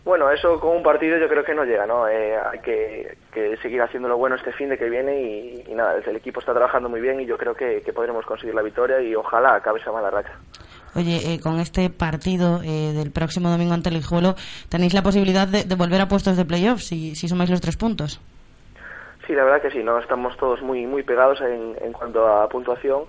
Bueno, 0.04 0.30
eso 0.30 0.58
con 0.58 0.78
un 0.78 0.82
partido 0.82 1.18
yo 1.18 1.28
creo 1.28 1.44
que 1.44 1.54
no 1.54 1.64
llega, 1.64 1.86
¿no? 1.86 2.08
Eh, 2.08 2.34
hay 2.34 2.58
que, 2.60 3.18
que 3.32 3.56
seguir 3.58 3.82
haciendo 3.82 4.08
lo 4.08 4.16
bueno 4.16 4.34
este 4.34 4.52
fin 4.52 4.70
de 4.70 4.78
que 4.78 4.88
viene 4.88 5.20
y, 5.20 5.64
y 5.70 5.74
nada, 5.74 5.94
el 6.04 6.16
equipo 6.16 6.40
está 6.40 6.52
trabajando 6.52 6.88
muy 6.88 7.00
bien 7.00 7.20
y 7.20 7.26
yo 7.26 7.36
creo 7.36 7.54
que, 7.54 7.82
que 7.82 7.92
podremos 7.92 8.24
conseguir 8.24 8.54
la 8.54 8.62
victoria 8.62 9.00
y 9.00 9.14
ojalá 9.14 9.54
acabe 9.54 9.78
esa 9.78 9.92
mala 9.92 10.10
racha. 10.10 10.32
Oye, 10.94 11.34
eh, 11.34 11.38
con 11.40 11.60
este 11.60 11.90
partido 11.90 12.60
eh, 12.64 12.92
del 12.92 13.12
próximo 13.12 13.50
domingo 13.50 13.74
ante 13.74 13.90
el 13.90 13.98
Hijuelo, 13.98 14.34
¿tenéis 14.68 14.94
la 14.94 15.02
posibilidad 15.02 15.46
de, 15.46 15.64
de 15.64 15.74
volver 15.76 16.00
a 16.00 16.08
puestos 16.08 16.36
de 16.36 16.44
playoff 16.44 16.80
si, 16.80 17.14
si 17.14 17.28
sumáis 17.28 17.50
los 17.50 17.60
tres 17.60 17.76
puntos? 17.76 18.20
Sí, 19.30 19.36
la 19.36 19.44
verdad 19.44 19.62
que 19.62 19.70
sí, 19.70 19.84
no 19.84 19.96
estamos 19.96 20.36
todos 20.36 20.60
muy 20.60 20.88
muy 20.88 21.04
pegados 21.04 21.40
en, 21.40 21.76
en 21.80 21.92
cuanto 21.92 22.26
a 22.26 22.48
puntuación 22.48 23.04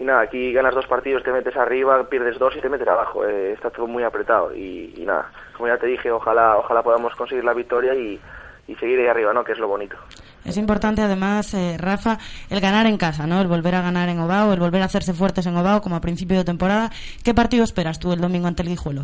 y 0.00 0.04
nada, 0.04 0.22
aquí 0.22 0.50
ganas 0.50 0.74
dos 0.74 0.86
partidos, 0.86 1.22
te 1.22 1.30
metes 1.30 1.54
arriba, 1.54 2.02
pierdes 2.08 2.38
dos 2.38 2.56
y 2.56 2.62
te 2.62 2.70
metes 2.70 2.88
abajo, 2.88 3.26
eh, 3.26 3.52
está 3.52 3.68
todo 3.68 3.86
muy 3.86 4.02
apretado 4.02 4.54
y, 4.54 4.94
y 4.96 5.04
nada, 5.04 5.30
como 5.54 5.68
ya 5.68 5.76
te 5.76 5.86
dije, 5.86 6.10
ojalá 6.10 6.56
ojalá 6.56 6.82
podamos 6.82 7.14
conseguir 7.14 7.44
la 7.44 7.52
victoria 7.52 7.94
y, 7.94 8.18
y 8.66 8.74
seguir 8.76 9.00
ahí 9.00 9.08
arriba, 9.08 9.34
¿no? 9.34 9.44
Que 9.44 9.52
es 9.52 9.58
lo 9.58 9.68
bonito. 9.68 9.98
Es 10.46 10.56
importante 10.56 11.02
además, 11.02 11.52
eh, 11.52 11.76
Rafa, 11.78 12.16
el 12.48 12.62
ganar 12.62 12.86
en 12.86 12.96
casa, 12.96 13.26
¿no? 13.26 13.42
El 13.42 13.46
volver 13.46 13.74
a 13.74 13.82
ganar 13.82 14.08
en 14.08 14.20
Ovao, 14.20 14.54
el 14.54 14.60
volver 14.60 14.80
a 14.80 14.86
hacerse 14.86 15.12
fuertes 15.12 15.44
en 15.44 15.58
Ovao 15.58 15.82
como 15.82 15.96
a 15.96 16.00
principio 16.00 16.38
de 16.38 16.44
temporada. 16.44 16.88
¿Qué 17.22 17.34
partido 17.34 17.64
esperas 17.64 17.98
tú 17.98 18.14
el 18.14 18.20
domingo 18.22 18.46
ante 18.46 18.62
el 18.62 18.70
Guijuelo? 18.70 19.02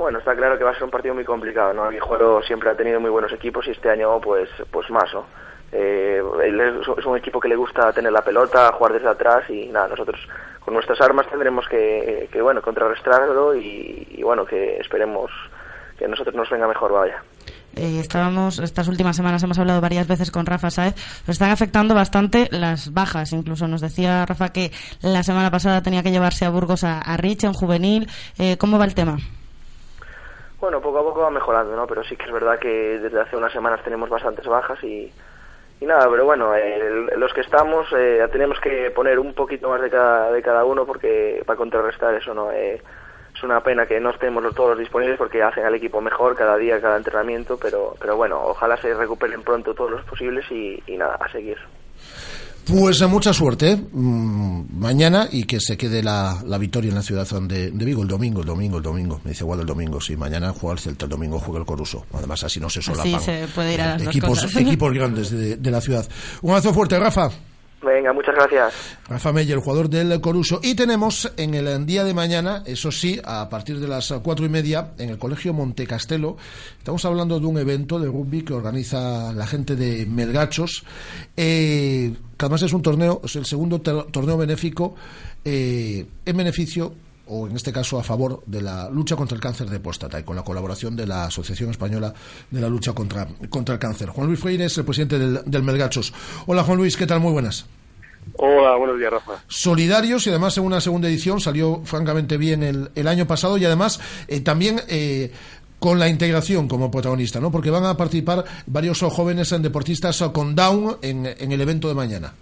Bueno, 0.00 0.18
está 0.18 0.34
claro 0.34 0.56
que 0.56 0.64
va 0.64 0.70
a 0.70 0.74
ser 0.74 0.84
un 0.84 0.90
partido 0.90 1.14
muy 1.14 1.26
complicado, 1.26 1.74
¿no? 1.74 1.84
El 1.84 1.92
Guijuelo 1.92 2.42
siempre 2.42 2.70
ha 2.70 2.74
tenido 2.74 2.98
muy 3.00 3.10
buenos 3.10 3.30
equipos 3.34 3.66
y 3.66 3.72
este 3.72 3.90
año 3.90 4.18
pues 4.18 4.48
pues 4.70 4.88
más, 4.88 5.12
¿no? 5.12 5.26
Eh, 5.72 6.22
es, 6.42 7.06
un 7.06 7.18
equipo 7.18 7.38
que 7.38 7.48
le 7.48 7.54
gusta 7.54 7.92
tener 7.92 8.10
la 8.10 8.24
pelota, 8.24 8.72
jugar 8.72 8.94
desde 8.94 9.10
atrás 9.10 9.44
y 9.50 9.66
nada, 9.66 9.88
nosotros 9.88 10.18
con 10.60 10.72
nuestras 10.72 10.98
armas 11.02 11.28
tendremos 11.28 11.68
que, 11.68 12.30
que 12.32 12.40
bueno, 12.40 12.62
contrarrestarlo 12.62 13.54
y, 13.54 14.08
y 14.12 14.22
bueno, 14.22 14.46
que 14.46 14.78
esperemos 14.78 15.30
que 15.98 16.06
a 16.06 16.08
nosotros 16.08 16.34
nos 16.34 16.48
venga 16.48 16.66
mejor, 16.66 16.92
vaya. 16.92 17.22
Eh, 17.76 18.00
estábamos, 18.00 18.58
estas 18.58 18.88
últimas 18.88 19.16
semanas 19.16 19.42
hemos 19.42 19.58
hablado 19.58 19.82
varias 19.82 20.08
veces 20.08 20.30
con 20.30 20.46
Rafa 20.46 20.70
Saez, 20.70 20.94
nos 21.26 21.34
están 21.34 21.50
afectando 21.50 21.94
bastante 21.94 22.48
las 22.50 22.94
bajas. 22.94 23.34
Incluso 23.34 23.68
nos 23.68 23.82
decía 23.82 24.24
Rafa 24.24 24.48
que 24.48 24.72
la 25.02 25.22
semana 25.22 25.50
pasada 25.50 25.82
tenía 25.82 26.02
que 26.02 26.10
llevarse 26.10 26.46
a 26.46 26.50
Burgos 26.50 26.84
a, 26.84 27.00
a 27.00 27.18
Rich 27.18 27.44
en 27.44 27.52
juvenil. 27.52 28.08
Eh, 28.38 28.56
¿Cómo 28.56 28.78
va 28.78 28.86
el 28.86 28.94
tema? 28.94 29.18
Bueno, 30.60 30.80
poco 30.80 30.98
a 30.98 31.02
poco 31.02 31.20
va 31.22 31.30
mejorando, 31.30 31.74
¿no? 31.76 31.86
Pero 31.86 32.04
sí 32.04 32.16
que 32.16 32.26
es 32.26 32.32
verdad 32.32 32.58
que 32.58 32.68
desde 32.98 33.20
hace 33.20 33.36
unas 33.36 33.52
semanas 33.52 33.82
tenemos 33.82 34.08
bastantes 34.10 34.46
bajas 34.46 34.82
y, 34.84 35.14
y 35.80 35.86
nada, 35.86 36.08
pero 36.10 36.24
bueno, 36.26 36.54
eh, 36.56 37.08
los 37.16 37.32
que 37.34 37.42
estamos 37.42 37.88
eh, 37.96 38.26
tenemos 38.32 38.60
que 38.60 38.90
poner 38.92 39.18
un 39.18 39.34
poquito 39.34 39.68
más 39.70 39.80
de 39.82 39.90
cada, 39.90 40.32
de 40.32 40.42
cada 40.42 40.64
uno 40.64 40.86
porque 40.86 41.42
para 41.46 41.56
contrarrestar 41.56 42.14
eso, 42.14 42.34
¿no? 42.34 42.52
Eh, 42.52 42.82
es 43.34 43.42
una 43.44 43.62
pena 43.62 43.86
que 43.86 44.00
no 44.00 44.10
estemos 44.10 44.42
los- 44.42 44.54
todos 44.54 44.78
disponibles 44.78 45.18
porque 45.18 45.42
hacen 45.42 45.64
al 45.66 45.74
equipo 45.76 46.00
mejor 46.00 46.36
cada 46.36 46.56
día, 46.58 46.80
cada 46.80 46.96
entrenamiento, 46.98 47.58
pero, 47.58 47.96
pero 48.00 48.16
bueno, 48.16 48.42
ojalá 48.44 48.76
se 48.78 48.94
recuperen 48.94 49.42
pronto 49.44 49.74
todos 49.74 49.90
los 49.92 50.04
posibles 50.04 50.44
y 50.50 50.82
nada, 50.98 51.16
a 51.20 51.28
seguir. 51.30 51.58
Pues 52.66 53.00
eh, 53.00 53.06
mucha 53.06 53.32
suerte 53.32 53.76
mm, 53.76 54.78
mañana 54.78 55.28
y 55.30 55.44
que 55.44 55.58
se 55.60 55.76
quede 55.76 56.02
la, 56.02 56.42
la 56.46 56.58
victoria 56.58 56.90
en 56.90 56.94
la 56.94 57.02
ciudad 57.02 57.26
de, 57.42 57.70
de 57.70 57.84
Vigo 57.84 58.02
el 58.02 58.08
domingo, 58.08 58.40
el 58.40 58.46
domingo, 58.46 58.76
el 58.76 58.82
domingo. 58.82 59.20
Me 59.24 59.30
dice 59.30 59.44
igual 59.44 59.60
el 59.60 59.66
domingo, 59.66 60.00
sí, 60.00 60.16
mañana 60.16 60.52
juega 60.52 60.74
el 60.74 60.78
Celta, 60.78 61.06
el 61.06 61.10
domingo 61.10 61.38
juega 61.40 61.60
el 61.60 61.66
Coruso. 61.66 62.06
Además 62.12 62.44
así 62.44 62.60
no 62.60 62.70
se 62.70 62.80
solapan 62.82 63.14
Así 63.14 63.24
se 63.24 63.46
puede 63.54 63.74
ir 63.74 63.80
a 63.80 63.96
equipos, 63.96 64.30
cosas. 64.40 64.54
equipos 64.56 64.92
grandes 64.92 65.30
de, 65.30 65.56
de 65.56 65.70
la 65.70 65.80
ciudad. 65.80 66.06
Un 66.42 66.50
abrazo 66.50 66.72
fuerte, 66.72 66.98
Rafa. 66.98 67.30
Venga, 67.82 68.12
muchas 68.12 68.34
gracias. 68.34 68.98
Rafa 69.08 69.32
Meyer, 69.32 69.56
el 69.56 69.62
jugador 69.62 69.88
del 69.88 70.20
Coruso. 70.20 70.60
Y 70.62 70.74
tenemos 70.74 71.32
en 71.38 71.54
el 71.54 71.86
día 71.86 72.04
de 72.04 72.12
mañana, 72.12 72.62
eso 72.66 72.92
sí, 72.92 73.18
a 73.24 73.48
partir 73.48 73.80
de 73.80 73.88
las 73.88 74.12
cuatro 74.22 74.44
y 74.44 74.50
media, 74.50 74.92
en 74.98 75.08
el 75.08 75.18
Colegio 75.18 75.54
Montecastelo, 75.54 76.36
estamos 76.76 77.04
hablando 77.06 77.40
de 77.40 77.46
un 77.46 77.58
evento 77.58 77.98
de 77.98 78.08
rugby 78.08 78.42
que 78.42 78.52
organiza 78.52 79.32
la 79.32 79.46
gente 79.46 79.76
de 79.76 80.04
Melgachos, 80.04 80.84
eh, 81.36 82.12
además 82.38 82.62
es 82.62 82.72
un 82.74 82.82
torneo, 82.82 83.22
es 83.24 83.36
el 83.36 83.46
segundo 83.46 83.80
torneo 83.80 84.36
benéfico 84.36 84.94
eh, 85.44 86.06
en 86.26 86.36
beneficio 86.36 86.92
o 87.30 87.46
en 87.46 87.54
este 87.56 87.72
caso 87.72 87.98
a 87.98 88.02
favor 88.02 88.42
de 88.46 88.60
la 88.60 88.90
lucha 88.90 89.14
contra 89.16 89.36
el 89.36 89.40
cáncer 89.40 89.70
de 89.70 89.78
próstata 89.80 90.18
y 90.18 90.24
con 90.24 90.34
la 90.36 90.42
colaboración 90.42 90.96
de 90.96 91.06
la 91.06 91.24
Asociación 91.26 91.70
Española 91.70 92.12
de 92.50 92.60
la 92.60 92.68
Lucha 92.68 92.92
contra, 92.92 93.26
contra 93.48 93.74
el 93.74 93.78
Cáncer. 93.78 94.08
Juan 94.10 94.26
Luis 94.26 94.40
Freire 94.40 94.64
es 94.64 94.76
el 94.78 94.84
presidente 94.84 95.18
del, 95.18 95.40
del 95.46 95.62
Melgachos. 95.62 96.12
Hola 96.46 96.64
Juan 96.64 96.78
Luis, 96.78 96.96
¿qué 96.96 97.06
tal? 97.06 97.20
Muy 97.20 97.32
buenas 97.32 97.66
Hola, 98.34 98.76
buenos 98.76 98.98
días, 98.98 99.12
Rafa. 99.12 99.32
solidarios 99.48 100.26
y 100.26 100.30
además 100.30 100.56
en 100.58 100.64
una 100.64 100.80
segunda 100.80 101.08
edición 101.08 101.40
salió 101.40 101.80
francamente 101.84 102.36
bien 102.36 102.62
el, 102.62 102.90
el 102.94 103.08
año 103.08 103.26
pasado 103.26 103.56
y 103.56 103.64
además 103.64 103.98
eh, 104.28 104.40
también 104.40 104.80
eh, 104.88 105.32
con 105.78 105.98
la 105.98 106.08
integración 106.08 106.68
como 106.68 106.90
protagonista, 106.90 107.40
¿no? 107.40 107.50
Porque 107.50 107.70
van 107.70 107.84
a 107.84 107.96
participar 107.96 108.44
varios 108.66 109.00
jóvenes 109.00 109.50
eh, 109.52 109.58
deportistas 109.58 110.22
con 110.32 110.54
Down 110.54 110.98
en, 111.00 111.26
en 111.26 111.52
el 111.52 111.60
evento 111.60 111.88
de 111.88 111.94
mañana. 111.94 112.34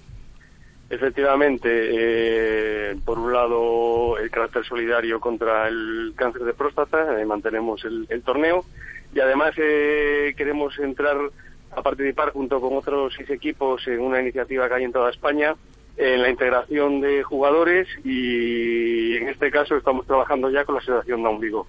Efectivamente, 0.90 1.68
eh, 1.70 2.96
por 3.04 3.18
un 3.18 3.32
lado, 3.32 4.16
el 4.18 4.30
carácter 4.30 4.64
solidario 4.64 5.20
contra 5.20 5.68
el 5.68 6.14
cáncer 6.16 6.44
de 6.44 6.54
próstata, 6.54 7.20
eh, 7.20 7.26
mantenemos 7.26 7.84
el, 7.84 8.06
el 8.08 8.22
torneo 8.22 8.64
y 9.14 9.20
además 9.20 9.52
eh, 9.58 10.34
queremos 10.36 10.78
entrar 10.78 11.16
a 11.76 11.82
participar 11.82 12.32
junto 12.32 12.60
con 12.60 12.76
otros 12.76 13.12
seis 13.16 13.28
equipos 13.30 13.86
en 13.86 14.00
una 14.00 14.20
iniciativa 14.20 14.66
que 14.68 14.74
hay 14.74 14.84
en 14.84 14.92
toda 14.92 15.10
España 15.10 15.54
en 15.98 16.22
la 16.22 16.30
integración 16.30 17.00
de 17.00 17.24
jugadores 17.24 17.88
y 18.04 19.16
en 19.16 19.28
este 19.28 19.50
caso 19.50 19.76
estamos 19.76 20.06
trabajando 20.06 20.48
ya 20.48 20.64
con 20.64 20.76
la 20.76 20.80
Asociación 20.80 21.22
Down 21.22 21.40
Vigo. 21.40 21.66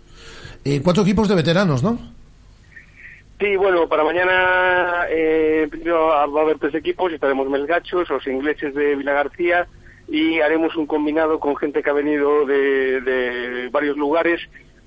Eh, 0.64 0.82
cuatro 0.84 1.04
equipos 1.04 1.28
de 1.28 1.36
veteranos, 1.36 1.82
¿no? 1.82 1.98
Sí, 3.40 3.56
bueno, 3.56 3.88
para 3.88 4.04
mañana 4.04 5.06
eh, 5.10 5.70
va 5.88 6.24
a 6.24 6.42
haber 6.42 6.60
tres 6.60 6.76
equipos, 6.76 7.14
estaremos 7.14 7.50
Melgachos, 7.50 8.10
los 8.10 8.28
ingleses 8.28 8.76
de 8.76 8.96
Vila 8.96 9.14
García 9.14 9.66
y 10.10 10.42
haremos 10.42 10.76
un 10.76 10.86
combinado 10.86 11.40
con 11.40 11.56
gente 11.56 11.82
que 11.82 11.90
ha 11.90 11.94
venido 11.94 12.46
de, 12.46 13.00
de 13.00 13.70
varios 13.70 13.96
lugares, 13.96 14.42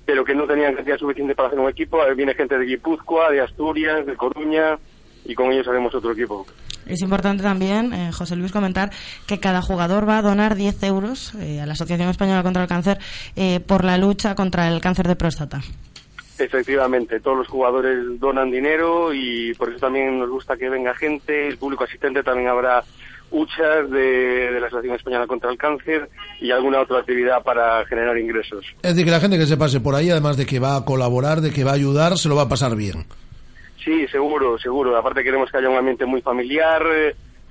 pero 0.05 0.23
que 0.23 0.35
no 0.35 0.45
tenían 0.45 0.75
cantidad 0.75 0.97
suficiente 0.97 1.33
para 1.33 1.47
hacer 1.47 1.59
un 1.59 1.69
equipo. 1.69 1.97
Viene 2.15 2.35
gente 2.35 2.57
de 2.57 2.65
Guipúzcoa, 2.65 3.31
de 3.31 3.41
Asturias, 3.41 4.05
de 4.05 4.15
Coruña 4.15 4.77
y 5.25 5.33
con 5.33 5.51
ellos 5.51 5.67
haremos 5.67 5.95
otro 5.95 6.11
equipo. 6.11 6.45
Es 6.85 7.01
importante 7.01 7.43
también, 7.43 7.93
eh, 7.93 8.11
José 8.11 8.35
Luis, 8.35 8.51
comentar 8.51 8.91
que 9.25 9.39
cada 9.39 9.61
jugador 9.61 10.07
va 10.07 10.17
a 10.17 10.21
donar 10.21 10.55
10 10.55 10.83
euros 10.83 11.33
eh, 11.35 11.61
a 11.61 11.65
la 11.65 11.73
Asociación 11.73 12.09
Española 12.09 12.43
contra 12.43 12.63
el 12.63 12.67
Cáncer 12.67 12.99
eh, 13.35 13.61
por 13.61 13.85
la 13.85 13.97
lucha 13.97 14.35
contra 14.35 14.67
el 14.67 14.81
cáncer 14.81 15.07
de 15.07 15.15
próstata. 15.15 15.61
Efectivamente, 16.37 17.19
todos 17.19 17.37
los 17.37 17.47
jugadores 17.47 18.19
donan 18.19 18.49
dinero 18.49 19.13
y 19.13 19.53
por 19.53 19.69
eso 19.69 19.79
también 19.79 20.17
nos 20.19 20.29
gusta 20.29 20.57
que 20.57 20.69
venga 20.69 20.95
gente, 20.95 21.47
el 21.47 21.57
público 21.57 21.83
asistente 21.83 22.23
también 22.23 22.49
habrá 22.49 22.83
huchas 23.29 23.89
de, 23.89 24.51
de 24.51 24.59
la 24.59 24.67
Asociación 24.67 24.95
Española 24.95 25.27
contra 25.27 25.51
el 25.51 25.57
Cáncer 25.57 26.09
y 26.39 26.51
alguna 26.51 26.81
otra 26.81 26.99
actividad 26.99 27.43
para 27.43 27.85
generar 27.85 28.17
ingresos. 28.17 28.65
Es 28.81 28.95
decir, 28.95 29.05
que 29.05 29.11
la 29.11 29.19
gente 29.19 29.37
que 29.37 29.45
se 29.45 29.57
pase 29.57 29.79
por 29.79 29.95
ahí, 29.95 30.09
además 30.09 30.37
de 30.37 30.45
que 30.45 30.59
va 30.59 30.77
a 30.77 30.85
colaborar, 30.85 31.41
de 31.41 31.51
que 31.51 31.63
va 31.63 31.71
a 31.71 31.75
ayudar, 31.75 32.17
se 32.17 32.29
lo 32.29 32.35
va 32.35 32.43
a 32.43 32.49
pasar 32.49 32.75
bien. 32.75 33.05
Sí, 33.83 34.07
seguro, 34.07 34.57
seguro. 34.57 34.95
Aparte 34.95 35.23
queremos 35.23 35.51
que 35.51 35.57
haya 35.57 35.69
un 35.69 35.77
ambiente 35.77 36.05
muy 36.05 36.21
familiar, 36.21 36.83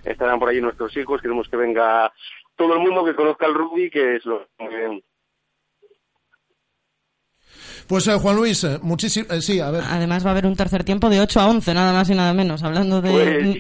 estarán 0.05 0.39
por 0.39 0.49
allí 0.49 0.61
nuestros 0.61 0.97
hijos, 0.97 1.21
queremos 1.21 1.49
que 1.49 1.57
venga 1.57 2.13
todo 2.57 2.75
el 2.75 2.81
mundo 2.81 3.05
que 3.05 3.15
conozca 3.15 3.47
el 3.47 3.55
rugby, 3.55 3.91
que 3.91 4.17
es 4.17 4.25
lo 4.25 4.47
bien. 4.59 5.03
Pues 7.93 8.09
eh, 8.09 8.15
Juan 8.15 8.37
Luis, 8.37 8.65
eh, 8.65 8.79
muchísimo, 8.81 9.27
eh, 9.31 9.43
sí, 9.43 9.61
a 9.61 9.71
ver. 9.71 9.85
Además 9.87 10.25
va 10.25 10.31
a 10.31 10.33
haber 10.33 10.47
un 10.47 10.57
tercer 10.57 10.83
tiempo 10.83 11.11
de 11.11 11.21
8 11.21 11.41
a 11.41 11.47
11, 11.49 11.75
nada 11.75 11.93
más 11.93 12.09
y 12.09 12.15
nada 12.15 12.33
menos, 12.33 12.63
hablando 12.63 13.03
de... 13.03 13.11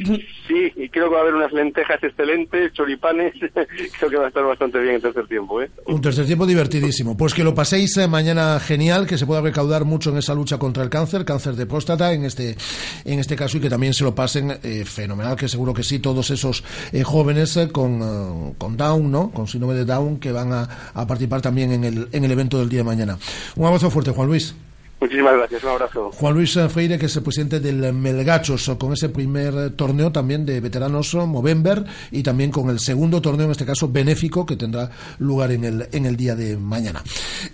Pues 0.06 0.20
sí, 0.48 0.72
y 0.74 0.88
creo 0.88 1.10
que 1.10 1.12
va 1.12 1.18
a 1.18 1.20
haber 1.20 1.34
unas 1.34 1.52
lentejas 1.52 2.02
excelentes, 2.02 2.72
choripanes, 2.72 3.34
creo 3.98 4.10
que 4.10 4.16
va 4.16 4.24
a 4.24 4.28
estar 4.28 4.42
bastante 4.42 4.78
bien 4.78 4.94
el 4.94 5.02
tercer 5.02 5.28
tiempo, 5.28 5.60
¿eh? 5.60 5.70
Un 5.84 6.00
tercer 6.00 6.24
tiempo 6.24 6.46
divertidísimo. 6.46 7.14
Pues 7.14 7.34
que 7.34 7.44
lo 7.44 7.54
paséis 7.54 7.94
eh, 7.98 8.08
mañana 8.08 8.58
genial, 8.58 9.06
que 9.06 9.18
se 9.18 9.26
pueda 9.26 9.42
recaudar 9.42 9.84
mucho 9.84 10.08
en 10.08 10.16
esa 10.16 10.34
lucha 10.34 10.56
contra 10.56 10.82
el 10.82 10.88
cáncer, 10.88 11.26
cáncer 11.26 11.54
de 11.54 11.66
próstata 11.66 12.14
en 12.14 12.24
este, 12.24 12.56
en 13.04 13.18
este 13.18 13.36
caso, 13.36 13.58
y 13.58 13.60
que 13.60 13.68
también 13.68 13.92
se 13.92 14.02
lo 14.02 14.14
pasen 14.14 14.50
eh, 14.62 14.86
fenomenal, 14.86 15.36
que 15.36 15.46
seguro 15.46 15.74
que 15.74 15.82
sí, 15.82 15.98
todos 15.98 16.30
esos 16.30 16.64
eh, 16.92 17.02
jóvenes 17.02 17.54
eh, 17.58 17.68
con, 17.68 18.00
eh, 18.00 18.54
con 18.56 18.78
Down, 18.78 19.12
¿no? 19.12 19.30
Con 19.30 19.46
síndrome 19.46 19.74
de 19.74 19.84
Down, 19.84 20.18
que 20.18 20.32
van 20.32 20.54
a, 20.54 20.62
a 20.94 21.06
participar 21.06 21.42
también 21.42 21.72
en 21.72 21.84
el, 21.84 22.08
en 22.12 22.24
el 22.24 22.30
evento 22.30 22.58
del 22.58 22.70
día 22.70 22.78
de 22.78 22.84
mañana. 22.84 23.18
Un 23.56 23.66
abrazo 23.66 23.90
fuerte, 23.90 24.10
Juan 24.10 24.21
Luis. 24.26 24.54
Muchísimas 25.02 25.34
gracias, 25.34 25.62
un 25.64 25.70
abrazo. 25.70 26.12
Juan 26.12 26.34
Luis 26.34 26.56
Freire, 26.68 26.96
que 26.96 27.06
es 27.06 27.16
el 27.16 27.24
presidente 27.24 27.58
del 27.58 27.92
Melgachos, 27.92 28.70
con 28.78 28.92
ese 28.92 29.08
primer 29.08 29.52
eh, 29.52 29.70
torneo 29.70 30.12
también 30.12 30.46
de 30.46 30.60
veteranos 30.60 31.16
Movember 31.16 31.84
y 32.12 32.22
también 32.22 32.52
con 32.52 32.70
el 32.70 32.78
segundo 32.78 33.20
torneo, 33.20 33.46
en 33.46 33.50
este 33.50 33.66
caso 33.66 33.88
benéfico, 33.88 34.46
que 34.46 34.54
tendrá 34.54 34.88
lugar 35.18 35.50
en 35.50 35.64
el, 35.64 35.88
en 35.90 36.06
el 36.06 36.16
día 36.16 36.36
de 36.36 36.56
mañana. 36.56 37.02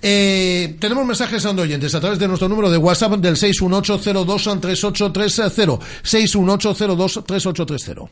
Eh, 0.02 0.76
tenemos 0.78 1.06
mensajes 1.06 1.42
de 1.42 1.62
oyentes 1.62 1.94
a 1.94 2.00
través 2.00 2.18
de 2.18 2.28
nuestro 2.28 2.50
número 2.50 2.70
de 2.70 2.76
WhatsApp 2.76 3.12
del 3.12 3.36
618023830. 3.36 5.78
618023830. 6.02 8.10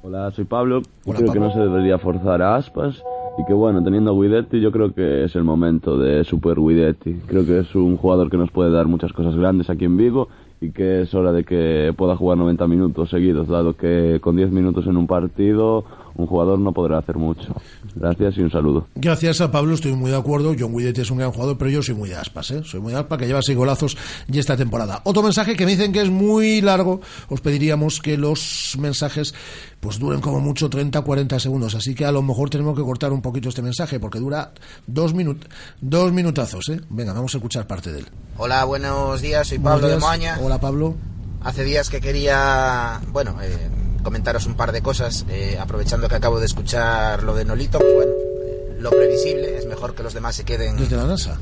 Hola, 0.00 0.32
soy 0.34 0.46
Pablo. 0.46 0.80
Hola, 1.04 1.18
creo 1.18 1.18
que 1.18 1.26
Pablo. 1.40 1.48
no 1.48 1.52
se 1.52 1.60
debería 1.60 1.98
forzar 1.98 2.40
a 2.40 2.56
Aspas 2.56 3.02
y 3.38 3.44
que 3.44 3.52
bueno, 3.52 3.82
teniendo 3.82 4.10
a 4.10 4.14
Guidetti 4.14 4.60
yo 4.60 4.72
creo 4.72 4.92
que 4.94 5.24
es 5.24 5.36
el 5.36 5.44
momento 5.44 5.98
de 5.98 6.24
Super 6.24 6.58
Guidetti. 6.58 7.14
Creo 7.26 7.44
que 7.44 7.58
es 7.60 7.74
un 7.74 7.96
jugador 7.96 8.30
que 8.30 8.36
nos 8.36 8.50
puede 8.50 8.70
dar 8.70 8.86
muchas 8.86 9.12
cosas 9.12 9.36
grandes 9.36 9.68
aquí 9.68 9.84
en 9.84 9.96
Vigo 9.96 10.28
y 10.60 10.70
que 10.70 11.02
es 11.02 11.14
hora 11.14 11.32
de 11.32 11.44
que 11.44 11.92
pueda 11.96 12.16
jugar 12.16 12.38
90 12.38 12.66
minutos 12.66 13.10
seguidos, 13.10 13.48
dado 13.48 13.76
que 13.76 14.18
con 14.22 14.36
10 14.36 14.50
minutos 14.52 14.86
en 14.86 14.96
un 14.96 15.06
partido 15.06 15.84
un 16.16 16.26
jugador 16.26 16.58
no 16.58 16.72
podrá 16.72 16.98
hacer 16.98 17.16
mucho. 17.16 17.54
Gracias 17.94 18.36
y 18.38 18.40
un 18.40 18.50
saludo. 18.50 18.88
Gracias 18.94 19.40
a 19.40 19.50
Pablo, 19.50 19.74
estoy 19.74 19.92
muy 19.92 20.10
de 20.10 20.16
acuerdo. 20.16 20.54
John 20.58 20.76
Guidetti 20.76 21.02
es 21.02 21.10
un 21.10 21.18
gran 21.18 21.30
jugador, 21.30 21.58
pero 21.58 21.70
yo 21.70 21.82
soy 21.82 21.94
muy 21.94 22.08
de 22.08 22.16
aspas, 22.16 22.50
¿eh? 22.50 22.62
Soy 22.64 22.80
muy 22.80 22.92
de 22.92 23.00
aspas, 23.00 23.18
que 23.18 23.26
lleva 23.26 23.42
seis 23.42 23.56
golazos 23.56 23.96
y 24.30 24.38
esta 24.38 24.56
temporada. 24.56 25.02
Otro 25.04 25.22
mensaje 25.22 25.54
que 25.56 25.64
me 25.66 25.72
dicen 25.72 25.92
que 25.92 26.00
es 26.00 26.10
muy 26.10 26.60
largo, 26.62 27.00
os 27.28 27.40
pediríamos 27.40 28.00
que 28.00 28.16
los 28.16 28.76
mensajes 28.80 29.34
pues 29.80 29.98
duren 29.98 30.20
como 30.20 30.40
mucho 30.40 30.70
30 30.70 31.02
40 31.02 31.38
segundos. 31.38 31.74
Así 31.74 31.94
que 31.94 32.06
a 32.06 32.12
lo 32.12 32.22
mejor 32.22 32.48
tenemos 32.48 32.76
que 32.76 32.82
cortar 32.82 33.12
un 33.12 33.20
poquito 33.20 33.50
este 33.50 33.62
mensaje, 33.62 34.00
porque 34.00 34.18
dura 34.18 34.52
dos, 34.86 35.12
minut 35.12 35.44
dos 35.80 36.12
minutazos, 36.12 36.68
¿eh? 36.70 36.80
Venga, 36.88 37.12
vamos 37.12 37.34
a 37.34 37.38
escuchar 37.38 37.66
parte 37.66 37.92
de 37.92 38.00
él. 38.00 38.06
Hola, 38.38 38.64
buenos 38.64 39.20
días, 39.20 39.48
soy 39.48 39.58
Pablo 39.58 39.88
de. 39.88 39.98
Moaña. 39.98 40.38
Hola, 40.42 40.58
Pablo. 40.60 40.94
Hace 41.42 41.62
días 41.62 41.90
que 41.90 42.00
quería, 42.00 43.00
bueno, 43.12 43.36
eh, 43.40 43.68
comentaros 44.06 44.46
un 44.46 44.54
par 44.54 44.70
de 44.70 44.82
cosas, 44.82 45.26
eh, 45.28 45.58
aprovechando 45.60 46.08
que 46.08 46.14
acabo 46.14 46.38
de 46.38 46.46
escuchar 46.46 47.24
lo 47.24 47.34
de 47.34 47.44
Nolito, 47.44 47.80
pues 47.80 47.92
bueno, 47.92 48.12
eh, 48.12 48.76
lo 48.78 48.90
previsible, 48.90 49.58
es 49.58 49.66
mejor 49.66 49.96
que 49.96 50.04
los 50.04 50.14
demás 50.14 50.36
se 50.36 50.44
queden... 50.44 50.76
Desde 50.76 50.96
la 50.96 51.06
NASA. 51.06 51.36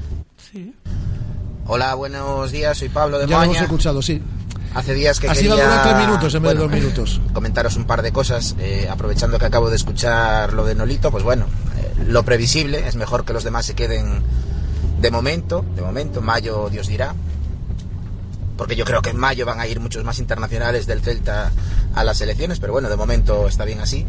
Hola, 1.67 1.95
buenos 1.95 2.51
días, 2.53 2.79
soy 2.79 2.89
Pablo 2.89 3.19
de 3.19 3.27
Ya 3.27 3.37
lo 3.37 3.45
hemos 3.45 3.61
escuchado, 3.61 4.01
sí. 4.01 4.23
Hace 4.73 4.95
días 4.95 5.21
que 5.21 5.29
Así 5.29 5.47
va 5.47 5.57
a 5.57 5.57
quería... 5.59 5.71
durar 5.71 5.83
tres 5.83 6.07
minutos 6.07 6.35
en 6.35 6.43
vez 6.43 6.53
de 6.53 6.59
dos 6.59 6.71
minutos. 6.71 7.21
comentaros 7.35 7.77
un 7.77 7.85
par 7.85 8.01
de 8.01 8.13
cosas, 8.13 8.57
eh, 8.59 8.89
aprovechando 8.91 9.39
que 9.39 9.45
acabo 9.45 9.69
de 9.69 9.77
escuchar 9.77 10.55
lo 10.55 10.65
de 10.65 10.75
Nolito, 10.75 11.11
pues 11.11 11.23
bueno, 11.23 11.45
eh, 11.77 11.93
lo 12.07 12.23
previsible, 12.23 12.89
es 12.89 12.97
mejor 12.97 13.27
que 13.27 13.35
los 13.35 13.45
demás 13.45 13.67
se 13.67 13.75
queden 13.75 14.23
de 15.03 15.11
momento, 15.11 15.67
de 15.77 15.83
momento, 15.83 16.23
mayo 16.23 16.71
Dios 16.71 16.87
dirá, 16.87 17.15
porque 18.57 18.77
yo 18.77 18.85
creo 18.85 19.03
que 19.03 19.11
en 19.11 19.17
mayo 19.17 19.47
van 19.47 19.61
a 19.61 19.67
ir 19.67 19.81
muchos 19.81 20.05
más 20.05 20.19
internacionales 20.19 20.87
del 20.87 21.01
Celta 21.01 21.51
a 21.95 22.05
las 22.05 22.21
elecciones, 22.21 22.61
pero 22.61 22.73
bueno, 22.73 22.89
de 22.89 22.97
momento 22.97 23.49
está 23.49 23.65
bien 23.65 23.81
así. 23.81 24.07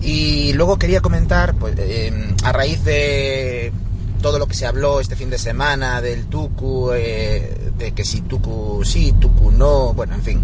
Y 0.00 0.52
luego 0.54 0.78
quería 0.78 1.00
comentar, 1.00 1.54
pues, 1.54 1.74
eh, 1.78 2.34
a 2.42 2.52
raíz 2.52 2.82
de 2.84 3.72
todo 4.20 4.38
lo 4.38 4.46
que 4.46 4.54
se 4.54 4.66
habló 4.66 5.00
este 5.00 5.16
fin 5.16 5.30
de 5.30 5.38
semana 5.38 6.00
del 6.00 6.26
Tucu, 6.26 6.92
eh, 6.92 7.72
de 7.76 7.92
que 7.92 8.04
si 8.04 8.22
Tucu 8.22 8.82
sí, 8.84 9.12
Tucu 9.20 9.50
no, 9.50 9.92
bueno, 9.92 10.14
en 10.14 10.22
fin. 10.22 10.42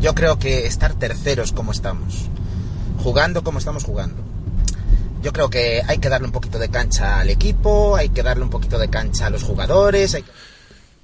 Yo 0.00 0.14
creo 0.14 0.38
que 0.38 0.66
estar 0.66 0.94
terceros 0.94 1.52
como 1.52 1.72
estamos, 1.72 2.28
jugando 3.02 3.44
como 3.44 3.58
estamos 3.58 3.84
jugando. 3.84 4.22
Yo 5.22 5.32
creo 5.32 5.48
que 5.48 5.82
hay 5.86 5.98
que 5.98 6.08
darle 6.08 6.26
un 6.26 6.32
poquito 6.32 6.58
de 6.58 6.68
cancha 6.68 7.20
al 7.20 7.30
equipo, 7.30 7.96
hay 7.96 8.10
que 8.10 8.22
darle 8.22 8.44
un 8.44 8.50
poquito 8.50 8.78
de 8.78 8.90
cancha 8.90 9.26
a 9.26 9.30
los 9.30 9.42
jugadores. 9.42 10.14
Hay 10.14 10.22
que... 10.22 10.30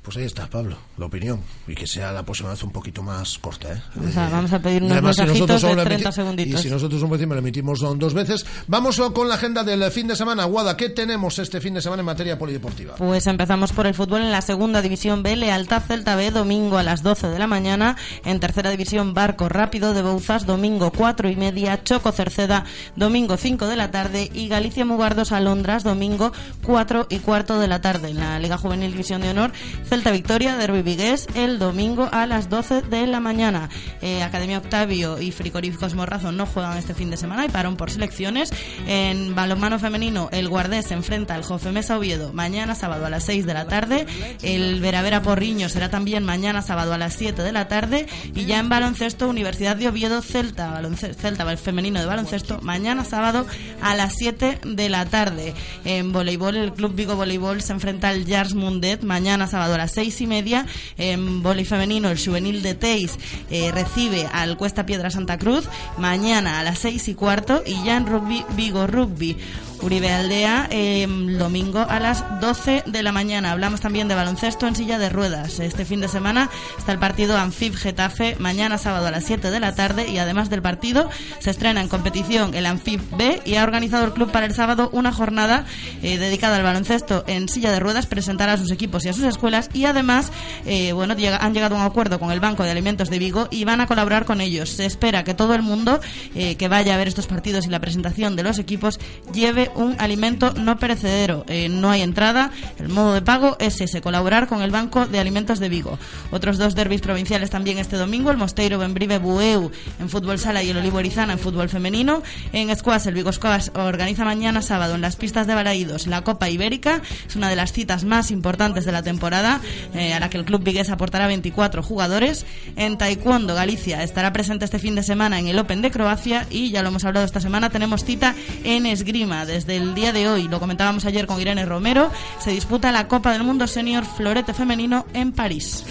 Pues 0.02 0.16
ahí 0.16 0.24
está, 0.24 0.48
Pablo, 0.48 0.76
la 0.96 1.04
opinión. 1.06 1.40
Y 1.68 1.74
que 1.74 1.86
sea 1.86 2.10
la 2.10 2.22
próxima 2.24 2.48
vez 2.50 2.62
un 2.62 2.70
poquito 2.70 3.02
más 3.02 3.38
corta, 3.38 3.70
¿eh? 3.74 3.82
O 4.02 4.10
sea, 4.10 4.30
vamos 4.30 4.50
a 4.52 4.58
pedir 4.58 4.82
unos 4.82 4.92
además, 4.92 5.14
si 5.14 5.22
mensajitos 5.22 5.62
de 5.62 5.68
solo 5.68 5.84
30 5.84 6.08
emiti- 6.08 6.12
segunditos. 6.14 6.60
Y 6.60 6.62
si 6.62 6.70
nosotros 6.70 7.02
un 7.02 7.10
lo 7.10 7.38
emitimos 7.38 7.80
dos 7.80 8.14
veces. 8.14 8.46
Vamos 8.66 8.98
con 9.12 9.28
la 9.28 9.34
agenda 9.34 9.62
del 9.62 9.82
fin 9.90 10.06
de 10.08 10.16
semana. 10.16 10.44
Guada, 10.46 10.74
¿qué 10.76 10.88
tenemos 10.88 11.38
este 11.38 11.60
fin 11.60 11.74
de 11.74 11.82
semana 11.82 12.00
en 12.00 12.06
materia 12.06 12.38
polideportiva? 12.38 12.94
Pues 12.96 13.26
empezamos 13.26 13.72
por 13.72 13.86
el 13.86 13.92
fútbol 13.94 14.22
en 14.22 14.30
la 14.30 14.40
segunda 14.40 14.80
división 14.80 15.22
B, 15.22 15.36
Lealtad 15.36 15.82
Celta 15.82 16.16
B, 16.16 16.30
domingo 16.30 16.78
a 16.78 16.82
las 16.82 17.02
12 17.02 17.28
de 17.28 17.38
la 17.38 17.46
mañana. 17.46 17.96
En 18.24 18.40
tercera 18.40 18.70
división, 18.70 19.12
Barco 19.12 19.50
Rápido 19.50 19.92
de 19.92 20.00
Bouzas, 20.00 20.46
domingo 20.46 20.92
4 20.92 21.28
y 21.28 21.36
media. 21.36 21.84
Choco 21.84 22.10
Cerceda, 22.10 22.64
domingo 22.96 23.36
5 23.36 23.66
de 23.66 23.76
la 23.76 23.90
tarde. 23.90 24.30
Y 24.32 24.48
Galicia 24.48 24.86
Mugardos 24.86 25.30
Alondras, 25.30 25.84
domingo 25.84 26.32
4 26.64 27.06
y 27.10 27.18
cuarto 27.18 27.58
de 27.60 27.68
la 27.68 27.82
tarde. 27.82 28.08
En 28.08 28.16
la 28.18 28.38
Liga 28.38 28.56
Juvenil 28.56 28.92
División 28.92 29.20
de 29.20 29.28
Honor, 29.28 29.52
Celta 29.90 30.12
Victoria, 30.12 30.56
Derby 30.56 30.82
Vigués, 30.82 31.26
el 31.34 31.58
domingo 31.58 32.08
a 32.12 32.24
las 32.24 32.48
12 32.48 32.82
de 32.82 33.08
la 33.08 33.18
mañana. 33.18 33.68
Eh, 34.00 34.22
Academia 34.22 34.58
Octavio 34.58 35.20
y 35.20 35.32
Frigoríficos 35.32 35.94
Morrazo 35.94 36.30
no 36.30 36.46
juegan 36.46 36.78
este 36.78 36.94
fin 36.94 37.10
de 37.10 37.16
semana 37.16 37.44
y 37.44 37.48
parón 37.48 37.76
por 37.76 37.90
selecciones. 37.90 38.52
En 38.86 39.34
balonmano 39.34 39.80
femenino, 39.80 40.28
el 40.30 40.48
Guardés 40.48 40.86
se 40.86 40.94
enfrenta 40.94 41.34
al 41.34 41.42
Jofemesa 41.42 41.98
Oviedo 41.98 42.32
mañana 42.32 42.76
sábado 42.76 43.04
a 43.04 43.10
las 43.10 43.24
6 43.24 43.46
de 43.46 43.52
la 43.52 43.66
tarde. 43.66 44.06
El 44.42 44.80
Veravera 44.80 45.22
Porriño 45.22 45.68
será 45.68 45.88
también 45.88 46.22
mañana 46.22 46.62
sábado 46.62 46.94
a 46.94 46.98
las 46.98 47.14
7 47.14 47.42
de 47.42 47.50
la 47.50 47.66
tarde. 47.66 48.06
Y 48.32 48.44
ya 48.44 48.60
en 48.60 48.68
baloncesto, 48.68 49.28
Universidad 49.28 49.74
de 49.74 49.88
Oviedo 49.88 50.22
Celta, 50.22 50.70
baloncesto, 50.70 51.20
Celta 51.20 51.50
el 51.50 51.58
femenino 51.58 51.98
de 51.98 52.06
baloncesto, 52.06 52.60
mañana 52.62 53.04
sábado 53.04 53.44
a 53.82 53.96
las 53.96 54.14
7 54.14 54.60
de 54.64 54.88
la 54.88 55.06
tarde. 55.06 55.52
En 55.84 56.12
voleibol, 56.12 56.54
el 56.54 56.74
Club 56.74 56.94
Vigo 56.94 57.16
Voleibol 57.16 57.60
se 57.60 57.72
enfrenta 57.72 58.10
al 58.10 58.24
Jars 58.24 58.54
Mundet 58.54 59.02
mañana 59.02 59.48
sábado 59.48 59.74
a 59.74 59.79
las 59.80 59.92
6 59.92 60.20
y 60.20 60.26
media. 60.26 60.66
En 60.98 61.42
voleibol 61.42 61.66
femenino, 61.66 62.10
el 62.10 62.18
juvenil 62.18 62.62
de 62.62 62.74
Teis 62.74 63.18
eh, 63.50 63.70
recibe 63.72 64.26
al 64.32 64.56
Cuesta 64.56 64.86
Piedra 64.86 65.10
Santa 65.10 65.38
Cruz 65.38 65.68
mañana 65.98 66.60
a 66.60 66.62
las 66.62 66.78
6 66.80 67.08
y 67.08 67.14
cuarto. 67.14 67.62
Y 67.66 67.82
ya 67.84 67.96
en 67.96 68.06
rugby, 68.06 68.44
Vigo 68.56 68.86
Rugby. 68.86 69.36
Uribe 69.82 70.12
Aldea, 70.12 70.68
eh, 70.70 71.04
el 71.04 71.38
domingo 71.38 71.80
a 71.80 72.00
las 72.00 72.40
12 72.40 72.84
de 72.86 73.02
la 73.02 73.12
mañana. 73.12 73.52
Hablamos 73.52 73.80
también 73.80 74.08
de 74.08 74.14
baloncesto 74.14 74.66
en 74.66 74.76
silla 74.76 74.98
de 74.98 75.08
ruedas. 75.08 75.60
Este 75.60 75.84
fin 75.84 76.00
de 76.00 76.08
semana 76.08 76.50
está 76.78 76.92
el 76.92 76.98
partido 76.98 77.36
Anfib 77.36 77.74
Getafe, 77.74 78.36
mañana 78.38 78.78
sábado 78.78 79.06
a 79.06 79.10
las 79.10 79.24
7 79.24 79.50
de 79.50 79.60
la 79.60 79.74
tarde. 79.74 80.08
Y 80.08 80.18
además 80.18 80.50
del 80.50 80.62
partido, 80.62 81.08
se 81.38 81.50
estrena 81.50 81.80
en 81.80 81.88
competición 81.88 82.54
el 82.54 82.66
Anfib 82.66 83.00
B 83.16 83.42
y 83.44 83.56
ha 83.56 83.64
organizado 83.64 84.04
el 84.04 84.12
club 84.12 84.30
para 84.30 84.46
el 84.46 84.54
sábado 84.54 84.90
una 84.92 85.12
jornada 85.12 85.64
eh, 86.02 86.18
dedicada 86.18 86.56
al 86.56 86.62
baloncesto 86.62 87.24
en 87.26 87.48
silla 87.48 87.70
de 87.70 87.80
ruedas, 87.80 88.06
presentar 88.06 88.48
a 88.48 88.56
sus 88.56 88.70
equipos 88.70 89.04
y 89.04 89.08
a 89.08 89.12
sus 89.12 89.24
escuelas. 89.24 89.70
Y 89.72 89.84
además, 89.84 90.30
eh, 90.66 90.92
bueno, 90.92 91.14
han 91.40 91.54
llegado 91.54 91.76
a 91.76 91.78
un 91.78 91.84
acuerdo 91.84 92.18
con 92.18 92.30
el 92.30 92.40
Banco 92.40 92.64
de 92.64 92.70
Alimentos 92.70 93.10
de 93.10 93.18
Vigo 93.18 93.48
y 93.50 93.64
van 93.64 93.80
a 93.80 93.86
colaborar 93.86 94.24
con 94.24 94.40
ellos. 94.40 94.70
Se 94.70 94.86
espera 94.86 95.24
que 95.24 95.34
todo 95.34 95.54
el 95.54 95.62
mundo 95.62 96.00
eh, 96.34 96.56
que 96.56 96.68
vaya 96.68 96.94
a 96.94 96.98
ver 96.98 97.08
estos 97.08 97.26
partidos 97.26 97.66
y 97.66 97.70
la 97.70 97.80
presentación 97.80 98.36
de 98.36 98.42
los 98.42 98.58
equipos 98.58 98.98
lleve 99.32 99.69
un 99.74 99.96
alimento 99.98 100.52
no 100.54 100.78
perecedero. 100.78 101.44
Eh, 101.48 101.68
no 101.68 101.90
hay 101.90 102.02
entrada. 102.02 102.50
El 102.78 102.88
modo 102.88 103.14
de 103.14 103.22
pago 103.22 103.56
es 103.58 103.80
ese, 103.80 104.00
colaborar 104.00 104.46
con 104.46 104.62
el 104.62 104.70
Banco 104.70 105.06
de 105.06 105.18
Alimentos 105.18 105.58
de 105.58 105.68
Vigo. 105.68 105.98
Otros 106.30 106.58
dos 106.58 106.74
derbis 106.74 107.00
provinciales 107.00 107.50
también 107.50 107.78
este 107.78 107.96
domingo, 107.96 108.30
el 108.30 108.36
Mosteiro 108.36 108.78
Benbrive 108.78 109.18
Bueu 109.18 109.70
en 109.98 110.08
fútbol 110.08 110.38
sala 110.38 110.62
y 110.62 110.70
el 110.70 110.76
Olivo 110.76 110.98
Orizana 110.98 111.32
en 111.32 111.38
fútbol 111.38 111.68
femenino. 111.68 112.22
En 112.52 112.74
Squash, 112.74 113.06
el 113.06 113.14
Vigo 113.14 113.32
Squash 113.32 113.68
organiza 113.74 114.24
mañana 114.24 114.62
sábado 114.62 114.94
en 114.94 115.00
las 115.00 115.16
pistas 115.16 115.46
de 115.46 115.54
Balaídos 115.54 116.06
la 116.06 116.22
Copa 116.22 116.48
Ibérica. 116.50 117.00
Es 117.26 117.36
una 117.36 117.48
de 117.48 117.56
las 117.56 117.72
citas 117.72 118.04
más 118.04 118.30
importantes 118.30 118.84
de 118.84 118.92
la 118.92 119.02
temporada, 119.02 119.60
eh, 119.94 120.12
a 120.12 120.20
la 120.20 120.28
que 120.28 120.38
el 120.38 120.44
club 120.44 120.62
vigués 120.62 120.90
aportará 120.90 121.26
24 121.26 121.82
jugadores. 121.82 122.46
En 122.76 122.98
Taekwondo, 122.98 123.54
Galicia 123.54 124.02
estará 124.02 124.32
presente 124.32 124.64
este 124.64 124.78
fin 124.78 124.94
de 124.94 125.02
semana 125.02 125.38
en 125.38 125.46
el 125.46 125.58
Open 125.58 125.82
de 125.82 125.90
Croacia 125.90 126.46
y 126.50 126.70
ya 126.70 126.82
lo 126.82 126.88
hemos 126.88 127.04
hablado 127.04 127.24
esta 127.24 127.40
semana, 127.40 127.70
tenemos 127.70 128.04
cita 128.04 128.34
en 128.64 128.86
esgrima 128.86 129.46
desde 129.46 129.59
el 129.68 129.94
día 129.94 130.12
de 130.12 130.28
hoy. 130.28 130.48
Lo 130.48 130.60
comentábamos 130.60 131.04
ayer 131.04 131.26
con 131.26 131.40
Irene 131.40 131.66
Romero. 131.66 132.10
Se 132.38 132.50
disputa 132.50 132.92
la 132.92 133.08
Copa 133.08 133.32
del 133.32 133.44
Mundo 133.44 133.66
Senior 133.66 134.04
Florete 134.04 134.54
Femenino 134.54 135.06
en 135.14 135.32
París. 135.32 135.84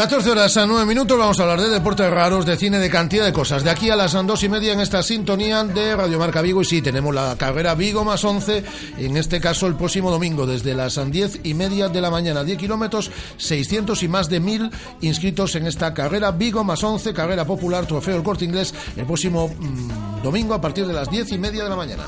14 0.00 0.30
horas 0.30 0.56
a 0.56 0.64
9 0.64 0.86
minutos, 0.86 1.18
vamos 1.18 1.38
a 1.38 1.42
hablar 1.42 1.60
de 1.60 1.68
deportes 1.68 2.10
raros, 2.10 2.46
de 2.46 2.56
cine, 2.56 2.78
de 2.78 2.88
cantidad 2.88 3.22
de 3.22 3.34
cosas. 3.34 3.62
De 3.62 3.68
aquí 3.68 3.90
a 3.90 3.96
las 3.96 4.14
2 4.14 4.42
y 4.44 4.48
media 4.48 4.72
en 4.72 4.80
esta 4.80 5.02
sintonía 5.02 5.62
de 5.62 5.94
Radio 5.94 6.18
Marca 6.18 6.40
Vigo. 6.40 6.62
Y 6.62 6.64
sí, 6.64 6.80
tenemos 6.80 7.14
la 7.14 7.36
carrera 7.36 7.74
Vigo 7.74 8.02
más 8.02 8.24
11, 8.24 8.64
en 8.96 9.18
este 9.18 9.42
caso 9.42 9.66
el 9.66 9.74
próximo 9.74 10.10
domingo, 10.10 10.46
desde 10.46 10.72
las 10.72 10.98
10 11.10 11.40
y 11.44 11.52
media 11.52 11.90
de 11.90 12.00
la 12.00 12.10
mañana. 12.10 12.42
10 12.42 12.56
kilómetros, 12.56 13.10
600 13.36 14.02
y 14.02 14.08
más 14.08 14.30
de 14.30 14.40
1000 14.40 14.70
inscritos 15.02 15.54
en 15.56 15.66
esta 15.66 15.92
carrera 15.92 16.30
Vigo 16.30 16.64
más 16.64 16.82
11, 16.82 17.12
carrera 17.12 17.44
popular, 17.44 17.84
trofeo 17.84 18.16
el 18.16 18.22
corte 18.22 18.46
inglés, 18.46 18.72
el 18.96 19.04
próximo 19.04 19.48
mm, 19.48 20.22
domingo 20.22 20.54
a 20.54 20.62
partir 20.62 20.86
de 20.86 20.94
las 20.94 21.10
10 21.10 21.32
y 21.32 21.36
media 21.36 21.64
de 21.64 21.68
la 21.68 21.76
mañana. 21.76 22.04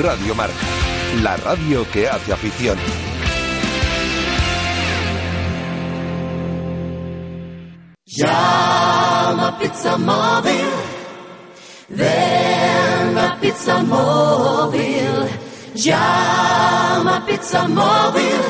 Radio 0.00 0.34
Marca, 0.34 0.54
la 1.22 1.36
radio 1.36 1.86
que 1.92 2.08
hace 2.08 2.32
afición. 2.32 2.78
Llama 8.16 9.58
Pizza 9.58 9.96
Móvil. 9.98 10.70
Ven 11.88 13.18
a 13.18 13.36
Pizza 13.40 13.82
Móvil. 13.82 15.28
Llama 15.74 17.26
Pizza 17.26 17.66
Móvil. 17.66 18.40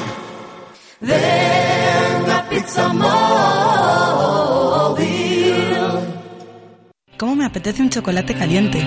Ven 1.01 2.31
a 2.31 2.47
Pizza 2.51 2.93
Móvil. 2.93 3.15
¿Cómo 7.17 7.35
me 7.37 7.47
apetece 7.47 7.81
un 7.81 7.89
chocolate 7.89 8.35
caliente? 8.35 8.81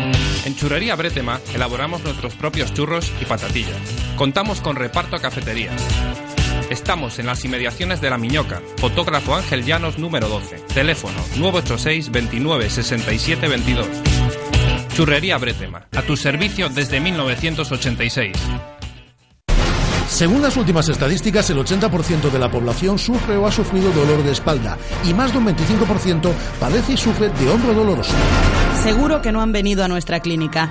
En 0.45 0.55
Churrería 0.55 0.95
Bretema 0.95 1.39
elaboramos 1.55 2.03
nuestros 2.03 2.35
propios 2.35 2.71
churros 2.75 3.11
y 3.19 3.25
patatillas. 3.25 3.81
Contamos 4.15 4.61
con 4.61 4.75
reparto 4.75 5.15
a 5.15 5.19
cafetería. 5.19 5.71
Estamos 6.77 7.17
en 7.17 7.25
las 7.25 7.43
inmediaciones 7.43 8.01
de 8.01 8.11
La 8.11 8.19
Miñoca. 8.19 8.61
Fotógrafo 8.77 9.35
Ángel 9.35 9.65
Llanos 9.65 9.97
número 9.97 10.29
12. 10.29 10.57
Teléfono 10.75 11.15
986 11.37 12.11
29 12.11 12.69
67 12.69 13.47
22. 13.47 13.87
Churrería 14.93 15.39
Bretema, 15.39 15.87
a 15.91 16.01
tu 16.03 16.15
servicio 16.15 16.69
desde 16.69 16.99
1986. 16.99 18.31
Según 20.07 20.43
las 20.43 20.55
últimas 20.55 20.87
estadísticas, 20.87 21.49
el 21.49 21.57
80% 21.57 22.29
de 22.29 22.39
la 22.39 22.49
población 22.49 22.99
sufre 22.99 23.35
o 23.37 23.47
ha 23.47 23.51
sufrido 23.51 23.91
dolor 23.91 24.23
de 24.23 24.31
espalda 24.31 24.77
y 25.03 25.15
más 25.15 25.31
de 25.33 25.39
un 25.39 25.47
25% 25.47 26.31
padece 26.59 26.93
y 26.93 26.97
sufre 26.97 27.29
de 27.29 27.49
hombro 27.49 27.73
doloroso. 27.73 28.13
Seguro 28.83 29.23
que 29.23 29.31
no 29.31 29.41
han 29.41 29.51
venido 29.51 29.83
a 29.83 29.87
nuestra 29.87 30.19
clínica. 30.19 30.69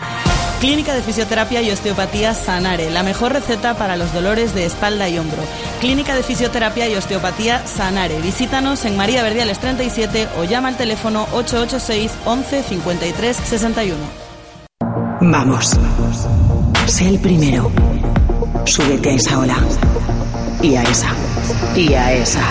Clínica 0.61 0.95
de 0.95 1.03
Fisioterapia 1.03 1.61
y 1.61 1.71
Osteopatía 1.71 2.33
Sanare, 2.35 2.91
la 2.91 3.03
mejor 3.03 3.33
receta 3.33 3.75
para 3.75 3.97
los 3.97 4.13
dolores 4.15 4.55
de 4.55 4.65
espalda 4.65 5.09
y 5.09 5.19
hombro. 5.19 5.43
Clínica 5.81 6.15
de 6.15 6.23
Fisioterapia 6.23 6.89
y 6.89 6.95
Osteopatía 6.95 7.67
Sanare. 7.67 8.21
Visítanos 8.23 8.85
en 8.87 8.97
María 8.97 9.23
Verdiales 9.23 9.59
37 9.59 10.29
o 10.39 10.45
llama 10.45 10.69
al 10.69 10.77
teléfono 10.77 11.27
886 11.33 12.11
11 12.25 12.63
53 12.63 13.37
61. 13.37 13.97
Vamos. 15.21 15.77
Sé 16.87 17.09
el 17.09 17.19
primero. 17.21 17.71
Súbete 18.65 19.11
a 19.11 19.15
esa 19.15 19.39
ola. 19.39 19.57
Y 20.63 20.75
a 20.75 20.83
esa. 20.85 21.09
Y 21.75 21.93
a 21.93 22.13
esa. 22.15 22.45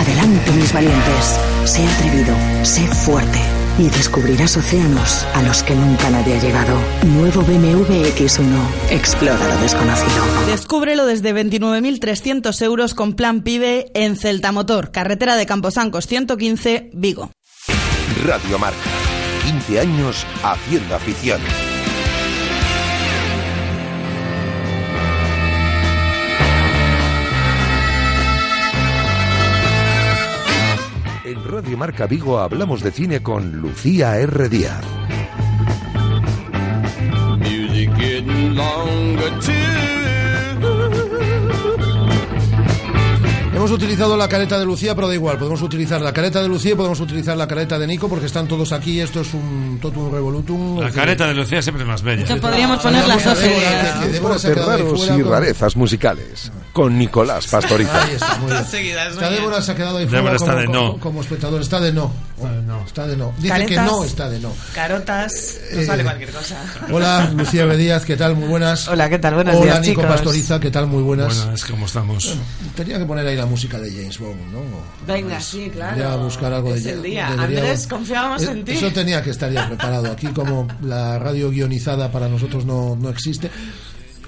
Adelante, 0.00 0.52
mis 0.52 0.72
valientes. 0.72 1.40
Sé 1.64 1.84
atrevido. 1.86 2.34
Sé 2.62 2.86
fuerte. 2.86 3.59
Y 3.78 3.88
descubrirás 3.88 4.56
océanos 4.56 5.26
a 5.34 5.42
los 5.42 5.62
que 5.62 5.74
nunca 5.74 6.10
nadie 6.10 6.36
ha 6.36 6.40
llegado. 6.40 6.78
Nuevo 7.06 7.42
BMW 7.42 8.04
X1. 8.14 8.90
Explora 8.90 9.48
lo 9.48 9.62
desconocido. 9.62 10.22
Descúbrelo 10.46 11.06
desde 11.06 11.34
29.300 11.34 12.62
euros 12.62 12.94
con 12.94 13.14
plan 13.14 13.42
PIBE 13.42 13.90
en 13.94 14.16
Celtamotor, 14.16 14.90
carretera 14.90 15.36
de 15.36 15.46
Camposancos 15.46 16.06
115, 16.06 16.90
Vigo. 16.92 17.30
Radio 18.24 18.58
Marca. 18.58 18.76
15 19.44 19.80
años 19.80 20.26
haciendo 20.42 20.94
afición. 20.94 21.40
Marca 31.80 32.06
Vigo 32.06 32.38
hablamos 32.38 32.82
de 32.82 32.90
cine 32.90 33.22
con 33.22 33.52
Lucía 33.52 34.18
R. 34.18 34.50
Díaz. 34.50 34.84
Hemos 43.54 43.70
utilizado 43.70 44.14
la 44.18 44.28
careta 44.28 44.58
de 44.58 44.66
Lucía, 44.66 44.94
pero 44.94 45.08
da 45.08 45.14
igual. 45.14 45.38
Podemos 45.38 45.62
utilizar 45.62 46.02
la 46.02 46.12
careta 46.12 46.42
de 46.42 46.48
Lucía 46.48 46.72
y 46.72 46.74
podemos 46.74 47.00
utilizar 47.00 47.34
la 47.34 47.48
careta 47.48 47.78
de 47.78 47.86
Nico 47.86 48.10
porque 48.10 48.26
están 48.26 48.46
todos 48.46 48.72
aquí. 48.72 49.00
Esto 49.00 49.22
es 49.22 49.32
un 49.32 49.78
totum 49.80 50.12
revolutum. 50.12 50.80
La 50.80 50.90
careta 50.90 51.28
de 51.28 51.34
Lucía 51.34 51.62
siempre 51.62 51.84
es 51.84 51.88
más 51.88 52.02
bella. 52.02 52.26
Que 52.26 52.36
podríamos 52.36 52.80
poner 52.80 53.08
las 53.08 53.24
dos 53.24 53.38
Débora 53.40 54.36
Raros 54.36 54.98
fuera 54.98 55.16
y 55.16 55.22
con- 56.72 56.98
Nicolás 56.98 57.46
Pastoriza. 57.46 58.02
Ahí 58.04 58.12
está, 58.14 58.36
muy 58.38 58.50
bien. 58.50 58.62
Está 59.10 59.30
Débora 59.30 59.62
se 59.62 59.72
ha 59.72 59.74
quedado 59.74 59.98
ahí 59.98 60.06
fuera 60.06 60.18
Débora 60.18 60.36
está 60.36 60.46
como, 60.52 60.58
de 60.60 60.66
como- 60.66 60.78
no. 60.80 60.96
como 60.98 61.20
espectador. 61.20 61.60
Está 61.60 61.80
de 61.80 61.92
no. 61.92 62.12
Está 62.86 63.06
de 63.06 63.16
no. 63.16 63.32
Dice 63.36 63.42
que 63.66 63.74
Caretas. 63.76 63.86
no 63.86 64.04
está 64.04 64.30
de 64.30 64.38
no. 64.40 64.52
Carotas, 64.74 65.58
Eh, 65.70 65.76
nos 65.76 65.86
vale 65.88 66.02
cualquier 66.04 66.30
cosa. 66.30 66.56
Hola, 66.90 67.30
Lucía 67.36 67.64
B. 67.66 67.76
Díaz, 67.76 68.04
¿qué 68.04 68.16
tal? 68.16 68.34
Muy 68.36 68.48
buenas. 68.48 68.88
Hola, 68.88 69.08
¿qué 69.10 69.18
tal? 69.18 69.34
Buenos 69.34 69.54
Hola, 69.56 69.64
días, 69.64 69.80
Nico 69.82 70.00
chicos. 70.02 70.14
Pastoriza, 70.16 70.58
¿qué 70.60 70.70
tal? 70.70 70.86
Muy 70.86 71.02
buenas. 71.02 71.36
Bueno, 71.36 71.52
es 71.54 71.64
como 71.64 71.86
estamos. 71.86 72.34
Tenía 72.74 72.98
que 72.98 73.04
poner 73.04 73.26
ahí 73.26 73.36
la 73.36 73.46
música 73.46 73.78
de 73.78 73.90
James 73.90 74.18
Bond, 74.18 74.52
¿no? 74.52 74.60
Venga, 75.06 75.40
sí, 75.40 75.70
claro. 75.72 75.96
Debería 75.96 76.16
buscar 76.16 76.52
algo 76.52 76.74
es 76.74 76.84
de 76.84 76.92
el 76.92 77.02
día. 77.02 77.30
debería- 77.30 77.60
Andrés, 77.60 77.86
confiábamos 77.86 78.42
Eh, 78.42 78.50
en 78.52 78.64
ti. 78.64 78.72
Eso 78.72 78.90
tenía 78.90 79.22
que 79.22 79.30
estar 79.30 79.50
ya 79.52 79.66
preparado. 79.68 80.10
Aquí, 80.10 80.28
como 80.28 80.66
la 80.82 81.18
radio 81.18 81.50
guionizada 81.50 82.10
para 82.10 82.28
nosotros 82.28 82.64
no, 82.64 82.96
no 82.96 83.10
existe. 83.10 83.50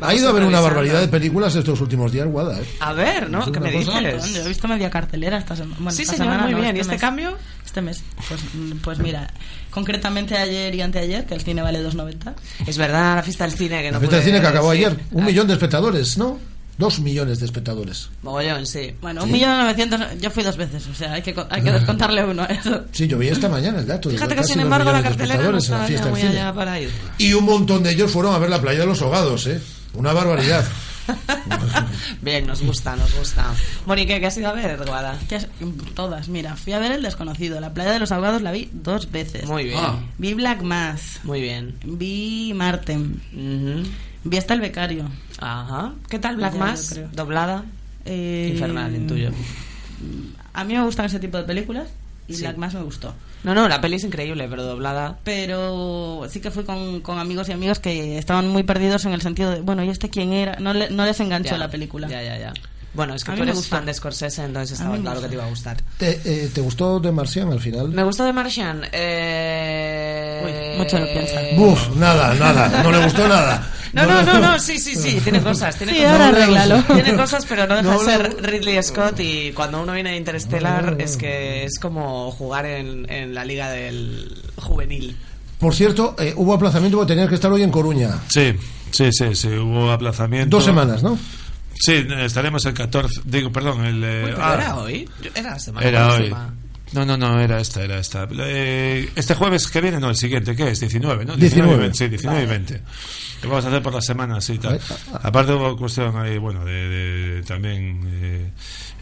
Ha 0.05 0.15
ido 0.15 0.27
a 0.29 0.31
haber 0.31 0.45
una 0.45 0.61
barbaridad 0.61 1.01
de 1.01 1.09
películas 1.09 1.55
estos 1.55 1.81
últimos 1.81 2.11
días, 2.13 2.27
Guada. 2.27 2.59
¿eh? 2.61 2.65
A 2.81 2.93
ver, 2.93 3.31
¿no? 3.31 3.51
¿Qué 3.51 3.61
me 3.61 3.73
cosa- 3.73 3.99
dices? 4.01 4.35
Yo 4.35 4.43
he 4.45 4.49
visto 4.49 4.69
media 4.69 4.91
cartelera 4.91 5.39
esta 5.39 5.57
semana. 5.57 5.77
Bueno, 5.79 5.91
Sí, 5.93 6.03
esta 6.03 6.15
señor, 6.15 6.27
semana 6.33 6.45
muy 6.45 6.55
no, 6.55 6.61
bien. 6.61 6.77
¿Y 6.77 6.81
este 6.81 6.93
mes. 6.93 7.01
cambio? 7.01 7.37
Este 7.65 7.81
mes. 7.83 8.03
Pues, 8.29 8.41
pues 8.83 8.99
mira, 8.99 9.31
concretamente 9.71 10.37
ayer 10.37 10.75
y 10.75 10.81
anteayer, 10.83 11.25
que 11.27 11.35
el 11.35 11.41
cine 11.41 11.63
vale 11.63 11.81
2,90. 11.83 12.35
Es 12.67 12.77
verdad, 12.79 13.17
la 13.17 13.23
fiesta 13.23 13.45
del 13.47 13.57
cine 13.57 13.79
que 13.83 13.85
La 13.91 13.93
no 13.93 13.99
fiesta 14.01 14.17
de 14.17 14.23
pude 14.23 14.31
cine 14.31 14.41
que 14.41 14.47
acabó 14.47 14.71
decir. 14.73 14.87
ayer. 14.89 14.99
Un 15.13 15.25
millón 15.25 15.47
de 15.47 15.55
espectadores, 15.55 16.19
¿no? 16.19 16.39
Dos 16.79 17.01
millones 17.01 17.39
de 17.39 17.45
espectadores. 17.47 18.09
Mogollón, 18.23 18.67
sí. 18.67 18.95
Bueno, 19.03 19.25
un 19.25 19.31
millón 19.31 19.59
novecientos. 19.59 20.01
Yo 20.21 20.31
fui 20.31 20.43
dos 20.43 20.57
veces, 20.57 20.87
o 20.89 20.95
sea, 20.95 21.13
hay 21.13 21.23
que, 21.23 21.35
hay 21.51 21.63
que 21.63 21.71
descontarle 21.73 22.25
uno 22.25 22.43
a 22.43 22.47
eso. 22.47 22.85
Sí, 22.93 23.07
yo 23.07 23.19
vi 23.19 23.29
esta 23.29 23.49
mañana 23.49 23.81
el 23.81 23.87
dato. 23.87 24.09
Fíjate 24.09 24.35
que 24.35 24.43
sin 24.43 24.59
embargo 24.61 24.91
la 24.91 25.03
cartelera 25.03 25.43
no 25.45 25.53
la 25.53 25.59
estaba 25.59 25.85
fiesta 25.85 26.07
del 26.07 26.15
muy 26.15 26.23
allá 26.23 26.53
para 26.55 26.81
ir. 26.81 26.91
Y 27.19 27.35
un 27.35 27.45
montón 27.45 27.83
de 27.83 27.91
ellos 27.93 28.11
fueron 28.11 28.35
a 28.35 28.39
ver 28.39 28.49
la 28.49 28.61
playa 28.61 28.81
de 28.81 28.87
los 28.87 29.01
ahogados, 29.03 29.47
¿eh? 29.49 29.61
Una 29.95 30.13
barbaridad. 30.13 30.65
Bien, 32.23 32.47
nos 32.47 32.63
gusta, 32.63 32.97
nos 32.97 33.15
gusta. 33.17 33.45
Monique, 33.87 34.21
¿qué 34.21 34.27
has 34.27 34.37
ido 34.37 34.49
a 34.49 34.53
ver, 34.53 34.77
Guada? 34.87 35.19
Todas, 35.95 36.29
mira, 36.29 36.57
fui 36.57 36.73
a 36.73 36.79
ver 36.79 36.93
El 36.93 37.03
Desconocido. 37.03 37.61
La 37.61 37.75
playa 37.75 37.93
de 37.93 37.99
los 37.99 38.13
ahogados 38.13 38.43
la 38.43 38.53
vi 38.53 38.71
dos 38.73 39.11
veces. 39.11 39.47
Muy 39.47 39.65
bien. 39.65 39.79
Ah. 39.81 39.99
Vi 40.19 40.35
Black 40.35 40.63
Mass. 40.63 41.21
Muy 41.25 41.41
bien. 41.41 41.75
Vi 41.85 42.53
Marten. 42.55 43.21
Vi 44.25 44.37
hasta 44.37 44.55
El 44.55 44.61
Becario. 44.61 45.11
Ajá. 45.39 45.93
¿Qué 46.09 46.19
tal 46.19 46.37
Black 46.37 46.55
Mass? 46.55 46.99
¿Doblada? 47.13 47.65
Eh, 48.05 48.51
Infernal, 48.53 48.95
intuyo. 48.95 49.31
A 50.55 50.65
mí 50.65 50.75
me 50.75 50.85
gustan 50.85 51.07
ese 51.07 51.19
tipo 51.19 51.37
de 51.39 51.45
películas 51.45 51.89
y 52.29 52.35
Sí. 52.35 52.43
Black 52.43 52.57
Mass 52.57 52.75
me 52.75 52.83
gustó. 52.83 53.15
No, 53.45 53.55
no, 53.55 53.69
la 53.69 53.81
peli 53.81 53.97
es 53.97 54.05
increíble, 54.05 54.47
pero 54.49 54.63
doblada. 54.65 55.19
Pero 55.25 56.27
sí 56.31 56.41
que 56.41 56.51
fui 56.51 56.65
con, 56.65 57.01
con 57.01 57.19
amigos 57.19 57.49
y 57.49 57.53
amigos 57.53 57.79
que 57.81 58.17
estaban 58.19 58.49
muy 58.49 58.63
perdidos 58.63 59.05
en 59.05 59.13
el 59.13 59.21
sentido 59.23 59.51
de, 59.51 59.61
bueno, 59.61 59.83
¿y 59.83 59.89
este 59.91 60.09
quién 60.11 60.33
era? 60.33 60.57
No, 60.61 60.73
le- 60.73 60.91
no 60.91 61.05
les 61.05 61.19
enganchó 61.21 61.51
Ya, 61.51 61.59
la 61.59 61.69
película. 61.69 62.09
Ya, 62.09 62.23
ya, 62.23 62.39
ya. 62.39 62.53
Bueno, 62.95 63.15
es 63.15 63.25
que 63.25 63.31
A 63.31 63.35
tú 63.35 63.41
mí 63.41 63.47
me 63.47 63.51
eres 63.53 63.57
gustó. 63.63 63.77
fan 63.77 63.87
de 63.87 63.95
Scorsese, 63.95 64.45
entonces 64.45 64.79
estaba 64.79 64.99
claro 64.99 65.23
que 65.23 65.29
te 65.29 65.35
iba 65.35 65.45
a 65.47 65.49
gustar. 65.49 65.79
¿Te, 65.97 66.21
eh, 66.27 66.51
¿te 66.55 66.61
gustó 66.61 67.01
de 67.01 67.11
Marcian 67.11 67.51
al 67.51 67.59
final? 67.59 67.89
Me 67.89 68.05
gustó 68.05 68.23
de 68.25 68.35
Martian. 68.35 68.83
Eh... 68.93 70.43
Uy, 70.45 70.79
mucho 70.79 70.99
lo 70.99 71.07
piensa. 71.07 71.41
Buf, 71.57 71.97
nada, 71.97 72.35
nada. 72.35 72.83
No 72.83 72.93
le 72.93 73.03
gustó 73.05 73.27
nada. 73.29 73.67
No, 73.93 74.07
no, 74.07 74.23
no, 74.23 74.39
no, 74.41 74.59
sí, 74.59 74.79
sí, 74.79 74.95
sí, 74.97 75.21
tiene 75.23 75.41
cosas. 75.43 75.77
Tiene 75.77 75.93
Sí, 75.93 75.99
cosas. 76.01 76.13
ahora 76.13 76.29
arréglalo. 76.29 76.83
Tiene 76.85 77.15
cosas, 77.15 77.45
pero 77.47 77.67
no 77.67 77.77
deja 77.83 77.91
No 77.93 77.99
de 77.99 78.05
ser 78.07 78.37
Ridley 78.43 78.83
Scott 78.83 79.21
y 79.21 79.53
cuando 79.53 79.83
uno 79.83 79.93
viene 79.93 80.11
de 80.13 80.17
Interstellar 80.17 80.97
es 80.99 81.17
que 81.17 81.65
es 81.65 81.79
como 81.79 82.31
jugar 82.31 82.65
en, 82.67 83.11
en 83.11 83.35
la 83.35 83.45
liga 83.45 83.71
del 83.71 84.35
juvenil. 84.57 85.17
Por 85.59 85.75
cierto, 85.75 86.17
eh, 86.19 86.33
hubo 86.37 86.55
aplazamiento 86.55 86.97
porque 86.97 87.13
tenías 87.13 87.29
que 87.29 87.35
estar 87.37 87.53
hoy 87.53 87.63
en 87.63 87.71
Coruña. 87.71 88.19
Sí, 88.29 88.55
sí, 88.91 89.11
sí, 89.13 89.35
sí, 89.35 89.49
hubo 89.49 89.91
aplazamiento. 89.93 90.57
Dos 90.57 90.65
semanas, 90.65 91.03
¿no? 91.03 91.19
Sí, 91.75 92.07
estaremos 92.21 92.65
el 92.67 92.75
14, 92.75 93.21
digo, 93.25 93.51
perdón, 93.53 93.85
el... 93.85 94.03
eh, 94.05 94.23
Uy, 94.25 94.31
pero 94.33 94.45
ah, 94.45 94.55
era 94.55 94.77
hoy. 94.77 95.09
Era 95.35 95.51
la 95.51 95.59
semana 95.59 95.87
Era 95.87 96.07
hoy. 96.09 96.15
próxima. 96.31 96.55
No, 96.93 97.07
no, 97.07 97.17
no, 97.17 97.41
era 97.41 97.59
esta, 97.61 97.83
era 97.83 97.99
esta. 97.99 98.29
Eh, 98.39 99.09
este 99.17 99.35
jueves 99.35 99.67
que 99.69 99.81
viene, 99.81 99.99
no, 99.99 100.11
el 100.11 100.17
siguiente, 100.17 100.55
¿qué 100.55 100.71
es? 100.71 100.81
19, 100.81 101.25
¿no? 101.25 101.37
19. 101.37 101.75
y 101.75 101.79
20, 101.79 101.97
sí, 101.99 102.09
19 102.09 102.43
y 102.43 102.47
20. 102.47 102.81
Lo 103.43 103.49
vamos 103.49 103.65
a 103.65 103.69
hacer 103.69 103.83
por 103.83 103.95
la 103.95 104.01
semana, 104.03 104.41
sí, 104.41 104.59
tal. 104.59 104.79
Aparte 105.23 105.53
hubo 105.53 105.77
cuestión 105.77 106.17
ahí, 106.17 106.39
bueno, 106.39 106.65
de, 106.65 106.73
de- 106.89 107.43
también 107.43 108.01
eh, 108.07 108.51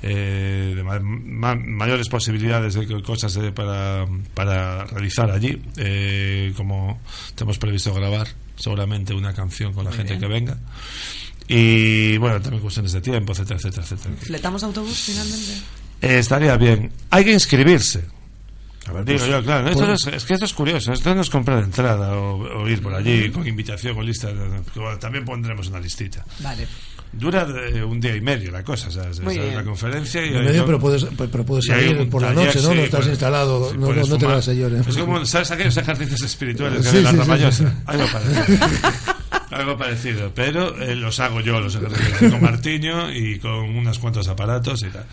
eh, 0.02 0.72
de 0.76 0.82
ma- 0.82 1.00
ma- 1.00 1.54
mayores 1.56 2.08
posibilidades 2.08 2.74
de 2.74 2.86
co- 2.86 3.02
cosas 3.02 3.34
de- 3.34 3.52
para, 3.52 4.06
para 4.34 4.84
realizar 4.84 5.30
allí. 5.30 5.60
Eh, 5.76 6.52
como 6.56 7.00
tenemos 7.34 7.58
previsto 7.58 7.92
grabar 7.92 8.28
seguramente 8.56 9.12
una 9.14 9.34
canción 9.34 9.72
con 9.74 9.84
la 9.84 9.90
Muy 9.90 9.98
gente 9.98 10.12
bien. 10.16 10.20
que 10.20 10.26
venga. 10.28 10.58
Y 11.48 12.16
bueno, 12.18 12.40
también 12.40 12.62
cuestiones 12.62 12.92
de 12.92 13.00
tiempo, 13.00 13.32
etcétera, 13.32 13.56
etcétera, 13.56 13.82
etcétera. 13.82 14.14
¿Fletamos 14.20 14.62
autobús 14.62 14.96
finalmente? 15.06 15.54
Eh, 16.02 16.18
estaría 16.18 16.56
bien. 16.56 16.90
Hay 17.10 17.24
que 17.24 17.32
inscribirse. 17.32 18.04
Digo 18.86 19.04
pues, 19.04 19.26
yo, 19.26 19.42
claro. 19.44 19.68
Esto 19.68 19.84
pues- 19.86 19.88
no 20.06 20.10
es, 20.10 20.16
es 20.16 20.24
que 20.24 20.32
esto 20.34 20.46
es 20.46 20.52
curioso. 20.54 20.92
Esto 20.92 21.14
no 21.14 21.20
es 21.20 21.30
comprar 21.30 21.62
entrada 21.62 22.16
o, 22.16 22.62
o 22.62 22.68
ir 22.68 22.82
por 22.82 22.92
allí 22.94 23.30
con 23.30 23.46
invitación 23.46 23.96
o 23.96 24.02
lista. 24.02 24.30
bueno, 24.74 24.98
también 24.98 25.24
pondremos 25.24 25.68
una 25.68 25.78
listita. 25.78 26.24
Vale. 26.40 26.66
Dura 27.12 27.46
eh, 27.72 27.82
un 27.84 28.00
día 28.00 28.14
y 28.16 28.20
medio 28.20 28.50
la 28.50 28.64
cosa. 28.64 28.90
¿sabes? 28.90 29.20
Muy 29.20 29.36
bien. 29.38 29.54
la 29.54 29.62
conferencia. 29.64 30.24
Y 30.24 30.30
medio, 30.30 30.52
yo- 30.52 30.66
pero 30.66 30.78
puedes, 30.80 31.04
pero 31.04 31.44
puedes 31.44 31.66
salir 31.66 32.08
por 32.08 32.22
la 32.22 32.32
noche, 32.32 32.60
¿no? 32.62 32.70
sí, 32.70 32.74
no 32.76 32.82
estás 32.82 33.06
instalado, 33.06 33.70
sí, 33.70 33.76
no, 33.78 33.86
puedes 33.86 34.08
no 34.08 34.16
te 34.18 34.26
vas 34.26 34.48
a 34.48 34.52
llorar. 34.54 34.84
Es 34.88 34.96
como, 34.96 35.24
¿sabes 35.26 35.50
aquellos 35.50 35.76
ejercicios 35.76 36.22
espirituales 36.22 36.82
que 36.82 36.90
Sí, 36.90 36.96
hay 36.96 36.98
en 36.98 37.04
la 37.04 37.10
sí, 37.10 37.16
sí, 37.16 37.22
Ramallosa? 37.22 37.68
sí. 37.70 37.76
Algo 37.86 38.04
parecido. 38.12 38.58
Algo 39.50 39.76
parecido, 39.76 40.32
pero 40.34 40.80
eh, 40.80 40.94
los 40.96 41.18
hago 41.20 41.40
yo, 41.40 41.60
los 41.60 41.74
ejercicios 41.74 42.32
con 42.32 42.42
Martiño 42.42 43.12
y 43.12 43.38
con 43.38 43.52
unos 43.76 43.98
cuantos 43.98 44.26
aparatos 44.28 44.82
y 44.82 44.86
tal. 44.88 45.04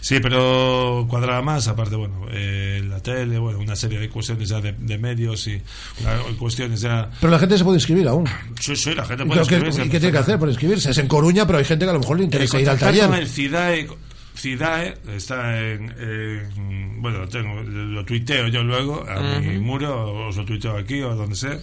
Sí, 0.00 0.18
pero 0.20 1.06
cuadraba 1.08 1.42
más, 1.42 1.68
aparte, 1.68 1.94
bueno, 1.96 2.26
eh, 2.30 2.82
la 2.88 3.00
tele, 3.02 3.38
bueno, 3.38 3.58
una 3.58 3.76
serie 3.76 3.98
de 3.98 4.08
cuestiones 4.08 4.48
ya 4.48 4.60
de, 4.60 4.72
de 4.72 4.98
medios 4.98 5.46
y 5.48 5.60
una- 6.00 6.18
cuestiones 6.38 6.80
ya... 6.80 7.10
Pero 7.20 7.30
la 7.30 7.38
gente 7.38 7.58
se 7.58 7.64
puede 7.64 7.76
inscribir 7.76 8.08
aún. 8.08 8.26
Sí, 8.60 8.74
sí, 8.76 8.94
la 8.94 9.04
gente 9.04 9.24
¿Y 9.24 9.26
puede 9.26 9.40
inscribirse. 9.40 9.84
¿Y 9.84 9.88
qué 9.88 9.98
tiene 10.00 10.12
que 10.12 10.18
hacer 10.18 10.38
por 10.38 10.48
inscribirse? 10.48 10.90
Es 10.90 10.98
en 10.98 11.06
Coruña, 11.08 11.46
pero 11.46 11.58
hay 11.58 11.64
gente 11.64 11.84
que 11.84 11.90
a 11.90 11.94
lo 11.94 12.00
mejor 12.00 12.16
le 12.16 12.22
Eh, 12.22 12.26
interesa 12.26 12.60
ir 12.60 12.70
al 12.70 12.78
taller. 12.78 13.06
con 13.08 13.14
el 13.18 13.28
CIDAE, 13.28 13.88
Cidae 14.36 14.94
está 15.16 15.58
en, 15.60 15.90
en- 16.00 17.02
bueno 17.02 17.18
lo 17.18 17.28
tengo 17.28 17.60
lo 17.62 18.04
tuiteo 18.06 18.46
yo 18.48 18.62
luego 18.62 19.04
a 19.08 19.38
mi 19.40 19.58
muro 19.58 20.28
os 20.28 20.36
lo 20.36 20.44
tuiteo 20.46 20.78
aquí 20.78 21.02
o 21.02 21.14
donde 21.14 21.34
sea 21.36 21.58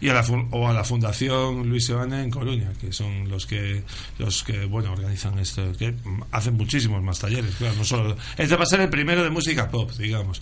y 0.00 0.08
a 0.08 0.14
la 0.14 0.22
fun- 0.22 0.48
o 0.50 0.66
a 0.68 0.72
la 0.72 0.82
fundación 0.84 1.68
Luis 1.68 1.86
Seoane 1.86 2.22
en 2.22 2.30
Coruña 2.30 2.72
que 2.80 2.92
son 2.92 3.28
los 3.28 3.46
que 3.46 3.82
los 4.18 4.42
que 4.42 4.64
bueno 4.64 4.92
organizan 4.92 5.38
esto 5.38 5.72
que 5.78 5.94
hacen 6.32 6.54
muchísimos 6.54 7.02
más 7.02 7.18
talleres 7.18 7.54
claro 7.56 7.74
no 7.76 7.84
solo 7.84 8.16
este 8.38 8.56
va 8.56 8.62
a 8.64 8.66
ser 8.66 8.80
el 8.80 8.88
primero 8.88 9.22
de 9.22 9.30
música 9.30 9.70
pop 9.70 9.90
digamos 9.98 10.40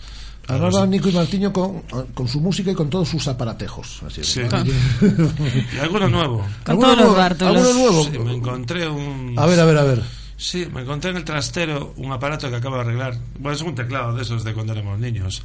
va 0.49 0.87
Nico 0.87 1.09
y 1.09 1.11
Martiño 1.11 1.53
con, 1.53 1.81
con 2.13 2.27
su 2.27 2.39
música 2.41 2.71
y 2.71 2.73
con 2.73 2.89
todos 2.89 3.07
sus 3.07 3.27
aparatejos. 3.27 4.01
Así. 4.07 4.23
Sí. 4.23 4.41
y 5.75 5.77
alguno 5.77 6.07
nuevo 6.09 6.43
¿Alguno 6.65 6.95
nuevo? 6.95 7.15
¿Alguno 7.21 7.73
nuevo? 7.73 8.03
Sí, 8.05 8.17
me 8.17 8.33
encontré 8.33 8.87
un 8.87 9.35
A 9.37 9.45
ver, 9.45 9.59
a 9.59 9.65
ver, 9.65 9.77
a 9.77 9.83
ver. 9.83 10.18
Sí, 10.41 10.65
me 10.73 10.83
encontré 10.83 11.11
en 11.11 11.17
el 11.17 11.25
trastero 11.25 11.93
un 11.97 12.13
aparato 12.13 12.49
que 12.49 12.55
acabo 12.55 12.75
de 12.75 12.81
arreglar. 12.83 13.13
Bueno, 13.37 13.55
es 13.57 13.61
un 13.61 13.75
teclado 13.75 14.15
de 14.15 14.21
esos 14.21 14.45
de 14.45 14.53
cuando 14.53 14.71
éramos 14.71 14.97
niños. 14.97 15.43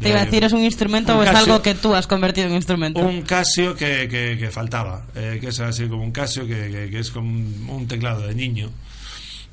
Te 0.00 0.10
iba 0.10 0.20
a 0.20 0.24
decir, 0.26 0.44
¿es 0.44 0.52
un 0.52 0.60
instrumento 0.62 1.12
un 1.12 1.18
o 1.18 1.22
es 1.24 1.30
Casio. 1.30 1.52
algo 1.54 1.62
que 1.62 1.74
tú 1.74 1.92
has 1.92 2.06
convertido 2.06 2.46
en 2.46 2.54
instrumento? 2.54 3.00
Un 3.00 3.22
Casio 3.22 3.74
que, 3.74 4.06
que, 4.08 4.36
que 4.38 4.50
faltaba, 4.52 5.06
eh, 5.16 5.38
que 5.40 5.48
es 5.48 5.58
así 5.58 5.88
como 5.88 6.04
un 6.04 6.12
Casio 6.12 6.46
que, 6.46 6.88
que- 6.88 6.98
es 7.00 7.10
como 7.10 7.28
un, 7.28 7.66
un 7.68 7.88
teclado 7.88 8.20
de 8.28 8.34
niño. 8.36 8.70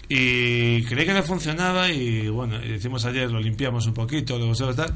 Y 0.08 0.84
creí 0.84 1.06
que 1.06 1.14
no 1.14 1.24
funcionaba 1.24 1.90
y 1.90 2.28
bueno, 2.30 2.64
hicimos 2.64 3.06
ayer, 3.06 3.30
lo 3.32 3.40
limpiamos 3.40 3.86
un 3.86 3.94
poquito, 3.94 4.38
luego 4.38 4.56
se 4.56 4.66
lo 4.66 4.74
tal, 4.76 4.92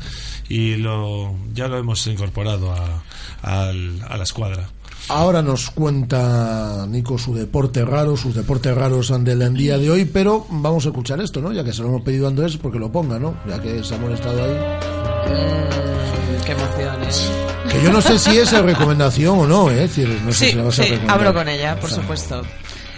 y 0.50 0.76
lo, 0.78 1.36
ya 1.54 1.68
lo 1.68 1.78
hemos 1.78 2.06
incorporado 2.08 2.72
a, 2.74 3.04
al- 3.42 4.04
a 4.08 4.18
la 4.18 4.24
escuadra. 4.24 4.70
Ahora 5.10 5.42
nos 5.42 5.70
cuenta 5.70 6.86
Nico 6.88 7.18
su 7.18 7.36
deporte 7.36 7.84
raro, 7.86 8.16
sus 8.18 8.34
deportes 8.34 8.74
raros 8.74 9.14
del 9.24 9.54
día 9.54 9.78
de 9.78 9.90
hoy, 9.92 10.06
pero 10.06 10.46
vamos 10.50 10.86
a 10.86 10.90
escuchar 10.90 11.20
esto, 11.22 11.42
¿no? 11.42 11.52
Ya 11.52 11.64
que 11.64 11.74
se 11.74 11.82
lo 11.82 11.90
hemos 11.90 12.02
pedido 12.02 12.26
a 12.26 12.30
Andrés, 12.30 12.58
porque 12.58 12.80
lo 12.80 12.92
ponga, 12.92 13.20
¿no? 13.20 13.36
Ya 13.48 13.62
que 13.62 13.84
se 13.84 13.94
ha 13.96 13.98
molestado 13.98 14.44
ahí. 14.44 14.52
Mm, 14.52 16.44
qué 16.46 16.52
emociones. 16.54 17.30
Que 17.70 17.84
yo 17.84 17.92
no 17.92 18.02
sé 18.02 18.18
si 18.18 18.38
es 18.38 18.52
recomendación 18.62 19.40
o 19.40 19.46
no, 19.48 19.70
¿eh? 19.70 19.84
Es 19.84 19.96
decir, 19.96 20.22
no 20.26 20.32
sé 20.32 20.46
Sí, 20.46 20.52
si 20.52 20.58
la 20.58 20.64
vas 20.64 20.80
a 20.80 20.84
sí, 20.84 20.90
recomendar. 20.90 21.18
abro 21.20 21.34
con 21.34 21.50
ella, 21.50 21.76
por 21.80 21.90
O 21.90 21.94
sea, 21.94 22.02
supuesto. 22.02 22.42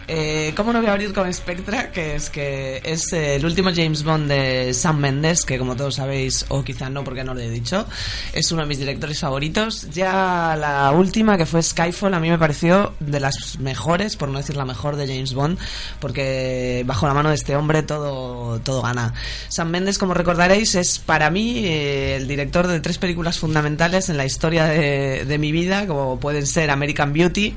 Eh, 0.07 0.53
¿Cómo 0.55 0.71
no 0.71 0.79
voy 0.79 0.89
a 0.89 0.93
abrir 0.93 1.13
con 1.13 1.31
Spectra? 1.33 1.91
Que 1.91 2.15
es 2.15 2.29
que 2.29 2.79
es 2.83 3.11
eh, 3.11 3.35
el 3.35 3.45
último 3.45 3.71
James 3.73 4.03
Bond 4.03 4.29
de 4.29 4.71
Sam 4.73 4.99
Mendes, 4.99 5.45
que 5.45 5.57
como 5.57 5.75
todos 5.75 5.95
sabéis, 5.95 6.45
o 6.49 6.63
quizá 6.63 6.91
no 6.91 7.03
porque 7.03 7.23
no 7.23 7.33
lo 7.33 7.39
he 7.39 7.49
dicho, 7.49 7.87
es 8.31 8.51
uno 8.51 8.61
de 8.61 8.67
mis 8.67 8.77
directores 8.77 9.19
favoritos. 9.19 9.89
Ya 9.91 10.55
la 10.59 10.91
última, 10.91 11.37
que 11.37 11.47
fue 11.47 11.63
Skyfall, 11.63 12.13
a 12.13 12.19
mí 12.19 12.29
me 12.29 12.37
pareció 12.37 12.93
de 12.99 13.19
las 13.19 13.57
mejores, 13.59 14.15
por 14.15 14.29
no 14.29 14.37
decir 14.37 14.55
la 14.55 14.65
mejor 14.65 14.95
de 14.95 15.07
James 15.07 15.33
Bond, 15.33 15.57
porque 15.99 16.83
bajo 16.85 17.07
la 17.07 17.15
mano 17.15 17.29
de 17.29 17.35
este 17.35 17.55
hombre 17.55 17.81
todo, 17.81 18.59
todo 18.59 18.83
gana. 18.83 19.13
Sam 19.47 19.71
Mendes, 19.71 19.97
como 19.97 20.13
recordaréis, 20.13 20.75
es 20.75 20.99
para 20.99 21.31
mí 21.31 21.65
eh, 21.65 22.17
el 22.17 22.27
director 22.27 22.67
de 22.67 22.79
tres 22.79 22.99
películas 22.99 23.39
fundamentales 23.39 24.09
en 24.09 24.17
la 24.17 24.25
historia 24.25 24.65
de, 24.65 25.25
de 25.25 25.37
mi 25.39 25.51
vida, 25.51 25.87
como 25.87 26.19
pueden 26.19 26.45
ser 26.45 26.69
American 26.69 27.11
Beauty, 27.11 27.55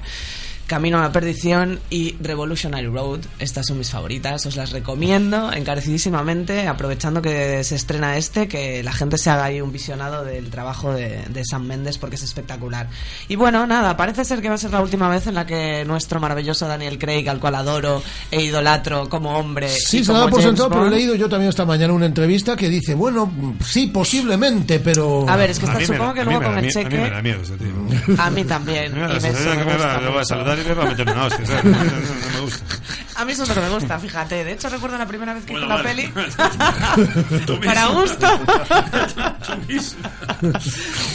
Camino 0.69 0.99
a 0.99 1.01
la 1.03 1.11
Perdición 1.13 1.81
y 1.91 2.15
Revolutionary 2.21 2.87
Road. 2.87 3.21
Estas 3.39 3.67
son 3.67 3.79
mis 3.79 3.91
favoritas, 3.91 4.45
os 4.47 4.55
las 4.55 4.71
recomiendo 4.71 5.51
encarecidísimamente, 5.53 6.69
aprovechando 6.69 7.23
que 7.23 7.65
se 7.65 7.75
estrena 7.75 8.19
este, 8.19 8.47
que 8.49 8.83
la 8.83 8.93
gente 8.93 9.17
se 9.19 9.31
haga 9.31 9.45
ahí 9.45 9.61
un 9.63 9.73
visionado 9.73 10.25
del 10.25 10.51
trabajo 10.51 10.93
de, 10.93 11.25
de 11.31 11.43
Sam 11.45 11.65
Mendes 11.67 11.97
porque 11.99 12.17
es 12.17 12.23
espectacular. 12.23 12.87
Y 13.29 13.37
bueno, 13.37 13.67
nada, 13.67 13.97
parece 13.97 14.25
ser 14.27 14.43
que 14.43 14.49
va 14.51 14.57
a 14.57 14.59
ser 14.59 14.71
la 14.71 14.83
última 14.83 15.09
vez 15.09 15.27
en 15.27 15.35
la 15.37 15.47
que 15.47 15.85
nuestro 15.87 16.21
maravilloso 16.21 16.69
Daniel 16.69 16.99
Craig, 16.99 17.27
al 17.29 17.41
cual 17.41 17.55
adoro 17.55 18.03
e 18.31 18.43
idolatro 18.43 19.09
como 19.09 19.39
hombre. 19.39 19.69
Sí, 19.71 20.01
y 20.01 20.05
se 20.05 20.13
lo 20.13 20.19
como 20.19 20.25
da 20.27 20.31
por 20.31 20.43
sentado, 20.43 20.69
pero 20.69 20.87
he 20.87 20.91
leído 20.91 21.15
yo 21.15 21.31
también 21.31 21.49
esta 21.49 21.65
mañana 21.65 21.95
una 21.95 22.07
entrevista 22.07 22.55
que 22.57 22.69
dice, 22.69 22.95
bueno, 22.95 23.33
sí, 23.65 23.87
posiblemente, 23.87 24.81
pero... 24.81 25.27
A 25.29 25.37
ver, 25.37 25.49
es 25.51 25.59
que 25.59 25.65
está- 25.65 25.79
me 25.79 25.87
supongo 25.87 26.05
da- 26.09 26.15
que 26.15 26.25
luego 26.25 26.41
me 26.41 26.47
con 26.47 26.59
el 26.59 26.65
mie- 26.67 26.77
A 26.77 26.79
mí 26.79 26.85
cheque. 26.85 27.01
me 27.03 27.11
da 27.11 27.23
miedo 27.23 27.41
ese 27.43 27.57
tío. 27.57 28.19
A 28.23 28.31
mí 28.31 28.45
también. 28.45 28.93
Y 28.99 29.21
me, 29.21 29.31
me 29.33 29.65
me 29.65 30.11
va, 30.11 30.21
a 30.21 30.25
saludar 30.25 30.58
y 30.67 30.75
va 30.75 30.85
a 30.85 30.87
meter 30.89 31.11
una 31.11 31.25
hostia, 31.27 31.47
¿sabes? 31.47 31.65
No, 31.65 31.71
no, 31.71 31.85
no, 31.85 31.91
no 31.91 32.31
me 32.35 32.41
gusta. 32.41 32.65
A 33.19 33.25
mí 33.25 33.33
eso 33.33 33.43
es 33.43 33.49
lo 33.49 33.55
que 33.57 33.61
me 33.61 33.69
gusta, 33.71 33.99
fíjate. 33.99 34.45
De 34.45 34.53
hecho, 34.53 34.69
recuerdo 34.69 34.97
la 34.97 35.07
primera 35.07 35.35
vez 35.35 35.45
que 35.45 35.53
Bueno, 35.53 35.67
hice 35.67 35.75
la 35.77 35.83
vale. 35.83 36.11
peli. 37.45 37.57
Para 37.67 37.87
gusto. 37.87 38.27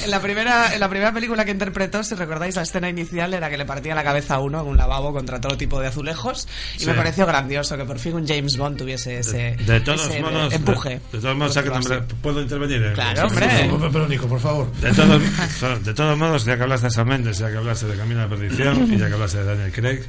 En, 0.03 0.11
la 0.11 0.19
primera, 0.21 0.73
en 0.73 0.79
la 0.79 0.89
primera 0.89 1.13
película 1.13 1.45
que 1.45 1.51
interpretó, 1.51 2.03
si 2.03 2.15
recordáis, 2.15 2.55
la 2.55 2.63
escena 2.63 2.89
inicial 2.89 3.33
era 3.33 3.49
que 3.49 3.57
le 3.57 3.65
partía 3.65 3.95
la 3.95 4.03
cabeza 4.03 4.35
a 4.35 4.39
uno 4.39 4.61
en 4.61 4.67
un 4.67 4.77
lavabo 4.77 5.13
contra 5.13 5.39
todo 5.39 5.57
tipo 5.57 5.79
de 5.79 5.87
azulejos. 5.87 6.47
Y 6.75 6.79
Sí. 6.81 6.85
me 6.87 6.93
pareció 6.93 7.25
grandioso 7.25 7.77
que 7.77 7.85
por 7.85 7.99
fin 7.99 8.13
un 8.15 8.27
James 8.27 8.57
Bond 8.57 8.77
tuviese 8.77 9.19
ese, 9.19 9.55
De 9.65 9.79
todos 9.79 10.05
ese 10.07 10.21
modos, 10.21 10.49
de, 10.49 10.55
empuje. 10.57 10.99
de 11.11 11.19
todos 11.19 11.35
modos, 11.37 11.55
nombre- 11.65 12.01
¿puedo 12.21 12.41
intervenir? 12.41 12.83
en- 12.83 12.93
Claro, 12.93 13.27
hombre. 13.27 13.47
Pero, 13.49 13.91
pero, 13.91 14.07
Nico, 14.07 14.27
por 14.27 14.39
favor. 14.39 14.71
De 14.73 14.91
todos, 14.93 15.21
de 15.85 15.93
todos 15.93 16.17
modos, 16.17 16.43
ya 16.45 16.57
que 16.57 16.63
hablaste 16.63 16.87
de 16.87 16.91
Sam 16.91 17.07
Mendes, 17.07 17.37
ya 17.37 17.49
que 17.49 17.57
hablaste 17.57 17.85
de 17.87 17.95
Camino 17.97 18.19
a 18.21 18.23
la 18.23 18.29
Perdición 18.29 18.91
y 18.93 18.97
ya 18.97 19.07
que 19.07 19.13
hablaste 19.13 19.37
de 19.39 19.45
Daniel 19.45 19.71
Craig, 19.71 20.01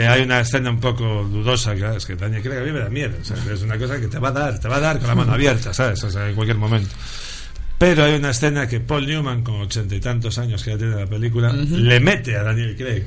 eh, 0.00 0.08
hay 0.08 0.22
una 0.22 0.40
escena 0.40 0.70
un 0.70 0.80
poco 0.80 1.24
dudosa 1.24 1.74
que 1.74 1.96
es 1.96 2.06
que 2.06 2.16
Daniel 2.16 2.42
Craig 2.42 2.58
a 2.58 2.64
mí 2.64 2.72
me 2.72 2.80
da 2.80 2.88
miedo. 2.88 3.16
o 3.20 3.24
sea, 3.24 3.36
que 3.36 3.52
es 3.52 3.62
una 3.62 3.78
cosa 3.78 4.00
que 4.00 4.08
te 4.08 4.18
va 4.18 4.28
a 4.28 4.32
dar, 4.32 4.58
te 4.58 4.68
va 4.68 4.76
a 4.76 4.80
dar 4.80 4.98
con 4.98 5.08
la 5.08 5.14
mano 5.14 5.32
abierta, 5.32 5.72
¿sabes? 5.72 6.02
O 6.04 6.10
sea, 6.10 6.28
en 6.28 6.34
cualquier 6.34 6.58
momento. 6.58 6.94
Pero 7.78 8.04
hay 8.04 8.14
una 8.14 8.30
escena 8.30 8.66
que 8.66 8.80
Paul 8.80 9.06
Newman, 9.06 9.42
con 9.42 9.60
ochenta 9.60 9.94
y 9.94 10.00
tantos 10.00 10.36
años 10.38 10.64
que 10.64 10.72
ya 10.72 10.78
tiene 10.78 10.96
la 10.96 11.06
película, 11.06 11.52
le 11.52 12.00
mete 12.00 12.36
a 12.36 12.42
Daniel 12.42 12.76
Craig. 12.76 13.04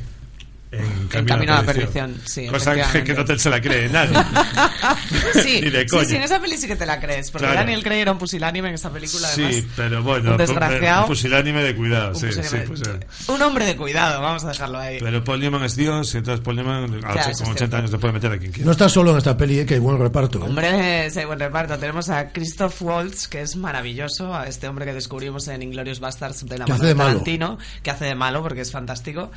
En 0.72 1.08
Camino, 1.10 1.28
Camino 1.28 1.54
a 1.54 1.58
la 1.58 1.64
Perdición, 1.64 2.16
sí, 2.26 2.48
Cosa 2.48 2.74
que, 3.04 3.14
no 3.14 3.26
te 3.26 3.38
se 3.38 3.50
la 3.50 3.60
cree 3.60 3.90
nadie. 3.90 4.18
Sí, 5.44 5.60
Ni 5.64 5.70
de 5.70 5.82
sí, 5.82 5.88
coña. 5.88 6.06
sí, 6.06 6.16
en 6.16 6.22
esa 6.24 6.40
peli 6.40 6.58
sí 6.58 6.66
que 6.68 6.76
te 6.78 6.86
la 6.86 7.00
crees. 7.00 7.30
Porque 7.30 7.46
Claro. 7.46 7.60
Daniel 7.60 7.84
Craig 7.84 8.00
era 8.00 8.12
un 8.14 8.18
pusilánime 8.18 8.70
en 8.70 8.76
esa 8.76 8.90
película, 8.90 9.28
además. 9.28 9.54
Sí, 9.56 9.68
pero 9.76 10.02
bueno, 10.02 10.32
un 10.32 10.38
desgraciado. 10.38 11.02
un 11.02 11.08
pusilánime 11.08 11.62
de 11.64 11.76
cuidado, 11.76 12.10
Un 12.10 12.16
sí, 12.16 12.28
sí, 12.32 12.58
pusilánime-. 12.66 13.06
Un 13.28 13.42
hombre 13.42 13.66
de 13.66 13.76
cuidado, 13.76 14.22
vamos 14.22 14.46
a 14.46 14.48
dejarlo 14.50 14.80
ahí. 14.80 14.98
Pero 15.02 15.24
Paul 15.24 15.42
Newman 15.42 15.64
es 15.64 15.76
Dios 15.76 16.14
y 16.14 16.18
entonces 16.20 16.42
Paul 16.44 16.56
Newman 16.56 16.84
a 17.04 17.16
Ya, 17.16 17.22
ocho- 17.22 17.30
eso 17.32 17.44
con 17.44 17.54
es 17.56 17.56
80 17.56 17.58
cierto. 17.58 17.76
años 17.78 17.92
le 17.92 17.98
puede 17.98 18.14
meter 18.14 18.32
a 18.32 18.38
quien 18.40 18.52
quiera. 18.54 18.66
No 18.66 18.72
estás 18.72 18.92
solo 18.94 19.12
en 19.12 19.18
esta 19.18 19.36
peli, 19.36 19.60
eh, 19.60 19.66
que 19.66 19.74
hay 19.74 19.80
buen 19.82 20.00
reparto. 20.00 20.40
¿eh? 20.40 20.44
Hombre, 20.48 21.06
ese 21.08 21.26
buen 21.26 21.40
reparto. 21.40 21.78
Tenemos 21.78 22.10
a 22.10 22.30
Christoph 22.32 22.82
Waltz, 22.82 23.28
que 23.28 23.42
es 23.42 23.56
maravilloso, 23.58 24.34
a 24.34 24.48
este 24.48 24.70
hombre 24.70 24.86
que 24.86 24.94
descubrimos 24.94 25.48
en 25.50 25.62
Inglorious 25.64 26.00
Bastards 26.00 26.46
de 26.46 26.58
la 26.60 26.66
Que 26.66 26.72
mano 26.72 26.82
hace 26.82 26.88
de 26.88 26.96
malo. 26.96 27.10
Tarantino, 27.10 27.58
que 27.84 27.92
hace 27.92 28.06
de 28.06 28.16
malo 28.16 28.42
porque 28.42 28.62
es 28.62 28.72
fantástico. 28.72 29.32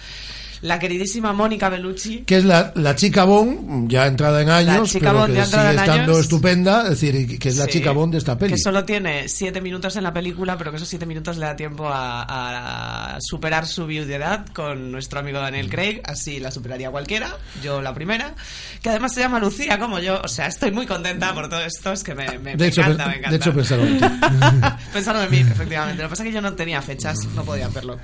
La 0.65 0.79
queridísima 0.79 1.33
Mónica 1.35 1.69
Bellucci, 1.69 2.21
que 2.25 2.39
es 2.39 2.45
la, 2.45 2.73
la 2.75 2.97
chica 2.97 3.25
Bond, 3.25 3.91
ya 3.91 4.07
entrada 4.07 4.41
en 4.41 4.49
años, 4.49 4.91
chica 4.91 5.09
pero 5.11 5.19
Bond 5.21 5.35
que 5.35 5.45
sigue 5.45 5.71
estando 5.71 5.93
años. 6.13 6.19
estupenda, 6.21 6.83
es 6.85 6.89
decir, 7.01 7.39
que 7.39 7.49
es 7.51 7.57
la 7.59 7.65
Sí, 7.67 7.73
chica 7.73 7.91
Bond 7.93 8.13
de 8.13 8.19
esta 8.19 8.39
peli. 8.39 8.55
Que 8.55 8.59
solo 8.59 8.83
tiene 8.85 9.29
siete 9.29 9.61
minutos 9.61 9.95
en 9.97 10.05
la 10.05 10.13
película, 10.15 10.57
pero 10.57 10.71
que 10.71 10.79
esos 10.79 10.89
siete 10.89 11.05
minutos 11.05 11.37
le 11.37 11.45
da 11.47 11.55
tiempo 11.55 11.87
a, 11.89 13.15
a 13.17 13.19
superar 13.21 13.67
su 13.67 13.87
viudedad 13.87 14.47
con 14.55 14.91
nuestro 14.91 15.21
amigo 15.21 15.39
Daniel 15.39 15.69
Craig. 15.69 16.01
Así 16.05 16.41
la 16.41 16.51
superaría 16.51 16.91
cualquiera, 16.91 17.37
yo 17.63 17.83
la 17.83 17.93
primera. 17.93 18.35
Que 18.83 18.89
además 18.89 19.13
se 19.13 19.21
llama 19.21 19.39
Lucía, 19.41 19.79
como 19.79 19.99
yo. 19.99 20.21
O 20.25 20.29
sea, 20.29 20.47
estoy 20.47 20.71
muy 20.71 20.87
contenta 20.87 21.35
por 21.35 21.49
todo 21.51 21.61
esto. 21.63 21.93
Es 21.93 22.03
que 22.03 22.15
me, 22.15 22.27
me- 22.39 22.53
de, 22.53 22.57
me 22.57 22.67
hecho, 22.69 22.81
encanta, 22.81 23.07
me 23.07 23.13
encanta. 23.19 23.31
de 23.31 23.37
hecho, 23.37 23.53
pensaron 23.55 23.87
en 23.87 23.99
ti. 23.99 24.07
Pensaron 24.95 25.23
en 25.25 25.31
mí, 25.31 25.39
efectivamente. 25.41 26.03
Lo 26.03 26.09
que 26.09 26.11
pasa 26.11 26.23
es 26.23 26.29
que 26.31 26.35
yo 26.35 26.41
no 26.41 26.55
tenía 26.55 26.81
fechas, 26.81 27.19
no 27.35 27.45
podía 27.45 27.67
hacerlo. 27.67 27.99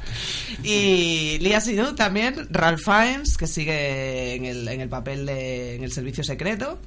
Y 0.62 1.39
Lia 1.41 1.61
Seydoux 1.61 1.95
también, 1.95 2.49
Ralph 2.51 2.82
Fiennes, 2.82 3.36
que 3.36 3.47
sigue 3.47 4.35
en 4.35 4.44
el, 4.44 4.68
en 4.68 4.81
el 4.81 4.89
papel 4.89 5.24
de 5.27 5.77
en 5.77 5.85
el 5.85 5.93
servicio 5.93 6.24
secreto. 6.24 6.78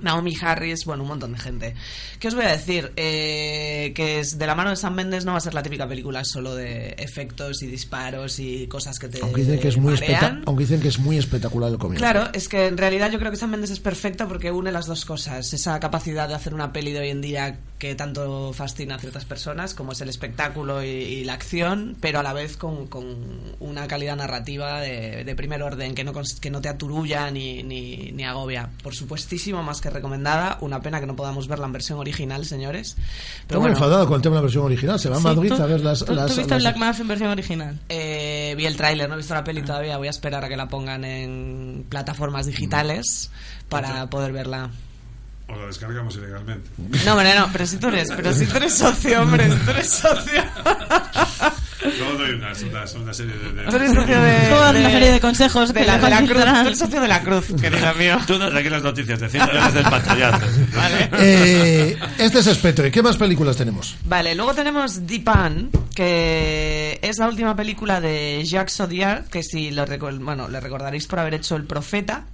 Naomi 0.00 0.34
Harris, 0.40 0.84
bueno, 0.84 1.02
un 1.02 1.08
montón 1.08 1.32
de 1.32 1.38
gente. 1.38 1.74
¿Qué 2.20 2.28
os 2.28 2.34
voy 2.34 2.44
a 2.44 2.50
decir? 2.52 2.92
Eh, 2.96 3.92
que 3.94 4.20
es 4.20 4.38
de 4.38 4.46
la 4.46 4.54
mano 4.54 4.70
de 4.70 4.76
Sam 4.76 4.94
Mendes 4.94 5.24
no 5.24 5.32
va 5.32 5.38
a 5.38 5.40
ser 5.40 5.54
la 5.54 5.62
típica 5.62 5.88
película 5.88 6.24
solo 6.24 6.54
de 6.54 6.94
efectos 6.98 7.62
y 7.62 7.66
disparos 7.66 8.38
y 8.38 8.66
cosas 8.68 8.98
que 8.98 9.08
te 9.08 9.20
aunque 9.22 9.42
dicen 9.42 9.58
que 9.60 9.68
es 9.68 9.76
muy 9.76 9.94
marean. 9.94 10.12
especta- 10.12 10.40
aunque 10.46 10.64
dicen 10.64 10.80
que 10.80 10.88
es 10.88 10.98
muy 10.98 11.18
espectacular 11.18 11.70
el 11.70 11.78
comienzo. 11.78 12.00
Claro, 12.02 12.28
es 12.32 12.48
que 12.48 12.66
en 12.66 12.78
realidad 12.78 13.10
yo 13.10 13.18
creo 13.18 13.30
que 13.30 13.36
Sam 13.36 13.50
Mendes 13.50 13.70
es 13.70 13.80
perfecto 13.80 14.28
porque 14.28 14.50
une 14.52 14.72
las 14.72 14.86
dos 14.86 15.04
cosas. 15.04 15.52
Esa 15.52 15.78
capacidad 15.80 16.28
de 16.28 16.34
hacer 16.34 16.54
una 16.54 16.72
peli 16.72 16.92
de 16.92 17.00
hoy 17.00 17.10
en 17.10 17.20
día 17.20 17.58
que 17.78 17.94
tanto 17.94 18.52
fascina 18.52 18.96
a 18.96 18.98
ciertas 18.98 19.24
personas, 19.24 19.72
como 19.74 19.92
es 19.92 20.00
el 20.00 20.08
espectáculo 20.08 20.82
y, 20.82 20.88
y 20.88 21.24
la 21.24 21.34
acción, 21.34 21.96
pero 22.00 22.18
a 22.18 22.22
la 22.24 22.32
vez 22.32 22.56
con, 22.56 22.88
con 22.88 23.04
una 23.60 23.86
calidad 23.86 24.16
narrativa 24.16 24.80
de, 24.80 25.22
de 25.24 25.34
primer 25.36 25.62
orden, 25.62 25.94
que 25.94 26.02
no, 26.02 26.12
que 26.40 26.50
no 26.50 26.60
te 26.60 26.68
aturulla 26.68 27.30
ni, 27.30 27.62
ni, 27.62 28.10
ni 28.12 28.24
agobia. 28.24 28.70
Por 28.82 28.94
supuestísimo, 28.96 29.62
más 29.62 29.80
que 29.80 29.87
recomendada. 29.90 30.58
Una 30.60 30.80
pena 30.80 31.00
que 31.00 31.06
no 31.06 31.16
podamos 31.16 31.48
verla 31.48 31.66
en 31.66 31.72
versión 31.72 31.98
original, 31.98 32.44
señores. 32.44 32.90
Estoy 32.90 33.04
Pero 33.48 33.60
muy 33.60 33.70
bueno, 33.70 33.76
enfadado 33.84 34.06
con 34.06 34.16
el 34.16 34.22
tema 34.22 34.34
de 34.36 34.38
la 34.40 34.42
versión 34.42 34.64
original. 34.64 34.98
Se 34.98 35.08
va 35.08 35.16
a 35.16 35.20
Madrid 35.20 35.52
¿tú- 35.54 35.62
a 35.62 35.66
ver 35.66 35.80
las. 35.80 36.04
¿Tú, 36.04 36.14
las- 36.14 36.30
tú 36.30 36.36
viste 36.36 36.54
las- 36.54 36.62
Black 36.62 36.76
Mass 36.76 37.00
en 37.00 37.08
versión 37.08 37.30
original? 37.30 37.78
Eh, 37.88 38.54
vi 38.56 38.66
el 38.66 38.76
tráiler, 38.76 39.08
no 39.08 39.14
he 39.14 39.18
visto 39.18 39.34
la 39.34 39.44
peli 39.44 39.62
todavía. 39.62 39.96
Voy 39.98 40.06
a 40.06 40.10
esperar 40.10 40.44
a 40.44 40.48
que 40.48 40.56
la 40.56 40.68
pongan 40.68 41.04
en 41.04 41.86
plataformas 41.88 42.46
digitales 42.46 43.30
para 43.68 44.08
poder 44.10 44.32
verla. 44.32 44.70
O 45.50 45.56
la 45.56 45.66
descargamos 45.66 46.14
ilegalmente. 46.16 46.68
No, 47.06 47.12
hombre, 47.14 47.34
no, 47.34 47.48
pero 47.50 47.66
si 47.66 47.78
tú 47.78 47.88
eres, 47.88 48.10
pero 48.14 48.34
si 48.34 48.44
tú 48.44 48.58
eres 48.58 48.74
socio, 48.74 49.22
hombre, 49.22 49.50
si 49.50 49.56
tú 49.64 49.70
eres 49.70 49.88
socio. 49.90 50.42
Luego 51.82 52.18
doy 52.18 52.30
una, 52.32 52.54
serie 52.54 53.34
de... 53.34 53.52
de- 53.52 53.70
Soy 53.70 53.86
socio 53.88 54.20
de, 54.20 54.48
Toda 54.48 54.70
una 54.70 54.90
serie 54.90 55.12
de 55.12 55.20
consejos 55.20 55.72
de 55.72 55.80
que 55.80 55.86
la, 55.86 55.98
de 55.98 56.10
la 56.10 56.22
cruz. 56.24 56.42
Soy 56.64 56.74
socio 56.74 57.00
de 57.00 57.08
la 57.08 57.22
cruz, 57.22 57.46
querido 57.60 57.94
mío. 57.94 58.18
Tú 58.26 58.38
das 58.38 58.54
aquí 58.54 58.68
las 58.68 58.82
noticias 58.82 59.20
de 59.20 59.28
100 59.28 59.46
millones 59.46 59.74
del 59.74 59.82
pantallazo. 59.84 60.46
Eh, 61.18 61.96
este 62.18 62.38
es 62.40 62.46
Spectre. 62.46 62.90
¿Qué 62.90 63.02
más 63.02 63.16
películas 63.16 63.56
tenemos? 63.56 63.96
Vale, 64.04 64.34
luego 64.34 64.54
tenemos 64.54 65.06
Dipan, 65.06 65.70
que 65.94 66.98
es 67.02 67.18
la 67.18 67.28
última 67.28 67.54
película 67.54 68.00
de 68.00 68.42
Jacques 68.44 68.80
Audiard, 68.80 69.24
que 69.28 69.42
si 69.42 69.70
lo 69.70 69.84
bueno, 70.20 70.48
le 70.48 70.60
recordaréis 70.60 71.06
por 71.06 71.18
haber 71.18 71.34
hecho 71.34 71.56
El 71.56 71.64
Profeta, 71.64 72.24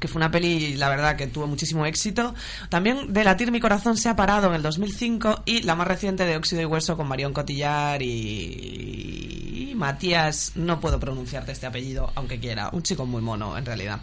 que 0.00 0.08
fue 0.08 0.18
una 0.18 0.30
peli, 0.30 0.74
la 0.74 0.88
verdad, 0.88 1.14
que 1.14 1.28
tuvo 1.28 1.46
muchísimo 1.46 1.86
éxito. 1.86 2.34
También 2.68 3.12
de 3.12 3.22
Latir 3.22 3.52
mi 3.52 3.60
corazón 3.60 3.96
se 3.96 4.08
ha 4.08 4.16
parado 4.16 4.48
en 4.48 4.54
el 4.54 4.62
2005 4.62 5.42
y 5.46 5.62
la 5.62 5.76
más 5.76 5.86
reciente 5.86 6.24
de 6.24 6.36
Óxido 6.36 6.62
y 6.62 6.64
Hueso 6.64 6.96
con 6.96 7.06
Marion 7.06 7.32
Cotillard 7.32 8.02
y... 8.02 9.70
y 9.70 9.74
Matías, 9.76 10.52
no 10.56 10.80
puedo 10.80 10.98
pronunciarte 10.98 11.52
este 11.52 11.66
apellido, 11.66 12.10
aunque 12.16 12.40
quiera, 12.40 12.70
un 12.72 12.82
chico 12.82 13.06
muy 13.06 13.22
mono 13.22 13.56
en 13.56 13.64
realidad. 13.64 14.00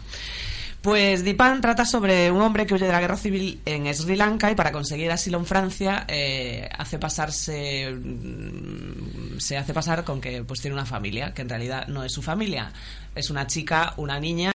Pues 0.80 1.24
Dipan 1.24 1.60
trata 1.60 1.84
sobre 1.84 2.30
un 2.30 2.40
hombre 2.40 2.64
que 2.64 2.74
huye 2.74 2.86
de 2.86 2.92
la 2.92 3.00
guerra 3.00 3.16
civil 3.16 3.60
en 3.64 3.92
Sri 3.92 4.14
Lanka 4.14 4.52
y 4.52 4.54
para 4.54 4.70
conseguir 4.70 5.10
asilo 5.10 5.38
en 5.38 5.44
Francia 5.44 6.04
eh, 6.06 6.68
hace 6.78 7.00
pasarse 7.00 7.90
mm, 7.90 9.38
se 9.38 9.56
hace 9.56 9.74
pasar 9.74 10.04
con 10.04 10.20
que 10.20 10.44
pues 10.44 10.60
tiene 10.60 10.74
una 10.74 10.86
familia 10.86 11.34
que 11.34 11.42
en 11.42 11.48
realidad 11.48 11.88
no 11.88 12.04
es 12.04 12.12
su 12.12 12.22
familia 12.22 12.72
es 13.16 13.28
una 13.28 13.48
chica 13.48 13.94
una 13.96 14.20
niña 14.20 14.46